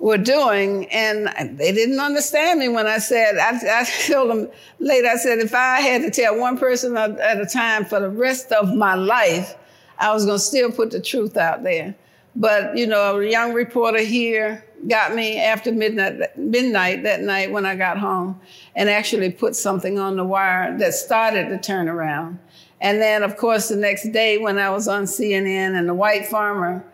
were 0.00 0.18
doing, 0.18 0.86
and 0.86 1.28
they 1.56 1.70
didn't 1.70 2.00
understand 2.00 2.58
me 2.58 2.68
when 2.68 2.88
I 2.88 2.98
said, 2.98 3.38
I, 3.38 3.80
I 3.80 3.84
told 4.08 4.30
them 4.30 4.48
later, 4.80 5.06
I 5.06 5.16
said, 5.16 5.38
if 5.38 5.54
I 5.54 5.80
had 5.80 6.02
to 6.02 6.10
tell 6.10 6.36
one 6.36 6.58
person 6.58 6.96
at 6.96 7.40
a 7.40 7.46
time 7.46 7.84
for 7.84 8.00
the 8.00 8.10
rest 8.10 8.50
of 8.50 8.74
my 8.74 8.96
life, 8.96 9.54
I 10.00 10.12
was 10.12 10.26
going 10.26 10.38
to 10.38 10.44
still 10.44 10.72
put 10.72 10.90
the 10.90 11.00
truth 11.00 11.36
out 11.36 11.62
there. 11.62 11.94
But, 12.34 12.76
you 12.76 12.88
know, 12.88 13.20
a 13.20 13.24
young 13.24 13.52
reporter 13.52 14.00
here 14.00 14.64
got 14.88 15.14
me 15.14 15.38
after 15.38 15.70
midnight, 15.70 16.36
midnight 16.36 17.04
that 17.04 17.20
night 17.20 17.52
when 17.52 17.64
I 17.64 17.76
got 17.76 17.98
home 17.98 18.40
and 18.74 18.90
actually 18.90 19.30
put 19.30 19.54
something 19.54 20.00
on 20.00 20.16
the 20.16 20.24
wire 20.24 20.76
that 20.78 20.94
started 20.94 21.50
the 21.50 21.58
turnaround. 21.58 22.38
And 22.80 23.00
then, 23.00 23.22
of 23.22 23.36
course, 23.36 23.68
the 23.68 23.76
next 23.76 24.10
day 24.12 24.38
when 24.38 24.58
I 24.58 24.70
was 24.70 24.88
on 24.88 25.04
CNN 25.04 25.78
and 25.78 25.88
the 25.88 25.94
white 25.94 26.26
farmer, 26.26 26.84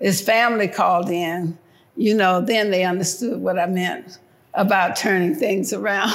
his 0.00 0.20
family 0.20 0.68
called 0.68 1.10
in, 1.10 1.58
you 1.96 2.14
know, 2.14 2.40
then 2.40 2.70
they 2.70 2.84
understood 2.84 3.40
what 3.40 3.58
I 3.58 3.66
meant 3.66 4.18
about 4.54 4.96
turning 4.96 5.34
things 5.34 5.72
around. 5.72 6.12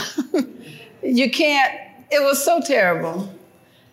you 1.03 1.29
can't, 1.29 1.73
it 2.11 2.23
was 2.23 2.43
so 2.43 2.61
terrible. 2.61 3.31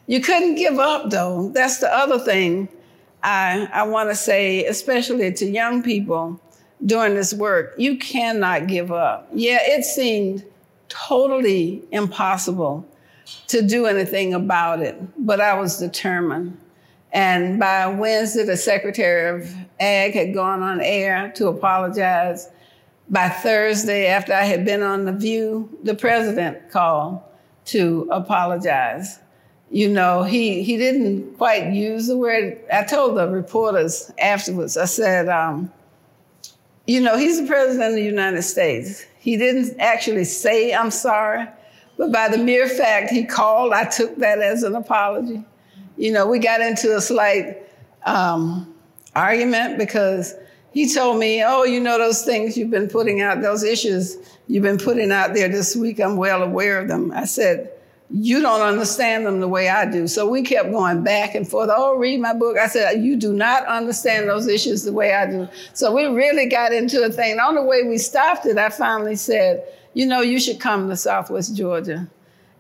You 0.07 0.21
couldn't 0.21 0.57
give 0.57 0.79
up, 0.79 1.11
though. 1.11 1.51
That's 1.51 1.79
the 1.79 1.93
other 1.93 2.19
thing 2.19 2.69
I, 3.23 3.69
I 3.73 3.85
want 3.85 4.11
to 4.11 4.17
say, 4.17 4.65
especially 4.67 5.33
to 5.33 5.47
young 5.47 5.83
people 5.83 6.41
doing 6.85 7.15
this 7.15 7.33
work. 7.33 7.75
You 7.79 7.97
cannot 7.97 8.67
give 8.67 8.91
up. 8.91 9.29
Yeah, 9.33 9.59
it 9.61 9.85
seemed 9.85 10.45
totally 10.89 11.83
impossible 11.91 12.87
to 13.49 13.63
do 13.63 13.87
anything 13.87 14.35
about 14.35 14.81
it, 14.81 14.97
but 15.19 15.41
I 15.41 15.59
was 15.59 15.79
determined. 15.79 16.59
And 17.13 17.59
by 17.59 17.87
Wednesday, 17.89 18.45
the 18.45 18.57
Secretary 18.57 19.43
of 19.43 19.55
Ag 19.79 20.15
had 20.15 20.33
gone 20.33 20.63
on 20.63 20.81
air 20.81 21.31
to 21.37 21.49
apologize. 21.49 22.49
By 23.11 23.29
Thursday, 23.29 24.07
after 24.07 24.33
I 24.33 24.45
had 24.45 24.65
been 24.65 24.83
on 24.83 25.05
The 25.05 25.13
View, 25.13 25.79
the 25.83 25.95
president 25.95 26.71
called 26.71 27.21
to 27.67 28.09
apologize. 28.11 29.19
You 29.71 29.89
know, 29.89 30.23
he, 30.23 30.63
he 30.63 30.77
didn't 30.77 31.37
quite 31.37 31.73
use 31.73 32.07
the 32.07 32.17
word. 32.17 32.59
I 32.73 32.85
told 32.85 33.17
the 33.17 33.29
reporters 33.29 34.11
afterwards, 34.19 34.77
I 34.77 34.87
said, 34.87 35.29
um, 35.29 35.71
you 36.87 37.01
know, 37.01 37.17
he's 37.17 37.41
the 37.41 37.47
president 37.47 37.91
of 37.91 37.95
the 37.95 38.03
United 38.03 38.43
States. 38.43 39.05
He 39.19 39.37
didn't 39.37 39.79
actually 39.79 40.25
say, 40.25 40.75
I'm 40.75 40.91
sorry, 40.91 41.47
but 42.03 42.11
by 42.11 42.27
the 42.27 42.37
mere 42.37 42.67
fact 42.67 43.13
he 43.13 43.25
called, 43.25 43.73
I 43.73 43.85
took 43.85 44.17
that 44.17 44.41
as 44.41 44.65
an 44.65 44.75
apology. 44.75 45.45
You 45.97 46.11
know, 46.11 46.27
we 46.27 46.41
got 46.41 46.61
into 46.61 46.97
a 46.97 47.01
slight 47.01 47.59
um, 48.05 48.75
argument 49.15 49.79
because 49.79 50.35
he 50.73 50.93
told 50.93 51.21
me, 51.21 51.45
Oh, 51.45 51.63
you 51.63 51.79
know, 51.79 51.99
those 51.99 52.25
things 52.25 52.57
you've 52.57 52.73
been 52.73 52.89
putting 52.89 53.21
out, 53.21 53.41
those 53.41 53.63
issues 53.63 54.17
you've 54.49 54.65
been 54.65 54.79
putting 54.79 55.13
out 55.13 55.35
there 55.35 55.49
this 55.49 55.77
week, 55.77 56.01
I'm 56.01 56.17
well 56.17 56.43
aware 56.43 56.81
of 56.81 56.89
them. 56.89 57.13
I 57.15 57.25
said, 57.25 57.71
You 58.11 58.41
don't 58.41 58.63
understand 58.63 59.25
them 59.25 59.39
the 59.39 59.47
way 59.47 59.69
I 59.69 59.89
do. 59.89 60.09
So 60.09 60.29
we 60.29 60.43
kept 60.43 60.73
going 60.73 61.05
back 61.05 61.37
and 61.37 61.47
forth. 61.47 61.71
Oh, 61.73 61.97
read 61.97 62.19
my 62.19 62.35
book. 62.35 62.59
I 62.59 62.67
said, 62.67 63.01
You 63.01 63.15
do 63.15 63.33
not 63.33 63.65
understand 63.67 64.29
those 64.29 64.49
issues 64.49 64.83
the 64.83 64.93
way 64.93 65.15
I 65.15 65.31
do. 65.31 65.49
So 65.73 65.95
we 65.95 66.07
really 66.07 66.47
got 66.47 66.73
into 66.73 67.05
a 67.05 67.11
thing. 67.11 67.39
On 67.39 67.55
the 67.55 67.63
way 67.63 67.85
we 67.85 67.97
stopped 67.97 68.45
it, 68.47 68.59
I 68.59 68.71
finally 68.71 69.15
said, 69.15 69.63
you 69.95 70.07
know, 70.07 70.21
you 70.21 70.39
should 70.41 70.61
come 70.61 70.89
to 70.89 70.97
Southwest 70.97 71.57
Georgia. 71.57 72.09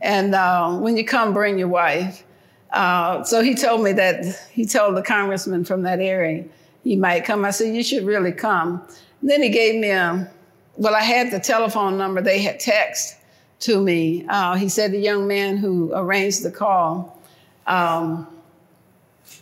And 0.01 0.35
uh, 0.35 0.77
when 0.79 0.97
you 0.97 1.05
come, 1.05 1.33
bring 1.33 1.59
your 1.59 1.69
wife. 1.69 2.25
Uh, 2.71 3.23
so 3.25 3.43
he 3.43 3.55
told 3.55 3.83
me 3.83 3.93
that 3.93 4.25
he 4.51 4.65
told 4.65 4.97
the 4.97 5.03
congressman 5.03 5.65
from 5.65 5.83
that 5.83 6.01
area 6.01 6.45
he 6.83 6.97
might 6.97 7.25
come. 7.25 7.45
I 7.45 7.51
said, 7.51 7.75
You 7.75 7.83
should 7.83 8.05
really 8.05 8.33
come. 8.33 8.83
And 9.21 9.31
then 9.31 9.43
he 9.43 9.51
gave 9.51 9.81
me 9.81 9.91
a, 9.91 10.31
well, 10.77 10.95
I 10.95 11.03
had 11.03 11.31
the 11.31 11.39
telephone 11.39 11.97
number 11.97 12.21
they 12.21 12.41
had 12.41 12.59
text 12.59 13.17
to 13.61 13.81
me. 13.81 14.27
Uh, 14.29 14.57
he 14.57 14.69
said 14.69 14.93
the 14.93 14.99
young 14.99 15.29
man 15.29 15.57
who 15.57 15.93
arranged 15.95 16.43
the 16.43 16.51
call 16.51 17.21
um, 17.67 18.27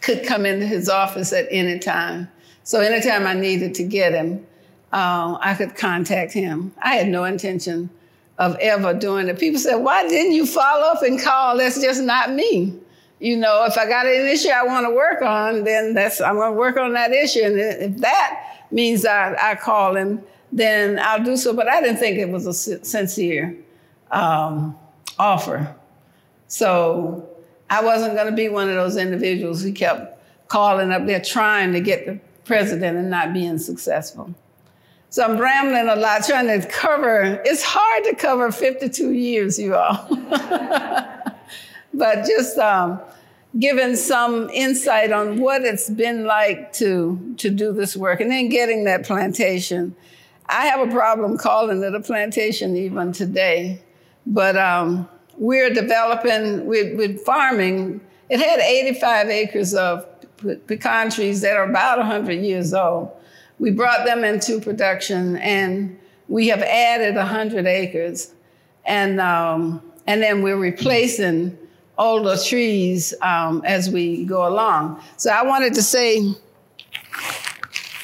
could 0.02 0.26
come 0.26 0.44
into 0.44 0.66
his 0.66 0.88
office 0.88 1.32
at 1.32 1.46
any 1.50 1.78
time. 1.78 2.28
So 2.62 2.80
anytime 2.80 3.26
I 3.26 3.34
needed 3.34 3.74
to 3.76 3.84
get 3.84 4.12
him, 4.12 4.46
uh, 4.92 5.38
I 5.40 5.54
could 5.54 5.76
contact 5.76 6.32
him. 6.32 6.72
I 6.82 6.96
had 6.96 7.08
no 7.08 7.24
intention 7.24 7.90
of 8.38 8.56
ever 8.60 8.94
doing 8.94 9.28
it. 9.28 9.38
People 9.38 9.60
said, 9.60 9.76
why 9.76 10.08
didn't 10.08 10.32
you 10.32 10.46
follow 10.46 10.86
up 10.86 11.02
and 11.02 11.20
call? 11.20 11.58
That's 11.58 11.80
just 11.80 12.02
not 12.02 12.32
me. 12.32 12.78
You 13.18 13.36
know, 13.36 13.66
if 13.66 13.76
I 13.76 13.86
got 13.86 14.06
an 14.06 14.26
issue 14.26 14.48
I 14.48 14.64
want 14.64 14.86
to 14.86 14.94
work 14.94 15.20
on, 15.20 15.64
then 15.64 15.92
that's 15.92 16.20
I'm 16.22 16.36
going 16.36 16.52
to 16.52 16.58
work 16.58 16.78
on 16.78 16.94
that 16.94 17.12
issue. 17.12 17.42
And 17.42 17.58
if 17.58 17.96
that 17.98 18.64
means 18.70 19.04
I, 19.04 19.36
I 19.40 19.54
call 19.56 19.94
him, 19.94 20.22
then 20.50 20.98
I'll 20.98 21.22
do 21.22 21.36
so. 21.36 21.52
But 21.52 21.68
I 21.68 21.82
didn't 21.82 21.98
think 21.98 22.18
it 22.18 22.30
was 22.30 22.46
a 22.46 22.54
sincere 22.54 23.56
um, 24.10 24.76
offer. 25.18 25.76
So 26.48 27.28
I 27.68 27.84
wasn't 27.84 28.14
going 28.14 28.26
to 28.26 28.34
be 28.34 28.48
one 28.48 28.70
of 28.70 28.74
those 28.74 28.96
individuals 28.96 29.62
who 29.62 29.72
kept 29.72 30.18
calling 30.48 30.90
up 30.90 31.06
there 31.06 31.20
trying 31.20 31.74
to 31.74 31.80
get 31.80 32.06
the 32.06 32.18
president 32.44 32.96
and 32.96 33.10
not 33.10 33.34
being 33.34 33.58
successful. 33.58 34.34
So 35.10 35.24
I'm 35.24 35.38
rambling 35.38 35.88
a 35.88 35.96
lot, 35.96 36.24
trying 36.24 36.46
to 36.46 36.64
cover. 36.68 37.42
It's 37.44 37.64
hard 37.64 38.04
to 38.04 38.14
cover 38.14 38.52
52 38.52 39.10
years, 39.10 39.58
you 39.58 39.74
all. 39.74 40.06
but 41.92 42.24
just 42.24 42.56
um, 42.58 43.00
giving 43.58 43.96
some 43.96 44.48
insight 44.50 45.10
on 45.10 45.40
what 45.40 45.62
it's 45.62 45.90
been 45.90 46.26
like 46.26 46.72
to, 46.74 47.34
to 47.38 47.50
do 47.50 47.72
this 47.72 47.96
work 47.96 48.20
and 48.20 48.30
then 48.30 48.48
getting 48.50 48.84
that 48.84 49.04
plantation. 49.04 49.96
I 50.48 50.66
have 50.66 50.88
a 50.88 50.92
problem 50.92 51.36
calling 51.38 51.82
it 51.82 51.92
a 51.92 52.00
plantation 52.00 52.76
even 52.76 53.10
today, 53.10 53.82
but 54.26 54.56
um, 54.56 55.08
we're 55.36 55.70
developing, 55.70 56.66
with, 56.66 56.96
with 56.96 57.20
farming. 57.22 58.00
It 58.28 58.38
had 58.38 58.60
85 58.60 59.28
acres 59.28 59.74
of 59.74 60.06
pecan 60.68 61.10
trees 61.10 61.40
that 61.40 61.56
are 61.56 61.68
about 61.68 61.98
100 61.98 62.34
years 62.34 62.72
old. 62.72 63.10
We 63.60 63.70
brought 63.70 64.06
them 64.06 64.24
into 64.24 64.58
production 64.58 65.36
and 65.36 65.98
we 66.28 66.48
have 66.48 66.62
added 66.62 67.14
100 67.14 67.66
acres. 67.66 68.32
And, 68.86 69.20
um, 69.20 69.82
and 70.06 70.22
then 70.22 70.42
we're 70.42 70.56
replacing 70.56 71.58
older 71.98 72.38
trees 72.38 73.12
um, 73.20 73.62
as 73.66 73.90
we 73.90 74.24
go 74.24 74.48
along. 74.48 75.02
So 75.18 75.30
I 75.30 75.42
wanted 75.42 75.74
to 75.74 75.82
say, 75.82 76.34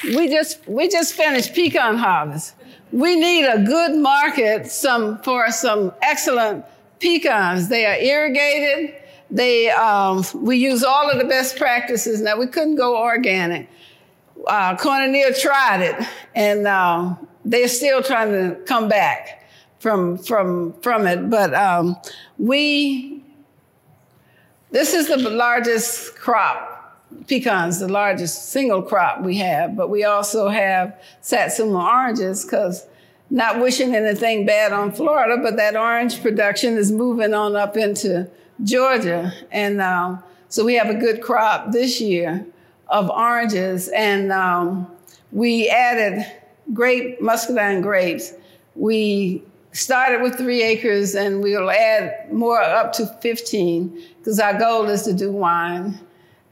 we 0.04 0.28
just, 0.28 0.68
we 0.68 0.88
just 0.88 1.14
finished 1.14 1.54
pecan 1.54 1.96
harvest. 1.96 2.54
We 2.92 3.16
need 3.16 3.46
a 3.46 3.62
good 3.64 3.96
market 3.96 4.66
some, 4.66 5.22
for 5.22 5.50
some 5.50 5.94
excellent 6.02 6.66
pecans. 7.00 7.68
They 7.68 7.86
are 7.86 7.96
irrigated. 7.96 8.94
They, 9.30 9.70
um, 9.70 10.22
we 10.34 10.58
use 10.58 10.84
all 10.84 11.10
of 11.10 11.18
the 11.18 11.24
best 11.24 11.56
practices. 11.56 12.20
Now, 12.20 12.36
we 12.36 12.46
couldn't 12.46 12.76
go 12.76 12.98
organic 12.98 13.70
uh, 14.46 14.76
Koinonia 14.76 15.38
tried 15.40 15.82
it, 15.82 16.06
and 16.34 16.66
uh, 16.66 17.14
they're 17.44 17.68
still 17.68 18.02
trying 18.02 18.30
to 18.32 18.56
come 18.64 18.88
back 18.88 19.44
from 19.78 20.18
from 20.18 20.72
from 20.80 21.06
it. 21.06 21.28
But 21.30 21.54
um, 21.54 21.96
we, 22.38 23.22
this 24.70 24.94
is 24.94 25.08
the 25.08 25.16
largest 25.16 26.16
crop. 26.16 26.72
Pecans, 27.28 27.78
the 27.78 27.88
largest 27.88 28.50
single 28.50 28.82
crop 28.82 29.22
we 29.22 29.36
have, 29.36 29.76
but 29.76 29.88
we 29.88 30.04
also 30.04 30.48
have 30.48 31.00
Satsuma 31.22 31.78
oranges 31.78 32.44
because 32.44 32.84
not 33.30 33.60
wishing 33.60 33.94
anything 33.94 34.44
bad 34.44 34.72
on 34.72 34.92
Florida, 34.92 35.40
but 35.42 35.56
that 35.56 35.76
orange 35.76 36.20
production 36.20 36.76
is 36.76 36.92
moving 36.92 37.32
on 37.32 37.56
up 37.56 37.76
into 37.76 38.28
Georgia. 38.62 39.32
And 39.50 39.80
um, 39.80 40.22
so 40.48 40.64
we 40.64 40.74
have 40.74 40.88
a 40.88 40.94
good 40.94 41.22
crop 41.22 41.72
this 41.72 42.00
year 42.00 42.44
of 42.88 43.10
oranges, 43.10 43.88
and 43.88 44.32
um, 44.32 44.86
we 45.32 45.68
added 45.68 46.24
grape, 46.72 47.20
muscadine 47.20 47.82
grapes. 47.82 48.32
We 48.74 49.42
started 49.72 50.22
with 50.22 50.36
three 50.36 50.62
acres, 50.62 51.14
and 51.14 51.42
we'll 51.42 51.70
add 51.70 52.32
more 52.32 52.60
up 52.60 52.92
to 52.94 53.06
15 53.06 54.02
because 54.18 54.40
our 54.40 54.58
goal 54.58 54.86
is 54.86 55.02
to 55.02 55.12
do 55.12 55.30
wine. 55.30 56.00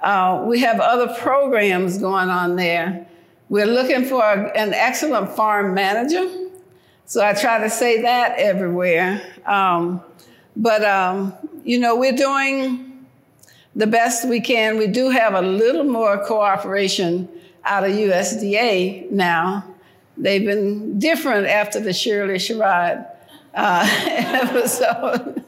Uh, 0.01 0.45
we 0.47 0.61
have 0.61 0.81
other 0.81 1.15
programs 1.21 1.99
going 1.99 2.29
on 2.29 2.57
there. 2.57 3.07
We're 3.49 3.67
looking 3.67 4.05
for 4.05 4.23
an 4.23 4.75
excellent 4.75 5.31
farm 5.31 5.75
manager. 5.75 6.31
So 7.07 7.25
I 7.25 7.35
try 7.35 7.59
to 7.59 7.71
say 7.71 8.03
that 8.03 8.39
everywhere. 8.39 9.23
Um, 9.47 10.03
but, 10.57 10.85
um, 10.85 11.35
you 11.65 11.79
know, 11.79 11.97
we're 11.97 12.17
doing 12.17 12.94
the 13.77 13.87
best 13.87 14.29
we 14.29 14.41
can. 14.41 14.79
We 14.79 14.87
do 14.87 15.11
have 15.11 15.35
a 15.35 15.43
little 15.43 15.85
more 15.85 16.25
cooperation 16.25 17.29
out 17.65 17.85
of 17.85 17.91
USDA 17.91 19.11
now. 19.11 19.65
They've 20.17 20.45
been 20.45 20.99
different 20.99 21.47
after 21.47 21.81
the 21.81 21.93
Shirley 21.93 22.35
Sherrod 22.35 23.07
uh, 23.55 23.89
episode, 24.07 25.45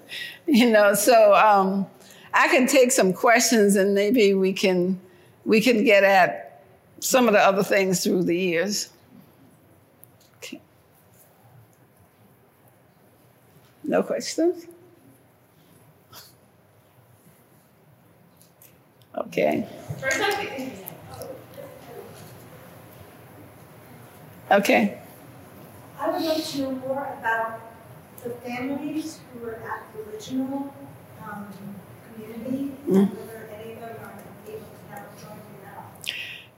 you 0.47 0.71
know. 0.71 0.95
So 0.95 1.35
um, 1.35 1.87
I 2.35 2.49
can 2.49 2.67
take 2.67 2.91
some 2.91 3.13
questions 3.13 3.77
and 3.77 3.95
maybe 3.95 4.35
we 4.35 4.53
can 4.53 5.01
we 5.45 5.61
can 5.61 5.85
get 5.85 6.03
at 6.03 6.65
some 6.99 7.29
of 7.29 7.35
the 7.35 7.41
other 7.41 7.63
things 7.63 8.03
through 8.03 8.25
the 8.25 8.37
years. 8.37 8.91
Okay. 10.39 10.61
No 13.85 14.03
questions? 14.03 14.67
Okay. 19.17 19.67
Okay. 24.51 24.99
I 25.99 26.11
would 26.11 26.23
like 26.23 26.45
to 26.45 26.59
know 26.59 26.71
more 26.73 27.17
about 27.19 27.61
the 28.23 28.31
families 28.31 29.21
who 29.33 29.45
were 29.45 29.55
at 29.55 29.87
the 29.93 30.11
original 30.11 30.73
um, 31.23 31.47
community 32.15 32.73
mm. 32.87 32.97
and 32.97 33.11
whether 33.11 33.49
any 33.53 33.73
of 33.73 33.81
them 33.81 33.97
are 34.03 34.23
able 34.47 34.59
to 34.59 34.91
now 34.91 35.03
join 35.21 35.37
you 35.37 35.65
now. 35.65 36.13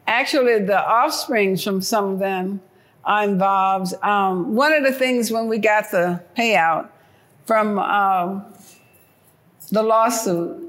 Actually, 0.06 0.58
the 0.64 0.78
offspring 0.78 1.56
from 1.56 1.80
some 1.80 2.12
of 2.12 2.18
them 2.18 2.60
are 3.04 3.24
involved. 3.24 3.94
Um, 4.02 4.54
one 4.54 4.72
of 4.72 4.82
the 4.82 4.92
things 4.92 5.30
when 5.30 5.48
we 5.48 5.58
got 5.58 5.90
the 5.90 6.22
payout 6.36 6.88
from 7.46 7.78
um, 7.78 8.44
the 9.70 9.82
lawsuit, 9.82 10.67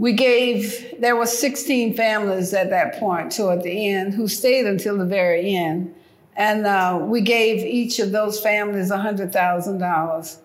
we 0.00 0.14
gave, 0.14 0.98
there 0.98 1.14
were 1.14 1.26
16 1.26 1.94
families 1.94 2.54
at 2.54 2.70
that 2.70 2.98
point 2.98 3.32
toward 3.32 3.62
the 3.62 3.88
end 3.90 4.14
who 4.14 4.28
stayed 4.28 4.64
until 4.64 4.96
the 4.96 5.04
very 5.04 5.54
end. 5.54 5.94
And 6.36 6.66
uh, 6.66 7.00
we 7.02 7.20
gave 7.20 7.58
each 7.58 7.98
of 7.98 8.10
those 8.10 8.40
families 8.40 8.90
$100,000 8.90 10.38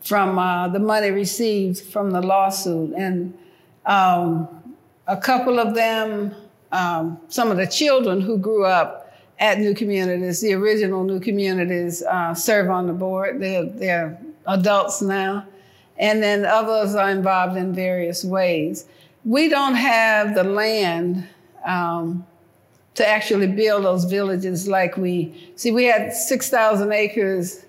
from 0.00 0.38
uh, 0.38 0.68
the 0.68 0.78
money 0.78 1.10
received 1.10 1.80
from 1.80 2.12
the 2.12 2.22
lawsuit. 2.22 2.94
And 2.94 3.36
um, 3.84 4.48
a 5.06 5.18
couple 5.18 5.58
of 5.60 5.74
them, 5.74 6.34
um, 6.72 7.20
some 7.28 7.50
of 7.50 7.58
the 7.58 7.66
children 7.66 8.22
who 8.22 8.38
grew 8.38 8.64
up 8.64 9.14
at 9.38 9.58
New 9.58 9.74
Communities, 9.74 10.40
the 10.40 10.54
original 10.54 11.04
New 11.04 11.20
Communities, 11.20 12.02
uh, 12.02 12.32
serve 12.32 12.70
on 12.70 12.86
the 12.86 12.94
board. 12.94 13.42
They're, 13.42 13.66
they're 13.66 14.18
adults 14.46 15.02
now. 15.02 15.46
And 15.98 16.22
then 16.22 16.46
others 16.46 16.94
are 16.94 17.10
involved 17.10 17.58
in 17.58 17.74
various 17.74 18.24
ways 18.24 18.86
we 19.24 19.48
don't 19.48 19.74
have 19.74 20.34
the 20.34 20.44
land 20.44 21.26
um, 21.64 22.26
to 22.94 23.06
actually 23.06 23.46
build 23.46 23.84
those 23.84 24.04
villages 24.04 24.66
like 24.68 24.96
we 24.96 25.52
see. 25.56 25.70
We 25.70 25.84
had 25.84 26.12
6,000 26.12 26.90
acres, 26.92 27.64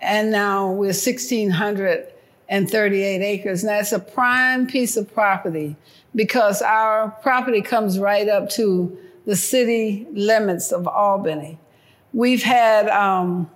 and 0.00 0.30
now 0.30 0.70
we're 0.70 0.86
1,638 0.86 3.22
acres. 3.22 3.62
And 3.62 3.70
that's 3.70 3.92
a 3.92 3.98
prime 3.98 4.66
piece 4.66 4.96
of 4.96 5.12
property 5.12 5.76
because 6.14 6.62
our 6.62 7.10
property 7.22 7.60
comes 7.60 7.98
right 7.98 8.28
up 8.28 8.48
to 8.50 8.96
the 9.26 9.36
city 9.36 10.06
limits 10.12 10.72
of 10.72 10.88
Albany. 10.88 11.58
We've 12.12 12.42
had 12.42 12.88
um, 12.88 13.50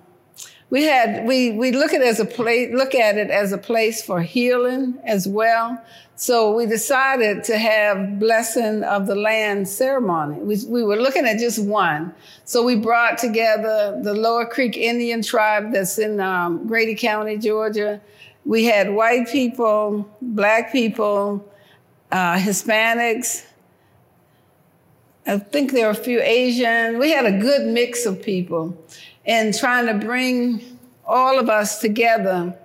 we 0.71 0.83
had 0.83 1.25
we 1.27 1.51
we 1.51 1.71
look 1.73 1.93
at 1.93 2.01
it 2.01 2.07
as 2.07 2.19
a 2.19 2.25
place 2.25 2.73
look 2.73 2.95
at 2.95 3.17
it 3.17 3.29
as 3.29 3.51
a 3.51 3.57
place 3.57 4.01
for 4.01 4.21
healing 4.21 4.97
as 5.03 5.27
well. 5.27 5.79
So 6.15 6.55
we 6.55 6.65
decided 6.65 7.43
to 7.45 7.57
have 7.57 8.19
blessing 8.19 8.83
of 8.83 9.07
the 9.07 9.15
land 9.15 9.67
ceremony. 9.67 10.37
We, 10.37 10.57
we 10.67 10.83
were 10.83 10.97
looking 10.97 11.25
at 11.25 11.39
just 11.39 11.57
one. 11.57 12.13
So 12.45 12.63
we 12.63 12.75
brought 12.75 13.17
together 13.17 13.99
the 14.03 14.13
Lower 14.13 14.45
Creek 14.45 14.77
Indian 14.77 15.23
tribe 15.23 15.73
that's 15.73 15.97
in 15.97 16.19
um, 16.19 16.67
Grady 16.67 16.93
County, 16.93 17.39
Georgia. 17.39 17.99
We 18.45 18.65
had 18.65 18.93
white 18.93 19.29
people, 19.29 20.07
black 20.21 20.71
people, 20.71 21.43
uh, 22.11 22.35
Hispanics. 22.35 23.43
I 25.25 25.39
think 25.39 25.71
there 25.71 25.87
were 25.87 25.91
a 25.91 25.95
few 25.95 26.21
Asian. 26.21 26.99
We 26.99 27.09
had 27.09 27.25
a 27.25 27.39
good 27.39 27.65
mix 27.65 28.05
of 28.05 28.21
people 28.21 28.77
in 29.25 29.53
trying 29.53 29.87
to 29.87 30.05
bring 30.05 30.79
all 31.05 31.39
of 31.39 31.49
us 31.49 31.79
together 31.79 32.57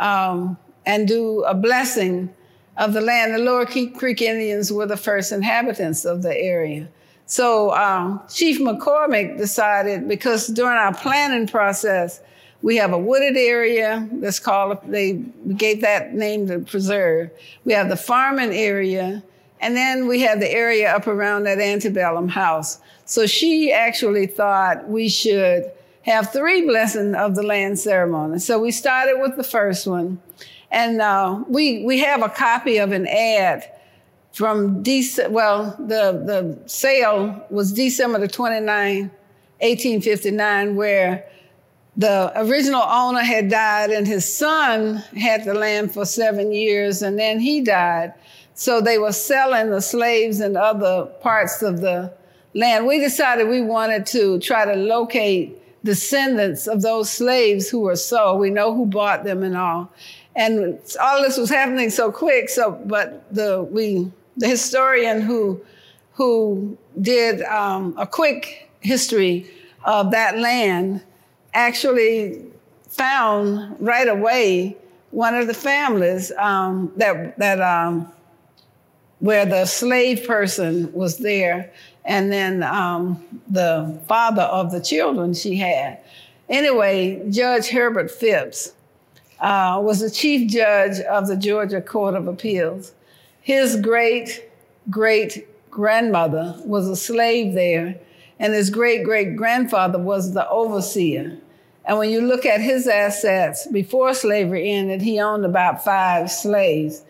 um, 0.00 0.56
and 0.86 1.08
do 1.08 1.42
a 1.44 1.54
blessing 1.54 2.32
of 2.76 2.92
the 2.92 3.00
land. 3.00 3.34
The 3.34 3.38
Lower 3.38 3.66
Creek 3.66 4.22
Indians 4.22 4.72
were 4.72 4.86
the 4.86 4.96
first 4.96 5.32
inhabitants 5.32 6.04
of 6.04 6.22
the 6.22 6.36
area. 6.36 6.88
So 7.26 7.74
um, 7.74 8.20
Chief 8.28 8.60
McCormick 8.60 9.38
decided, 9.38 10.08
because 10.08 10.48
during 10.48 10.76
our 10.76 10.92
planning 10.92 11.46
process, 11.46 12.20
we 12.62 12.76
have 12.76 12.92
a 12.92 12.98
wooded 12.98 13.36
area 13.36 14.08
that's 14.12 14.38
called, 14.38 14.78
they 14.86 15.12
gave 15.56 15.80
that 15.82 16.14
name 16.14 16.46
to 16.48 16.58
preserve. 16.60 17.30
We 17.64 17.72
have 17.72 17.88
the 17.88 17.96
farming 17.96 18.52
area, 18.52 19.22
and 19.60 19.76
then 19.76 20.06
we 20.06 20.20
have 20.20 20.40
the 20.40 20.50
area 20.50 20.94
up 20.94 21.06
around 21.06 21.44
that 21.44 21.60
antebellum 21.60 22.28
house. 22.28 22.78
So 23.04 23.26
she 23.26 23.72
actually 23.72 24.26
thought 24.26 24.88
we 24.88 25.08
should 25.08 25.70
have 26.04 26.32
three 26.32 26.66
blessing 26.66 27.14
of 27.14 27.34
the 27.34 27.42
land 27.42 27.78
ceremony. 27.78 28.38
So 28.38 28.58
we 28.58 28.70
started 28.70 29.20
with 29.20 29.36
the 29.36 29.44
first 29.44 29.86
one. 29.86 30.20
And 30.70 31.00
uh, 31.00 31.44
we, 31.48 31.84
we 31.84 32.00
have 32.00 32.22
a 32.22 32.28
copy 32.28 32.78
of 32.78 32.92
an 32.92 33.06
ad 33.06 33.70
from 34.32 34.82
Dec- 34.82 35.30
well, 35.30 35.76
the, 35.78 36.22
the 36.26 36.68
sale 36.68 37.46
was 37.48 37.72
December 37.72 38.18
the 38.18 38.28
29, 38.28 39.02
1859, 39.60 40.76
where 40.76 41.24
the 41.96 42.32
original 42.36 42.82
owner 42.82 43.20
had 43.20 43.48
died 43.48 43.90
and 43.90 44.06
his 44.06 44.36
son 44.36 44.96
had 45.16 45.44
the 45.44 45.54
land 45.54 45.94
for 45.94 46.04
seven 46.04 46.52
years 46.52 47.02
and 47.02 47.18
then 47.18 47.38
he 47.38 47.60
died. 47.60 48.12
So 48.54 48.80
they 48.80 48.98
were 48.98 49.12
selling 49.12 49.70
the 49.70 49.80
slaves 49.80 50.40
and 50.40 50.56
other 50.56 51.06
parts 51.22 51.62
of 51.62 51.80
the 51.80 52.12
land. 52.52 52.86
We 52.86 52.98
decided 52.98 53.48
we 53.48 53.62
wanted 53.62 54.06
to 54.06 54.40
try 54.40 54.64
to 54.64 54.74
locate 54.74 55.60
descendants 55.84 56.66
of 56.66 56.82
those 56.82 57.10
slaves 57.10 57.68
who 57.68 57.80
were 57.80 57.96
sold. 57.96 58.40
We 58.40 58.50
know 58.50 58.74
who 58.74 58.86
bought 58.86 59.24
them 59.24 59.42
and 59.42 59.56
all. 59.56 59.92
And 60.34 60.80
all 61.00 61.22
this 61.22 61.36
was 61.36 61.50
happening 61.50 61.90
so 61.90 62.10
quick. 62.10 62.48
So, 62.48 62.72
but 62.86 63.32
the 63.32 63.62
we 63.62 64.10
the 64.36 64.48
historian 64.48 65.20
who 65.20 65.64
who 66.14 66.76
did 67.00 67.42
um, 67.42 67.94
a 67.98 68.06
quick 68.06 68.68
history 68.80 69.48
of 69.84 70.10
that 70.10 70.38
land 70.38 71.02
actually 71.52 72.42
found 72.88 73.76
right 73.80 74.08
away 74.08 74.76
one 75.10 75.34
of 75.36 75.46
the 75.46 75.54
families 75.54 76.32
um, 76.38 76.92
that 76.96 77.38
that 77.38 77.60
um, 77.60 78.10
where 79.20 79.46
the 79.46 79.64
slave 79.66 80.26
person 80.26 80.92
was 80.92 81.18
there, 81.18 81.72
and 82.04 82.30
then 82.30 82.62
um, 82.62 83.22
the 83.48 83.98
father 84.06 84.42
of 84.42 84.70
the 84.70 84.80
children 84.80 85.34
she 85.34 85.56
had. 85.56 85.98
Anyway, 86.48 87.22
Judge 87.30 87.68
Herbert 87.68 88.10
Phipps 88.10 88.72
uh, 89.40 89.80
was 89.82 90.00
the 90.00 90.10
chief 90.10 90.50
judge 90.50 91.00
of 91.00 91.26
the 91.26 91.36
Georgia 91.36 91.80
Court 91.80 92.14
of 92.14 92.28
Appeals. 92.28 92.92
His 93.40 93.76
great 93.76 94.50
great 94.90 95.48
grandmother 95.70 96.54
was 96.64 96.88
a 96.88 96.96
slave 96.96 97.54
there, 97.54 97.98
and 98.38 98.52
his 98.52 98.70
great 98.70 99.04
great 99.04 99.36
grandfather 99.36 99.98
was 99.98 100.34
the 100.34 100.48
overseer. 100.48 101.38
And 101.86 101.98
when 101.98 102.10
you 102.10 102.22
look 102.22 102.46
at 102.46 102.60
his 102.60 102.86
assets 102.86 103.66
before 103.66 104.14
slavery 104.14 104.70
ended, 104.70 105.02
he 105.02 105.20
owned 105.20 105.44
about 105.44 105.84
five 105.84 106.30
slaves. 106.30 107.02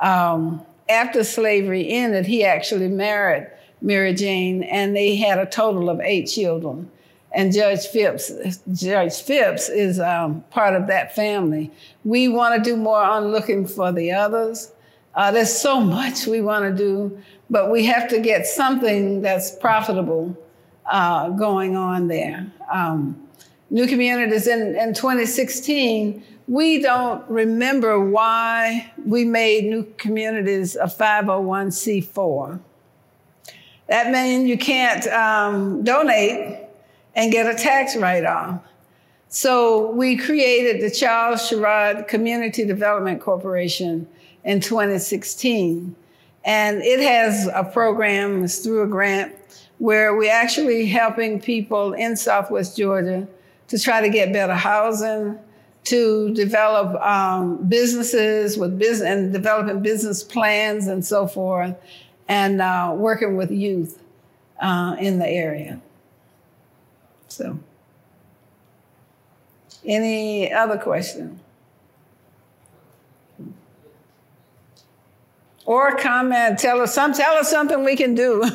Um, 0.00 0.62
after 0.88 1.24
slavery 1.24 1.88
ended, 1.88 2.26
he 2.26 2.44
actually 2.44 2.88
married 2.88 3.50
Mary 3.80 4.14
Jane, 4.14 4.62
and 4.62 4.94
they 4.94 5.16
had 5.16 5.38
a 5.38 5.46
total 5.46 5.90
of 5.90 6.00
eight 6.00 6.26
children. 6.26 6.90
And 7.32 7.52
Judge 7.52 7.86
Phipps, 7.86 8.32
Judge 8.72 9.20
Phipps 9.20 9.68
is 9.68 10.00
um, 10.00 10.42
part 10.50 10.74
of 10.74 10.86
that 10.86 11.14
family. 11.14 11.70
We 12.04 12.28
want 12.28 12.62
to 12.62 12.70
do 12.70 12.76
more 12.76 13.02
on 13.02 13.30
looking 13.32 13.66
for 13.66 13.92
the 13.92 14.12
others. 14.12 14.72
Uh, 15.14 15.30
there's 15.30 15.52
so 15.52 15.80
much 15.80 16.26
we 16.26 16.40
want 16.40 16.64
to 16.64 16.72
do, 16.72 17.18
but 17.50 17.70
we 17.70 17.84
have 17.86 18.08
to 18.08 18.20
get 18.20 18.46
something 18.46 19.20
that's 19.20 19.54
profitable 19.56 20.36
uh, 20.86 21.28
going 21.30 21.76
on 21.76 22.08
there. 22.08 22.50
Um, 22.72 23.28
New 23.70 23.86
Communities 23.86 24.46
in, 24.46 24.74
in 24.76 24.94
2016, 24.94 26.22
we 26.46 26.80
don't 26.80 27.28
remember 27.28 28.00
why 28.00 28.90
we 29.04 29.24
made 29.24 29.64
New 29.64 29.84
Communities 29.98 30.76
a 30.76 30.84
501c4. 30.84 32.60
That 33.88 34.10
means 34.10 34.48
you 34.48 34.58
can't 34.58 35.06
um, 35.08 35.82
donate 35.82 36.58
and 37.14 37.32
get 37.32 37.52
a 37.52 37.58
tax 37.58 37.96
write 37.96 38.24
off. 38.24 38.60
So 39.28 39.90
we 39.92 40.16
created 40.16 40.80
the 40.80 40.90
Charles 40.90 41.40
Sherrod 41.40 42.08
Community 42.08 42.64
Development 42.64 43.20
Corporation 43.20 44.06
in 44.44 44.60
2016. 44.60 45.94
And 46.44 46.82
it 46.82 47.00
has 47.00 47.46
a 47.52 47.64
program, 47.64 48.44
it's 48.44 48.58
through 48.60 48.82
a 48.82 48.86
grant, 48.86 49.34
where 49.78 50.16
we're 50.16 50.32
actually 50.32 50.86
helping 50.86 51.40
people 51.40 51.92
in 51.92 52.16
Southwest 52.16 52.76
Georgia 52.76 53.28
to 53.68 53.78
try 53.78 54.00
to 54.00 54.08
get 54.08 54.32
better 54.32 54.54
housing, 54.54 55.38
to 55.84 56.32
develop 56.34 57.00
um, 57.02 57.68
businesses 57.68 58.56
with 58.56 58.78
business 58.78 59.08
and 59.08 59.32
developing 59.32 59.80
business 59.82 60.22
plans 60.22 60.86
and 60.86 61.04
so 61.04 61.26
forth, 61.26 61.74
and 62.28 62.60
uh, 62.60 62.92
working 62.94 63.36
with 63.36 63.50
youth 63.50 64.02
uh, 64.60 64.96
in 64.98 65.18
the 65.18 65.26
area. 65.26 65.80
So, 67.28 67.58
any 69.84 70.52
other 70.52 70.78
question? 70.78 71.40
Or 75.64 75.96
comment, 75.96 76.58
tell 76.58 76.80
us 76.80 76.94
some, 76.94 77.12
tell 77.12 77.34
us 77.34 77.50
something 77.50 77.84
we 77.84 77.94
can 77.96 78.14
do. 78.14 78.42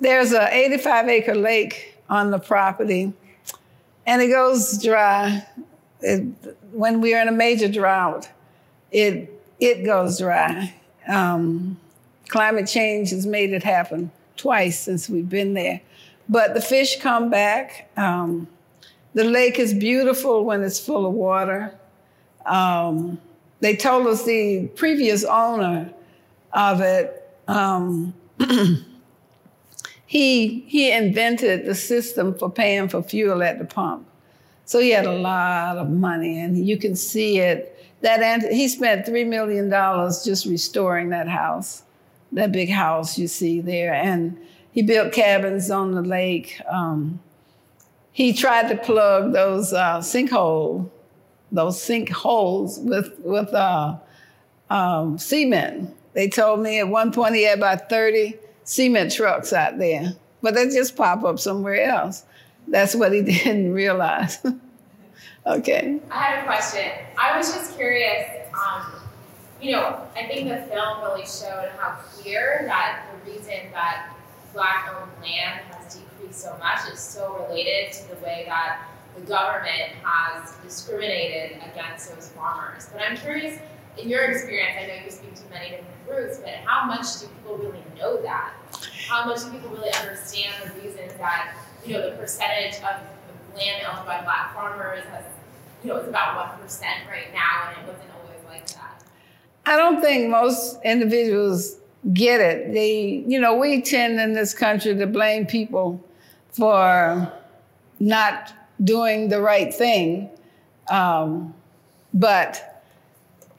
There's 0.00 0.32
a 0.32 0.52
85 0.52 1.08
acre 1.08 1.36
lake 1.36 1.96
on 2.10 2.30
the 2.32 2.38
property, 2.38 3.12
and 4.06 4.20
it 4.20 4.26
goes 4.28 4.82
dry. 4.82 5.46
It, 6.00 6.22
when 6.72 7.00
we 7.00 7.14
are 7.14 7.22
in 7.22 7.28
a 7.28 7.32
major 7.32 7.68
drought, 7.68 8.28
it 8.94 9.42
it 9.60 9.84
goes 9.84 10.18
dry. 10.18 10.72
Um, 11.06 11.78
climate 12.28 12.66
change 12.66 13.10
has 13.10 13.26
made 13.26 13.52
it 13.52 13.62
happen 13.62 14.10
twice 14.36 14.78
since 14.78 15.08
we've 15.10 15.28
been 15.28 15.54
there, 15.54 15.80
but 16.28 16.54
the 16.54 16.60
fish 16.62 17.00
come 17.00 17.28
back. 17.28 17.90
Um, 17.96 18.48
the 19.12 19.24
lake 19.24 19.58
is 19.58 19.74
beautiful 19.74 20.44
when 20.44 20.62
it's 20.62 20.80
full 20.80 21.06
of 21.06 21.12
water. 21.12 21.74
Um, 22.46 23.20
they 23.60 23.76
told 23.76 24.06
us 24.06 24.24
the 24.24 24.68
previous 24.74 25.24
owner 25.24 25.92
of 26.52 26.80
it. 26.80 27.20
Um, 27.48 28.14
he 30.06 30.60
he 30.60 30.92
invented 30.92 31.66
the 31.66 31.74
system 31.74 32.34
for 32.34 32.50
paying 32.50 32.88
for 32.88 33.02
fuel 33.02 33.42
at 33.42 33.58
the 33.58 33.64
pump. 33.64 34.06
So 34.66 34.78
he 34.78 34.90
had 34.90 35.06
a 35.06 35.12
lot 35.12 35.78
of 35.78 35.90
money, 35.90 36.38
and 36.38 36.66
you 36.66 36.78
can 36.78 36.96
see 36.96 37.38
it. 37.38 37.73
That 38.04 38.52
he 38.52 38.68
spent 38.68 39.06
three 39.06 39.24
million 39.24 39.70
dollars 39.70 40.24
just 40.24 40.44
restoring 40.44 41.08
that 41.08 41.26
house, 41.26 41.84
that 42.32 42.52
big 42.52 42.68
house 42.68 43.16
you 43.16 43.26
see 43.26 43.62
there, 43.62 43.94
and 43.94 44.36
he 44.72 44.82
built 44.82 45.14
cabins 45.14 45.70
on 45.70 45.92
the 45.92 46.02
lake. 46.02 46.60
Um, 46.68 47.18
he 48.12 48.34
tried 48.34 48.68
to 48.68 48.76
plug 48.76 49.32
those 49.32 49.72
uh, 49.72 50.00
sinkhole, 50.00 50.90
those 51.50 51.78
sinkholes 51.78 52.78
with 52.84 53.18
with 53.20 53.48
uh, 53.54 53.96
um, 54.68 55.16
cement. 55.16 55.96
They 56.12 56.28
told 56.28 56.60
me 56.60 56.80
at 56.80 56.88
one 56.88 57.10
point 57.10 57.36
he 57.36 57.44
had 57.44 57.56
about 57.56 57.88
thirty 57.88 58.38
cement 58.64 59.12
trucks 59.12 59.54
out 59.54 59.78
there, 59.78 60.12
but 60.42 60.52
they 60.52 60.66
just 60.66 60.94
pop 60.94 61.24
up 61.24 61.38
somewhere 61.38 61.82
else. 61.82 62.22
That's 62.68 62.94
what 62.94 63.14
he 63.14 63.22
didn't 63.22 63.72
realize. 63.72 64.44
Okay. 65.46 66.00
I 66.10 66.22
had 66.22 66.42
a 66.42 66.46
question. 66.46 66.90
I 67.18 67.36
was 67.36 67.52
just 67.52 67.76
curious. 67.76 68.28
Um, 68.52 68.92
you 69.60 69.72
know, 69.72 70.06
I 70.14 70.26
think 70.26 70.48
the 70.48 70.58
film 70.72 71.02
really 71.02 71.26
showed 71.26 71.70
how 71.78 71.98
clear 72.12 72.62
that 72.66 73.06
the 73.10 73.32
reason 73.32 73.54
that 73.72 74.14
black-owned 74.52 75.10
land 75.22 75.60
has 75.70 75.94
decreased 75.96 76.40
so 76.40 76.56
much 76.58 76.92
is 76.92 77.00
so 77.00 77.46
related 77.48 77.92
to 77.92 78.08
the 78.08 78.16
way 78.16 78.44
that 78.46 78.86
the 79.16 79.22
government 79.22 79.92
has 80.02 80.54
discriminated 80.62 81.58
against 81.72 82.14
those 82.14 82.28
farmers. 82.30 82.88
But 82.92 83.02
I'm 83.02 83.16
curious, 83.16 83.58
in 83.96 84.08
your 84.08 84.24
experience, 84.24 84.76
I 84.80 84.86
know 84.86 85.04
you 85.04 85.10
speak 85.10 85.34
to 85.36 85.50
many 85.50 85.70
different 85.70 86.06
groups, 86.06 86.38
but 86.38 86.54
how 86.64 86.86
much 86.86 87.20
do 87.20 87.26
people 87.26 87.56
really 87.58 87.84
know 87.98 88.20
that? 88.22 88.52
How 89.08 89.26
much 89.26 89.44
do 89.44 89.50
people 89.50 89.70
really 89.70 89.92
understand 89.92 90.52
the 90.64 90.80
reasons 90.80 91.12
that, 91.18 91.56
you 91.86 91.94
know, 91.94 92.10
the 92.10 92.16
percentage 92.16 92.74
of 92.76 93.00
land 93.56 93.86
owned 93.86 94.06
by 94.06 94.20
black 94.22 94.54
farmers 94.54 95.04
has, 95.10 95.24
you 95.84 95.90
know, 95.90 95.96
it's 95.96 96.08
about 96.08 96.58
1% 96.58 96.82
right 97.10 97.32
now, 97.34 97.68
and 97.68 97.78
it 97.78 97.92
wasn't 97.92 98.10
always 98.14 98.42
like 98.48 98.66
that. 98.68 99.04
I 99.66 99.76
don't 99.76 100.00
think 100.00 100.30
most 100.30 100.78
individuals 100.82 101.76
get 102.12 102.40
it. 102.40 102.72
They, 102.72 103.24
you 103.26 103.38
know, 103.38 103.56
we 103.56 103.82
tend 103.82 104.18
in 104.18 104.32
this 104.32 104.54
country 104.54 104.94
to 104.94 105.06
blame 105.06 105.46
people 105.46 106.02
for 106.52 107.30
not 108.00 108.52
doing 108.82 109.28
the 109.28 109.40
right 109.40 109.72
thing. 109.72 110.30
Um, 110.88 111.54
but 112.14 112.82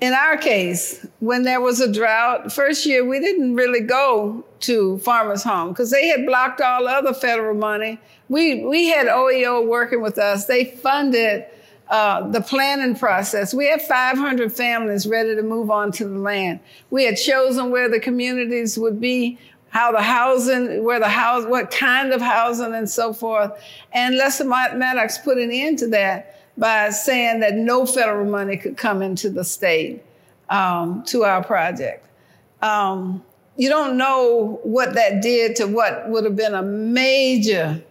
in 0.02 0.14
our 0.14 0.38
case, 0.38 1.06
when 1.20 1.44
there 1.44 1.62
was 1.62 1.80
a 1.80 1.92
drought, 1.92 2.52
first 2.52 2.86
year 2.86 3.06
we 3.06 3.20
didn't 3.20 3.56
really 3.56 3.82
go 3.82 4.44
to 4.62 4.98
Farmers 5.00 5.44
Home 5.44 5.70
because 5.70 5.92
they 5.92 6.08
had 6.08 6.26
blocked 6.26 6.60
all 6.60 6.88
other 6.88 7.14
federal 7.14 7.56
money. 7.56 8.00
We 8.30 8.64
we 8.66 8.88
had 8.88 9.08
OEO 9.08 9.66
working 9.68 10.02
with 10.02 10.18
us. 10.18 10.46
They 10.46 10.66
funded 10.66 11.46
uh, 11.90 12.28
the 12.30 12.42
planning 12.42 12.96
process. 12.96 13.54
We 13.54 13.68
had 13.68 13.82
500 13.82 14.52
families 14.52 15.06
ready 15.06 15.36
to 15.36 15.44
move 15.44 15.70
on 15.70 15.92
to 15.94 16.06
the 16.06 16.18
land. 16.18 16.60
We 16.90 17.06
had 17.06 17.16
chosen 17.16 17.70
where 17.70 17.90
the 17.90 18.00
communities 18.00 18.78
would 18.78 19.00
be, 19.00 19.38
how 19.70 19.92
the 19.92 20.02
housing, 20.02 20.84
where 20.84 21.00
the 21.00 21.10
house, 21.10 21.46
what 21.46 21.70
kind 21.70 22.12
of 22.12 22.22
housing, 22.22 22.74
and 22.74 22.90
so 22.90 23.14
forth. 23.14 23.52
And 23.92 24.18
Lester 24.18 24.46
Maddox 24.46 25.20
put 25.20 25.38
an 25.38 25.52
end 25.52 25.80
to 25.80 25.88
that 25.90 26.42
by 26.58 26.90
saying 26.90 27.42
that 27.42 27.56
no 27.56 27.86
federal 27.86 28.26
money 28.26 28.58
could 28.58 28.78
come 28.78 29.02
into 29.02 29.30
the 29.30 29.44
state 29.44 30.02
um, 30.50 31.04
to 31.06 31.24
our 31.24 31.44
project. 31.44 32.08
Um, 32.62 33.24
you 33.58 33.70
don't 33.70 33.98
know 33.98 34.60
what 34.64 34.96
that 34.96 35.22
did 35.22 35.56
to 35.58 35.68
what 35.68 36.10
would 36.10 36.24
have 36.24 36.36
been 36.36 36.56
a 36.56 36.64
major 36.64 37.84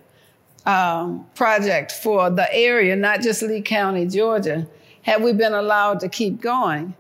um, 0.67 1.27
project 1.35 1.93
for 1.93 2.31
the 2.31 2.53
area, 2.53 2.97
not 2.97 3.21
just 3.21 3.43
Lee 3.43 3.63
County, 3.63 4.07
Georgia, 4.07 4.67
had 5.03 5.23
we 5.23 5.33
been 5.33 5.53
allowed 5.53 6.01
to 6.01 6.09
keep 6.09 6.41
going. 6.41 6.95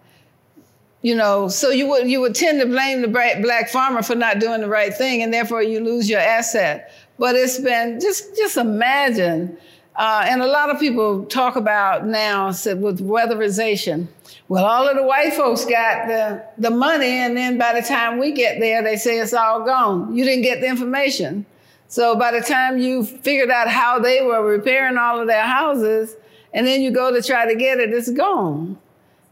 You 1.02 1.14
know, 1.14 1.48
so 1.48 1.68
you 1.68 1.86
would 1.88 2.08
you 2.08 2.20
would 2.22 2.34
tend 2.34 2.60
to 2.60 2.66
blame 2.66 3.02
the 3.02 3.08
black 3.08 3.68
farmer 3.68 4.02
for 4.02 4.14
not 4.14 4.38
doing 4.38 4.62
the 4.62 4.68
right 4.68 4.92
thing, 4.92 5.22
and 5.22 5.32
therefore 5.32 5.62
you 5.62 5.80
lose 5.80 6.08
your 6.08 6.20
asset. 6.20 6.92
But 7.18 7.36
it's 7.36 7.58
been 7.58 8.00
just 8.00 8.34
just 8.36 8.56
imagine, 8.56 9.58
uh, 9.96 10.24
and 10.26 10.40
a 10.40 10.46
lot 10.46 10.70
of 10.70 10.80
people 10.80 11.26
talk 11.26 11.56
about 11.56 12.06
now 12.06 12.52
said 12.52 12.80
with 12.80 13.00
weatherization. 13.00 14.08
Well, 14.48 14.64
all 14.64 14.88
of 14.88 14.96
the 14.96 15.02
white 15.02 15.34
folks 15.34 15.66
got 15.66 16.06
the 16.06 16.42
the 16.56 16.70
money, 16.70 17.06
and 17.06 17.36
then 17.36 17.58
by 17.58 17.78
the 17.78 17.86
time 17.86 18.18
we 18.18 18.32
get 18.32 18.58
there, 18.58 18.82
they 18.82 18.96
say 18.96 19.18
it's 19.18 19.34
all 19.34 19.62
gone. 19.62 20.16
You 20.16 20.24
didn't 20.24 20.42
get 20.42 20.62
the 20.62 20.68
information. 20.68 21.44
So 21.88 22.16
by 22.16 22.32
the 22.32 22.40
time 22.40 22.78
you 22.78 23.04
figured 23.04 23.50
out 23.50 23.68
how 23.68 23.98
they 23.98 24.22
were 24.22 24.44
repairing 24.44 24.98
all 24.98 25.20
of 25.20 25.26
their 25.26 25.44
houses, 25.44 26.16
and 26.52 26.66
then 26.66 26.82
you 26.82 26.90
go 26.90 27.12
to 27.12 27.22
try 27.22 27.46
to 27.46 27.54
get 27.54 27.78
it, 27.78 27.90
it's 27.92 28.10
gone. 28.10 28.78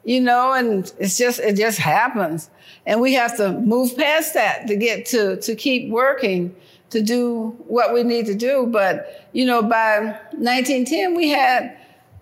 You 0.04 0.20
know, 0.20 0.52
and 0.52 0.92
it's 0.98 1.16
just 1.16 1.38
it 1.38 1.56
just 1.56 1.78
happens. 1.78 2.50
And 2.86 3.00
we 3.00 3.14
have 3.14 3.36
to 3.36 3.52
move 3.52 3.96
past 3.96 4.34
that 4.34 4.66
to 4.66 4.76
get 4.76 5.06
to 5.06 5.36
to 5.36 5.54
keep 5.54 5.90
working 5.90 6.54
to 6.90 7.00
do 7.02 7.56
what 7.68 7.94
we 7.94 8.02
need 8.02 8.26
to 8.26 8.34
do. 8.34 8.66
But 8.66 9.28
you 9.32 9.46
know, 9.46 9.62
by 9.62 10.18
1910, 10.32 11.14
we 11.14 11.28
had 11.28 11.76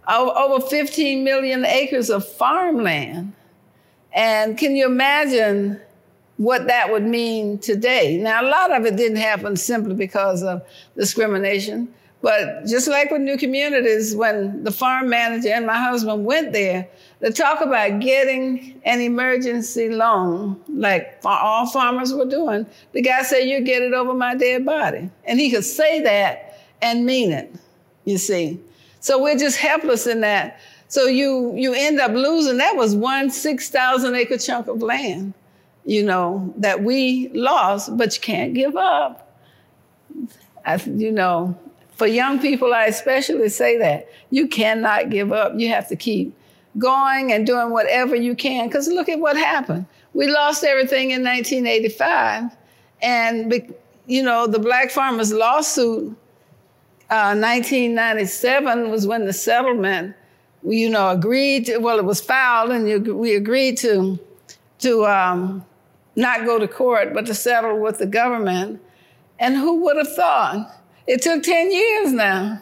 over 0.09 0.65
15 0.65 1.25
million 1.25 1.65
acres 1.65 2.11
of 2.11 2.27
farmland. 2.27 3.33
And 4.13 4.59
can 4.59 4.75
you 4.75 4.87
imagine 4.87 5.81
what 6.41 6.69
that 6.69 6.91
would 6.91 7.03
mean 7.03 7.59
today. 7.59 8.17
Now, 8.17 8.41
a 8.41 8.49
lot 8.49 8.73
of 8.75 8.87
it 8.87 8.97
didn't 8.97 9.19
happen 9.19 9.57
simply 9.57 9.95
because 9.95 10.43
of 10.43 10.63
discrimination, 10.97 11.93
but 12.23 12.65
just 12.65 12.89
like 12.89 13.11
with 13.11 13.21
new 13.21 13.37
communities, 13.37 14.17
when 14.17 14.65
the 14.65 14.71
farm 14.71 15.11
manager 15.11 15.51
and 15.51 15.67
my 15.67 15.77
husband 15.77 16.25
went 16.25 16.55
there 16.55 16.89
to 17.21 17.31
talk 17.31 17.61
about 17.61 18.01
getting 18.01 18.81
an 18.87 19.03
emergency 19.03 19.91
loan, 19.91 20.59
like 20.67 21.21
all 21.27 21.67
farmers 21.67 22.15
were 22.15 22.25
doing, 22.25 22.65
the 22.93 23.03
guy 23.03 23.21
said, 23.21 23.41
You 23.41 23.61
get 23.61 23.83
it 23.83 23.93
over 23.93 24.15
my 24.15 24.35
dead 24.35 24.65
body. 24.65 25.11
And 25.27 25.39
he 25.39 25.51
could 25.51 25.67
say 25.67 26.01
that 26.05 26.59
and 26.81 27.05
mean 27.05 27.33
it, 27.33 27.55
you 28.07 28.17
see. 28.17 28.59
So 29.01 29.23
we're 29.23 29.37
just 29.37 29.59
helpless 29.59 30.07
in 30.07 30.23
that. 30.23 30.59
So 30.89 31.05
you 31.05 31.55
you 31.55 31.75
end 31.75 32.01
up 32.01 32.13
losing. 32.13 32.57
That 32.57 32.77
was 32.77 32.97
one 32.97 33.31
6,000 33.31 34.15
acre 34.15 34.39
chunk 34.39 34.69
of 34.69 34.81
land 34.81 35.35
you 35.85 36.03
know, 36.05 36.53
that 36.59 36.83
we 36.83 37.29
lost, 37.35 37.97
but 37.97 38.15
you 38.15 38.21
can't 38.21 38.55
give 38.55 38.77
up. 38.77 39.39
I, 40.65 40.77
you 40.77 41.11
know, 41.11 41.59
for 42.01 42.07
young 42.07 42.39
people, 42.39 42.73
I 42.73 42.87
especially 42.87 43.49
say 43.49 43.79
that 43.79 44.09
you 44.31 44.49
cannot 44.49 45.11
give 45.11 45.33
up. 45.33 45.53
You 45.57 45.69
have 45.69 45.89
to 45.89 45.97
keep 45.97 46.35
going 46.79 47.33
and 47.33 47.47
doing 47.47 47.71
whatever 47.71 48.15
you 48.15 48.35
can. 48.35 48.69
Because 48.69 48.89
look 48.89 49.09
at 49.09 49.19
what 49.19 49.37
happened. 49.37 49.87
We 50.15 50.27
lost 50.27 50.65
everything 50.65 51.11
in 51.11 51.23
1985, 51.23 52.57
and 53.03 53.75
you 54.07 54.23
know 54.23 54.47
the 54.47 54.59
Black 54.59 54.91
Farmers 54.91 55.33
lawsuit. 55.33 56.17
Uh, 57.11 57.35
1997 57.35 58.89
was 58.91 59.05
when 59.07 59.27
the 59.27 59.33
settlement, 59.33 60.15
you 60.63 60.89
know, 60.89 61.11
agreed. 61.11 61.67
To, 61.67 61.79
well, 61.79 61.99
it 61.99 62.05
was 62.05 62.21
filed, 62.21 62.71
and 62.71 62.89
you, 62.89 63.15
we 63.15 63.35
agreed 63.35 63.77
to 63.79 64.19
to 64.81 65.07
um, 65.07 65.65
not 66.21 66.45
go 66.45 66.59
to 66.59 66.69
court, 66.69 67.13
but 67.15 67.27
to 67.27 67.35
settle 67.35 67.81
with 67.81 67.99
the 67.99 68.07
government. 68.07 68.81
And 69.39 69.57
who 69.57 69.83
would 69.85 69.97
have 69.97 70.15
thought? 70.15 70.71
It 71.07 71.23
took 71.23 71.43
10 71.43 71.73
years 71.73 72.13
now. 72.13 72.61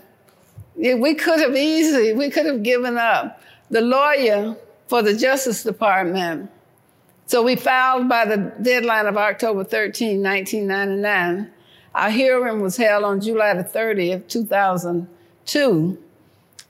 We 0.77 1.15
could 1.15 1.41
have 1.41 1.57
easily, 1.57 2.13
we 2.13 2.31
could 2.31 2.47
have 2.47 2.63
given 2.63 2.97
up. 2.97 3.43
The 3.71 3.81
lawyer 3.81 4.57
for 4.87 5.03
the 5.03 5.15
Justice 5.15 5.63
Department, 5.65 6.51
so 7.29 7.43
we 7.43 7.57
filed 7.57 8.09
by 8.09 8.25
the 8.25 8.55
deadline 8.63 9.05
of 9.05 9.19
October 9.19 9.63
13, 9.63 10.23
1999. 10.23 11.51
Our 11.95 12.11
hearing 12.11 12.63
was 12.63 12.79
held 12.79 13.05
on 13.05 13.21
July 13.21 13.53
the 13.53 13.65
30th, 13.65 14.29
2002. 14.29 15.99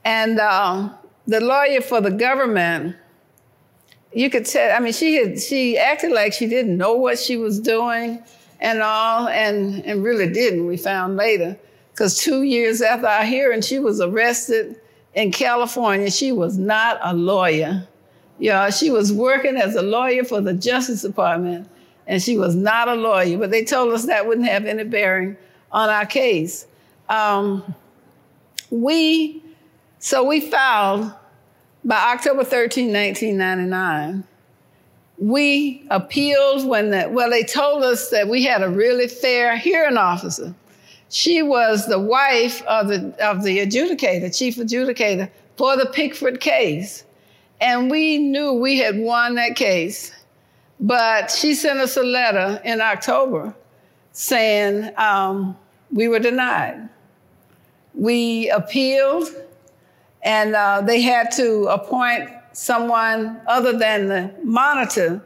And 0.03 0.37
uh, 0.37 0.89
the 1.25 1.39
lawyer 1.39 1.79
for 1.79 2.01
the 2.01 2.11
government 2.11 2.97
you 4.13 4.29
could 4.29 4.45
tell. 4.45 4.75
I 4.75 4.79
mean, 4.79 4.93
she 4.93 5.15
had 5.15 5.39
she 5.39 5.77
acted 5.77 6.11
like 6.11 6.33
she 6.33 6.47
didn't 6.47 6.77
know 6.77 6.93
what 6.93 7.19
she 7.19 7.37
was 7.37 7.59
doing 7.59 8.21
and 8.59 8.81
all, 8.81 9.27
and 9.27 9.85
and 9.85 10.03
really 10.03 10.31
didn't. 10.31 10.65
We 10.65 10.77
found 10.77 11.15
later, 11.15 11.57
because 11.91 12.17
two 12.17 12.43
years 12.43 12.81
after 12.81 13.07
our 13.07 13.23
hearing, 13.23 13.61
she 13.61 13.79
was 13.79 14.01
arrested 14.01 14.79
in 15.13 15.31
California. 15.31 16.09
She 16.09 16.31
was 16.31 16.57
not 16.57 16.99
a 17.03 17.13
lawyer. 17.13 17.87
Yeah, 18.39 18.69
she 18.69 18.89
was 18.89 19.11
working 19.11 19.57
as 19.57 19.75
a 19.75 19.81
lawyer 19.81 20.23
for 20.23 20.41
the 20.41 20.53
Justice 20.53 21.01
Department, 21.01 21.69
and 22.07 22.21
she 22.21 22.37
was 22.37 22.55
not 22.55 22.87
a 22.87 22.95
lawyer. 22.95 23.37
But 23.37 23.51
they 23.51 23.63
told 23.63 23.93
us 23.93 24.05
that 24.05 24.27
wouldn't 24.27 24.47
have 24.47 24.65
any 24.65 24.85
bearing 24.85 25.37
on 25.71 25.89
our 25.89 26.05
case. 26.05 26.65
Um, 27.09 27.75
we 28.71 29.43
so 29.99 30.23
we 30.23 30.39
filed 30.39 31.11
by 31.83 32.13
October 32.13 32.43
13, 32.43 32.93
1999, 32.93 34.23
we 35.17 35.85
appealed 35.89 36.67
when 36.67 36.91
the, 36.91 37.09
well, 37.09 37.29
they 37.29 37.43
told 37.43 37.83
us 37.83 38.09
that 38.09 38.27
we 38.27 38.43
had 38.43 38.61
a 38.61 38.69
really 38.69 39.07
fair 39.07 39.57
hearing 39.57 39.97
officer. 39.97 40.53
She 41.09 41.41
was 41.41 41.87
the 41.87 41.99
wife 41.99 42.61
of 42.63 42.87
the, 42.87 43.13
of 43.25 43.43
the 43.43 43.59
adjudicator, 43.59 44.35
chief 44.35 44.57
adjudicator 44.57 45.29
for 45.57 45.75
the 45.75 45.85
Pigford 45.85 46.39
case. 46.39 47.03
And 47.59 47.91
we 47.91 48.17
knew 48.17 48.53
we 48.53 48.77
had 48.77 48.97
won 48.97 49.35
that 49.35 49.55
case. 49.55 50.11
But 50.79 51.29
she 51.29 51.53
sent 51.55 51.79
us 51.79 51.97
a 51.97 52.03
letter 52.03 52.61
in 52.63 52.79
October 52.79 53.53
saying 54.13 54.91
um, 54.97 55.57
we 55.91 56.07
were 56.07 56.19
denied. 56.19 56.87
We 57.93 58.49
appealed 58.49 59.27
and 60.21 60.55
uh, 60.55 60.81
they 60.81 61.01
had 61.01 61.31
to 61.31 61.65
appoint 61.67 62.29
someone 62.53 63.39
other 63.47 63.77
than 63.77 64.07
the 64.07 64.33
monitor 64.43 65.21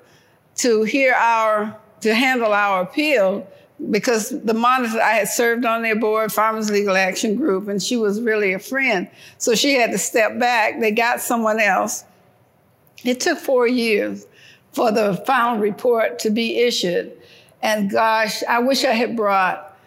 to 0.55 0.83
hear 0.83 1.13
our 1.13 1.77
to 2.01 2.13
handle 2.13 2.53
our 2.53 2.81
appeal 2.81 3.47
because 3.89 4.29
the 4.29 4.53
monitor 4.53 5.01
I 5.01 5.13
had 5.13 5.29
served 5.29 5.65
on 5.65 5.81
their 5.81 5.95
board, 5.95 6.31
Farmers 6.31 6.69
Legal 6.69 6.95
Action 6.95 7.35
Group, 7.35 7.67
and 7.67 7.81
she 7.81 7.97
was 7.97 8.21
really 8.21 8.53
a 8.53 8.59
friend. 8.59 9.09
So 9.37 9.55
she 9.55 9.73
had 9.73 9.91
to 9.91 9.97
step 9.97 10.37
back. 10.39 10.79
They 10.79 10.91
got 10.91 11.21
someone 11.21 11.59
else. 11.59 12.03
It 13.03 13.19
took 13.19 13.39
four 13.39 13.67
years 13.67 14.25
for 14.73 14.91
the 14.91 15.15
final 15.25 15.59
report 15.59 16.19
to 16.19 16.29
be 16.29 16.57
issued. 16.59 17.11
And 17.61 17.89
gosh, 17.89 18.43
I 18.43 18.59
wish 18.59 18.83
I 18.83 18.91
had 18.91 19.15
brought 19.15 19.77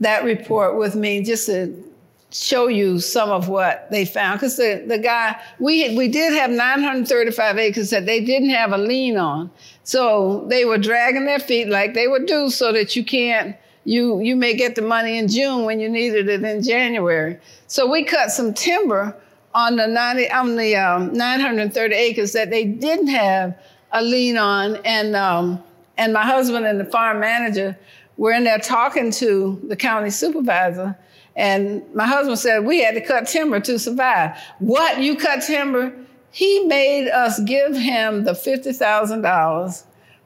that 0.00 0.24
report 0.24 0.76
with 0.76 0.94
me 0.94 1.22
just 1.22 1.46
to 1.46 1.84
show 2.30 2.66
you 2.66 3.00
some 3.00 3.30
of 3.30 3.48
what 3.48 3.90
they 3.90 4.04
found. 4.04 4.40
Because 4.40 4.56
the, 4.56 4.84
the 4.86 4.98
guy, 4.98 5.40
we, 5.58 5.96
we 5.96 6.08
did 6.08 6.32
have 6.34 6.50
935 6.50 7.58
acres 7.58 7.90
that 7.90 8.06
they 8.06 8.24
didn't 8.24 8.50
have 8.50 8.72
a 8.72 8.78
lien 8.78 9.16
on. 9.16 9.50
So 9.84 10.44
they 10.48 10.64
were 10.64 10.78
dragging 10.78 11.24
their 11.26 11.38
feet 11.38 11.68
like 11.68 11.94
they 11.94 12.08
would 12.08 12.26
do 12.26 12.50
so 12.50 12.72
that 12.72 12.96
you 12.96 13.04
can't, 13.04 13.56
you, 13.84 14.20
you 14.20 14.34
may 14.34 14.54
get 14.54 14.74
the 14.74 14.82
money 14.82 15.18
in 15.18 15.28
June 15.28 15.64
when 15.64 15.78
you 15.78 15.88
needed 15.88 16.28
it 16.28 16.42
in 16.42 16.62
January. 16.62 17.38
So 17.68 17.90
we 17.90 18.04
cut 18.04 18.30
some 18.30 18.52
timber 18.52 19.16
on 19.54 19.76
the, 19.76 19.86
90, 19.86 20.30
on 20.30 20.56
the 20.56 20.76
um, 20.76 21.12
930 21.12 21.94
acres 21.94 22.32
that 22.32 22.50
they 22.50 22.64
didn't 22.64 23.08
have 23.08 23.56
a 23.92 24.02
lien 24.02 24.36
on, 24.36 24.76
and 24.84 25.16
um, 25.16 25.62
and 25.96 26.12
my 26.12 26.24
husband 26.24 26.66
and 26.66 26.78
the 26.78 26.84
farm 26.84 27.20
manager 27.20 27.78
were 28.16 28.32
in 28.32 28.44
there 28.44 28.58
talking 28.58 29.10
to 29.12 29.60
the 29.68 29.76
county 29.76 30.10
supervisor. 30.10 30.96
And 31.36 31.82
my 31.94 32.06
husband 32.06 32.38
said, 32.38 32.64
We 32.64 32.82
had 32.82 32.94
to 32.94 33.00
cut 33.00 33.28
timber 33.28 33.60
to 33.60 33.78
survive. 33.78 34.36
What? 34.58 35.00
You 35.00 35.16
cut 35.16 35.42
timber? 35.42 35.94
He 36.30 36.64
made 36.64 37.08
us 37.08 37.38
give 37.40 37.76
him 37.76 38.24
the 38.24 38.32
$50,000 38.32 39.84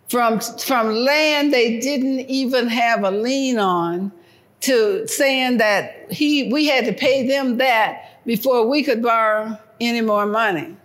from, 0.08 0.40
from 0.40 0.92
land 0.92 1.52
they 1.52 1.78
didn't 1.78 2.20
even 2.28 2.66
have 2.66 3.04
a 3.04 3.12
lien 3.12 3.58
on 3.58 4.10
to 4.62 5.06
saying 5.06 5.58
that 5.58 6.10
he, 6.10 6.50
we 6.52 6.66
had 6.66 6.84
to 6.86 6.92
pay 6.92 7.26
them 7.26 7.58
that 7.58 8.24
before 8.26 8.66
we 8.66 8.82
could 8.82 9.02
borrow 9.02 9.56
any 9.80 10.00
more 10.00 10.26
money. 10.26 10.76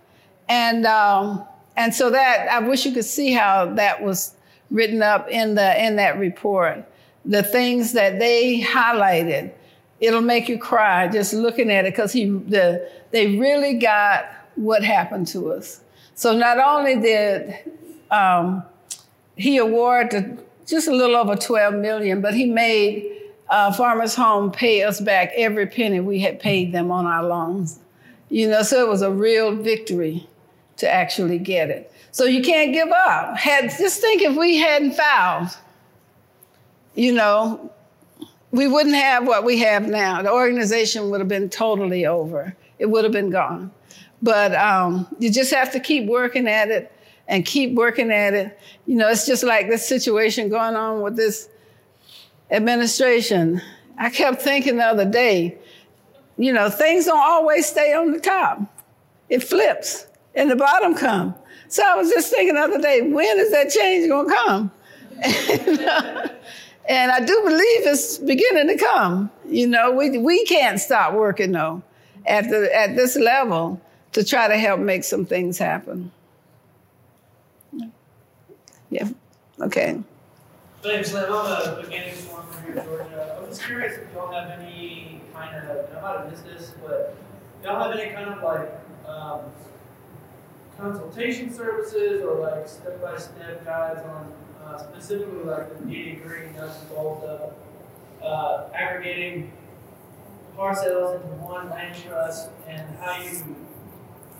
And, 0.48 0.86
um, 0.86 1.44
and 1.76 1.92
so 1.92 2.10
that, 2.10 2.48
I 2.48 2.60
wish 2.60 2.86
you 2.86 2.92
could 2.92 3.04
see 3.04 3.32
how 3.32 3.66
that 3.74 4.02
was 4.02 4.34
written 4.70 5.02
up 5.02 5.28
in, 5.28 5.56
the, 5.56 5.84
in 5.84 5.96
that 5.96 6.18
report. 6.18 6.84
The 7.24 7.42
things 7.42 7.92
that 7.92 8.20
they 8.20 8.60
highlighted, 8.60 9.52
it'll 10.00 10.20
make 10.20 10.48
you 10.48 10.58
cry 10.58 11.08
just 11.08 11.32
looking 11.32 11.70
at 11.70 11.84
it 11.84 11.92
because 11.92 12.12
he, 12.12 12.26
the, 12.26 12.90
they 13.10 13.36
really 13.36 13.74
got 13.74 14.26
what 14.56 14.82
happened 14.82 15.26
to 15.28 15.52
us. 15.52 15.80
So 16.14 16.36
not 16.36 16.58
only 16.58 17.00
did 17.00 17.54
um, 18.10 18.62
he 19.36 19.58
award 19.58 20.38
just 20.66 20.88
a 20.88 20.92
little 20.92 21.16
over 21.16 21.36
12 21.36 21.74
million, 21.74 22.20
but 22.20 22.34
he 22.34 22.46
made 22.46 23.12
uh, 23.48 23.72
Farmers 23.72 24.14
Home 24.14 24.50
pay 24.50 24.82
us 24.82 25.00
back 25.00 25.30
every 25.36 25.66
penny 25.66 26.00
we 26.00 26.20
had 26.20 26.40
paid 26.40 26.72
them 26.72 26.90
on 26.90 27.06
our 27.06 27.22
loans. 27.22 27.78
You 28.28 28.48
know, 28.48 28.62
so 28.62 28.84
it 28.84 28.88
was 28.88 29.02
a 29.02 29.10
real 29.10 29.54
victory 29.54 30.26
to 30.78 30.90
actually 30.90 31.38
get 31.38 31.70
it. 31.70 31.92
So 32.10 32.24
you 32.24 32.42
can't 32.42 32.72
give 32.72 32.88
up. 32.88 33.36
Had 33.36 33.70
just 33.70 34.00
think 34.00 34.22
if 34.22 34.36
we 34.36 34.56
hadn't 34.56 34.94
filed, 34.94 35.56
you 36.94 37.12
know, 37.12 37.70
we 38.50 38.66
wouldn't 38.66 38.94
have 38.94 39.26
what 39.26 39.44
we 39.44 39.58
have 39.58 39.88
now. 39.88 40.22
The 40.22 40.32
organization 40.32 41.10
would 41.10 41.20
have 41.20 41.28
been 41.28 41.48
totally 41.48 42.06
over. 42.06 42.56
It 42.78 42.86
would 42.86 43.04
have 43.04 43.12
been 43.12 43.30
gone. 43.30 43.70
But 44.22 44.54
um, 44.54 45.06
you 45.18 45.30
just 45.30 45.52
have 45.52 45.72
to 45.72 45.80
keep 45.80 46.06
working 46.06 46.46
at 46.48 46.70
it 46.70 46.92
and 47.28 47.44
keep 47.44 47.74
working 47.74 48.10
at 48.10 48.34
it. 48.34 48.58
You 48.86 48.96
know, 48.96 49.08
it's 49.08 49.26
just 49.26 49.42
like 49.42 49.68
this 49.68 49.86
situation 49.86 50.48
going 50.48 50.74
on 50.74 51.02
with 51.02 51.16
this 51.16 51.48
administration. 52.50 53.60
I 53.98 54.10
kept 54.10 54.42
thinking 54.42 54.76
the 54.76 54.84
other 54.84 55.04
day, 55.04 55.58
you 56.38 56.52
know, 56.52 56.70
things 56.70 57.06
don't 57.06 57.18
always 57.18 57.66
stay 57.66 57.92
on 57.94 58.12
the 58.12 58.20
top. 58.20 58.60
It 59.28 59.42
flips 59.42 60.06
and 60.34 60.50
the 60.50 60.56
bottom 60.56 60.94
come. 60.94 61.34
So 61.68 61.82
I 61.84 61.96
was 61.96 62.10
just 62.10 62.32
thinking 62.32 62.54
the 62.54 62.60
other 62.60 62.80
day, 62.80 63.02
when 63.02 63.38
is 63.38 63.50
that 63.50 63.70
change 63.70 64.08
gonna 64.08 64.32
come? 64.32 64.70
and 65.22 66.36
I 66.88 67.20
do 67.20 67.40
believe 67.42 67.86
it's 67.86 68.18
beginning 68.18 68.68
to 68.76 68.84
come. 68.84 69.30
You 69.48 69.66
know, 69.66 69.92
we 69.92 70.18
we 70.18 70.44
can't 70.44 70.80
stop 70.80 71.14
working 71.14 71.52
though 71.52 71.82
at 72.26 72.48
the 72.48 72.74
at 72.74 72.96
this 72.96 73.16
level 73.16 73.80
to 74.12 74.24
try 74.24 74.48
to 74.48 74.56
help 74.56 74.80
make 74.80 75.04
some 75.04 75.26
things 75.26 75.58
happen. 75.58 76.12
Yeah. 78.90 79.08
Okay. 79.60 79.98
Thanks. 80.82 81.12
I'm 81.14 81.24
a 81.24 82.12
farmer 82.12 82.60
here 82.62 82.78
in 82.78 82.84
Georgia. 82.84 83.38
I'm 83.40 83.48
just 83.48 83.62
curious 83.64 83.98
if 83.98 84.14
y'all 84.14 84.32
have 84.32 84.60
any 84.60 85.20
kind 85.34 85.56
of, 85.56 85.96
I 85.96 86.00
might 86.00 86.18
have 86.20 86.30
missed 86.30 86.44
this, 86.44 86.72
but 86.86 87.16
y'all 87.64 87.90
have 87.90 87.98
any 87.98 88.12
kind 88.12 88.30
of 88.30 88.42
like 88.42 88.70
um, 89.08 89.40
consultation 90.78 91.52
services 91.52 92.22
or 92.22 92.40
like 92.40 92.68
step-by-step 92.68 93.64
guides 93.64 94.00
on 94.06 94.32
uh, 94.66 94.78
specifically 94.78 95.44
like 95.44 95.78
the 95.78 95.84
nitty 95.84 96.22
gritty 96.22 96.56
nuts 96.56 96.80
and 96.80 96.88
bolts 96.90 97.24
of 97.24 97.52
uh, 98.22 98.64
aggregating 98.74 99.52
parcels 100.56 101.22
into 101.22 101.26
one 101.44 101.70
land 101.70 101.94
trust 102.02 102.50
and 102.66 102.82
how 102.98 103.20
you 103.22 103.56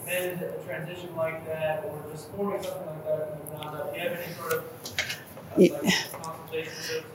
manage 0.04 0.40
a 0.40 0.52
transition 0.64 1.14
like 1.16 1.44
that 1.46 1.84
or 1.84 2.02
just 2.10 2.30
forming 2.30 2.62
something 2.62 2.86
like 2.86 3.04
that 3.04 3.30
from 3.30 3.50
the 3.50 3.56
ground 3.56 3.76
up? 3.76 3.92
Do 3.92 4.00
you 4.00 4.08
have 4.08 4.18
any 4.18 4.34
sort 4.34 4.52
of 4.52 4.58
uh, 4.60 5.82
like, 5.82 6.22
consultation 6.22 6.72
services? 6.72 7.06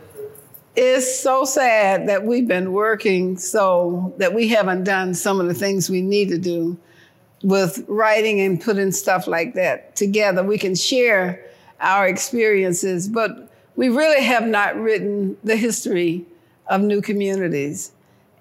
It's 0.75 1.19
so 1.19 1.43
sad 1.43 2.07
that 2.07 2.23
we've 2.23 2.47
been 2.47 2.71
working 2.71 3.37
so 3.37 4.13
that 4.17 4.33
we 4.33 4.47
haven't 4.47 4.85
done 4.85 5.13
some 5.13 5.41
of 5.41 5.47
the 5.47 5.53
things 5.53 5.89
we 5.89 6.01
need 6.01 6.29
to 6.29 6.37
do 6.37 6.77
with 7.43 7.83
writing 7.87 8.39
and 8.39 8.61
putting 8.61 8.91
stuff 8.91 9.27
like 9.27 9.55
that 9.55 9.95
together. 9.95 10.43
We 10.43 10.57
can 10.57 10.75
share 10.75 11.50
our 11.81 12.07
experiences, 12.07 13.07
but 13.07 13.51
we 13.75 13.89
really 13.89 14.23
have 14.23 14.45
not 14.45 14.75
written 14.75 15.37
the 15.43 15.55
history 15.55 16.25
of 16.67 16.81
new 16.81 17.01
communities. 17.01 17.91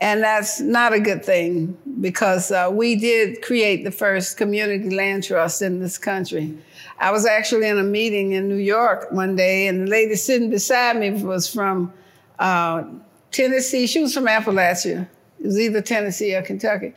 And 0.01 0.23
that's 0.23 0.61
not 0.61 0.95
a 0.95 1.01
good 1.01 1.25
thing 1.25 1.77
because 2.01 2.51
uh, 2.51 2.71
we 2.73 2.97
did 2.97 3.43
create 3.43 3.85
the 3.85 3.91
first 3.91 4.39
community 4.39 4.89
land 4.95 5.25
trust 5.25 5.61
in 5.61 5.81
this 5.81 5.99
country. 5.99 6.57
I 6.99 7.11
was 7.11 7.27
actually 7.27 7.69
in 7.69 7.79
a 7.79 7.83
meeting 7.83 8.33
in 8.33 8.49
New 8.49 8.57
York 8.57 9.11
one 9.11 9.37
day, 9.37 9.67
and 9.67 9.87
the 9.87 9.91
lady 9.91 10.17
sitting 10.17 10.49
beside 10.49 10.97
me 10.97 11.11
was 11.11 11.53
from 11.53 11.93
uh, 12.39 12.85
Tennessee. 13.31 13.87
She 13.87 14.01
was 14.01 14.15
from 14.15 14.27
Appalachia. 14.27 15.07
It 15.39 15.47
was 15.47 15.59
either 15.59 15.83
Tennessee 15.83 16.35
or 16.35 16.43
Kentucky. 16.43 16.95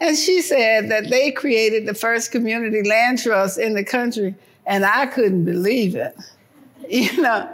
And 0.00 0.16
she 0.16 0.42
said 0.42 0.90
that 0.90 1.08
they 1.08 1.30
created 1.30 1.86
the 1.86 1.94
first 1.94 2.30
community 2.30 2.88
land 2.88 3.20
trust 3.20 3.58
in 3.58 3.74
the 3.74 3.84
country, 3.84 4.34
and 4.66 4.84
I 4.84 5.06
couldn't 5.06 5.44
believe 5.44 5.94
it. 5.94 6.16
You 6.86 7.22
know, 7.22 7.48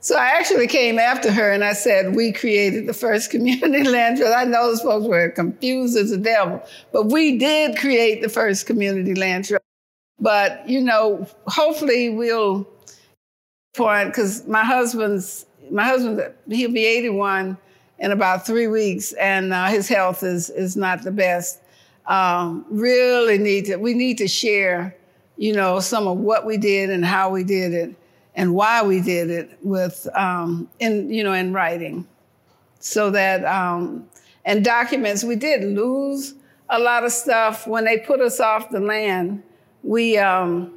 so 0.00 0.16
I 0.16 0.30
actually 0.30 0.66
came 0.66 0.98
after 0.98 1.30
her 1.30 1.52
and 1.52 1.62
I 1.62 1.74
said, 1.74 2.16
We 2.16 2.32
created 2.32 2.88
the 2.88 2.92
first 2.92 3.30
community 3.34 3.84
land 3.84 4.18
trust. 4.18 4.36
I 4.36 4.42
know 4.42 4.66
those 4.66 4.82
folks 4.82 5.06
were 5.06 5.30
confused 5.30 5.96
as 5.96 6.10
the 6.10 6.16
devil, 6.16 6.60
but 6.92 7.06
we 7.06 7.38
did 7.38 7.78
create 7.78 8.22
the 8.22 8.28
first 8.28 8.66
community 8.66 9.14
land 9.14 9.44
trust. 9.44 9.62
But, 10.18 10.68
you 10.68 10.80
know, 10.80 11.28
hopefully 11.46 12.10
we'll 12.10 12.68
point, 13.74 14.08
because 14.08 14.46
my 14.46 14.64
husband's, 14.64 15.46
my 15.70 15.84
husband, 15.84 16.20
he'll 16.48 16.72
be 16.72 16.84
81 16.84 17.56
in 18.00 18.10
about 18.10 18.44
three 18.44 18.66
weeks, 18.66 19.12
and 19.12 19.52
uh, 19.52 19.66
his 19.66 19.88
health 19.88 20.24
is, 20.24 20.50
is 20.50 20.76
not 20.76 21.02
the 21.02 21.12
best. 21.12 21.60
Um, 22.06 22.66
really 22.68 23.38
need 23.38 23.66
to, 23.66 23.76
we 23.76 23.94
need 23.94 24.18
to 24.18 24.26
share, 24.26 24.96
you 25.36 25.52
know, 25.52 25.80
some 25.80 26.06
of 26.06 26.18
what 26.18 26.46
we 26.46 26.56
did 26.56 26.90
and 26.90 27.04
how 27.04 27.30
we 27.30 27.44
did 27.44 27.72
it 27.72 27.94
and 28.34 28.54
why 28.54 28.82
we 28.82 29.00
did 29.00 29.30
it 29.30 29.58
with 29.62 30.08
um, 30.14 30.68
in 30.78 31.10
you 31.10 31.24
know 31.24 31.32
in 31.32 31.52
writing. 31.52 32.06
So 32.80 33.10
that 33.10 33.44
um, 33.44 34.08
and 34.44 34.64
documents 34.64 35.24
we 35.24 35.36
did 35.36 35.64
lose 35.64 36.34
a 36.68 36.78
lot 36.78 37.04
of 37.04 37.12
stuff. 37.12 37.66
When 37.66 37.84
they 37.84 37.98
put 37.98 38.20
us 38.20 38.40
off 38.40 38.70
the 38.70 38.80
land 38.80 39.42
we 39.82 40.16
um, 40.18 40.72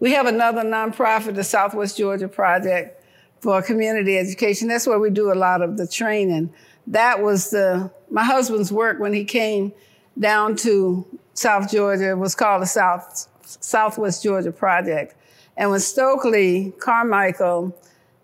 we 0.00 0.12
have 0.12 0.26
another 0.26 0.62
nonprofit 0.62 1.34
the 1.34 1.44
southwest 1.44 1.96
georgia 1.96 2.28
project 2.28 3.02
for 3.40 3.62
community 3.62 4.18
education. 4.18 4.68
That's 4.68 4.86
where 4.86 4.98
we 4.98 5.10
do 5.10 5.32
a 5.32 5.34
lot 5.34 5.62
of 5.62 5.76
the 5.76 5.86
training. 5.86 6.52
That 6.86 7.22
was 7.22 7.50
the 7.50 7.90
my 8.10 8.24
husband's 8.24 8.72
work 8.72 8.98
when 9.00 9.12
he 9.12 9.24
came 9.24 9.72
down 10.18 10.56
to 10.56 11.06
south 11.34 11.70
georgia. 11.70 12.10
It 12.10 12.18
was 12.18 12.34
called 12.34 12.62
the 12.62 12.66
south 12.66 13.28
southwest 13.44 14.22
georgia 14.22 14.52
project 14.52 15.14
and 15.56 15.70
when 15.70 15.80
Stokely 15.80 16.72
Carmichael 16.80 17.76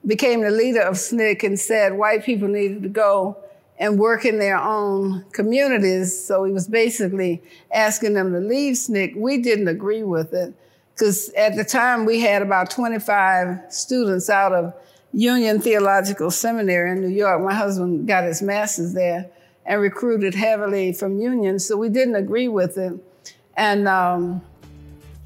became 0.06 0.42
the 0.42 0.50
leader 0.50 0.80
of 0.80 0.94
SNCC 0.94 1.42
and 1.44 1.58
said 1.58 1.94
white 1.94 2.24
people 2.24 2.48
needed 2.48 2.82
to 2.82 2.88
go 2.88 3.36
and 3.78 3.98
work 3.98 4.24
in 4.24 4.38
their 4.38 4.58
own 4.58 5.24
communities, 5.32 6.18
so 6.18 6.44
he 6.44 6.52
was 6.52 6.68
basically 6.68 7.42
asking 7.72 8.14
them 8.14 8.32
to 8.32 8.38
leave 8.38 8.74
SNCC, 8.74 9.16
we 9.16 9.38
didn't 9.38 9.68
agree 9.68 10.02
with 10.02 10.34
it. 10.34 10.54
Because 10.94 11.30
at 11.30 11.56
the 11.56 11.64
time 11.64 12.04
we 12.04 12.20
had 12.20 12.42
about 12.42 12.70
25 12.70 13.72
students 13.72 14.28
out 14.28 14.52
of 14.52 14.74
Union 15.12 15.60
Theological 15.60 16.30
Seminary 16.30 16.92
in 16.92 17.00
New 17.00 17.08
York. 17.08 17.42
My 17.42 17.54
husband 17.54 18.06
got 18.06 18.24
his 18.24 18.42
master's 18.42 18.92
there 18.92 19.30
and 19.64 19.80
recruited 19.80 20.34
heavily 20.34 20.92
from 20.92 21.18
Union, 21.18 21.58
so 21.58 21.76
we 21.76 21.88
didn't 21.88 22.16
agree 22.16 22.48
with 22.48 22.76
it. 22.76 22.92
And 23.56 23.88
um, 23.88 24.42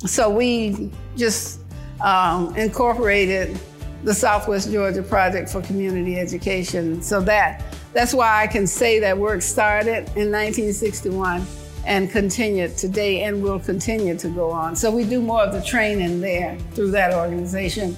so 0.07 0.31
we 0.31 0.91
just 1.17 1.61
um, 2.01 2.55
incorporated 2.57 3.59
the 4.03 4.15
Southwest 4.15 4.71
Georgia 4.71 5.03
Project 5.03 5.49
for 5.49 5.63
Community 5.63 6.19
Education. 6.19 7.03
So 7.03 7.21
that 7.23 7.65
that's 7.93 8.13
why 8.13 8.43
I 8.43 8.47
can 8.47 8.67
say 8.67 8.99
that 9.01 9.17
work 9.17 9.41
started 9.41 10.09
in 10.17 10.31
1961 10.31 11.47
and 11.87 12.11
continued 12.11 12.77
today 12.77 13.23
and 13.23 13.43
will 13.43 13.61
continue 13.61 14.17
to 14.19 14.29
go 14.29 14.51
on. 14.51 14.75
So 14.75 14.91
we 14.91 15.05
do 15.05 15.21
more 15.21 15.43
of 15.43 15.53
the 15.53 15.63
training 15.63 16.21
there 16.21 16.59
through 16.73 16.91
that 16.93 17.15
organization. 17.15 17.97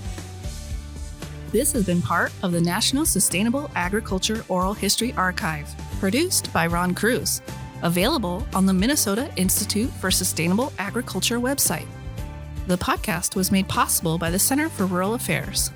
This 1.50 1.72
has 1.72 1.86
been 1.86 2.02
part 2.02 2.32
of 2.42 2.52
the 2.52 2.60
National 2.60 3.06
Sustainable 3.06 3.70
Agriculture 3.74 4.44
Oral 4.48 4.74
History 4.74 5.14
Archive, 5.16 5.72
produced 5.98 6.52
by 6.52 6.66
Ron 6.66 6.94
Cruz, 6.94 7.40
available 7.82 8.46
on 8.52 8.66
the 8.66 8.74
Minnesota 8.74 9.30
Institute 9.36 9.90
for 9.92 10.10
Sustainable 10.10 10.72
Agriculture 10.78 11.38
website. 11.38 11.86
The 12.66 12.76
podcast 12.76 13.36
was 13.36 13.52
made 13.52 13.68
possible 13.68 14.18
by 14.18 14.30
the 14.30 14.40
Center 14.40 14.68
for 14.68 14.86
Rural 14.86 15.14
Affairs. 15.14 15.70